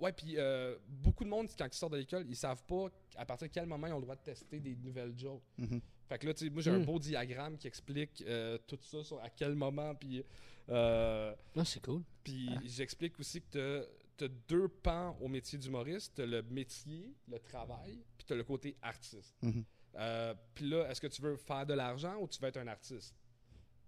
ouais, 0.00 0.12
puis 0.12 0.34
euh, 0.38 0.76
beaucoup 0.88 1.24
de 1.24 1.28
monde, 1.28 1.48
quand 1.58 1.66
ils 1.66 1.76
sortent 1.76 1.92
de 1.92 1.98
l'école, 1.98 2.24
ils 2.28 2.36
savent 2.36 2.62
pas 2.64 2.86
à 3.16 3.24
partir 3.24 3.48
de 3.48 3.52
quel 3.52 3.66
moment 3.66 3.86
ils 3.86 3.92
ont 3.92 3.96
le 3.98 4.02
droit 4.02 4.16
de 4.16 4.22
tester 4.22 4.60
des 4.60 4.76
nouvelles 4.76 5.16
jokes. 5.18 5.42
Mhm. 5.58 5.80
Fait 6.08 6.18
que 6.18 6.26
là, 6.26 6.34
tu 6.34 6.44
sais, 6.44 6.50
moi, 6.50 6.62
j'ai 6.62 6.70
un 6.70 6.78
Mm. 6.78 6.84
beau 6.84 6.98
diagramme 7.00 7.58
qui 7.58 7.66
explique 7.66 8.22
euh, 8.26 8.58
tout 8.66 8.78
ça, 8.82 9.02
sur 9.02 9.20
à 9.22 9.28
quel 9.30 9.54
moment, 9.54 9.94
puis. 9.94 10.22
euh, 10.68 11.34
Ah, 11.56 11.64
c'est 11.64 11.80
cool. 11.82 12.02
puis 12.22 12.48
j'explique 12.64 13.18
aussi 13.18 13.40
que 13.42 13.88
tu 14.16 14.24
as 14.24 14.28
deux 14.48 14.68
pans 14.68 15.16
au 15.20 15.28
métier 15.28 15.58
d'humoriste. 15.58 16.14
Tu 16.16 16.26
le 16.26 16.42
métier, 16.42 17.12
le 17.28 17.38
travail, 17.40 17.98
puis 18.16 18.26
tu 18.26 18.34
le 18.34 18.44
côté 18.44 18.76
artiste. 18.82 19.34
Mhm. 19.42 19.64
Euh, 19.96 20.34
puis 20.54 20.68
là, 20.68 20.88
est-ce 20.90 21.00
que 21.00 21.06
tu 21.08 21.22
veux 21.22 21.36
faire 21.36 21.66
de 21.66 21.74
l'argent 21.74 22.16
ou 22.20 22.28
tu 22.28 22.38
veux 22.40 22.48
être 22.48 22.56
un 22.58 22.66
artiste? 22.68 23.14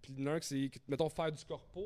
Puis 0.02 0.12
il 0.16 0.20
y 0.20 0.22
en 0.24 0.26
a 0.28 0.34
un 0.34 0.40
que 0.40 0.46
c'est, 0.46 0.70
que, 0.70 0.78
mettons, 0.88 1.08
faire 1.08 1.30
du 1.32 1.44
corpo, 1.44 1.82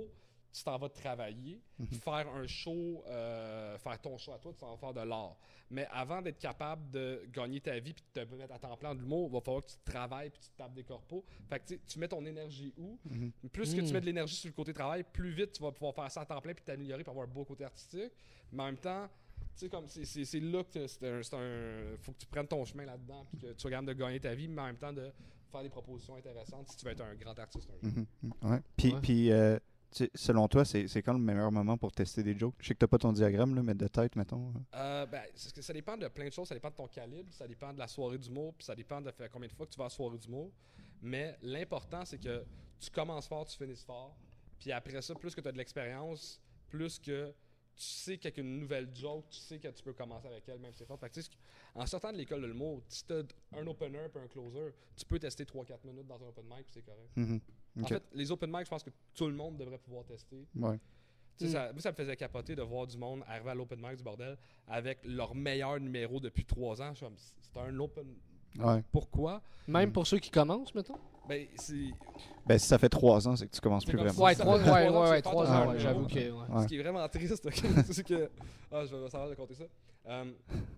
tu 0.52 0.62
t'en 0.64 0.76
vas 0.78 0.88
travailler. 0.88 1.60
Faire 2.02 2.28
un 2.34 2.46
show, 2.46 3.02
euh, 3.06 3.78
faire 3.78 4.00
ton 4.00 4.18
show 4.18 4.32
à 4.32 4.38
toi, 4.38 4.52
tu 4.52 4.58
t'en 4.58 4.70
vas 4.72 4.76
faire 4.76 4.92
de 4.92 5.00
l'art. 5.08 5.36
Mais 5.70 5.86
avant 5.90 6.20
d'être 6.20 6.38
capable 6.38 6.90
de 6.90 7.22
gagner 7.32 7.60
ta 7.60 7.78
vie 7.78 7.94
puis 7.94 8.04
de 8.14 8.24
te 8.24 8.34
mettre 8.34 8.52
à 8.54 8.58
temps 8.58 8.76
plein 8.76 8.94
de 8.94 9.00
l'humour, 9.00 9.28
il 9.30 9.32
va 9.32 9.40
falloir 9.40 9.62
que 9.64 9.70
tu 9.70 9.76
travailles 9.84 10.28
puis 10.30 10.40
tu 10.42 10.50
te 10.50 10.56
tapes 10.58 10.74
des 10.74 10.84
corpos. 10.84 11.24
Fait 11.48 11.58
que 11.60 11.74
tu 11.74 11.98
mets 11.98 12.08
ton 12.08 12.24
énergie 12.26 12.72
où? 12.76 12.98
Plus 13.52 13.74
que 13.74 13.80
tu 13.80 13.92
mets 13.92 14.00
de 14.00 14.06
l'énergie 14.06 14.36
sur 14.36 14.48
le 14.48 14.54
côté 14.54 14.74
travail, 14.74 15.04
plus 15.10 15.32
vite 15.32 15.52
tu 15.52 15.62
vas 15.62 15.72
pouvoir 15.72 15.94
faire 15.94 16.10
ça 16.10 16.20
à 16.20 16.26
temps 16.26 16.40
plein 16.40 16.52
puis 16.54 16.64
t'améliorer 16.64 17.02
pour 17.02 17.12
avoir 17.12 17.26
un 17.26 17.30
beau 17.30 17.44
côté 17.44 17.64
artistique. 17.64 18.12
Mais 18.52 18.62
en 18.62 18.66
même 18.66 18.76
temps, 18.76 19.08
tu 19.54 19.60
sais, 19.60 19.68
comme 19.70 19.88
c'est, 19.88 20.04
c'est, 20.04 20.24
c'est 20.26 20.40
là 20.40 20.62
que 20.64 20.86
c'est 20.86 21.08
un, 21.08 21.22
c'est 21.22 21.34
un- 21.36 21.96
Faut 22.00 22.12
que 22.12 22.18
tu 22.18 22.26
prennes 22.26 22.46
ton 22.48 22.64
chemin 22.66 22.84
là-dedans 22.84 23.24
puis 23.30 23.38
que 23.38 23.52
tu 23.52 23.58
sois 23.60 23.70
capable 23.70 23.88
de 23.88 23.94
gagner 23.94 24.20
ta 24.20 24.34
vie, 24.34 24.48
mais 24.48 24.60
en 24.62 24.66
même 24.66 24.76
temps 24.76 24.92
de 24.92 25.10
faire 25.50 25.62
des 25.62 25.68
propositions 25.70 26.16
intéressantes 26.16 26.68
si 26.68 26.76
tu 26.76 26.84
veux 26.84 26.92
être 26.92 27.02
un 27.02 27.14
grand 27.14 27.38
artiste 27.38 27.68
un 27.70 27.88
jour. 27.88 27.96
Mhm. 27.98 28.06
Mhm. 28.42 28.50
Ouais. 28.50 28.60
Puis, 28.76 28.92
Ouais. 28.92 29.00
puis 29.02 29.30
euh, 29.32 29.58
selon 30.14 30.48
toi, 30.48 30.64
c'est 30.64 31.02
quand 31.02 31.12
le 31.12 31.18
meilleur 31.18 31.52
moment 31.52 31.76
pour 31.76 31.92
tester 31.92 32.22
des 32.22 32.38
jokes? 32.38 32.54
Je 32.58 32.68
sais 32.68 32.74
que 32.74 32.78
t'as 32.78 32.86
pas 32.86 32.98
ton 32.98 33.12
diagramme, 33.12 33.54
là, 33.54 33.62
mais 33.62 33.74
de 33.74 33.86
tête, 33.88 34.16
mettons. 34.16 34.52
Euh, 34.74 35.06
ben, 35.06 35.22
ça 35.34 35.72
dépend 35.72 35.96
de 35.96 36.08
plein 36.08 36.26
de 36.26 36.32
choses. 36.32 36.48
Ça 36.48 36.54
dépend 36.54 36.70
de 36.70 36.76
ton 36.76 36.88
calibre, 36.88 37.32
ça 37.32 37.46
dépend 37.46 37.72
de 37.72 37.78
la 37.78 37.88
soirée 37.88 38.18
d'humour, 38.18 38.54
puis 38.54 38.64
ça 38.64 38.74
dépend 38.74 39.00
de 39.00 39.12
combien 39.32 39.48
de 39.48 39.52
fois 39.52 39.66
que 39.66 39.72
tu 39.72 39.78
vas 39.78 39.84
à 39.84 39.86
la 39.86 39.90
soirée 39.90 40.18
d'humour. 40.18 40.50
Mais 41.02 41.36
l'important, 41.42 42.04
c'est 42.04 42.18
que 42.18 42.44
tu 42.78 42.90
commences 42.90 43.26
fort, 43.26 43.44
tu 43.46 43.56
finisses 43.56 43.84
fort. 43.84 44.16
Puis 44.58 44.72
après 44.72 45.02
ça, 45.02 45.14
plus 45.14 45.34
que 45.34 45.40
tu 45.40 45.48
as 45.48 45.52
de 45.52 45.58
l'expérience, 45.58 46.40
plus 46.68 46.98
que 46.98 47.34
tu 47.74 47.84
sais 47.84 48.18
qu'avec 48.18 48.38
une 48.38 48.60
nouvelle 48.60 48.88
joke, 48.94 49.24
tu 49.30 49.38
sais 49.38 49.58
que 49.58 49.68
tu 49.68 49.82
peux 49.82 49.92
commencer 49.92 50.28
avec 50.28 50.48
elle, 50.48 50.58
même 50.58 50.72
si 50.72 50.78
c'est 50.78 50.86
fort. 50.86 50.98
Fait 50.98 51.10
que, 51.10 51.20
en 51.74 51.86
sortant 51.86 52.12
de 52.12 52.18
l'école 52.18 52.42
de 52.42 52.46
l'humour, 52.46 52.82
si 52.88 53.04
tu 53.04 53.14
as 53.14 53.22
un 53.58 53.66
opener 53.66 54.08
puis 54.12 54.22
un 54.22 54.28
closer, 54.28 54.74
tu 54.94 55.04
peux 55.06 55.18
tester 55.18 55.44
3-4 55.44 55.86
minutes 55.86 56.06
dans 56.06 56.22
un 56.22 56.28
open 56.28 56.44
mic, 56.44 56.66
puis 56.70 56.74
c'est 56.74 56.82
correct. 56.82 57.10
En 57.80 57.86
fait, 57.86 58.02
les 58.12 58.30
open 58.30 58.50
mic, 58.50 58.64
je 58.64 58.70
pense 58.70 58.82
que 58.82 58.90
tout 59.14 59.26
le 59.26 59.34
monde 59.34 59.56
devrait 59.56 59.78
pouvoir 59.78 60.04
tester. 60.04 60.46
Ouais. 60.54 60.78
Mm. 61.40 61.46
ça, 61.46 61.72
moi, 61.72 61.80
ça 61.80 61.90
me 61.90 61.96
faisait 61.96 62.16
capoter 62.16 62.54
de 62.54 62.62
voir 62.62 62.86
du 62.86 62.98
monde 62.98 63.22
arriver 63.26 63.50
à 63.50 63.54
l'open 63.54 63.80
mic 63.80 63.96
du 63.96 64.02
bordel 64.02 64.36
avec 64.68 64.98
leur 65.04 65.34
meilleur 65.34 65.80
numéro 65.80 66.20
depuis 66.20 66.44
trois 66.44 66.80
ans. 66.82 66.90
Je 66.92 66.98
suis 66.98 67.06
comme, 67.06 67.16
c'est 67.16 67.60
un 67.60 67.78
open. 67.78 68.06
Ouais. 68.58 68.84
Pourquoi? 68.92 69.40
Même 69.66 69.92
pour 69.92 70.06
ceux 70.06 70.18
qui 70.18 70.30
commencent, 70.30 70.74
mettons? 70.74 70.98
Ben. 71.28 71.46
Ben, 72.46 72.58
si 72.58 72.66
ça 72.66 72.78
fait 72.78 72.88
trois 72.88 73.26
ans, 73.28 73.36
c'est 73.36 73.46
que 73.46 73.52
tu 73.52 73.60
commences 73.60 73.84
plus 73.84 73.96
comme 73.96 74.08
vraiment. 74.08 74.24
Ouais, 74.24 74.34
trois, 74.34 74.58
ouais, 74.58 74.88
ouais, 74.88 75.10
ouais, 75.10 75.22
trois 75.22 75.50
ans, 75.50 75.78
j'avoue 75.78 76.06
que. 76.06 76.14
ouais. 76.14 76.30
Ouais. 76.30 76.62
Ce 76.62 76.66
qui 76.66 76.76
est 76.76 76.82
vraiment 76.82 77.08
triste, 77.08 77.48
c'est 77.90 78.04
que. 78.04 78.30
Ah, 78.70 78.84
je 78.84 78.94
vais 78.94 79.08
savoir 79.08 79.30
de 79.30 79.34
compter 79.34 79.54
ça. 79.54 79.64
Euh, 80.06 80.32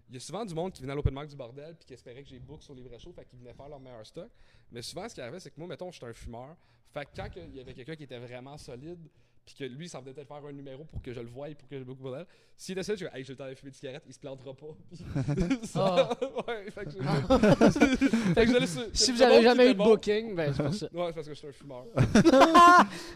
Il 0.08 0.14
y 0.14 0.16
a 0.18 0.20
souvent 0.20 0.44
du 0.44 0.54
monde 0.54 0.72
qui 0.72 0.82
venait 0.82 0.92
à 0.92 0.96
l'open 0.96 1.14
mic 1.14 1.28
du 1.28 1.36
bordel 1.36 1.74
puis 1.76 1.86
qui 1.86 1.94
espérait 1.94 2.22
que 2.22 2.28
j'ai 2.28 2.38
book 2.38 2.62
sur 2.62 2.74
les 2.74 2.82
vrais 2.82 2.98
shows, 2.98 3.12
fait 3.12 3.24
qu'ils 3.24 3.38
venaient 3.38 3.54
faire 3.54 3.68
leur 3.68 3.80
meilleur 3.80 4.06
stock. 4.06 4.30
Mais 4.70 4.82
souvent, 4.82 5.08
ce 5.08 5.14
qui 5.14 5.20
arrivait, 5.20 5.40
c'est 5.40 5.50
que 5.50 5.58
moi, 5.58 5.66
mettons, 5.66 5.90
j'étais 5.90 6.06
un 6.06 6.12
fumeur. 6.12 6.56
Fait 6.92 7.08
quand 7.16 7.28
il 7.36 7.56
y 7.56 7.60
avait 7.60 7.74
quelqu'un 7.74 7.96
qui 7.96 8.04
était 8.04 8.18
vraiment 8.18 8.56
solide, 8.58 9.08
puis 9.46 9.54
que 9.54 9.64
lui, 9.64 9.88
ça 9.88 10.00
venait 10.00 10.12
peut-être 10.12 10.28
faire 10.28 10.44
un 10.44 10.52
numéro 10.52 10.84
pour 10.84 11.02
que 11.02 11.12
je 11.12 11.20
le 11.20 11.28
voie 11.28 11.48
et 11.50 11.54
pour 11.54 11.68
que 11.68 11.76
j'ai 11.78 11.84
beaucoup 11.84 11.98
de 11.98 12.04
bordel. 12.04 12.26
S'il 12.56 12.74
décide, 12.76 12.94
je 12.96 13.04
dis, 13.04 13.10
hey, 13.12 13.24
j'ai 13.24 13.32
le 13.32 13.36
temps 13.36 13.48
de 13.48 13.54
fumer 13.54 13.70
une 13.70 13.74
cigarette, 13.74 14.04
il 14.06 14.12
se 14.14 14.18
plantera 14.20 14.54
pas. 14.54 14.66
Puis 15.36 15.58
ça- 15.64 16.08
ouais, 16.48 16.70
fait 16.70 16.84
que 16.84 16.90
je- 16.92 16.98
fait 18.34 18.46
que 18.46 18.52
je 18.52 18.58
laisse- 18.58 18.78
Si 18.92 19.12
vous 19.12 19.22
avez 19.22 19.42
jamais 19.42 19.70
eu 19.70 19.72
de 19.74 19.78
bon- 19.78 19.84
booking, 19.90 20.34
ben 20.36 20.52
c'est 20.54 20.62
pour 20.62 20.74
ça. 20.74 20.86
Ouais, 20.92 21.06
c'est 21.08 21.14
parce 21.14 21.28
que 21.28 21.34
je 21.34 21.38
suis 21.38 21.48
un 21.48 21.52
fumeur. 21.52 21.84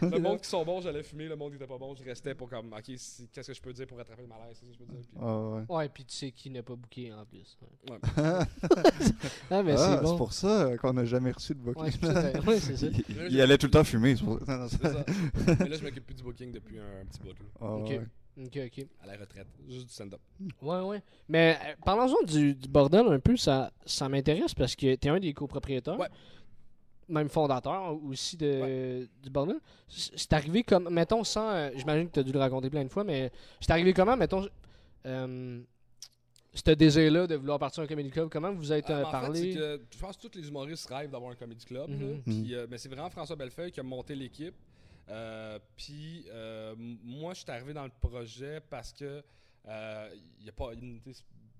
le 0.01 0.19
monde 0.19 0.41
qui 0.41 0.49
sont 0.49 0.63
bons, 0.65 0.81
j'allais 0.81 1.03
fumer. 1.03 1.27
Le 1.27 1.35
monde 1.35 1.51
qui 1.51 1.55
était 1.55 1.67
pas 1.67 1.77
bon, 1.77 1.95
je 1.95 2.03
restais 2.03 2.35
pour 2.35 2.49
comme, 2.49 2.73
ok, 2.73 2.83
qu'est-ce 2.83 3.47
que 3.47 3.53
je 3.53 3.61
peux 3.61 3.73
dire 3.73 3.87
pour 3.87 3.97
rattraper 3.97 4.23
le 4.23 4.27
malaise, 4.27 4.57
c'est 4.59 4.65
ça 4.65 4.71
que 4.71 4.73
je 4.73 4.79
peux 4.79 4.91
dire. 4.91 5.01
Puis- 5.09 5.19
Ah, 5.21 5.39
ouais. 5.49 5.63
Ouais, 5.69 5.89
puis 5.89 6.05
tu 6.05 6.15
sais 6.15 6.31
qui 6.31 6.49
n'a 6.49 6.61
pas 6.63 6.75
booké 6.75 7.11
en 7.13 7.25
plus. 7.25 7.57
Ouais. 7.89 7.93
Ouais. 7.93 7.99
Ah, 9.51 9.63
mais 9.63 9.73
Ah, 9.77 9.95
c'est 9.97 10.03
bon. 10.03 10.17
pour 10.17 10.33
ça 10.33 10.71
qu'on 10.81 10.93
n'a 10.93 11.05
jamais 11.05 11.31
reçu 11.31 11.53
de 11.55 11.59
booking. 11.59 11.81
Ouais, 11.83 11.91
c'est 11.91 11.99
pour 11.99 12.11
ça. 12.11 12.39
Ouais, 12.51 12.59
c'est 12.59 12.77
ça. 12.77 12.87
il, 12.87 13.27
il 13.33 13.41
allait 13.41 13.57
tout 13.57 13.67
le 13.67 13.71
temps 13.71 13.83
fumer. 13.83 14.15
c'est 14.15 14.23
pour- 14.23 14.39
Non, 14.47 14.57
non, 14.57 14.67
C'est 14.67 14.77
c'est- 14.81 14.93
ça. 14.93 15.05
Mais 15.59 15.69
là, 15.69 15.77
je 15.77 15.83
m'occupe 15.83 16.05
plus 16.05 16.15
du 16.19 16.23
booking 16.23 16.51
depuis 16.51 16.77
un, 16.79 17.05
petit 17.05 17.19
bout, 17.19 17.29
là, 17.29 17.45
Ah, 17.61 17.73
Ok. 17.75 17.89
ouais. 17.89 18.01
Ok, 18.41 18.57
ok. 18.67 18.85
à 19.01 19.07
la 19.07 19.17
retraite. 19.17 19.47
Juste 19.67 19.87
du 19.87 19.93
stand-up. 19.93 20.21
Ouais, 20.61 20.79
ouais. 20.81 21.03
Mais 21.27 21.57
euh, 21.61 21.73
parlons-en 21.83 22.23
du, 22.25 22.55
du 22.55 22.69
bordel 22.69 23.05
un 23.07 23.19
peu, 23.19 23.35
ça, 23.35 23.71
ça 23.85 24.07
m'intéresse 24.07 24.53
parce 24.53 24.75
que 24.77 24.95
t'es 24.95 25.09
un 25.09 25.19
des 25.19 25.33
copropriétaires. 25.33 25.99
Ouais. 25.99 26.07
Même 27.09 27.27
fondateur 27.27 28.01
aussi 28.03 28.37
de, 28.37 29.09
du 29.21 29.29
bordel. 29.29 29.57
C- 29.89 30.11
C'est 30.15 30.31
arrivé 30.33 30.63
comme, 30.63 30.89
mettons, 30.89 31.23
sans. 31.23 31.49
euh, 31.49 31.69
J'imagine 31.75 32.07
que 32.07 32.13
t'as 32.13 32.23
dû 32.23 32.31
le 32.31 32.39
raconter 32.39 32.69
plein 32.69 32.83
de 32.85 32.89
fois, 32.89 33.03
mais 33.03 33.31
c'est 33.59 33.71
arrivé 33.71 33.93
comment, 33.93 34.15
mettons. 34.15 34.47
Euh, 35.05 35.61
ce 36.53 36.71
désir-là 36.71 37.27
de 37.27 37.35
vouloir 37.35 37.59
partir 37.59 37.83
en 37.83 37.87
comedy 37.87 38.09
club, 38.09 38.29
comment 38.31 38.51
vous 38.53 38.71
êtes 38.71 38.89
Euh, 38.89 39.03
en 39.03 39.11
parlé? 39.11 39.41
fait, 39.41 39.51
c'est 39.51 39.57
que 39.57 39.81
je 39.93 39.99
pense 39.99 40.17
que 40.17 40.27
tous 40.27 40.37
les 40.39 40.47
humoristes 40.47 40.87
rêvent 40.89 41.09
d'avoir 41.11 41.31
un 41.31 41.35
comedy 41.35 41.65
club. 41.65 41.89
là. 41.89 41.95
Mhm. 41.95 42.21
Puis, 42.23 42.55
euh, 42.55 42.67
mais 42.69 42.77
c'est 42.77 42.89
vraiment 42.89 43.09
François 43.09 43.35
Bellefeuille 43.35 43.71
qui 43.71 43.79
a 43.79 43.83
monté 43.83 44.15
l'équipe. 44.15 44.55
Euh, 45.09 45.59
puis 45.75 46.25
euh, 46.29 46.75
moi, 46.77 47.33
je 47.33 47.41
suis 47.41 47.51
arrivé 47.51 47.73
dans 47.73 47.85
le 47.85 47.91
projet 48.01 48.61
parce 48.69 48.93
que 48.93 49.23
euh, 49.67 50.15
il 50.39 50.51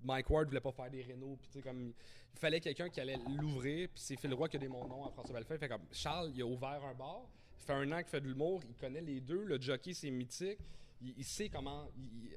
Mike 0.02 0.30
Ward 0.30 0.48
voulait 0.48 0.60
pas 0.60 0.72
faire 0.72 0.90
des 0.90 1.02
rénaux. 1.02 1.36
Puis 1.50 1.60
comme 1.60 1.92
il 2.32 2.38
fallait 2.38 2.60
quelqu'un 2.60 2.88
qui 2.88 3.00
allait 3.00 3.18
l'ouvrir. 3.38 3.88
Puis 3.88 4.02
c'est 4.02 4.16
Phil 4.16 4.32
Roy 4.34 4.48
qui 4.48 4.56
a 4.56 4.60
des 4.60 4.68
mon 4.68 4.86
nom 4.86 5.04
à 5.06 5.10
François 5.10 5.34
Bellefeuille. 5.34 5.58
Fait 5.58 5.68
comme 5.68 5.84
Charles, 5.92 6.30
il 6.34 6.42
a 6.42 6.46
ouvert 6.46 6.82
un 6.84 6.94
bar. 6.94 7.22
Ça 7.58 7.66
fait 7.66 7.72
un 7.74 7.92
an 7.92 7.98
qu'il 7.98 8.06
fait 8.08 8.20
de 8.20 8.28
l'humour. 8.28 8.60
Il 8.68 8.76
connaît 8.76 9.02
les 9.02 9.20
deux. 9.20 9.44
Le 9.44 9.60
jockey, 9.60 9.92
c'est 9.92 10.10
mythique. 10.10 10.58
Il, 11.02 11.14
il 11.18 11.24
sait 11.24 11.48
comment. 11.48 11.88
Il, 11.96 12.26
il- 12.26 12.36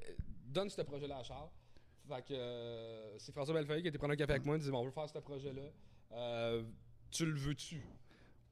donne 0.52 0.70
ce 0.70 0.82
projet-là 0.82 1.18
à 1.18 1.22
Charles. 1.24 1.48
Fait 2.06 2.22
que 2.24 3.14
c'est 3.18 3.32
François 3.32 3.54
Bellefeuille 3.54 3.82
qui 3.82 3.88
été 3.88 3.98
prendre 3.98 4.12
un 4.12 4.16
café 4.16 4.32
avec 4.34 4.44
moi. 4.44 4.56
Il 4.56 4.62
dit 4.62 4.70
bon, 4.70 4.80
on 4.80 4.84
veut 4.84 4.90
faire 4.92 5.08
ce 5.08 5.18
projet-là. 5.18 5.62
Euh, 6.12 6.62
tu 7.10 7.26
le 7.26 7.34
veux-tu? 7.36 7.82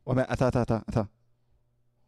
Ouais, 0.07 0.15
mais 0.17 0.25
attends, 0.27 0.47
attends, 0.47 0.83
attends. 0.89 1.07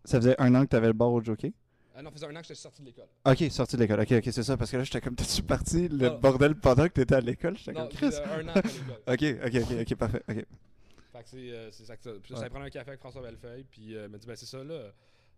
Ça 0.05 0.18
faisait 0.20 0.40
un 0.40 0.55
an 0.55 0.62
que 0.62 0.68
t'avais 0.68 0.88
le 0.88 0.92
bar 0.92 1.12
au 1.12 1.22
jockey? 1.22 1.52
Ah 1.96 2.02
non, 2.02 2.11
ça 2.11 2.14
faisait 2.16 2.26
un 2.26 2.30
an 2.36 2.40
que 2.40 2.46
j'étais 2.48 2.55
sorti 2.61 2.82
de 2.82 2.86
l'école. 2.86 3.07
Ok, 3.24 3.44
sorti 3.50 3.76
de 3.76 3.82
l'école. 3.82 4.00
Ok, 4.00 4.12
ok, 4.12 4.24
c'est 4.24 4.42
ça. 4.42 4.57
Parce 4.57 4.70
que 4.70 4.76
là, 4.76 4.84
j'étais 4.84 5.00
comme, 5.00 5.14
t'es-tu 5.14 5.42
parti? 5.42 5.88
Le 5.88 6.11
bordel 6.18 6.57
pendant 6.57 6.84
que 6.88 6.92
t'étais 6.92 7.14
à 7.14 7.20
l'école? 7.20 7.57
J'étais 7.57 7.72
comme, 7.74 7.88
Chris? 7.88 8.07
un 8.24 8.48
an 8.48 8.52
après 8.55 8.72
l'école. 8.72 9.00
Ok, 9.07 9.62
ok, 9.62 9.70
ok, 9.70 9.80
ok, 9.80 9.94
parfait. 9.96 10.22
Ok. 10.28 10.36
Fait 11.12 11.22
que 11.22 11.28
c'est 11.28 11.50
euh, 11.50 11.70
c'est 11.70 11.84
ça 11.84 11.96
que 11.96 12.02
ça. 12.02 12.11
Puis 12.20 12.32
là, 12.32 12.36
Ouais. 12.36 12.40
j'allais 12.40 12.50
prendre 12.50 12.64
un 12.66 12.70
café 12.70 12.88
avec 12.90 13.00
François 13.00 13.22
Bellefeuille, 13.22 13.64
puis 13.70 13.94
euh, 13.96 14.07
il 14.07 14.11
m'a 14.11 14.18
dit, 14.18 14.26
ben 14.26 14.34
c'est 14.34 14.46
ça, 14.46 14.64
là, 14.64 14.90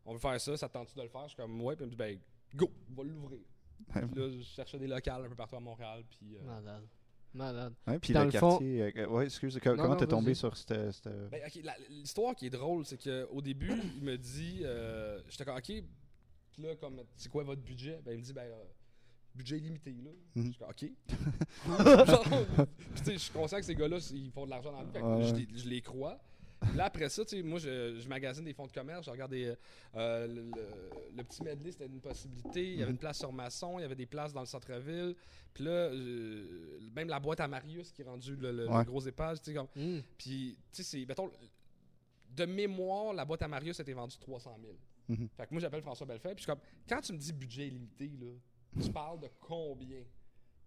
on 0.07 0.15
veut 0.15 0.19
faire 0.19 0.41
ça, 0.41 0.57
ça 0.57 0.69
te 0.69 0.73
tente-tu 0.73 0.97
de 0.97 1.03
le 1.03 1.09
faire? 1.09 1.25
Je 1.25 1.29
suis 1.29 1.37
comme, 1.37 1.61
ouais, 1.61 1.77
puis 1.77 1.85
il 1.85 1.89
me 1.89 1.91
dit, 1.91 1.97
ben 1.97 2.19
go, 2.55 2.71
on 2.91 2.95
va 3.03 3.07
l'ouvrir. 3.09 3.41
Ouais, 3.95 4.03
Puis 4.11 4.21
là, 4.21 4.31
je 4.31 4.43
cherchais 4.43 4.79
des 4.79 4.87
locales 4.87 5.27
un 5.27 5.29
peu 5.29 5.35
partout 5.35 5.57
à 5.57 5.61
Montréal, 5.61 6.03
puis. 6.09 6.37
euh, 6.37 6.79
Malade. 7.37 7.75
Ouais, 7.87 7.99
puis 7.99 8.13
Dans 8.13 8.21
le 8.25 8.31
le 8.31 8.39
fond- 8.39 8.51
quartier. 8.59 8.83
euh, 8.97 9.07
ouais, 9.09 9.25
excuse, 9.27 9.59
co- 9.63 9.71
Non, 9.77 9.83
comment 9.83 9.97
t'es 9.97 10.07
tombé 10.07 10.35
sur 10.35 10.57
cette. 10.57 10.93
cette- 10.93 11.31
Ben, 11.31 11.41
l'histoire 11.91 12.35
qui 12.35 12.47
est 12.47 12.51
drôle, 12.51 12.85
c'est 12.85 12.99
qu'au 13.03 13.41
début, 13.41 13.71
il 13.97 14.03
me 14.03 14.17
dit, 14.17 14.61
euh, 14.63 15.21
j'étais 15.29 15.45
comme, 15.45 15.57
ok, 15.57 15.65
puis 15.65 16.63
là, 16.63 16.75
comme, 16.77 17.01
c'est 17.17 17.31
quoi 17.31 17.45
votre 17.45 17.63
budget? 17.63 18.01
Ben, 18.05 18.13
il 18.13 18.19
me 18.19 18.23
dit, 18.23 18.33
ben, 18.33 18.43
euh, 18.43 18.65
budget 19.35 19.59
limité, 19.59 19.95
là. 20.03 20.11
Mhm. 20.35 20.47
Je 20.47 20.51
suis 20.51 20.59
comme, 20.59 20.71
ok. 20.71 20.91
Genre, 22.07 22.25
puis 22.79 23.01
tu 23.01 23.05
sais, 23.05 23.13
je 23.13 23.19
suis 23.19 23.33
conscient 23.33 23.59
que 23.59 23.65
ces 23.65 23.75
gars-là, 23.75 23.99
ils 24.15 24.31
font 24.31 24.45
de 24.47 24.51
l'argent 24.51 24.73
dans 24.73 24.81
le 24.81 24.87
vie, 24.87 24.93
fait 24.93 25.01
que 25.01 25.05
Ouais. 25.05 25.25
je, 25.25 25.35
les, 25.35 25.49
je 25.59 25.69
les 25.69 25.81
crois. 25.83 26.19
Là, 26.75 26.87
après 26.87 27.09
ça, 27.09 27.25
tu 27.25 27.37
sais, 27.37 27.43
moi, 27.43 27.59
je, 27.59 27.99
je 27.99 28.09
magasine 28.09 28.45
des 28.45 28.53
fonds 28.53 28.67
de 28.67 28.73
commerce, 28.73 29.07
je 29.07 29.11
regarde 29.11 29.31
des, 29.31 29.55
euh, 29.95 30.27
le, 30.27 30.43
le- 30.43 31.17
le 31.17 31.25
petit 31.25 31.43
medley, 31.43 31.73
c'était 31.73 31.87
une 31.87 32.01
possibilité. 32.01 32.65
Il 32.65 32.71
y 32.79 32.83
avait 32.83 32.87
Mhm. 32.87 32.91
une 32.93 32.99
place 32.99 33.19
sur 33.19 33.33
Masson, 33.33 33.79
il 33.79 33.83
y 33.83 33.85
avait 33.85 33.95
des 33.95 34.07
places 34.07 34.33
dans 34.33 34.41
le 34.41 34.47
centre-ville. 34.47 35.15
Puis 35.55 35.65
là, 35.65 35.71
euh, 35.71 36.79
même 36.95 37.09
la 37.09 37.19
boîte 37.21 37.41
à 37.41 37.49
Marius 37.49 37.93
qui 37.93 38.03
est 38.03 38.05
rendue 38.05 38.37
le, 38.37 38.53
le- 38.53 38.65
le 38.65 38.69
Ouais. 38.71 38.85
gros 38.85 39.01
épage, 39.01 39.39
tu 39.41 39.51
sais, 39.51 39.55
comme, 39.55 39.69
Hmm. 39.75 40.01
puis, 40.19 40.57
tu 40.73 40.83
sais, 40.83 40.83
c'est. 40.83 41.07
Mettons, 41.07 41.31
de 42.31 42.45
mémoire, 42.45 43.15
la 43.15 43.25
boîte 43.25 43.43
à 43.43 43.49
Marius 43.49 43.81
était 43.81 43.93
vendue 43.95 44.17
300 44.19 44.59
000. 44.61 44.75
Mhm. 45.09 45.29
Fait 45.37 45.47
que 45.47 45.53
moi, 45.55 45.61
j'appelle 45.61 45.81
François 45.83 46.07
Bellefeuille. 46.07 46.35
Puis 46.35 46.45
je 46.47 46.51
suis 46.51 46.59
comme, 46.61 46.69
quand 46.89 47.01
tu 47.01 47.13
me 47.13 47.19
dis 47.19 47.33
budget 47.33 47.69
illimité, 47.69 48.11
là, 48.21 48.33
tu 48.83 48.91
parles 48.93 49.21
de 49.21 49.29
combien? 49.41 50.03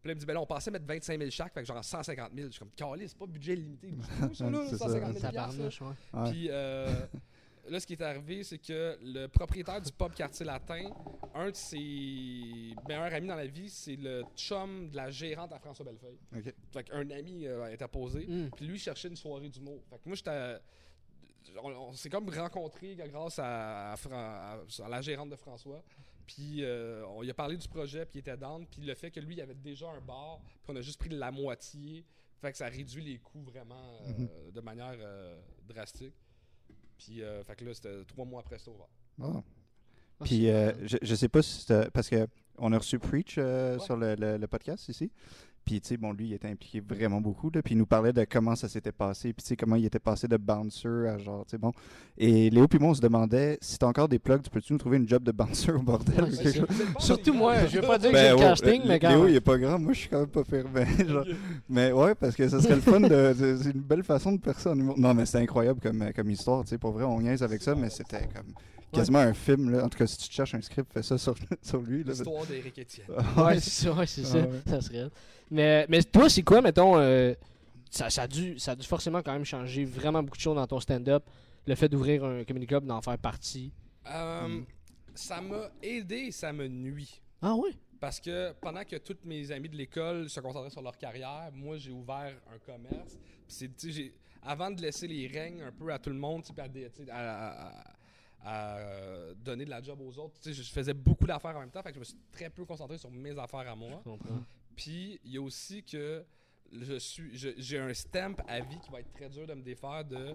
Puis 0.02 0.08
là, 0.08 0.14
il 0.14 0.16
me 0.16 0.20
dit, 0.20 0.26
ben 0.26 0.34
là, 0.34 0.41
on 0.41 0.45
pensait 0.45 0.72
mettre 0.72 0.86
25 0.86 1.18
000 1.20 1.30
chaque, 1.30 1.54
fait 1.54 1.60
que 1.62 1.66
genre 1.68 1.84
150 1.84 2.32
000. 2.34 2.47
Je 2.47 2.52
suis 2.52 2.60
comme, 2.60 2.72
calé, 2.72 3.08
c'est 3.08 3.18
pas 3.18 3.26
budget 3.26 3.58
quoi, 3.58 4.30
ça, 4.34 4.50
là, 4.50 4.66
C'est 4.70 4.78
ça. 4.78 4.86
150 4.88 4.91
000 5.18 5.20
piastres, 5.20 5.26
là? 5.26 5.32
Tabarnouche, 5.32 5.82
ouais. 5.82 5.88
Ouais. 6.14 6.32
Puis 6.32 6.47
euh, 6.50 7.06
là, 7.70 7.80
ce 7.82 7.86
qui 7.86 7.93
est 7.93 8.02
arrivé, 8.02 8.43
c'est 8.45 8.58
que 8.60 8.97
le 9.02 9.28
propriétaire 9.28 9.82
du 9.82 9.91
pub 9.91 10.14
Quartier 10.14 10.45
Latin, 10.45 10.89
un 11.36 11.50
de 11.52 11.56
ses 11.56 12.74
meilleurs 12.88 13.14
amis 13.14 13.28
dans 13.28 13.36
la 13.36 13.45
vie, 13.47 13.70
c'est 13.70 13.97
le 13.97 14.24
chum 14.36 14.89
de 14.89 14.95
la 14.95 15.10
gérante 15.12 15.52
à 15.52 15.60
François 15.60 15.86
Bellefeuille. 15.86 16.18
Ok. 16.36 16.54
Fait 16.72 16.84
qu'un 16.86 17.10
ami 17.12 17.45
euh, 17.45 17.68
est 17.68 17.82
apposé. 17.82 18.26
Hmm. 18.26 18.50
Puis 18.56 18.66
lui, 18.68 18.76
il 18.76 18.80
cherchait 18.80 19.10
une 19.10 19.16
soirée 19.18 19.50
d'humour. 19.50 19.82
Fait 19.89 19.97
que 19.97 20.02
moi, 20.06 20.16
j'étais. 20.16 20.60
On, 21.62 21.70
on 21.72 21.91
s'est 21.93 22.10
comme 22.10 22.30
rencontrés 22.30 22.95
grâce 22.95 23.39
à, 23.39 23.93
à 23.93 23.97
Fran- 23.97 24.12
à- 24.14 24.60
à 24.86 24.89
la 24.89 25.02
gérante 25.02 25.30
de 25.30 25.36
François. 25.36 25.84
Puis 26.36 26.64
euh, 26.64 27.04
on 27.08 27.22
lui 27.24 27.32
a 27.32 27.34
parlé 27.34 27.58
du 27.58 27.68
projet, 27.68 28.06
puis 28.06 28.18
il 28.18 28.20
était 28.20 28.38
down. 28.38 28.66
Puis 28.68 28.82
le 28.84 28.94
fait 28.94 29.10
que 29.10 29.20
lui, 29.20 29.36
il 29.36 29.42
avait 29.42 29.56
déjà 29.56 29.90
un 29.90 30.00
bar, 30.02 30.40
puis 30.62 30.70
on 30.72 30.76
a 30.76 30.82
juste 30.82 31.00
pris 31.00 31.10
la 31.10 31.32
moitié. 31.32 32.06
Fait 32.40 32.52
que 32.52 32.58
ça 32.58 32.68
réduit 32.68 33.04
les 33.04 33.18
coûts 33.18 33.42
vraiment 33.42 34.00
euh, 34.06 34.52
de 34.52 34.62
manière 34.62 34.96
euh, 35.00 35.40
drastique. 35.68 36.14
Puis 36.98 37.24
euh, 37.24 37.44
fait 37.44 37.56
que 37.56 37.66
là, 37.66 37.74
c'était 37.74 38.06
trois 38.06 38.26
mois 38.26 38.42
après, 38.42 38.60
c'était 38.60 38.72
ouvert. 38.72 38.88
Ah. 39.22 39.42
Ah, 40.22 40.24
Puis 40.26 40.42
c'est 40.44 40.54
euh, 40.54 40.66
malade. 40.74 40.88
je, 40.88 40.98
je 41.02 41.16
sais 41.16 41.30
pas 41.30 41.42
si 41.42 41.62
c'était. 41.62 41.90
Parce 41.92 42.10
que 42.10 42.28
on 42.58 42.72
a 42.74 42.78
reçu 42.78 43.00
Preach 43.00 43.36
euh, 43.38 43.78
Ouais. 43.78 43.84
sur 43.84 43.98
le, 43.98 44.16
le- 44.16 44.38
le 44.38 44.48
podcast 44.48 44.88
ici. 44.90 45.12
Puis, 45.70 45.80
tu 45.82 45.89
sais, 45.89 45.97
bon, 45.97 46.13
lui, 46.13 46.26
il 46.30 46.34
était 46.34 46.47
impliqué 46.47 46.80
vraiment 46.82 47.22
beaucoup. 47.22 47.51
Là, 47.53 47.61
puis, 47.61 47.76
il 47.76 47.78
nous 47.78 47.86
parlait 47.86 48.11
de 48.11 48.26
comment 48.28 48.55
ça 48.55 48.67
s'était 48.67 48.91
passé. 48.91 49.34
Puis, 49.34 49.43
tu 49.43 49.49
sais, 49.49 49.55
comment 49.55 49.76
il 49.76 49.86
était 49.86 49.99
passé 49.99 50.28
de 50.28 50.36
bouncer 50.36 50.88
à 51.07 51.20
genre, 51.20 51.45
tu 51.45 51.51
sais, 51.51 51.57
bon. 51.59 51.72
Et 52.17 52.49
Léo, 52.49 52.67
puis 52.67 52.80
moi, 52.80 52.89
on 52.89 52.93
se 52.95 53.01
demandait 53.01 53.59
si 53.61 53.78
t'as 53.78 53.86
encore 53.86 54.09
des 54.09 54.17
plugs, 54.17 54.41
tu 54.41 54.49
peux-tu 54.49 54.74
nous 54.74 54.80
trouver 54.80 54.97
une 54.97 55.07
job 55.07 55.22
de 55.22 55.32
bouncer 55.32 55.72
au 55.72 55.80
bordel 55.80 56.24
Ouais, 56.24 56.30
ou 56.30 56.32
c'est 56.32 56.43
quelque 56.43 56.59
ça. 56.59 56.65
chose? 56.65 57.05
Surtout 57.05 57.34
moi, 57.36 57.67
je 57.67 57.80
vais 57.80 57.86
pas 57.86 57.99
dire 57.99 58.09
que 58.09 58.15
Ben, 58.15 58.24
j'ai 58.24 58.30
le 58.30 58.36
ouais, 58.38 58.41
casting, 58.41 58.82
euh, 58.82 58.86
mais 58.88 58.99
quand 58.99 59.09
Léo, 59.09 59.20
même. 59.22 59.30
il 59.30 59.36
est 59.36 59.41
pas 59.41 59.57
grand. 59.59 59.78
Moi, 59.78 59.93
je 59.93 59.99
suis 59.99 60.09
quand 60.09 60.20
même 60.22 60.28
pas 60.28 60.43
fermé. 60.43 60.86
genre. 61.07 61.26
Mais 61.70 61.91
ouais, 61.91 62.15
parce 62.15 62.36
que 62.36 62.49
ça 62.49 62.59
serait 62.59 62.76
le 62.76 62.82
fun 62.82 62.99
de. 63.01 63.36
C'est 63.61 63.70
une 63.70 63.82
belle 63.82 64.03
façon 64.03 64.32
de 64.32 64.39
percer 64.39 64.70
en 64.70 64.80
humour. 64.80 64.95
Non, 64.97 65.13
mais 65.13 65.28
c'est 65.28 65.38
incroyable 65.38 65.80
comme, 65.82 66.03
comme 66.15 66.32
histoire. 66.32 66.63
Tu 66.63 66.70
sais, 66.70 66.78
pour 66.80 66.93
vrai, 66.93 67.03
on 67.03 67.22
niaise 67.22 67.43
avec 67.43 67.61
ça, 67.61 67.76
mais 67.76 67.91
c'était 67.91 68.28
comme 68.34 68.53
quasiment 68.92 69.20
un 69.20 69.34
film. 69.34 69.70
Là. 69.72 69.86
En 69.86 69.90
tout 69.90 69.98
cas, 69.98 70.08
si 70.08 70.18
tu 70.18 70.30
te 70.30 70.34
cherches 70.34 70.54
un 70.56 70.62
script, 70.62 70.92
fais 70.94 71.04
ça 71.04 71.18
sur, 71.18 71.36
sur 71.62 71.82
lui. 71.82 72.04
Là. 72.04 72.12
L'histoire 72.14 72.46
d'Éric 72.46 72.80
Etienne. 72.80 73.08
Ouais, 73.38 73.60
c'est 73.60 73.84
ça, 73.86 73.94
ouais, 73.94 74.06
c'est 74.08 74.24
ça. 74.24 74.40
Ah 74.44 74.48
ouais. 74.48 74.62
Ça 74.68 74.82
serait. 74.82 75.10
Mais, 75.52 75.86
mais 75.90 76.04
toi, 76.04 76.30
c'est 76.30 76.44
quoi, 76.44 76.62
mettons, 76.62 76.98
euh, 76.98 77.34
ça, 77.90 78.10
ça, 78.10 78.24
a 78.24 78.28
dû, 78.28 78.58
ça 78.60 78.72
a 78.72 78.76
dû 78.76 78.86
forcément 78.86 79.22
quand 79.22 79.34
même 79.34 79.46
changer 79.46 79.86
vraiment 79.86 80.22
beaucoup 80.24 80.38
de 80.38 80.42
choses 80.42 80.56
dans 80.56 80.68
ton 80.68 80.80
stand-up. 80.80 81.24
Le 81.68 81.76
fait 81.76 81.90
d'ouvrir 81.90 82.24
un 82.24 82.44
comedy 82.44 82.68
club, 82.68 82.86
d'en 82.86 83.02
faire 83.02 83.18
partie. 83.18 83.72
Euh. 84.08 84.62
Ça 85.14 85.42
m'a 85.42 85.70
aidé 85.84 86.16
et 86.28 86.32
ça 86.32 86.54
me 86.54 86.68
nuit. 86.68 87.22
Ah 87.42 87.56
ouais? 87.56 87.72
Parce 88.00 88.20
que 88.22 88.54
pendant 88.62 88.84
que 88.86 88.96
tous 88.96 89.18
mes 89.26 89.52
amis 89.52 89.68
de 89.68 89.76
l'école 89.76 90.30
se 90.30 90.40
concentraient 90.40 90.70
sur 90.70 90.82
leur 90.82 90.98
carrière, 90.98 91.50
moi 91.54 91.78
j'ai 91.78 91.92
ouvert 91.92 92.34
un 92.54 92.58
commerce. 92.66 93.18
Puis 93.46 93.56
c'est, 93.58 93.68
tu 93.76 93.88
sais, 93.88 93.92
j'ai- 93.92 94.14
avant 94.42 94.72
de 94.72 94.82
laisser 94.82 95.06
les 95.08 95.28
règnes 95.28 95.62
un 95.64 95.72
peu 95.74 95.92
à 95.92 96.00
tout 96.00 96.10
le 96.10 96.16
monde, 96.16 96.44
à, 96.58 96.64
à- 97.12 97.68
à- 97.68 97.84
à, 98.44 98.78
euh, 98.78 99.34
donner 99.36 99.66
de 99.66 99.70
la 99.70 99.82
job 99.82 100.00
aux 100.02 100.18
autres, 100.18 100.40
tu 100.42 100.54
sais, 100.54 100.64
je 100.64 100.72
faisais 100.72 100.94
beaucoup 100.94 101.26
d'affaires 101.26 101.56
en 101.58 101.60
même 101.62 101.72
temps, 101.72 101.82
fait 101.82 101.90
que 101.90 101.96
je 101.96 102.00
me 102.00 102.06
suis 102.06 102.18
très 102.32 102.50
peu 102.50 102.66
concentré 102.66 102.98
sur 102.98 103.12
mes 103.12 103.38
affaires 103.38 103.70
à 103.70 103.76
moi. 103.76 104.02
Puis 104.76 105.20
il 105.26 105.32
y 105.34 105.38
a 105.38 105.42
aussi 105.42 105.84
que 105.84 106.24
je 106.72 106.98
suis, 107.00 107.36
je- 107.38 107.54
j'ai 107.58 107.80
un 107.80 107.94
stamp 107.94 108.36
à 108.48 108.60
vie 108.62 108.80
qui 108.80 108.90
va 108.92 109.00
être 109.02 109.12
très 109.12 109.30
dur 109.30 109.46
de 109.46 109.54
me 109.54 109.62
défaire 109.62 110.06
de. 110.06 110.34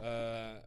euh, 0.00 0.60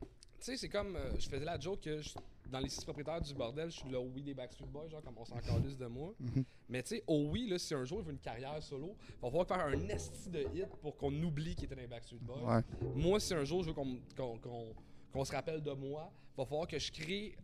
tu 0.00 0.06
sais, 0.40 0.56
c'est 0.56 0.68
comme. 0.68 0.96
euh, 0.96 1.12
je 1.18 1.28
faisais 1.28 1.44
la 1.44 1.58
joke 1.58 1.80
que 1.80 2.00
je- 2.00 2.14
dans 2.50 2.60
les 2.60 2.68
six 2.70 2.82
propriétaires 2.82 3.20
du 3.20 3.34
bordel, 3.34 3.70
je 3.70 3.76
suis 3.76 3.90
le 3.90 3.98
oui 3.98 4.22
des 4.22 4.32
Backstreet 4.32 4.66
Boys, 4.68 4.88
genre 4.88 5.02
comme 5.02 5.18
on 5.18 5.24
s'en 5.26 5.36
calisse 5.38 5.76
de 5.76 5.86
moi. 5.86 6.14
Mais 6.68 6.82
tu 6.82 6.90
sais, 6.96 7.04
au 7.06 7.28
oui, 7.30 7.46
là, 7.48 7.58
si 7.58 7.74
un 7.74 7.84
jour 7.84 7.98
il 8.00 8.06
veut 8.06 8.12
une 8.12 8.18
carrière 8.18 8.62
solo, 8.62 8.96
il 9.10 9.14
va 9.20 9.28
falloir 9.28 9.46
faire 9.46 9.60
un 9.66 9.88
esti 9.88 10.30
de 10.30 10.40
hit 10.54 10.68
pour 10.80 10.96
qu'on 10.96 11.12
oublie 11.22 11.54
qu'il 11.54 11.64
était 11.66 11.74
dans 11.74 11.82
les 11.82 11.86
Backstreet 11.88 12.20
Boys. 12.22 12.40
Ouais. 12.42 12.62
Moi, 12.94 13.20
si 13.20 13.34
un 13.34 13.44
jour 13.44 13.62
je 13.62 13.68
veux 13.68 13.74
qu'on 13.74 13.98
qu'on- 14.16 14.72
qu'on- 15.12 15.24
se 15.24 15.32
rappelle 15.32 15.62
de 15.62 15.72
moi, 15.72 16.10
il 16.34 16.36
va 16.38 16.44
falloir 16.46 16.66
que 16.68 16.78
je 16.78 16.92
crée 16.92 17.36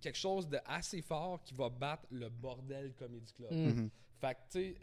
quelque 0.00 0.18
chose 0.18 0.48
de 0.48 0.58
assez 0.66 1.00
fort 1.02 1.42
qui 1.42 1.54
va 1.54 1.68
battre 1.68 2.04
le 2.10 2.28
bordel 2.28 2.92
Comedy 2.98 3.32
Club. 3.34 3.52
Mm. 3.52 3.66
Mhm. 3.66 3.90
Fait 4.20 4.34
que, 4.34 4.38
tu 4.52 4.58
sais, 4.60 4.76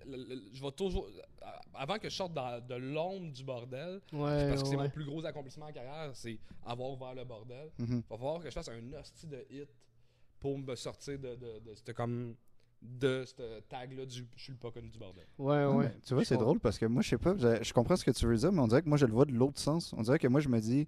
je 0.53 0.61
vais 0.61 0.71
toujours. 0.73 1.07
euh, 1.07 1.45
Avant 1.73 1.97
que 1.97 2.09
je 2.09 2.13
sorte 2.15 2.33
dans- 2.33 2.59
de 2.65 2.75
l'ombre 2.75 3.31
du 3.31 3.43
bordel, 3.43 4.01
Ouais, 4.11 4.49
parce 4.49 4.63
que 4.63 4.67
c'est 4.69 4.75
mon 4.75 4.89
plus 4.89 5.05
gros 5.05 5.25
accomplissement 5.25 5.67
en 5.67 5.71
carrière, 5.71 6.11
c'est 6.13 6.37
avoir 6.65 6.91
ouvert 6.91 7.13
le 7.15 7.23
bordel. 7.23 7.69
Il 7.79 7.85
va 8.09 8.17
falloir 8.17 8.39
que 8.39 8.49
je 8.49 8.53
fasse 8.53 8.67
un 8.69 8.93
hostie 8.99 9.27
de 9.27 9.45
hit 9.49 9.69
pour 10.41 10.57
me 10.57 10.75
sortir 10.75 11.17
de, 11.19 11.35
de, 11.35 11.59
de, 11.59 11.73
cette 11.75 11.93
comme 11.93 12.35
de 12.81 13.23
ce 13.25 13.59
tag-là 13.61 14.05
du 14.05 14.25
je 14.35 14.41
suis 14.43 14.51
le 14.53 14.57
pas 14.57 14.71
connu 14.71 14.89
du 14.89 14.97
bordel. 14.99 15.25
Ouais, 15.37 15.65
Ouais, 15.65 15.91
tu 16.05 16.13
vois, 16.13 16.23
c'est 16.25 16.35
drôle 16.37 16.59
parce 16.59 16.77
que 16.77 16.85
moi, 16.85 17.01
je 17.01 17.09
sais 17.09 17.17
pas, 17.17 17.35
je, 17.37 17.63
je 17.63 17.73
comprends 17.73 17.95
ce 17.95 18.03
que 18.05 18.11
tu 18.11 18.25
veux 18.25 18.35
dire, 18.37 18.51
mais 18.51 18.59
on 18.61 18.67
dirait 18.67 18.81
que 18.81 18.89
moi, 18.89 18.97
je 18.97 19.05
le 19.05 19.13
vois 19.13 19.25
de 19.25 19.31
l'autre 19.33 19.59
sens. 19.59 19.93
On 19.93 20.01
dirait 20.01 20.19
que 20.19 20.27
moi, 20.27 20.39
je 20.41 20.49
me 20.49 20.59
dis, 20.59 20.85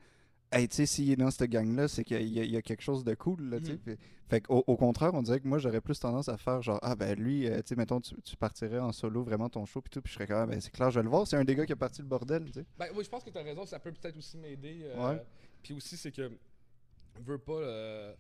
hey, 0.52 0.68
tu 0.68 0.76
sais, 0.76 0.86
s'il 0.86 1.10
est 1.12 1.16
dans 1.16 1.32
cette 1.32 1.50
gang-là, 1.50 1.88
c'est 1.88 2.04
qu'il 2.04 2.22
y, 2.28 2.40
a- 2.40 2.44
il 2.44 2.52
y 2.52 2.58
a 2.58 2.62
quelque 2.62 2.82
chose 2.82 3.04
de 3.04 3.14
cool, 3.16 3.50
là, 3.50 3.60
tu 3.60 3.66
sais. 3.68 3.80
Mhm. 3.86 3.98
Fait 4.30 4.42
qu'au 4.42 4.64
au 4.66 4.78
contraire, 4.78 5.14
on 5.14 5.22
dirait 5.22 5.40
que 5.40 5.48
moi, 5.48 5.58
j'aurais 5.58 5.82
plus 5.82 6.00
tendance 6.00 6.30
à 6.30 6.38
faire 6.38 6.62
genre, 6.62 6.80
ah, 6.82 6.96
ben 6.96 7.18
lui, 7.20 7.48
euh, 7.48 7.58
tu 7.58 7.70
sais, 7.70 7.76
mettons, 7.76 8.00
tu, 8.00 8.16
tu 8.22 8.36
partirais 8.38 8.80
en 8.80 8.92
solo 8.92 9.24
vraiment 9.24 9.50
ton 9.50 9.66
show, 9.66 9.82
puis 9.82 9.90
tout, 9.90 10.02
puis 10.02 10.12
je 10.12 10.16
serais 10.18 10.28
comme, 10.28 10.38
ah, 10.38 10.46
ben 10.46 10.60
c'est 10.62 10.72
clair, 10.72 10.90
je 10.92 11.00
vais 11.00 11.04
le 11.04 11.10
voir, 11.10 11.28
c'est 11.28 11.36
un 11.36 11.44
des 11.44 11.56
gars 11.56 11.66
qui 11.66 11.74
a 11.74 11.76
parti 11.76 12.02
le 12.02 12.08
bordel, 12.08 12.46
tu 12.46 12.54
sais. 12.54 12.66
Ben 12.80 12.88
oui, 12.96 13.04
je 13.04 13.10
pense 13.10 13.24
que 13.24 13.30
tu 13.30 13.38
as 13.38 13.44
raison, 13.44 13.66
ça 13.66 13.80
peut 13.80 13.92
peut-être 13.92 14.18
aussi 14.18 14.38
m'aider. 14.38 14.82
euh, 14.84 15.10
Ouais. 15.16 15.24
Puis 15.64 15.74
aussi, 15.74 15.98
c'est 15.98 16.12
que, 16.12 16.32
veux 17.26 17.38
pas, 17.38 17.54
euh, 17.54 18.14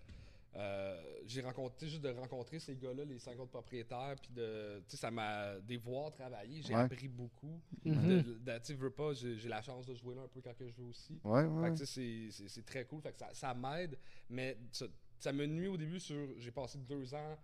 euh, 0.55 1.01
j'ai 1.25 1.41
rencontré, 1.41 1.87
juste 1.87 2.01
de 2.01 2.09
rencontrer 2.09 2.59
ces 2.59 2.75
gars-là, 2.75 3.05
les 3.05 3.19
cinq 3.19 3.39
autres 3.39 3.51
propriétaires, 3.51 4.15
puis 4.21 4.31
de, 4.33 4.79
tu 4.87 4.91
sais, 4.91 4.97
ça 4.97 5.09
m'a, 5.11 5.59
des 5.61 5.77
voir 5.77 6.11
travailler, 6.11 6.61
j'ai 6.61 6.73
Ouais. 6.75 6.81
appris 6.81 7.07
beaucoup. 7.07 7.61
De- 7.85 8.21
de- 8.21 8.57
tu 8.57 8.65
sais, 8.65 8.73
veux 8.73 8.89
pas, 8.91 9.13
j'ai 9.13 9.37
j'ai 9.37 9.47
la 9.49 9.61
chance 9.61 9.85
de 9.85 9.93
jouer 9.95 10.15
là 10.15 10.23
un 10.23 10.27
peu 10.27 10.41
quand 10.41 10.53
que 10.57 10.67
je 10.67 10.73
veux 10.75 10.87
aussi. 10.89 11.19
Ouais, 11.23 11.43
Fait 11.43 11.47
ouais. 11.49 11.75
c'est- 11.77 12.31
c'est 12.31 12.47
c'est 12.49 12.65
très 12.65 12.85
cool. 12.85 13.01
Fait 13.01 13.11
que 13.13 13.19
ça, 13.19 13.29
ça 13.33 13.53
m'aide, 13.53 13.97
mais 14.29 14.57
ça, 14.71 14.85
ça 15.19 15.31
me 15.31 15.45
nuit 15.45 15.67
au 15.67 15.77
début 15.77 15.99
sur. 15.99 16.27
J'ai 16.37 16.51
passé 16.51 16.77
deux 16.79 17.13
ans. 17.13 17.37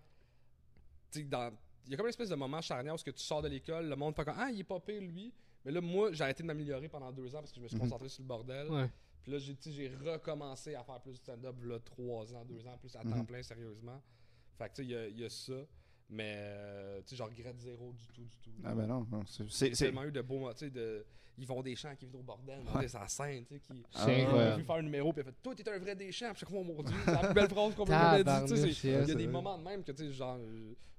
Tu 1.10 1.20
sais, 1.20 1.24
dans. 1.24 1.52
Il 1.86 1.92
y 1.92 1.94
a 1.94 1.96
comme 1.96 2.06
une 2.06 2.10
espèce 2.10 2.28
de 2.28 2.34
moment 2.34 2.60
charnière 2.60 2.94
où 2.94 2.98
ce 2.98 3.04
que 3.04 3.10
tu 3.10 3.22
sors 3.22 3.40
de 3.40 3.48
l'école, 3.48 3.88
le 3.88 3.96
monde 3.96 4.14
fait 4.14 4.24
comme 4.24 4.34
Ah, 4.36 4.50
il 4.52 4.60
est 4.60 4.64
pas 4.64 4.78
pire 4.80 5.00
lui. 5.00 5.32
Mais 5.64 5.72
là, 5.72 5.80
moi, 5.80 6.12
j'ai 6.12 6.22
arrêté 6.22 6.42
de 6.42 6.46
m'améliorer 6.46 6.88
pendant 6.88 7.10
deux 7.10 7.34
ans 7.34 7.38
parce 7.40 7.50
que 7.50 7.56
je 7.56 7.62
me 7.62 7.68
suis 7.68 7.76
Mhm. 7.76 7.82
concentré 7.84 8.08
sur 8.10 8.22
le 8.22 8.28
bordel. 8.28 8.68
Puis 9.28 9.36
là, 9.36 9.54
j'ai 9.72 9.88
recommencé 10.10 10.74
à 10.74 10.82
faire 10.82 11.00
plus 11.02 11.12
de 11.12 11.16
stand-up, 11.18 11.54
là, 11.62 11.78
trois 11.80 12.32
ans, 12.34 12.44
deux 12.46 12.66
ans, 12.66 12.78
plus 12.78 12.96
à 12.96 13.00
temps 13.00 13.08
Mhm. 13.18 13.26
plein, 13.26 13.42
sérieusement. 13.42 14.00
Fait 14.56 14.70
que, 14.70 14.74
tu 14.76 14.82
sais, 14.82 14.84
il 14.84 14.90
y 14.90 14.96
a- 14.96 15.06
il 15.08 15.18
y, 15.20 15.24
a 15.24 15.28
ça. 15.28 15.52
Mais, 16.10 16.34
euh, 16.38 17.00
tu 17.02 17.10
sais, 17.10 17.16
je 17.16 17.22
regrette 17.22 17.58
zéro 17.60 17.92
du 17.92 18.06
tout, 18.14 18.22
du 18.22 18.38
tout. 18.42 18.50
Ah, 18.64 18.74
ben 18.74 18.86
non, 18.86 19.06
non, 19.10 19.22
c'est- 19.26 19.70
tellement 19.72 20.04
eu 20.04 20.12
de 20.12 20.22
beaux, 20.22 20.50
tu 20.52 20.58
sais, 20.60 20.70
de... 20.70 21.04
Ils 21.40 21.46
vont 21.46 21.62
des 21.62 21.76
champs 21.76 21.94
qui 21.94 22.04
vivent 22.06 22.16
au 22.16 22.22
bordel, 22.22 22.60
Ouais. 22.74 22.88
c'est 22.88 22.98
la 22.98 23.06
scène, 23.06 23.44
tu 23.46 23.54
sais, 23.54 23.60
qui... 23.60 23.84
Ah, 23.94 24.06
ouais. 24.06 24.22
Incroyable. 24.24 24.56
vu 24.60 24.64
faire 24.66 24.74
un 24.76 24.82
numéro, 24.82 25.12
puis 25.12 25.20
elle 25.24 25.32
fait 25.32 25.36
Toi, 25.42 25.54
t'es 25.54 25.70
un 25.70 25.78
vrai 25.78 25.94
des 25.94 26.10
champs. 26.10 26.32
Puis 26.34 26.44
comme, 26.46 26.56
oh 26.56 26.64
mon 26.64 26.82
dieu, 26.82 26.96
c'est 27.04 27.12
la 27.12 27.18
plus 27.18 27.34
belle 27.34 27.48
phrase 27.48 27.74
qu'on 27.76 27.84
peut 27.84 27.92
jamais 27.92 28.24
dire. 28.24 28.44
Tu 28.46 28.72
sais, 28.74 28.88
Il 29.02 29.08
y 29.08 29.12
a 29.12 29.14
des 29.14 29.26
moments 29.28 29.56
de 29.58 29.62
même 29.62 29.84
que, 29.84 29.92
tu 29.92 30.04
sais, 30.06 30.12
genre, 30.12 30.38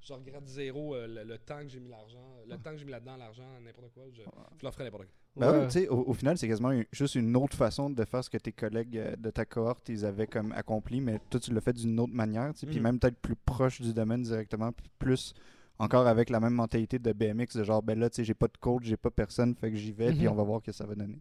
je 0.01 0.13
regrette 0.13 0.47
zéro 0.47 0.95
euh, 0.95 1.07
le, 1.07 1.23
le 1.25 1.37
temps 1.39 1.59
que 1.61 1.67
j'ai 1.67 1.81
mis 1.81 1.89
l'argent, 1.89 2.23
le 2.47 2.55
temps 2.57 2.71
que 2.71 2.77
j'ai 2.77 2.85
mis 2.85 2.91
là-dedans, 2.91 3.17
l'argent, 3.17 3.43
n'importe 3.61 3.91
quoi. 3.93 4.03
Je, 4.13 4.21
je 4.63 4.71
ferai 4.71 4.85
n'importe 4.85 5.03
quoi. 5.07 5.11
Ben 5.35 5.59
ouais, 5.63 5.69
sais, 5.69 5.87
au, 5.89 6.05
au 6.07 6.13
final, 6.13 6.37
c'est 6.37 6.47
quasiment 6.47 6.71
une- 6.71 6.85
juste 6.91 7.15
une 7.15 7.35
autre 7.35 7.55
façon 7.55 7.89
de 7.89 8.03
faire 8.05 8.23
ce 8.23 8.29
que 8.29 8.37
tes 8.37 8.51
collègues 8.51 8.97
euh, 8.97 9.15
de 9.17 9.29
ta 9.29 9.45
cohorte, 9.45 9.87
ils 9.89 10.03
avaient 10.05 10.25
comme 10.27 10.51
accompli, 10.53 11.01
mais 11.01 11.19
toi, 11.29 11.39
tu 11.39 11.53
l'as 11.53 11.61
fait 11.61 11.73
d'une 11.73 11.99
autre 11.99 12.13
manière, 12.13 12.51
tu 12.53 12.61
sais, 12.61 12.65
puis 12.67 12.77
Mhm. 12.77 12.83
même 12.83 12.99
peut-être 12.99 13.17
plus 13.19 13.35
proche 13.35 13.79
du 13.81 13.93
domaine 13.93 14.23
directement, 14.23 14.71
puis 14.71 14.89
plus 14.99 15.33
encore 15.79 16.05
avec 16.07 16.29
la 16.29 16.39
même 16.41 16.53
mentalité 16.53 16.99
de 16.99 17.13
BMX, 17.13 17.55
de 17.55 17.63
genre, 17.63 17.81
ben 17.81 17.97
là, 17.97 18.09
tu 18.09 18.17
sais, 18.17 18.23
j'ai 18.25 18.33
pas 18.33 18.47
de 18.47 18.57
coach, 18.59 18.83
j'ai 18.83 18.97
pas 18.97 19.09
personne, 19.09 19.55
fait 19.55 19.71
que 19.71 19.77
j'y 19.77 19.93
vais, 19.93 20.11
puis 20.11 20.25
Mhm. 20.25 20.31
on 20.31 20.35
va 20.35 20.43
voir 20.43 20.59
ce 20.59 20.65
que 20.65 20.71
ça 20.73 20.85
va 20.85 20.93
donner. 20.93 21.19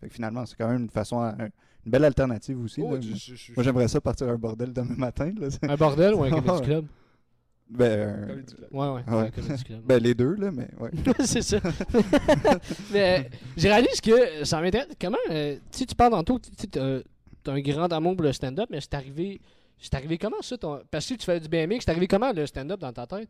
Fait 0.00 0.08
que 0.08 0.14
finalement, 0.14 0.46
c'est 0.46 0.56
quand 0.56 0.68
même 0.68 0.80
une 0.82 0.88
façon, 0.90 1.20
à- 1.20 1.34
une 1.38 1.92
belle 1.92 2.04
alternative 2.04 2.58
aussi. 2.64 2.80
Oh, 2.82 2.94
là. 2.94 3.00
je- 3.00 3.08
Moi, 3.08 3.16
je- 3.18 3.34
je- 3.34 3.52
moi, 3.54 3.62
j'aimerais 3.62 3.88
ça 3.88 4.00
partir 4.00 4.28
à 4.28 4.32
un 4.32 4.36
bordel 4.38 4.72
demain 4.72 4.94
matin. 4.96 5.30
Là. 5.38 5.48
Un 5.62 5.76
bordel 5.76 6.14
ou 6.14 6.24
un 6.24 6.30
Ouais. 6.32 6.40
comedy 6.42 6.62
club? 6.64 6.86
ben, 7.68 7.84
euh, 7.84 8.26
Comedy 8.26 8.54
club. 8.54 8.68
Ouais, 8.72 8.88
ouais. 8.88 9.02
Ouais. 9.14 9.30
Un 9.50 9.56
club. 9.58 9.82
ben, 9.84 10.02
les 10.02 10.14
deux, 10.14 10.34
là, 10.34 10.50
mais 10.50 10.68
ouais. 10.80 10.90
c'est 11.26 11.42
ça. 11.42 11.58
Mais 12.92 13.20
euh, 13.26 13.36
je 13.56 13.68
réalise 13.68 14.00
que 14.00 14.44
ça 14.44 14.60
m'intéresse. 14.60 14.88
Comment, 15.00 15.16
euh, 15.30 15.56
tu 15.70 15.78
sais, 15.78 15.86
tu 15.86 15.94
parles 15.94 16.12
tantôt, 16.12 16.38
tu 16.38 16.50
sais, 16.58 16.66
t'as 16.66 17.00
t'as 17.42 17.52
un 17.52 17.60
grand 17.60 17.90
amour 17.92 18.16
pour 18.16 18.24
le 18.24 18.32
stand-up, 18.34 18.68
mais 18.70 18.80
c'est 18.82 18.92
arrivé, 18.92 19.40
c'est 19.80 19.94
arrivé 19.94 20.18
comment 20.18 20.42
ça? 20.42 20.56
Ton... 20.58 20.84
Parce 20.90 21.08
que 21.08 21.14
tu 21.14 21.24
fais 21.24 21.40
du 21.40 21.48
BMX, 21.48 21.80
c'est 21.84 21.90
arrivé 21.90 22.06
comment 22.06 22.32
le 22.32 22.46
stand-up 22.46 22.80
dans 22.80 22.92
ta 22.92 23.06
tête? 23.06 23.28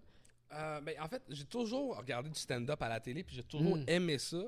Euh, 0.52 0.80
ben, 0.80 0.94
en 1.00 1.06
fait, 1.08 1.22
j'ai 1.28 1.44
toujours 1.44 1.96
regardé 1.96 2.28
du 2.28 2.38
stand-up 2.38 2.82
à 2.82 2.88
la 2.88 2.98
télé, 2.98 3.22
puis 3.22 3.36
j'ai 3.36 3.44
toujours 3.44 3.76
Mm. 3.76 3.84
aimé 3.86 4.18
ça. 4.18 4.42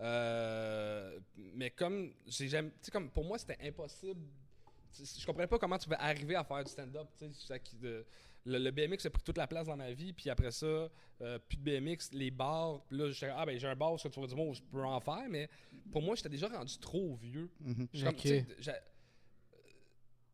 Euh, 0.00 1.18
mais 1.54 1.70
comme 1.70 2.10
j'ai 2.26 2.48
jamais, 2.48 2.70
comme 2.90 3.10
pour 3.10 3.24
moi 3.24 3.38
c'était 3.38 3.58
impossible. 3.62 4.20
Je 4.98 5.26
comprenais 5.26 5.46
pas 5.46 5.58
comment 5.58 5.76
tu 5.76 5.90
vas 5.90 6.00
arriver 6.02 6.36
à 6.36 6.44
faire 6.44 6.64
du 6.64 6.70
stand-up. 6.70 7.06
Le, 8.48 8.58
le 8.58 8.70
BMX 8.70 9.04
a 9.04 9.10
pris 9.10 9.22
toute 9.24 9.36
la 9.36 9.46
place 9.46 9.66
dans 9.66 9.76
ma 9.76 9.92
vie, 9.92 10.12
puis 10.14 10.30
après 10.30 10.52
ça, 10.52 10.64
euh, 11.20 11.38
plus 11.48 11.58
de 11.58 11.62
BMX, 11.62 12.12
les 12.12 12.30
bars. 12.30 12.80
Puis 12.88 12.96
là, 12.96 13.10
j'étais 13.10 13.30
ah 13.34 13.44
ben 13.44 13.58
j'ai 13.58 13.66
un 13.66 13.74
bar 13.76 13.98
sur 13.98 14.08
le 14.08 14.14
tour 14.14 14.26
du 14.26 14.34
monde, 14.34 14.54
je 14.54 14.62
peux 14.62 14.82
en 14.84 15.00
faire, 15.00 15.24
mais 15.28 15.50
pour 15.92 16.00
moi 16.00 16.14
j'étais 16.14 16.28
déjà 16.30 16.48
rendu 16.48 16.78
trop 16.78 17.14
vieux. 17.16 17.50
Mhm. 17.60 17.88
Je 17.92 18.04
comme, 18.04 18.14
Ok. 18.14 18.20
tu 18.22 18.28
sais, 18.28 18.46
j'a- 18.60 18.72
euh, 18.72 18.78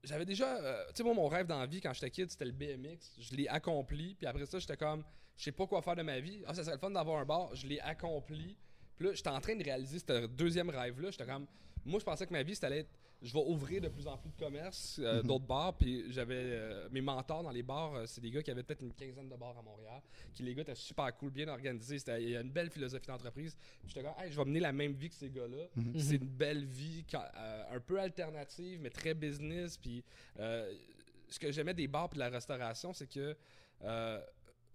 J'avais 0.05 0.25
déjà. 0.25 0.57
euh, 0.57 0.85
tu 0.89 0.97
sais, 0.97 1.03
moi, 1.05 1.15
mon 1.15 1.29
rêve 1.29 1.47
dans 1.47 1.61
la 1.61 1.67
vie 1.67 1.81
quand 1.81 1.93
j'étais 1.93 2.11
kid, 2.11 2.31
c'était 2.31 2.45
le 2.45 2.53
BMX. 2.53 2.99
Je 3.19 3.37
l'ai 3.37 3.49
accompli. 3.49 4.15
Puis 4.15 4.27
après 4.27 4.47
ça, 4.47 4.59
j'étais 4.59 4.77
comme, 4.77 5.05
je 5.37 5.45
sais 5.45 5.53
pas 5.53 5.67
quoi 5.67 5.81
faire 5.81 5.97
de 5.97 6.03
ma 6.03 6.19
vie. 6.19 6.43
Ah, 6.47 6.55
ça 6.55 6.65
serait 6.65 6.75
le 6.75 6.81
fun 6.81 6.91
d'avoir 6.91 7.21
un 7.21 7.25
bar. 7.25 7.55
Je 7.55 7.67
l'ai 7.67 7.81
accompli. 7.81 8.57
Puis 8.97 9.07
là, 9.07 9.15
j'étais 9.15 9.29
en 9.31 9.41
train 9.41 9.55
de 9.55 9.63
réaliser 9.63 9.99
ce 10.01 10.27
deuxième 10.27 10.71
rêve-là. 10.71 11.11
J'étais 11.11 11.27
comme, 11.27 11.47
moi, 11.85 12.01
je 12.01 12.05
pensais 12.05 12.27
que 12.27 12.33
ma 12.33 12.43
vie, 12.43 12.55
c'était 12.55 12.81
être. 12.81 12.91
Je 13.23 13.33
vais 13.33 13.45
ouvrir 13.47 13.81
de 13.81 13.89
plus 13.89 14.07
en 14.09 14.17
plus 14.19 14.31
de 14.31 14.37
commerces, 14.37 14.99
euh, 14.99 15.23
Mhm. 15.23 15.29
d'autres 15.29 15.47
bars. 15.47 15.75
Puis 15.77 16.11
j'avais. 16.13 16.35
euh, 16.35 16.89
mes 16.91 17.01
mentors 17.01 17.43
dans 17.43 17.51
les 17.51 17.63
bars, 17.63 17.95
euh, 17.95 18.07
c'est 18.07 18.21
des 18.21 18.31
gars 18.31 18.43
qui 18.43 18.51
avaient 18.51 18.63
peut-être 18.65 18.83
une 18.83 18.93
quinzaine 18.93 19.29
de 19.29 19.37
bars 19.37 19.57
à 19.57 19.63
Montréal. 19.63 20.03
Qui, 20.35 20.43
les 20.43 20.55
gars, 20.55 20.63
étaient 20.63 20.75
super 20.75 21.17
cool, 21.17 21.31
bien 21.31 21.47
organisés. 21.49 21.99
Il 22.21 22.31
y 22.31 22.37
a 22.37 22.41
une 22.41 22.51
belle 22.51 22.71
philosophie 22.71 23.07
d'entreprise. 23.07 23.55
Puis 23.83 23.89
j'étais 23.95 24.03
comme, 24.03 24.15
hey, 24.25 24.33
je 24.33 24.37
vais 24.37 24.45
mener 24.45 24.61
la 24.61 24.73
même 24.73 24.93
vie 24.93 25.09
que 25.09 25.15
ces 25.15 25.31
gars-là. 25.31 25.67
Mhm. 25.77 25.99
C'est 25.99 26.17
une 26.17 26.29
belle 26.29 26.65
vie, 26.65 27.05
quand- 27.11 27.25
un 27.71 27.81
peu 27.81 28.01
alternative, 28.01 28.81
mais 28.83 28.91
très 28.91 29.15
business. 29.15 29.77
Puis 29.79 30.03
ce 30.37 31.39
que 31.39 31.51
j'aimais 31.53 31.75
des 31.75 31.87
bars 31.89 32.09
et 32.11 32.15
de 32.15 32.19
la 32.21 32.29
restauration, 32.29 32.93
c'est 32.93 33.07
que 33.09 33.37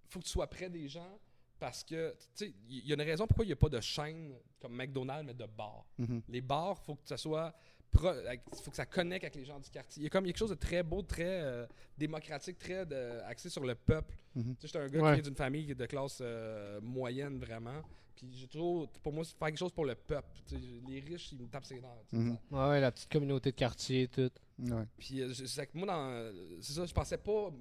faut 0.10 0.20
que 0.20 0.24
tu 0.26 0.32
sois 0.32 0.48
près 0.48 0.70
des 0.70 0.88
gens 0.88 1.20
parce 1.60 1.84
que, 1.84 2.12
tu 2.36 2.46
sais, 2.46 2.54
il 2.70 2.88
y 2.88 2.92
a 2.92 2.96
une 2.96 3.02
raison 3.02 3.26
pourquoi 3.26 3.44
il 3.44 3.48
n'y 3.50 3.54
a 3.54 3.58
pas 3.58 3.68
de 3.70 3.82
chaîne 3.82 4.34
comme 4.60 4.76
McDonald's, 4.76 5.26
mais 5.26 5.34
de 5.34 5.46
bars. 5.46 5.86
Mhm. 5.98 6.22
Les 6.30 6.42
bars, 6.42 6.78
faut 6.80 6.96
que 6.96 7.08
ça 7.08 7.18
soit. 7.18 7.54
Pro- 7.92 8.08
avec- 8.08 8.42
faut 8.64 8.70
que 8.72 8.78
ça 8.78 8.86
connecte 8.86 9.24
avec 9.26 9.36
les 9.36 9.46
gens 9.46 9.60
du 9.60 9.70
quartier. 9.70 10.02
Il 10.02 10.04
y 10.04 10.08
a 10.08 10.10
comme 10.10 10.26
quelque 10.26 10.38
chose 10.38 10.50
de 10.50 10.56
très 10.56 10.84
beau, 10.84 11.02
très 11.02 11.42
euh, 11.42 11.66
démocratique, 11.98 12.58
très 12.60 12.86
de- 12.86 13.20
axé 13.26 13.50
sur 13.50 13.66
le 13.66 13.76
peuple. 13.76 14.14
Mhm. 14.36 14.44
Tu 14.44 14.50
sais, 14.62 14.68
j'étais 14.68 14.80
un 14.80 14.88
gars 14.88 15.02
Ouais. 15.02 15.14
qui 15.16 15.20
est 15.20 15.24
d'une 15.24 15.36
famille 15.36 15.74
de 15.76 15.86
classe 15.86 16.20
euh, 16.22 16.80
moyenne, 16.82 17.38
vraiment. 17.40 17.82
Puis 18.16 18.28
j'ai 18.34 18.48
toujours. 18.48 18.90
Pour 19.04 19.14
moi, 19.14 19.24
c'est 19.24 19.38
faire 19.38 19.48
quelque 19.50 19.60
chose 19.60 19.72
pour 19.72 19.86
le 19.86 19.94
peuple. 19.96 20.28
Tu 20.48 20.56
sais, 20.56 20.62
les 20.88 21.00
riches, 21.00 21.32
ils 21.34 21.40
me 21.40 21.48
tapent 21.48 21.66
ses 21.66 21.80
dents. 21.80 21.96
Mhm. 22.12 22.38
ça. 22.50 22.56
Ouais, 22.58 22.70
ouais, 22.72 22.82
la 22.82 22.92
petite 22.92 23.12
communauté 23.12 23.52
de 23.52 23.56
quartier, 23.56 24.08
tout. 24.08 24.32
Ouais. 24.60 24.86
Puis 24.98 25.22
euh, 25.22 25.34
c'est 25.34 25.68
que 25.68 25.78
moi, 25.78 25.88
dans, 25.88 26.34
c'est 26.62 26.74
ça, 26.74 26.86
je 26.86 26.94
pensais 26.94 27.18
pas. 27.18 27.52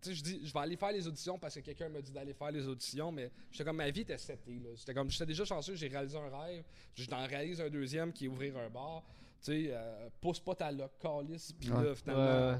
Tu 0.00 0.10
sais, 0.10 0.14
je 0.14 0.22
dis, 0.22 0.40
je 0.46 0.52
vais 0.52 0.60
aller 0.60 0.76
faire 0.76 0.92
les 0.92 1.08
auditions 1.08 1.38
parce 1.38 1.54
que 1.56 1.60
quelqu'un 1.60 1.88
m'a 1.88 2.00
dit 2.02 2.12
d'aller 2.12 2.34
faire 2.34 2.52
les 2.52 2.68
auditions, 2.68 3.10
mais 3.10 3.30
j'étais 3.50 3.64
comme, 3.64 3.78
ma 3.78 3.90
vie 3.90 4.02
était 4.02 4.18
setée. 4.18 4.60
là. 4.62 4.68
J'étais 4.76 4.94
comme, 4.94 5.10
j'étais 5.10 5.26
déjà 5.26 5.44
chanceux, 5.44 5.74
j'ai 5.74 5.88
réalisé 5.88 6.16
un 6.18 6.28
rêve. 6.28 6.62
Je 6.94 7.06
t'en 7.06 7.26
réalise 7.26 7.60
un 7.60 7.70
deuxième 7.70 8.12
qui 8.12 8.26
est 8.26 8.28
ouvrir 8.28 8.56
un 8.58 8.68
bar. 8.68 9.02
Tu 9.42 9.52
sais, 9.52 9.70
euh, 9.70 10.08
pousse 10.20 10.40
pas 10.40 10.54
ta 10.54 10.72
loc, 10.72 10.92
calice. 11.00 11.52
Puis 11.52 11.70
Ouais. 11.70 11.84
là, 11.84 11.94
finalement, 11.94 12.22
euh, 12.22 12.56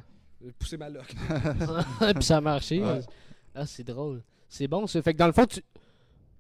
pousser 0.58 0.76
ma 0.76 0.88
loc. 0.88 1.06
Puis 2.14 2.24
ça 2.24 2.36
a 2.36 2.40
marché. 2.40 2.80
Ouais. 2.82 3.00
Ah, 3.54 3.66
c'est 3.66 3.84
drôle. 3.84 4.22
C'est 4.48 4.68
bon, 4.68 4.86
ça. 4.86 5.02
Fait 5.02 5.12
que 5.12 5.18
dans 5.18 5.26
le 5.26 5.32
fond, 5.32 5.46
tu, 5.46 5.60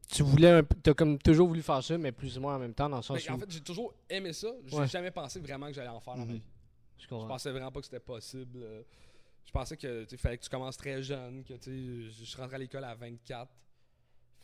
tu 0.08 0.22
voulais 0.22 0.50
un 0.50 0.62
peu- 0.62 0.76
T'as 0.82 0.94
comme 0.94 1.18
toujours 1.18 1.48
voulu 1.48 1.62
faire 1.62 1.82
ça, 1.82 1.98
mais 1.98 2.12
plus 2.12 2.36
ou 2.38 2.40
moins 2.42 2.56
en 2.56 2.58
même 2.58 2.74
temps, 2.74 2.88
dans 2.88 2.98
le 2.98 3.02
sens 3.02 3.16
Mais 3.16 3.30
où. 3.30 3.34
en 3.34 3.38
fait, 3.38 3.50
j'ai 3.50 3.60
toujours 3.60 3.94
aimé 4.08 4.32
ça. 4.32 4.48
J'ai 4.66 4.76
Ouais. 4.76 4.86
jamais 4.86 5.10
pensé 5.10 5.40
vraiment 5.40 5.66
que 5.66 5.72
j'allais 5.72 5.88
en 5.88 6.00
faire 6.00 6.14
dans 6.14 6.20
ma 6.20 6.26
Mhm. 6.26 6.32
vie. 6.34 6.42
je 6.98 7.04
Je 7.04 7.08
pensais 7.08 7.50
vraiment 7.50 7.70
pas 7.72 7.80
que 7.80 7.86
c'était 7.86 8.00
possible. 8.00 8.58
euh, 8.62 8.82
Je 9.44 9.52
pensais 9.52 9.76
que 9.76 10.04
fallait 10.18 10.38
que 10.38 10.42
tu 10.42 10.50
commences 10.50 10.76
très 10.76 11.00
jeune, 11.02 11.44
que 11.44 11.54
tu 11.54 11.70
sais, 12.10 12.10
je 12.10 12.24
je 12.24 12.36
rentrais 12.36 12.56
à 12.56 12.58
l'école 12.58 12.82
à 12.84 12.94
24. 12.96 13.48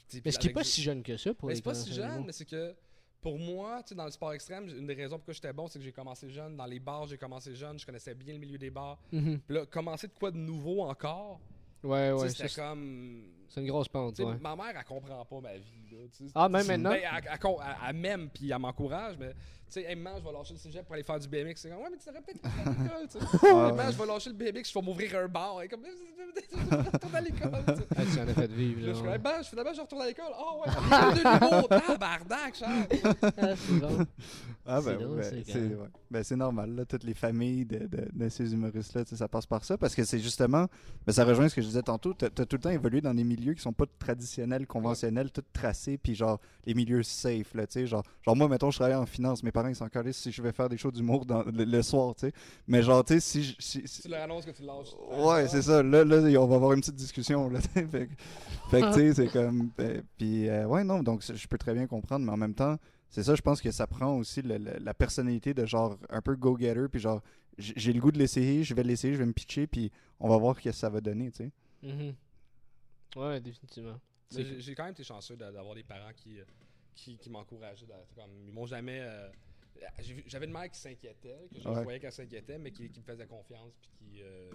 Tu 0.09 0.17
sais, 0.19 0.23
Mais 0.25 0.31
ce 0.31 0.39
qui 0.39 0.47
est 0.49 0.53
pas 0.53 0.63
si 0.65 0.81
jeune 0.81 1.03
que 1.03 1.17
ça 1.17 1.35
pour 1.35 1.49
Mais 1.49 1.57
c'est 1.57 1.63
pas 1.63 1.75
si 1.75 1.93
jeune, 1.93 2.25
mais 2.25 2.31
c'est 2.33 2.45
que 2.45 2.75
pour 3.23 3.39
moi, 3.39 3.83
tu 3.83 3.91
sais, 3.91 3.95
dans 3.95 4.05
le 4.05 4.11
sport 4.11 4.33
extrême, 4.35 4.69
une 4.69 4.87
des 4.87 4.95
raisons 4.95 5.17
pourquoi 5.17 5.33
j'étais 5.33 5.53
bon, 5.53 5.69
c'est 5.69 5.79
que 5.79 5.85
j'ai 5.85 5.93
commencé 5.93 6.29
jeune. 6.29 6.57
Dans 6.57 6.67
les 6.67 6.81
bars, 6.81 7.07
j'ai 7.07 7.17
commencé 7.17 7.55
jeune. 7.55 7.79
Je 7.79 7.87
connaissais 7.87 8.15
bien 8.15 8.35
le 8.35 8.41
milieu 8.41 8.59
des 8.59 8.71
bars. 8.71 8.99
Puis 9.11 9.41
là, 9.49 9.65
commencer 9.67 10.09
de 10.09 10.13
quoi 10.13 10.31
de 10.31 10.37
nouveau 10.37 10.83
encore, 10.83 11.41
Ouais, 11.85 12.13
ouais. 12.13 12.29
c'était 12.29 12.49
comme. 12.55 13.23
C'est 13.53 13.61
une 13.61 13.67
grosse 13.67 13.89
pente, 13.89 14.19
ouais. 14.19 14.39
Ma 14.41 14.57
mère, 14.57 14.73
elle 14.75 14.85
comprend 14.85 15.25
pas 15.27 15.41
ma 15.43 15.53
vie. 15.59 15.91
Là, 15.91 15.99
tu 16.17 16.25
sais. 16.27 16.33
Ah, 16.35 16.49
même 16.49 16.67
maintenant? 16.67 16.91
Ben, 16.91 17.01
elle, 17.03 17.25
elle 17.27 17.39
elle- 17.43 17.77
elle 17.89 17.97
m'aime 17.97 18.29
puis 18.33 18.51
elle 18.51 18.59
m'encourage, 18.59 19.17
mais 19.19 19.33
tu 19.33 19.35
sais, 19.69 19.83
hey, 19.85 19.95
maman, 19.95 20.19
je 20.21 20.25
vais 20.25 20.33
lâcher 20.33 20.55
le 20.55 20.59
cégep 20.59 20.85
pour 20.87 20.95
aller 20.95 21.03
faire 21.03 21.19
du 21.21 21.29
BMX. 21.29 21.55
C'est 21.61 21.69
comme, 21.69 21.79
ouais, 21.83 21.89
mais 21.91 21.99
tu 21.99 22.07
devrais 22.07 22.23
peut-être 22.23 22.47
à 22.47 22.71
l'école, 22.71 23.09
tu 23.11 23.19
sais. 23.19 23.93
Je 23.93 23.99
vais 23.99 24.07
lâcher 24.07 24.31
le 24.31 24.37
BMX, 24.37 24.71
je 24.71 24.75
vais 24.79 24.83
m'ouvrir 24.85 25.17
un 25.19 25.29
bar. 25.29 25.57
Elle 25.61 25.67
est 25.67 25.69
comme, 25.69 25.85
je 26.51 26.57
vais 26.57 26.77
retourner 26.77 27.17
à 27.17 27.21
l'école, 27.21 27.65
tu 27.67 27.75
sais. 27.75 28.21
En 28.23 28.29
as 28.29 28.35
fait 28.35 28.53
vivre, 28.53 28.81
là, 28.81 28.87
là. 28.87 28.93
je 28.93 28.99
suis 28.99 29.07
comme, 29.07 29.19
ben, 29.19 29.43
finalement, 29.43 29.73
je 29.75 29.81
retourne 29.83 30.03
à 30.03 30.07
l'école. 30.07 30.33
Oh, 30.39 30.63
ouais, 30.65 31.15
l'école 31.15 31.63
de 31.81 31.87
tabarnak, 31.87 32.55
Charles. 32.55 32.87
Ah. 33.83 34.05
Ah 34.65 34.81
C'est 34.81 34.97
ben, 34.97 35.45
c'est 35.45 35.55
même. 35.59 35.81
ouais. 35.81 35.87
Ben, 36.11 36.23
c'est 36.23 36.37
normal, 36.37 36.75
là, 36.77 36.85
toutes 36.85 37.03
les 37.05 37.15
familles 37.15 37.65
de, 37.65 37.79
de, 37.87 38.09
de 38.13 38.29
ces 38.29 38.53
humoristes-là, 38.53 39.03
ça 39.05 39.27
passe 39.29 39.47
par 39.47 39.65
ça, 39.65 39.77
parce 39.77 39.95
que 39.95 40.05
c'est 40.05 40.21
justement, 40.21 40.69
ben, 41.07 41.13
ça 41.13 41.25
rejoint 41.25 41.49
ce 41.49 41.55
que 41.57 41.63
je 41.63 41.67
disais 41.67 41.83
tantôt, 41.83 42.15
t'as 42.15 42.27
as 42.27 42.47
tout 42.47 42.57
le 42.57 42.61
temps 42.61 42.71
évolué 42.71 43.01
dans 43.01 43.13
des 43.15 43.25
milieux 43.25 43.42
qui 43.55 43.61
sont 43.63 43.73
pas 43.73 43.87
traditionnels, 43.99 44.67
conventionnels, 44.67 45.31
tout 45.33 45.43
tracés, 45.53 45.99
puis 45.99 46.15
genre 46.15 46.41
les 46.65 46.75
milieux 46.75 47.03
safe, 47.03 47.55
là, 47.55 47.67
tu 47.67 47.73
sais. 47.81 47.87
Genre, 47.87 48.03
genre, 48.25 48.37
moi, 48.37 48.49
mettons, 48.49 48.71
je 48.71 48.77
travaille 48.79 48.95
en 48.95 49.05
finance, 49.07 49.43
mes 49.43 49.51
parents, 49.51 49.69
ils 49.69 49.75
sont 49.77 49.85
encore 49.85 50.05
si 50.13 50.31
je 50.31 50.41
vais 50.43 50.53
faire 50.53 50.69
des 50.69 50.77
shows 50.77 50.91
d'humour 50.93 51.27
dans- 51.27 51.43
le, 51.43 51.65
le 51.65 51.83
soir, 51.83 52.15
tu 52.15 52.27
sais. 52.27 52.33
Mais 52.69 52.83
genre, 52.83 53.05
tu 53.05 53.15
sais, 53.15 53.21
si, 53.21 53.43
je- 53.43 53.57
si, 53.59 53.83
si- 53.87 54.03
Tu 54.03 54.09
leur 54.09 54.23
annonces 54.23 54.45
que 54.47 54.51
tu 54.53 54.63
lâches. 54.63 54.95
Ouais, 55.19 55.49
c'est 55.49 55.63
ça. 55.63 55.83
Là, 55.83 56.05
là, 56.05 56.41
on 56.41 56.47
va 56.47 56.57
avoir 56.57 56.73
une 56.73 56.81
petite 56.81 56.95
discussion. 56.97 57.49
Là, 57.51 57.61
fait 57.75 57.85
que, 57.87 57.97
fait 58.71 58.81
que, 58.81 58.87
tu 58.95 58.99
sais, 59.01 59.15
c'est 59.15 59.29
comme. 59.29 59.71
ben, 59.77 60.03
puis, 60.17 60.49
euh, 60.49 60.67
ouais, 60.67 60.85
non, 60.85 61.03
donc 61.03 61.23
je 61.23 61.47
peux 61.49 61.59
très 61.59 61.75
bien 61.75 61.87
comprendre, 61.87 62.25
mais 62.25 62.33
en 62.33 62.37
même 62.37 62.55
temps, 62.55 62.77
c'est 63.11 63.23
ça, 63.25 63.35
je 63.35 63.43
pense 63.43 63.61
que 63.61 63.71
ça 63.71 63.87
prend 63.87 64.17
aussi 64.17 64.41
le- 64.43 64.57
le- 64.59 64.79
la 64.81 64.95
personnalité 64.95 65.53
de 65.53 65.67
genre 65.67 65.99
un 66.09 66.23
peu 66.23 66.35
go-getter, 66.37 66.87
puis 66.91 67.01
genre, 67.01 67.21
j'ai 67.59 67.93
le 67.93 68.01
goût 68.01 68.11
de 68.11 68.19
l'essayer, 68.19 68.65
je 68.65 68.73
vais 68.75 68.83
l'essayer, 68.83 69.13
je 69.13 69.19
vais 69.19 69.27
me 69.27 69.35
pitcher, 69.35 69.67
puis 69.67 69.93
on 70.19 70.29
va 70.31 70.39
voir 70.39 70.57
ce 70.57 70.63
que 70.63 70.73
ça 70.73 70.89
va 70.89 71.03
donner, 71.03 71.31
tu 71.31 71.45
sais. 71.45 71.51
Mhm. 71.83 72.15
Ouais, 73.17 73.41
définitivement. 73.41 74.01
J'ai 74.31 74.75
quand 74.75 74.85
même 74.85 74.93
été 74.93 75.05
chanceux 75.05 75.37
d'a- 75.37 75.53
d'avoir 75.53 75.75
des 75.75 75.83
parents 75.83 76.13
qui, 76.17 76.41
euh, 76.41 76.45
qui, 76.95 77.17
qui 77.19 77.29
m'encourageaient. 77.31 77.87
comme, 78.15 78.31
Ils 78.47 78.53
m'ont 78.53 78.67
jamais. 78.67 79.01
euh, 79.03 79.29
J'avais 80.27 80.47
une 80.47 80.53
mère 80.53 80.71
qui 80.71 80.79
s'inquiétait, 80.79 81.49
que 81.53 81.61
je 81.61 81.69
Ouais. 81.69 81.83
voyais 81.83 81.99
qu'elle 82.01 82.13
s'inquiétait, 82.13 82.57
mais 82.59 82.71
qui, 82.71 82.89
qui 82.89 83.01
me 83.01 83.05
faisait 83.05 83.27
confiance 83.27 83.73
puis 83.81 83.91
qui, 83.99 84.23
euh, 84.23 84.51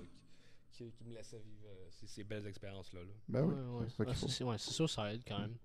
qui, 0.72 0.86
qui- 0.86 0.92
qui 0.94 1.04
me 1.06 1.14
laissait 1.16 1.40
vivre 1.40 1.68
euh, 1.68 1.88
ces, 1.92 2.08
ces 2.08 2.24
belles 2.24 2.48
expériences-là. 2.48 3.02
là. 3.02 3.08
Ben 3.28 3.42
oui, 3.44 3.54
Ouais, 3.54 3.80
ouais. 3.82 3.86
c'est 3.90 3.96
ça 3.98 4.04
qu'il 4.06 4.08
Ouais, 4.14 4.16
faut. 4.16 4.28
c'est- 4.30 4.44
ouais, 4.46 4.58
c'est 4.58 4.72
sûr, 4.72 4.90
ça 4.90 5.14
aide 5.14 5.22
quand 5.28 5.40
même. 5.40 5.56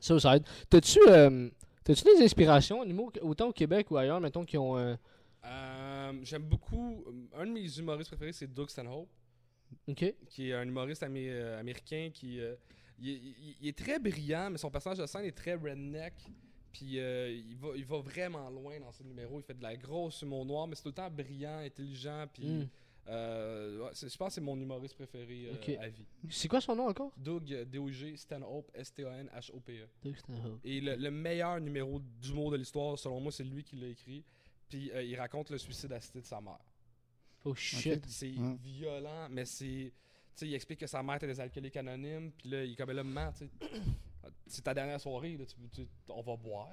Ça, 0.00 0.20
ça 0.20 0.36
aide. 0.36 0.44
T'as-tu 0.68 0.98
euh, 1.08 1.48
t'as-tu 1.82 2.04
des 2.04 2.22
inspirations 2.22 2.80
autant 3.22 3.48
au 3.48 3.52
Québec 3.52 3.90
ou 3.90 3.96
ailleurs, 3.96 4.20
mettons, 4.20 4.44
qui 4.44 4.58
ont. 4.58 4.76
euh, 4.76 4.96
Euh, 5.44 6.12
J'aime 6.24 6.42
beaucoup. 6.42 7.04
Un 7.34 7.46
de 7.46 7.52
mes 7.52 7.78
humoristes 7.78 8.10
préférés, 8.10 8.32
c'est 8.32 8.52
Doug 8.52 8.68
Stanhope. 8.68 9.08
Qui 10.28 10.50
est 10.50 10.52
un 10.54 10.62
humoriste 10.66 11.02
amé- 11.02 11.28
euh, 11.30 11.58
américain 11.60 12.10
qui 12.12 12.40
euh, 12.40 12.54
il, 12.98 13.10
est- 13.10 13.16
il- 13.16 13.56
il 13.62 13.68
est 13.68 13.76
très 13.78 13.98
brillant, 13.98 14.50
mais 14.50 14.58
son 14.58 14.70
personnage 14.70 14.98
de 14.98 15.06
scène 15.06 15.24
est 15.24 15.36
très 15.36 15.54
redneck. 15.54 16.14
Puis 16.72 16.98
euh, 17.00 17.30
il, 17.30 17.56
va, 17.56 17.68
il 17.76 17.84
va 17.84 17.98
vraiment 18.00 18.48
loin 18.50 18.78
dans 18.78 18.92
ses 18.92 19.04
numéros. 19.04 19.40
Il 19.40 19.42
fait 19.42 19.54
de 19.56 19.62
la 19.62 19.76
grosse 19.76 20.22
humour 20.22 20.44
noir, 20.44 20.66
mais 20.66 20.74
c'est 20.74 20.82
tout 20.82 20.88
le 20.90 20.94
temps 20.94 21.10
brillant, 21.10 21.58
intelligent. 21.58 22.26
Puis 22.32 22.44
Mm. 22.46 22.68
euh, 23.08 23.84
ouais, 23.84 23.90
c'est- 23.94 24.08
je 24.12 24.16
pense 24.18 24.28
que 24.28 24.34
c'est 24.34 24.40
mon 24.42 24.60
humoriste 24.60 24.94
préféré 24.94 25.48
à 25.78 25.88
vie. 25.88 26.04
C'est 26.30 26.46
quoi 26.48 26.60
son 26.60 26.76
nom 26.76 26.88
encore? 26.88 27.10
Doug 27.16 27.44
D-O-G 27.70 28.16
Stanhope, 28.16 28.70
S-T-A-N-H-O-P-E. 28.74 29.86
Doug 30.02 30.16
Stanhope. 30.16 30.60
Et 30.64 30.80
le, 30.80 30.94
le 30.96 31.10
meilleur 31.10 31.58
numéro 31.60 32.00
d'humour 32.20 32.50
de 32.50 32.56
l'histoire, 32.58 32.98
selon 32.98 33.20
moi, 33.20 33.32
c'est 33.32 33.44
lui 33.44 33.64
qui 33.64 33.76
l'a 33.76 33.88
écrit. 33.88 34.22
Puis 34.68 34.90
il 34.94 35.16
raconte 35.16 35.50
le 35.50 35.56
suicide 35.58 35.92
assisté 35.92 36.20
de 36.20 36.26
sa 36.26 36.40
mère. 36.40 36.58
Oh 37.44 37.54
shit. 37.54 38.04
C'est 38.06 38.32
Ouais. 38.32 38.56
violent, 38.62 39.28
mais 39.30 39.44
c'est. 39.44 39.92
Tu 40.36 40.44
sais, 40.44 40.46
il 40.48 40.54
explique 40.54 40.80
que 40.80 40.86
sa 40.86 41.02
mère 41.02 41.16
était 41.16 41.26
des 41.26 41.40
alcooliques 41.40 41.76
anonymes, 41.76 42.30
puis 42.32 42.48
là, 42.48 42.64
il 42.64 42.72
est 42.72 42.76
comme 42.76 42.90
là, 42.92 43.02
maman, 43.02 43.32
tu 43.32 43.46
sais, 43.46 43.50
c'est 44.46 44.62
ta 44.62 44.72
dernière 44.74 45.00
soirée, 45.00 45.36
là, 45.36 45.44
tu, 45.46 45.56
tu- 45.70 45.88
on 46.08 46.22
va 46.22 46.36
boire. 46.36 46.70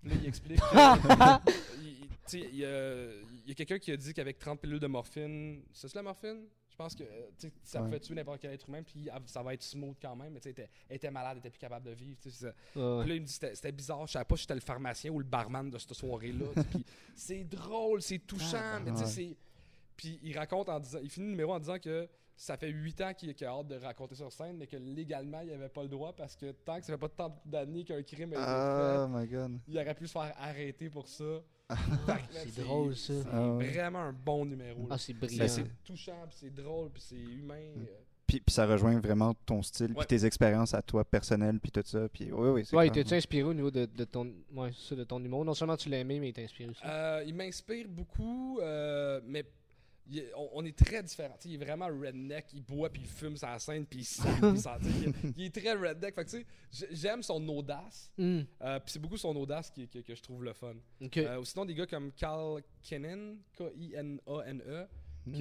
Puis 0.00 0.10
là, 0.10 0.16
il 0.22 0.26
explique. 0.28 0.60
que- 0.60 0.64
il- 1.82 1.88
il- 1.88 2.08
tu 2.08 2.08
sais, 2.26 2.40
il 2.52 2.56
y 2.58 2.64
a, 2.64 3.10
il 3.44 3.48
y 3.48 3.50
a 3.50 3.54
quelqu'un 3.54 3.78
qui 3.78 3.90
a 3.90 3.96
dit 3.96 4.12
qu'avec 4.14 4.38
30 4.38 4.60
pilules 4.60 4.78
de 4.78 4.86
morphine, 4.86 5.62
c'est 5.72 5.88
ça 5.88 5.98
la 5.98 6.02
morphine? 6.04 6.44
Je 6.70 6.76
pense 6.76 6.94
que 6.94 7.02
euh, 7.02 7.26
tu 7.36 7.48
sais, 7.48 7.52
ça 7.64 7.80
Ouais. 7.80 7.86
pouvait 7.86 7.98
tuer 7.98 8.14
n'importe 8.14 8.40
quel 8.40 8.52
être 8.52 8.68
humain, 8.68 8.84
puis 8.84 9.08
ah, 9.10 9.18
ça 9.26 9.42
va 9.42 9.52
être 9.54 9.64
smooth 9.64 9.96
quand 10.00 10.14
même, 10.14 10.32
mais 10.34 10.38
tu 10.40 10.52
sais, 10.52 10.68
elle 10.88 10.94
était- 10.96 11.10
malade, 11.10 11.32
elle 11.32 11.38
était 11.38 11.50
plus 11.50 11.58
capable 11.58 11.86
de 11.86 11.90
vivre. 11.90 12.16
ça. 12.30 12.46
Ouais, 12.48 12.52
Puis 13.00 13.08
là, 13.08 13.14
il 13.16 13.20
me 13.22 13.26
dit 13.26 13.32
c'était 13.32 13.72
bizarre, 13.72 14.06
je 14.06 14.12
savais 14.12 14.24
pas 14.24 14.36
si 14.36 14.42
j'étais 14.42 14.54
le 14.54 14.60
pharmacien 14.60 15.10
ou 15.10 15.18
le 15.18 15.24
barman 15.24 15.68
de 15.68 15.78
cette 15.78 15.94
soirée-là. 15.94 16.46
c'est 17.16 17.42
drôle, 17.42 18.00
c'est 18.00 18.20
touchant, 18.20 18.78
mais 18.84 18.92
tu 18.92 18.98
sais, 18.98 19.02
ouais. 19.04 19.10
c'est. 19.10 19.36
Puis 19.98 20.18
il 20.22 20.34
raconte 20.38 20.70
en 20.70 20.80
disant, 20.80 21.00
il 21.02 21.10
finit 21.10 21.26
le 21.26 21.32
numéro 21.32 21.52
en 21.52 21.58
disant 21.58 21.78
que 21.78 22.08
ça 22.36 22.56
fait 22.56 22.68
8 22.70 23.00
ans 23.02 23.12
qu'il 23.14 23.30
a 23.44 23.48
hâte 23.48 23.66
de 23.66 23.74
raconter 23.74 24.14
sur 24.14 24.32
scène, 24.32 24.56
mais 24.56 24.66
que 24.68 24.76
légalement, 24.76 25.40
il 25.40 25.50
avait 25.52 25.68
pas 25.68 25.82
le 25.82 25.88
droit 25.88 26.14
parce 26.16 26.36
que 26.36 26.52
tant 26.52 26.78
que 26.78 26.86
ça 26.86 26.92
fait 26.92 26.98
pas 26.98 27.08
tant 27.08 27.36
d'années 27.44 27.82
qu'un 27.84 28.00
crime 28.04 28.32
a 28.32 28.36
été 28.36 28.44
Oh 28.46 29.12
fait, 29.12 29.20
my 29.20 29.26
god. 29.28 29.58
il 29.66 29.76
aurait 29.76 29.94
pu 29.94 30.06
se 30.06 30.12
faire 30.12 30.32
arrêter 30.38 30.88
pour 30.88 31.06
ça. 31.08 31.24
Que, 31.68 31.74
c'est 32.32 32.62
drôle, 32.62 32.96
ça. 32.96 33.12
C'est 33.22 33.28
Ah 33.30 33.48
ouais. 33.54 33.68
vraiment 33.72 33.98
un 33.98 34.12
bon 34.12 34.46
numéro. 34.46 34.82
là. 34.82 34.86
Ah, 34.90 34.98
c'est 34.98 35.12
brillant. 35.12 35.48
c'est 35.48 35.66
touchant, 35.84 36.24
c'est 36.30 36.54
drôle, 36.54 36.90
puis 36.90 37.02
c'est 37.02 37.16
humain. 37.16 37.56
Mm. 37.76 37.80
euh. 37.82 37.86
Puis, 38.26 38.40
puis 38.40 38.54
ça 38.54 38.66
rejoint 38.66 39.00
vraiment 39.00 39.34
ton 39.46 39.62
style, 39.62 39.88
Ouais. 39.92 40.04
puis 40.04 40.06
tes 40.06 40.24
expériences 40.26 40.74
à 40.74 40.82
toi 40.82 41.02
personnelles, 41.04 41.58
puis 41.60 41.70
tout 41.72 41.82
ça. 41.84 42.08
Puis 42.10 42.30
oui, 42.30 42.48
oui, 42.50 42.64
c'est 42.64 42.76
Ouais, 42.76 42.88
t'es-tu 42.90 43.14
inspiré 43.14 43.42
au 43.42 43.54
niveau 43.54 43.70
de, 43.70 43.86
de 43.86 44.04
ton. 44.04 44.32
Ouais, 44.54 44.70
ça, 44.76 44.94
de 44.94 45.02
ton 45.04 45.18
humour? 45.24 45.44
Non 45.44 45.54
seulement 45.54 45.76
tu 45.76 45.88
l'as 45.88 45.98
aimé, 45.98 46.20
mais 46.20 46.28
il 46.28 46.32
t'a 46.34 46.42
inspiré 46.42 46.70
aussi. 46.70 46.82
Euh, 46.84 47.24
il 47.26 47.34
m'inspire 47.34 47.88
beaucoup, 47.88 48.60
euh, 48.60 49.20
mais 49.24 49.44
il 50.10 50.18
est- 50.18 50.32
on, 50.36 50.48
on 50.54 50.64
est 50.64 50.76
très 50.76 51.02
différents. 51.02 51.34
Tu 51.40 51.48
sais, 51.48 51.54
il 51.54 51.60
est 51.60 51.64
vraiment 51.64 51.86
redneck, 51.86 52.46
il 52.54 52.62
boit, 52.62 52.88
puis 52.90 53.02
il 53.02 53.08
fume 53.08 53.36
sa 53.36 53.58
scène, 53.58 53.84
puis 53.86 54.00
il 54.00 54.04
sent, 54.04 54.22
il 55.36 55.44
est- 55.44 55.54
très 55.54 55.72
redneck. 55.74 56.14
Fait 56.14 56.24
que, 56.24 56.30
tu 56.30 56.36
sais, 56.38 56.46
j'ai- 56.72 56.94
j'aime 56.96 57.22
son 57.22 57.46
audace, 57.48 58.10
Hmm. 58.18 58.40
euh, 58.62 58.80
puis 58.80 58.92
c'est 58.92 58.98
beaucoup 58.98 59.16
son 59.16 59.34
audace 59.36 59.70
qui, 59.70 59.86
qui- 59.88 60.02
que 60.02 60.14
je 60.14 60.22
trouve 60.22 60.44
le 60.44 60.52
fun. 60.52 60.74
Ok. 61.00 61.16
Euh, 61.18 61.38
ou 61.40 61.44
sinon, 61.44 61.64
des 61.64 61.74
gars 61.74 61.86
comme 61.86 62.10
Carl 62.12 62.62
Kinnan, 62.82 63.36
K-I-N-A-N-E, 63.56 64.86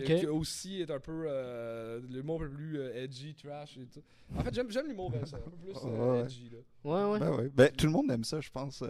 qui, 0.03 0.26
aussi 0.27 0.81
est 0.81 0.91
un 0.91 0.99
peu 0.99 1.26
euh, 1.27 2.02
l'humour 2.10 2.44
un 2.44 2.48
peu 2.49 2.53
plus 2.56 2.80
euh, 2.80 3.03
edgy, 3.03 3.34
trash 3.35 3.77
et 3.77 3.85
tout. 3.85 4.02
En 4.35 4.41
fait, 4.44 4.53
j'aime 4.53 4.69
j'aime 4.69 4.88
l'humour 4.88 5.14
un 5.15 5.19
peu 5.19 5.52
plus 5.52 5.72
euh, 5.85 5.89
Ouais, 5.89 6.10
ouais. 6.19 6.26
edgy. 6.26 6.49
Là. 6.49 6.57
Ouais, 6.84 7.11
ouais. 7.14 7.19
Ben 7.19 7.35
oui. 7.39 7.49
Ben, 7.53 7.72
tout 7.72 7.85
le 7.85 7.91
monde 7.94 8.11
aime 8.11 8.26
ça, 8.26 8.41
je 8.41 8.49
pense. 8.49 8.81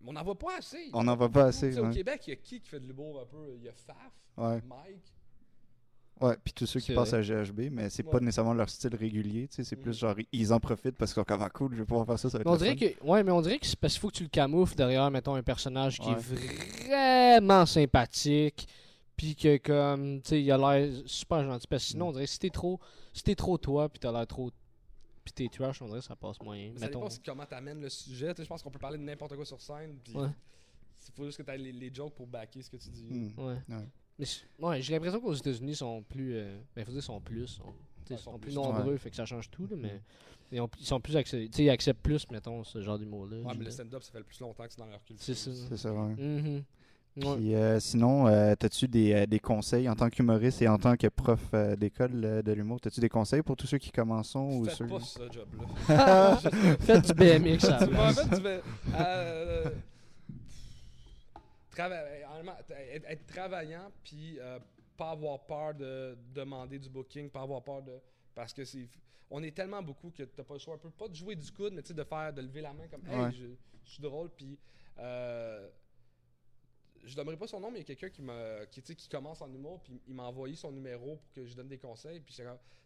Mais 0.00 0.10
on 0.10 0.12
n'en 0.12 0.22
voit 0.24 0.38
pas 0.38 0.56
assez. 0.58 0.90
on 0.92 1.04
n'en 1.04 1.16
va 1.16 1.28
pas 1.28 1.44
assez. 1.46 1.78
Au 1.78 1.86
Ouais. 1.86 1.94
Québec, 1.94 2.22
il 2.26 2.30
y 2.30 2.32
a 2.34 2.36
qui 2.36 2.60
qui 2.60 2.68
fait 2.68 2.80
de 2.80 2.86
l'humour 2.86 3.20
un 3.20 3.26
peu? 3.26 3.54
Il 3.56 3.64
y 3.64 3.68
a 3.68 3.72
Faf, 3.72 3.96
ouais. 4.36 4.62
Mike. 4.68 5.12
Ouais, 6.18 6.34
puis 6.42 6.54
tous 6.54 6.64
ceux 6.64 6.80
qui 6.80 6.94
passent 6.94 7.12
à 7.12 7.20
GHB, 7.20 7.68
mais 7.70 7.90
c'est 7.90 8.02
pas 8.02 8.12
Ouais. 8.12 8.20
nécessairement 8.20 8.54
leur 8.54 8.70
style 8.70 8.94
régulier, 8.96 9.48
tu 9.48 9.56
sais, 9.56 9.64
c'est 9.64 9.76
plus 9.76 9.98
genre, 9.98 10.14
ils 10.32 10.50
en 10.52 10.58
profitent 10.58 10.96
parce 10.96 11.12
qu'ils 11.12 11.20
sont 11.20 11.24
comme, 11.24 11.46
cool, 11.50 11.74
je 11.74 11.80
vais 11.80 11.84
pouvoir 11.84 12.06
faire 12.06 12.18
ça, 12.18 12.30
ça 12.30 12.38
va 12.38 12.42
être 12.42 12.48
on 12.48 12.52
le 12.52 12.58
dirait 12.58 12.70
fun. 12.76 12.86
que. 13.04 13.06
Ouais, 13.06 13.22
mais 13.22 13.32
on 13.32 13.42
dirait 13.42 13.58
que 13.58 13.66
c'est 13.66 13.78
parce 13.78 13.92
qu'il 13.92 14.00
faut 14.00 14.08
que 14.08 14.14
tu 14.16 14.22
le 14.22 14.30
camoufles 14.30 14.76
derrière, 14.76 15.10
mettons, 15.10 15.34
un 15.34 15.42
personnage 15.42 15.98
qui 15.98 16.08
Ouais. 16.08 16.14
est 16.14 16.86
vraiment 16.88 17.66
sympathique. 17.66 18.66
Puis 19.14 19.34
que, 19.34 19.56
comme, 19.58 20.20
tu 20.22 20.28
sais, 20.30 20.42
il 20.42 20.50
a 20.52 20.56
l'air 20.58 20.90
super 21.06 21.42
gentil. 21.44 21.66
Parce 21.66 21.84
que 21.84 21.90
sinon, 21.90 22.08
on 22.08 22.12
dirait 22.12 22.24
que 22.26 22.30
si 22.30 22.38
t'es 22.38 22.50
trop, 22.50 22.78
si 23.14 23.22
t'es 23.22 23.34
trop 23.34 23.56
toi, 23.58 23.88
puis 23.88 23.98
t'as 23.98 24.12
l'air 24.12 24.26
trop. 24.26 24.50
Puis 25.26 25.32
t'es 25.32 25.48
trash, 25.48 25.82
on 25.82 25.86
dirait 25.86 25.98
que 25.98 26.04
ça 26.04 26.14
passe 26.14 26.40
moyen. 26.40 26.70
Mais 26.72 26.78
ça 26.78 26.86
Mettons. 26.86 27.00
dépend 27.08 27.14
comment 27.26 27.46
t'amènes 27.46 27.80
le 27.80 27.88
sujet. 27.88 28.32
Je 28.38 28.44
pense 28.44 28.62
qu'on 28.62 28.70
peut 28.70 28.78
parler 28.78 28.96
de 28.96 29.02
n'importe 29.02 29.34
quoi 29.34 29.44
sur 29.44 29.60
scène. 29.60 29.98
Puis 30.04 30.14
Ouais. 30.16 30.28
Il 31.08 31.12
faut 31.14 31.24
juste 31.26 31.42
que 31.44 31.50
tu 31.50 31.58
les, 31.58 31.72
les 31.72 31.92
jokes 31.92 32.14
pour 32.14 32.26
backer 32.28 32.62
ce 32.62 32.70
que 32.70 32.76
tu 32.76 32.88
dis. 32.90 33.04
Hmm. 33.10 33.32
Ouais. 33.38 33.56
Ouais. 33.68 33.88
Mais 34.18 34.26
ouais, 34.60 34.80
j'ai 34.80 34.92
l'impression 34.94 35.20
qu'aux 35.20 35.34
États-Unis, 35.34 35.72
ils 35.72 35.76
sont 35.76 36.02
plus. 36.04 36.36
Euh, 36.36 36.58
ben, 36.74 36.84
faut 36.84 36.92
dire, 36.92 37.00
ils 37.00 37.02
sont 37.02 37.20
plus. 37.20 37.46
Sont, 37.48 37.64
Ouais, 38.08 38.16
sont 38.16 38.30
sont 38.30 38.38
plus 38.38 38.50
plus- 38.52 38.54
nombreux, 38.54 38.96
fait 38.98 39.10
que 39.10 39.16
ça 39.16 39.26
change 39.26 39.50
tout, 39.50 39.66
là, 39.66 39.74
mais. 39.76 40.00
Ils, 40.52 40.60
ont- 40.60 40.70
ils 40.78 40.86
sont 40.86 41.00
plus 41.00 41.16
acceptés. 41.16 41.48
Tu 41.48 41.56
sais, 41.56 41.64
ils 41.64 41.70
acceptent 41.70 42.00
plus, 42.02 42.24
mettons, 42.30 42.62
ce 42.62 42.80
genre 42.80 42.98
d'humour-là. 43.00 43.38
Ouais, 43.42 43.54
mais 43.58 43.64
le 43.64 43.70
stand-up, 43.72 44.00
ça 44.04 44.12
fait 44.12 44.18
le 44.18 44.24
plus 44.24 44.38
longtemps 44.40 44.64
que 44.64 44.70
c'est 44.72 44.78
dans 44.78 44.86
leur 44.86 45.04
culture. 45.04 45.24
C'est 45.24 45.34
ça. 45.34 45.50
C'est 45.68 45.76
ça, 45.76 45.92
ouais. 45.92 46.14
Mhm. 46.14 46.54
Ouais. 46.56 46.62
Puis 47.18 47.54
euh, 47.54 47.80
sinon, 47.80 48.26
euh, 48.26 48.54
t'as-tu 48.54 48.88
des, 48.88 49.12
euh, 49.14 49.26
des 49.26 49.38
conseils 49.40 49.88
en 49.88 49.94
tant 49.94 50.10
qu'humoriste 50.10 50.60
et 50.60 50.68
en 50.68 50.76
tant 50.76 50.96
que 50.96 51.06
prof 51.06 51.40
euh, 51.54 51.74
d'école 51.74 52.10
euh, 52.24 52.42
de 52.42 52.52
l'humour? 52.52 52.78
T'as-tu 52.80 53.00
des 53.00 53.08
conseils 53.08 53.40
pour 53.42 53.56
tous 53.56 53.66
ceux 53.66 53.78
qui 53.78 53.90
commencent 53.90 54.34
ou 54.34 54.64
Faites 54.66 54.74
ceux... 54.74 54.86
pas 54.86 55.00
ce 55.00 55.32
job-là. 55.32 56.36
Faites 56.80 57.06
du 57.06 57.14
BMX 57.14 57.64
euh, 58.94 59.70
trava- 61.74 62.62
t- 62.66 62.74
être, 62.74 63.06
être 63.08 63.26
travaillant, 63.26 63.90
puis 64.04 64.38
euh, 64.40 64.58
pas 64.96 65.10
avoir 65.10 65.40
peur 65.46 65.74
de 65.74 66.16
demander 66.34 66.78
du 66.78 66.88
booking, 66.88 67.30
pas 67.30 67.42
avoir 67.42 67.62
peur 67.62 67.82
de. 67.82 67.92
Parce 68.34 68.52
que 68.52 68.64
c'est. 68.64 68.88
On 69.30 69.42
est 69.42 69.50
tellement 69.56 69.82
beaucoup 69.82 70.10
que 70.10 70.22
t'as 70.22 70.44
pas 70.44 70.54
le 70.54 70.60
choix 70.60 70.74
un 70.74 70.78
peu, 70.78 70.90
pas 70.90 71.08
de 71.08 71.14
jouer 71.14 71.34
du 71.34 71.50
coude, 71.50 71.72
mais 71.74 71.82
tu 71.82 71.88
sais, 71.88 71.94
de 71.94 72.04
faire, 72.04 72.32
de 72.32 72.42
lever 72.42 72.60
la 72.60 72.72
main 72.72 72.84
comme, 72.90 73.02
hey, 73.10 73.18
Ouais. 73.24 73.32
je, 73.32 73.46
je 73.84 73.90
suis 73.90 74.02
drôle, 74.02 74.28
puis. 74.36 74.58
Je 77.06 77.14
donnerai 77.14 77.36
pas 77.36 77.46
son 77.46 77.60
nom, 77.60 77.70
mais 77.70 77.78
il 77.78 77.88
y 77.88 77.92
a 77.92 77.94
quelqu'un 77.94 78.10
qui 78.10 78.20
m'a 78.22 78.66
qui, 78.66 78.82
tu 78.82 78.94
qui 78.96 79.08
commence 79.08 79.40
en 79.40 79.52
humour, 79.52 79.80
puis 79.82 80.00
il 80.08 80.14
m'a 80.14 80.24
envoyé 80.24 80.56
son 80.56 80.72
numéro 80.72 81.16
pour 81.16 81.32
que 81.32 81.46
je 81.46 81.54
donne 81.54 81.68
des 81.68 81.78
conseils, 81.78 82.20
puis 82.20 82.34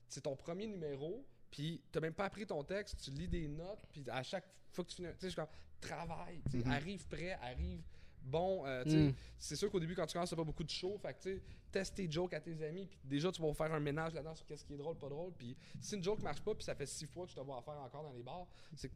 c'est 0.09 0.21
ton 0.21 0.37
premier 0.37 0.67
numéro, 0.67 1.25
puis 1.51 1.81
t'as 1.91 2.01
même 2.01 2.13
pas 2.15 2.27
appris 2.27 2.47
ton 2.47 2.63
texte, 2.63 3.01
tu 3.03 3.11
lis 3.11 3.29
des 3.29 3.49
notes, 3.49 3.81
puis 3.91 4.05
à 4.11 4.23
chaque 4.23 4.45
fois 4.73 4.85
que 4.85 4.91
tu 4.91 4.97
finis, 4.97 5.09
tu 5.09 5.15
sais, 5.15 5.19
je 5.23 5.29
suis 5.29 5.37
comme, 5.37 5.47
travaille, 5.81 6.43
tu 6.51 6.59
Mhm. 6.59 6.71
arrive 6.71 7.07
prêt, 7.09 7.33
arrive 7.41 7.83
bon, 8.23 8.67
euh, 8.67 8.85
tu 8.85 8.97
Mm. 9.09 9.15
c'est 9.39 9.57
sûr 9.57 9.71
qu'au 9.71 9.81
début, 9.81 9.95
quand 9.95 10.05
tu 10.05 10.13
commences, 10.13 10.29
t'as 10.29 10.37
pas 10.37 10.45
beaucoup 10.45 10.63
de 10.65 10.69
show, 10.69 10.99
fait 10.99 11.15
que 11.15 11.21
tu 11.23 11.43
teste 11.73 11.95
tes 11.95 12.11
jokes 12.11 12.35
à 12.35 12.41
tes 12.41 12.63
amis, 12.63 12.85
puis 12.87 12.99
déjà, 13.05 13.33
tu 13.33 13.41
vas 13.41 13.55
faire 13.55 13.73
un 13.73 13.81
ménage 13.81 14.13
là-dedans 14.13 14.35
sur 14.35 14.45
qu'est-ce 14.45 14.67
qui 14.67 14.75
est 14.75 14.77
drôle, 14.77 14.99
pas 14.99 15.09
drôle, 15.09 15.33
puis 15.33 15.57
si 15.81 15.95
une 15.97 16.05
joke 16.05 16.21
marche 16.23 16.43
pas, 16.43 16.55
puis 16.55 16.63
ça 16.65 16.75
fait 16.75 16.85
six 16.85 17.07
fois 17.07 17.25
que 17.25 17.31
je 17.31 17.37
te 17.37 17.41
vois 17.41 17.57
en 17.57 17.63
faire 17.63 17.79
encore 17.79 18.03
dans 18.03 18.13
les 18.13 18.23
bars, 18.23 18.47
c'est 18.77 18.91
que 18.91 18.95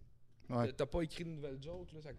Ouais. 0.50 0.70
T'as 0.74 0.84
pas 0.84 1.00
écrit 1.00 1.24
de 1.24 1.30
nouvelles 1.30 1.62
jokes. 1.62 1.90
Là, 1.94 2.02
ça- 2.02 2.10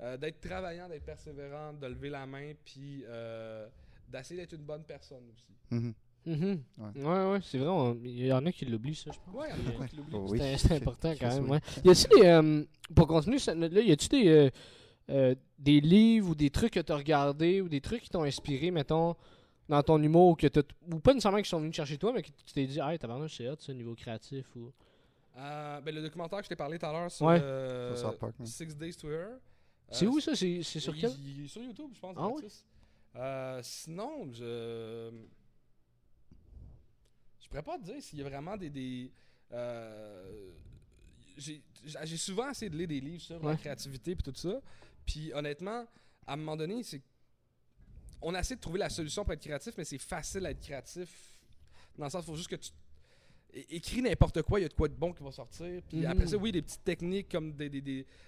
euh, 0.00 0.16
d'être 0.16 0.40
travaillant, 0.40 0.88
d'être 0.88 1.04
persévérant, 1.04 1.72
de 1.72 1.86
lever 1.86 2.10
la 2.10 2.26
main, 2.26 2.52
puis 2.64 3.04
euh, 3.06 3.66
d'essayer 4.08 4.40
d'être 4.40 4.52
une 4.54 4.64
bonne 4.64 4.82
personne 4.84 5.24
aussi. 5.32 5.52
Mhm. 5.70 5.94
Mhm. 6.26 6.62
Ouais. 6.78 7.02
Ouais, 7.02 7.32
ouais, 7.32 7.40
c'est 7.42 7.58
vrai. 7.58 7.68
on- 7.68 7.98
Il 8.02 8.26
y 8.26 8.32
en 8.32 8.44
a 8.46 8.50
qui 8.52 8.64
l'oublient, 8.64 8.94
ça, 8.94 9.10
je 9.12 9.18
pense. 9.18 9.34
Ouais, 9.34 9.48
il 9.58 9.74
y 9.74 9.76
en 9.76 9.82
a 9.82 9.88
qui 9.88 9.96
l'oublient. 9.96 10.16
Oh, 10.16 10.26
oui. 10.30 10.38
C'est 10.38 10.56
c'est 10.56 10.74
important 10.76 11.12
quand 11.20 11.28
même. 11.28 11.50
Ouais. 11.50 11.60
Y 11.84 11.90
a-tu 11.90 12.08
des. 12.08 12.26
euh, 12.26 12.64
pour 12.94 13.06
continuer 13.06 13.38
cette 13.38 13.58
note-là, 13.58 13.80
y 13.82 13.92
a-tu 13.92 14.08
des, 14.08 14.28
euh, 14.28 14.50
euh, 15.10 15.34
des 15.58 15.80
livres 15.80 16.30
ou 16.30 16.34
des 16.34 16.48
trucs 16.50 16.72
que 16.72 16.80
t'as 16.80 16.96
regardés 16.96 17.60
ou 17.60 17.68
des 17.68 17.80
trucs 17.82 18.02
qui 18.02 18.08
t'ont 18.08 18.22
inspiré, 18.22 18.70
mettons, 18.70 19.14
dans 19.68 19.82
ton 19.82 20.02
humour, 20.02 20.36
que 20.38 20.46
t'as- 20.46 20.62
ou 20.90 20.98
pas 20.98 21.12
nécessairement 21.12 21.42
qui 21.42 21.48
sont 21.48 21.60
venus 21.60 21.74
chercher 21.76 21.98
toi, 21.98 22.12
mais 22.14 22.22
que 22.22 22.28
tu 22.28 22.52
t'es 22.54 22.66
dit, 22.66 22.80
hey, 22.82 22.98
tabarnouche, 22.98 23.36
c'est 23.36 23.48
hot, 23.48 23.56
ça, 23.58 23.72
niveau 23.74 23.94
créatif 23.94 24.46
ou? 24.56 24.72
Euh, 25.36 25.80
ben, 25.82 25.94
le 25.94 26.00
documentaire 26.02 26.38
que 26.38 26.44
je 26.44 26.48
t'ai 26.48 26.56
parlé 26.56 26.78
tout 26.78 26.86
à 26.86 26.92
l'heure 26.92 27.10
sur, 27.10 27.26
euh, 27.28 27.90
ouais. 28.22 28.46
Six 28.46 28.74
Days 28.76 28.94
to 28.94 29.10
Her. 29.10 29.28
C'est 29.90 30.06
Euh, 30.06 30.08
où 30.10 30.20
ça? 30.20 30.34
C'est 30.34 30.62
c'est 30.62 30.80
sur 30.80 30.94
quel? 30.96 31.12
il 31.24 31.44
est 31.44 31.48
sur 31.48 31.62
YouTube, 31.62 31.90
je 31.94 32.00
pense. 32.00 32.16
Ah 32.18 32.28
oui? 32.28 32.42
Euh, 33.16 33.60
sinon, 33.62 34.32
je. 34.32 35.10
Je 37.40 37.48
pourrais 37.48 37.62
pas 37.62 37.78
te 37.78 37.84
dire 37.84 38.02
s'il 38.02 38.18
y 38.18 38.22
a 38.22 38.28
vraiment 38.28 38.56
des. 38.56 38.70
des 38.70 39.12
euh, 39.52 40.50
J'ai 41.36 42.16
souvent 42.16 42.50
essayé 42.50 42.70
de 42.70 42.76
lire 42.76 42.88
des 42.88 43.00
livres 43.00 43.22
sur 43.22 43.42
la 43.44 43.56
créativité 43.56 44.12
et 44.12 44.16
tout 44.16 44.34
ça. 44.34 44.60
Puis 45.06 45.32
honnêtement, 45.32 45.86
à 46.26 46.32
un 46.32 46.36
moment 46.36 46.56
donné, 46.56 46.82
c'est. 46.82 47.02
On 48.22 48.34
essaie 48.34 48.56
de 48.56 48.60
trouver 48.60 48.78
la 48.78 48.88
solution 48.88 49.22
pour 49.22 49.34
être 49.34 49.42
créatif, 49.42 49.74
mais 49.76 49.84
c'est 49.84 49.98
facile 49.98 50.46
à 50.46 50.50
être 50.50 50.60
créatif. 50.60 51.36
Dans 51.98 52.06
le 52.06 52.10
sens, 52.10 52.24
il 52.24 52.26
faut 52.26 52.36
juste 52.36 52.48
que 52.48 52.56
tu. 52.56 52.70
Écris 53.70 54.02
n'importe 54.02 54.42
quoi, 54.42 54.58
il 54.58 54.62
y 54.64 54.66
a 54.66 54.68
de 54.68 54.74
quoi 54.74 54.88
de 54.88 54.94
bon 54.94 55.12
qui 55.12 55.22
va 55.22 55.30
sortir. 55.30 55.80
Puis 55.88 55.98
Mhm. 55.98 56.06
après 56.06 56.26
ça, 56.26 56.36
oui, 56.36 56.50
des 56.50 56.62
petites 56.62 56.82
techniques 56.84 57.28
comme 57.30 57.52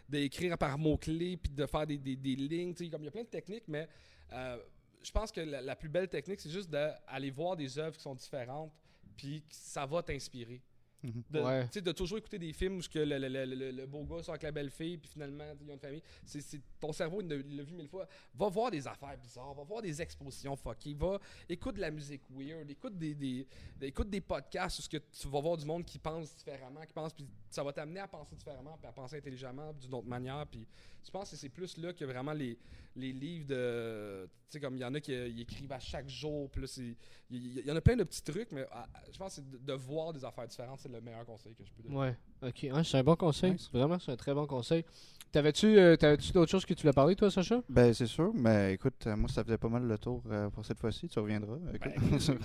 d'écrire 0.09 0.57
par 0.59 0.79
mots-clés, 0.79 1.37
puis 1.37 1.53
de 1.53 1.67
faire 1.67 1.87
des, 1.87 1.99
des, 1.99 2.17
des 2.17 2.37
lignes. 2.37 2.75
Comme 2.75 3.03
il 3.03 3.07
y 3.07 3.09
a 3.09 3.11
plein 3.11 3.23
de 3.25 3.29
techniques, 3.29 3.65
mais 3.69 3.89
euh, 4.33 4.59
je 5.03 5.11
pense 5.11 5.33
que 5.33 5.41
la, 5.41 5.61
la 5.63 5.77
plus 5.77 5.89
belle 5.89 6.09
technique, 6.09 6.41
c'est 6.41 6.51
juste 6.51 6.71
d'aller 6.71 7.31
voir 7.31 7.57
des 7.57 7.79
œuvres 7.79 7.97
qui 7.97 8.03
sont 8.03 8.15
différentes, 8.15 8.73
puis 9.17 9.43
ça 9.51 9.85
va 9.87 10.03
t'inspirer. 10.03 10.61
Mhm. 11.07 11.23
De, 11.31 11.41
Ouais. 11.41 11.93
toujours 11.95 12.19
écouter 12.19 12.39
des 12.39 12.53
films 12.53 12.79
où 12.79 12.83
ce 12.83 12.89
que 12.89 12.99
le, 12.99 13.19
le- 13.19 13.29
le- 13.29 13.71
le- 13.71 13.87
beau 13.87 14.03
gars 14.05 14.23
sort 14.23 14.31
avec 14.35 14.43
la 14.43 14.51
belle 14.53 14.71
fille, 14.71 14.99
puis 14.99 15.09
finalement, 15.09 15.45
ils 15.61 15.71
ont 15.71 15.75
une 15.75 15.79
famille. 15.79 16.03
C'est, 16.25 16.41
c'est- 16.41 16.61
ton 16.81 16.93
cerveau, 16.93 17.21
il 17.21 17.29
l'a- 17.29 17.37
il 17.37 17.57
l'a 17.57 17.63
vu 17.63 17.75
mille 17.75 17.89
fois. 17.89 18.07
Va 18.35 18.49
voir 18.49 18.71
des 18.71 18.87
affaires 18.87 19.17
bizarres, 19.17 19.55
va 19.55 19.63
voir 19.63 19.83
des 19.83 20.03
expositions 20.03 20.57
fuckées, 20.57 20.95
va 20.95 21.19
écoute 21.49 21.77
de 21.77 21.81
la 21.81 21.91
musique 21.91 22.23
weird, 22.31 22.69
écoute 22.71 22.99
des, 22.99 23.15
des, 23.15 23.47
des- 23.79 23.87
écoute 23.87 24.11
des 24.11 24.21
podcasts 24.21 24.79
où 24.81 24.83
ce 24.83 24.89
que 24.89 24.97
tu 24.97 25.29
vas 25.29 25.41
voir 25.41 25.57
du 25.57 25.65
monde 25.65 25.85
qui 25.85 25.99
pense 25.99 26.35
différemment, 26.35 26.81
qui 26.85 26.93
pense, 26.93 27.13
puis 27.13 27.27
ça 27.51 27.63
va 27.63 27.73
t'amener 27.73 28.01
à 28.01 28.09
penser 28.09 28.35
différemment, 28.35 28.77
puis 28.77 28.89
à 28.89 28.93
penser 28.93 29.17
intelligemment, 29.19 29.73
d'une 29.73 29.95
autre 29.95 30.09
manière. 30.09 30.45
Puis 30.47 30.67
je 31.05 31.11
pense 31.11 31.31
que 31.31 31.37
c'est 31.37 31.49
plus 31.49 31.77
là 31.79 31.93
que 31.93 32.05
vraiment 32.05 32.33
les, 32.33 32.59
les 32.97 33.13
livres 33.13 33.47
de. 33.47 34.25
Tu 34.49 34.53
sais, 34.53 34.61
comme 34.61 34.77
il 34.77 34.81
y 34.81 34.85
en 34.85 34.95
a 34.95 35.01
qui 35.01 35.13
ils 35.13 35.41
écrivent 35.41 35.73
à 35.73 35.81
chaque 35.81 36.09
jour, 36.09 36.51
puis 36.51 36.97
il 37.31 37.67
y, 37.67 37.71
en 37.71 37.77
a 37.77 37.81
plein 37.81 37.97
de 37.97 38.05
petits 38.05 38.23
trucs, 38.23 38.53
mais 38.53 38.65
ah, 38.73 38.87
je 39.13 39.19
pense 39.19 39.37
que 39.37 39.43
c'est 39.43 39.51
de, 39.51 39.59
de 39.59 39.73
voir 39.73 40.13
des 40.13 40.25
affaires 40.25 40.47
différentes, 40.47 40.79
c'est 40.81 40.89
le 40.91 41.01
meilleur 41.01 41.25
conseil 41.25 41.55
que 41.55 41.65
je 41.65 41.73
peux 41.73 41.83
donner. 41.83 41.97
Ouais, 41.97 42.17
ok. 42.43 42.67
Ouais, 42.73 42.85
c'est 42.85 42.99
un 42.99 43.03
bon 43.03 43.17
conseil. 43.17 43.53
Nice. 43.53 43.69
Vraiment, 43.73 43.99
c'est 43.99 44.13
un 44.13 44.17
très 44.17 44.33
bon 44.35 44.47
conseil. 44.47 44.85
T'avais-tu 45.33 45.67
euh, 45.79 45.97
t'avais-tu 45.97 46.33
d'autres 46.33 46.51
choses 46.51 46.65
que 46.65 46.73
tu 46.73 46.83
voulais 46.83 46.93
parler, 46.93 47.17
toi, 47.17 47.31
Sacha? 47.31 47.61
Ben, 47.69 47.93
c'est 47.93 48.07
sûr, 48.07 48.33
mais 48.35 48.75
écoute, 48.75 48.95
euh, 49.07 49.17
moi, 49.17 49.29
ça 49.29 49.43
faisait 49.45 49.59
pas 49.59 49.69
mal 49.69 49.83
le 49.83 49.99
tour 49.99 50.23
euh, 50.31 50.49
pour 50.51 50.65
cette 50.65 50.79
fois-ci. 50.79 51.09
Tu 51.09 51.19
reviendras. 51.19 51.59
écoute. 51.75 51.93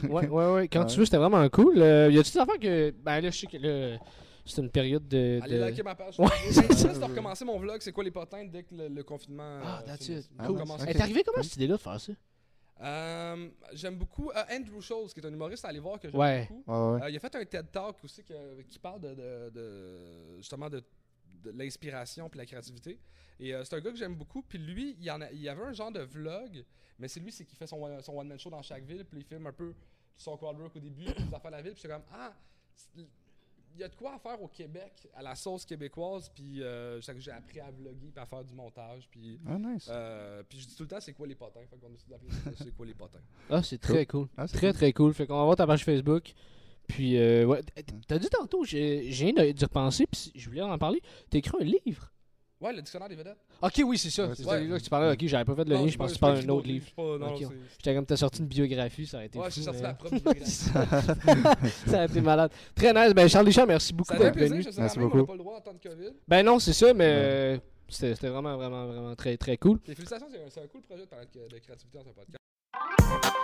Ouais, 0.09 0.27
ouais, 0.27 0.53
ouais. 0.53 0.67
Quand 0.67 0.79
Ouais. 0.81 0.85
tu 0.87 0.97
veux, 0.97 1.05
c'était 1.05 1.17
vraiment 1.17 1.47
cool. 1.49 1.77
Euh, 1.77 2.09
y 2.11 2.17
a-tu 2.17 2.31
des 2.31 2.39
affaires 2.39 2.59
que. 2.59 2.91
Ben 3.03 3.21
là, 3.21 3.29
je 3.29 3.37
sais 3.37 3.47
que 3.47 3.97
c'est 4.45 4.61
une 4.61 4.69
période 4.71 5.07
de. 5.07 5.39
Allez 5.41 5.55
de- 5.55 5.61
liker 5.61 5.83
ma 5.83 5.95
page. 5.95 6.19
Ouais, 6.19 6.27
c'est 6.51 6.67
de 6.99 7.03
recommencer 7.03 7.45
mon 7.45 7.57
vlog, 7.59 7.81
c'est 7.81 7.91
quoi 7.91 8.03
les 8.03 8.11
potins 8.11 8.45
dès 8.45 8.63
que 8.63 8.73
le, 8.75 8.87
le 8.87 9.03
confinement. 9.03 9.59
Ah, 9.63 9.81
euh, 9.81 9.85
that's 9.87 10.07
it. 10.09 10.29
Cool. 10.37 10.57
commence. 10.59 10.81
Ok. 10.81 10.87
Elle 10.89 10.97
est 10.97 11.01
arrivée 11.01 11.23
comment 11.23 11.43
cette 11.43 11.55
idée-là 11.55 11.75
de 11.77 11.81
faire 11.81 11.99
ça? 11.99 12.13
Euh, 12.83 13.49
J'aime 13.73 13.95
beaucoup 13.97 14.31
euh, 14.31 14.43
Andrew 14.51 14.81
Schultz, 14.81 15.13
qui 15.13 15.19
est 15.19 15.25
un 15.25 15.31
humoriste 15.31 15.63
à 15.65 15.67
aller 15.67 15.79
voir 15.79 15.99
que 15.99 16.09
j'aime 16.09 16.19
Ouais. 16.19 16.47
beaucoup. 16.49 16.71
Ouais, 16.71 16.93
ouais. 16.99 17.03
Euh, 17.05 17.09
il 17.11 17.15
a 17.15 17.19
fait 17.19 17.35
un 17.35 17.45
TED 17.45 17.71
Talk 17.71 18.03
aussi 18.03 18.23
que- 18.23 18.61
qui 18.63 18.79
parle 18.79 19.01
de, 19.01 19.09
de- 19.13 19.49
de- 19.53 20.37
justement 20.37 20.67
de, 20.69 20.83
de 21.43 21.51
l'inspiration 21.51 22.27
puis 22.29 22.39
la 22.39 22.45
créativité. 22.47 22.99
Et 23.39 23.53
euh, 23.53 23.63
c'est 23.63 23.75
un 23.75 23.79
gars 23.81 23.91
que 23.91 23.97
j'aime 23.97 24.15
beaucoup. 24.15 24.41
Puis 24.41 24.57
lui, 24.57 24.95
il 24.99 25.03
y, 25.05 25.11
en 25.11 25.21
a, 25.21 25.31
il 25.31 25.41
y 25.41 25.49
avait 25.49 25.61
un 25.63 25.73
genre 25.73 25.91
de 25.91 25.99
vlog, 26.01 26.65
mais 26.97 27.07
c'est 27.07 27.19
lui 27.19 27.31
c'est 27.31 27.45
qui 27.45 27.55
fait 27.55 27.67
son, 27.67 27.77
one- 27.83 28.01
son 28.01 28.13
one-man 28.17 28.39
show 28.39 28.49
dans 28.49 28.61
chaque 28.63 28.83
ville. 28.85 29.05
Puis 29.05 29.19
il 29.19 29.25
filme 29.25 29.45
un 29.45 29.53
peu 29.53 29.75
son 30.17 30.35
crowd 30.37 30.57
work 30.59 30.75
au 30.75 30.79
début, 30.79 31.05
puis 31.05 31.23
les 31.23 31.33
affaires 31.35 31.51
de 31.51 31.55
la 31.57 31.61
ville. 31.61 31.73
Puis 31.73 31.81
c'est 31.81 31.87
comme, 31.87 32.03
ah, 32.11 32.33
il 33.75 33.81
y 33.81 33.83
a 33.83 33.87
de 33.87 33.95
quoi 33.95 34.15
à 34.15 34.19
faire 34.19 34.41
au 34.41 34.47
Québec, 34.47 35.07
à 35.15 35.21
la 35.21 35.35
sauce 35.35 35.65
québécoise. 35.65 36.29
Puis 36.33 36.61
euh, 36.63 36.99
j'ai 37.17 37.31
appris 37.31 37.59
à 37.59 37.71
vlogger 37.71 38.11
puis 38.13 38.21
à 38.21 38.25
faire 38.25 38.43
du 38.43 38.53
montage. 38.53 39.07
Puis, 39.09 39.39
Ah, 39.47 39.57
nice. 39.57 39.87
euh, 39.89 40.43
puis 40.47 40.59
je 40.59 40.67
dis 40.67 40.75
tout 40.75 40.83
le 40.83 40.89
temps, 40.89 40.99
c'est 40.99 41.13
quoi 41.13 41.27
les 41.27 41.35
potins? 41.35 41.61
Fait 41.69 41.77
qu'on 41.77 41.87
a 41.87 41.91
décidé 41.91 42.11
d'appeler 42.11 42.31
ça, 42.31 42.63
c'est 42.63 42.75
quoi 42.75 42.85
les 42.85 42.93
potins? 42.93 43.19
Ah, 43.49 43.61
c'est 43.63 43.77
très 43.79 44.05
cool. 44.05 44.27
Ah, 44.37 44.47
c'est 44.47 44.57
Très, 44.57 44.67
cool. 44.67 44.73
très 44.77 44.93
cool. 44.93 45.13
Fait 45.13 45.27
qu'on 45.27 45.37
va 45.37 45.43
voir 45.45 45.55
ta 45.55 45.67
page 45.67 45.83
Facebook. 45.83 46.33
Puis, 46.87 47.17
euh, 47.17 47.45
ouais. 47.45 47.61
T'as 48.07 48.19
dit 48.19 48.29
tantôt, 48.29 48.63
j'ai 48.65 49.01
de- 49.09 49.51
d'y 49.51 49.63
repenser, 49.63 50.07
puis 50.07 50.31
je 50.35 50.49
voulais 50.49 50.61
en 50.61 50.77
parler. 50.77 51.01
T'as 51.29 51.37
écrit 51.37 51.55
un 51.61 51.63
livre. 51.63 52.11
Ouais, 52.61 52.71
le 52.73 52.81
dictionnaire 52.81 53.09
des 53.09 53.15
vedettes. 53.15 53.37
Ok, 53.61 53.81
oui, 53.85 53.97
c'est 53.97 54.09
ça. 54.11 54.23
Ouais, 54.23 54.29
c'est 54.29 54.35
c'est 54.35 54.43
ce 54.43 54.49
ça. 54.49 54.59
livre-là 54.59 54.77
que 54.79 54.83
tu 54.83 54.89
parlais. 54.89 55.11
Ok, 55.11 55.19
j'avais 55.25 55.45
pas 55.45 55.55
fait 55.55 55.63
le 55.67 55.75
lien, 55.75 55.87
je 55.87 55.97
pense 55.97 56.09
que 56.09 56.13
tu 56.15 56.19
parles 56.19 56.43
d'un 56.43 56.49
autre 56.53 56.67
livre. 56.67 56.85
Non, 56.97 57.33
Ok, 57.33 57.37
c'est- 57.39 57.47
J'étais 57.77 57.95
comme 57.95 58.05
t'as 58.05 58.17
sorti 58.17 58.39
une 58.41 58.45
biographie, 58.47 59.07
ça 59.07 59.19
a 59.19 59.23
été 59.25 59.39
Ouais, 59.39 59.49
j'ai 59.49 59.61
sorti 59.63 59.81
mais- 59.81 59.87
ma 59.87 59.93
propre 59.95 60.15
biographie. 60.21 60.51
ça 61.87 62.01
a 62.01 62.05
été 62.05 62.21
malade. 62.21 62.51
Très 62.75 62.93
nice. 62.93 63.13
Ben, 63.15 63.27
Charles 63.27 63.45
Deschamps, 63.47 63.65
merci 63.65 63.93
beaucoup 63.93 64.13
d'être 64.15 64.37
venu. 64.37 64.61
je 64.61 64.69
sais 64.69 64.79
Merci 64.81 64.99
même, 64.99 65.07
on 65.07 65.09
n'a 65.09 65.15
beaucoup. 65.15 65.25
pas 65.27 65.33
le 65.33 65.39
droit 65.39 65.55
en 65.57 65.61
temps 65.61 65.73
de 65.73 65.79
COVID. 65.89 66.11
Ben 66.27 66.43
non, 66.45 66.59
c'est 66.59 66.73
ça, 66.73 66.93
mais 66.93 67.05
euh, 67.07 67.57
c'était 67.89 68.13
vraiment, 68.29 68.55
vraiment, 68.55 68.85
vraiment 68.85 69.15
très, 69.15 69.35
très 69.37 69.57
cool. 69.57 69.79
Et 69.87 69.95
félicitations, 69.95 70.27
c'est 70.29 70.59
un, 70.59 70.63
un 70.63 70.67
cool 70.67 70.81
projet 70.81 71.03
de, 71.05 71.47
de 71.53 71.57
créativité 71.59 71.97
dans 71.97 72.09
un 72.09 72.13
podcast. 72.13 73.41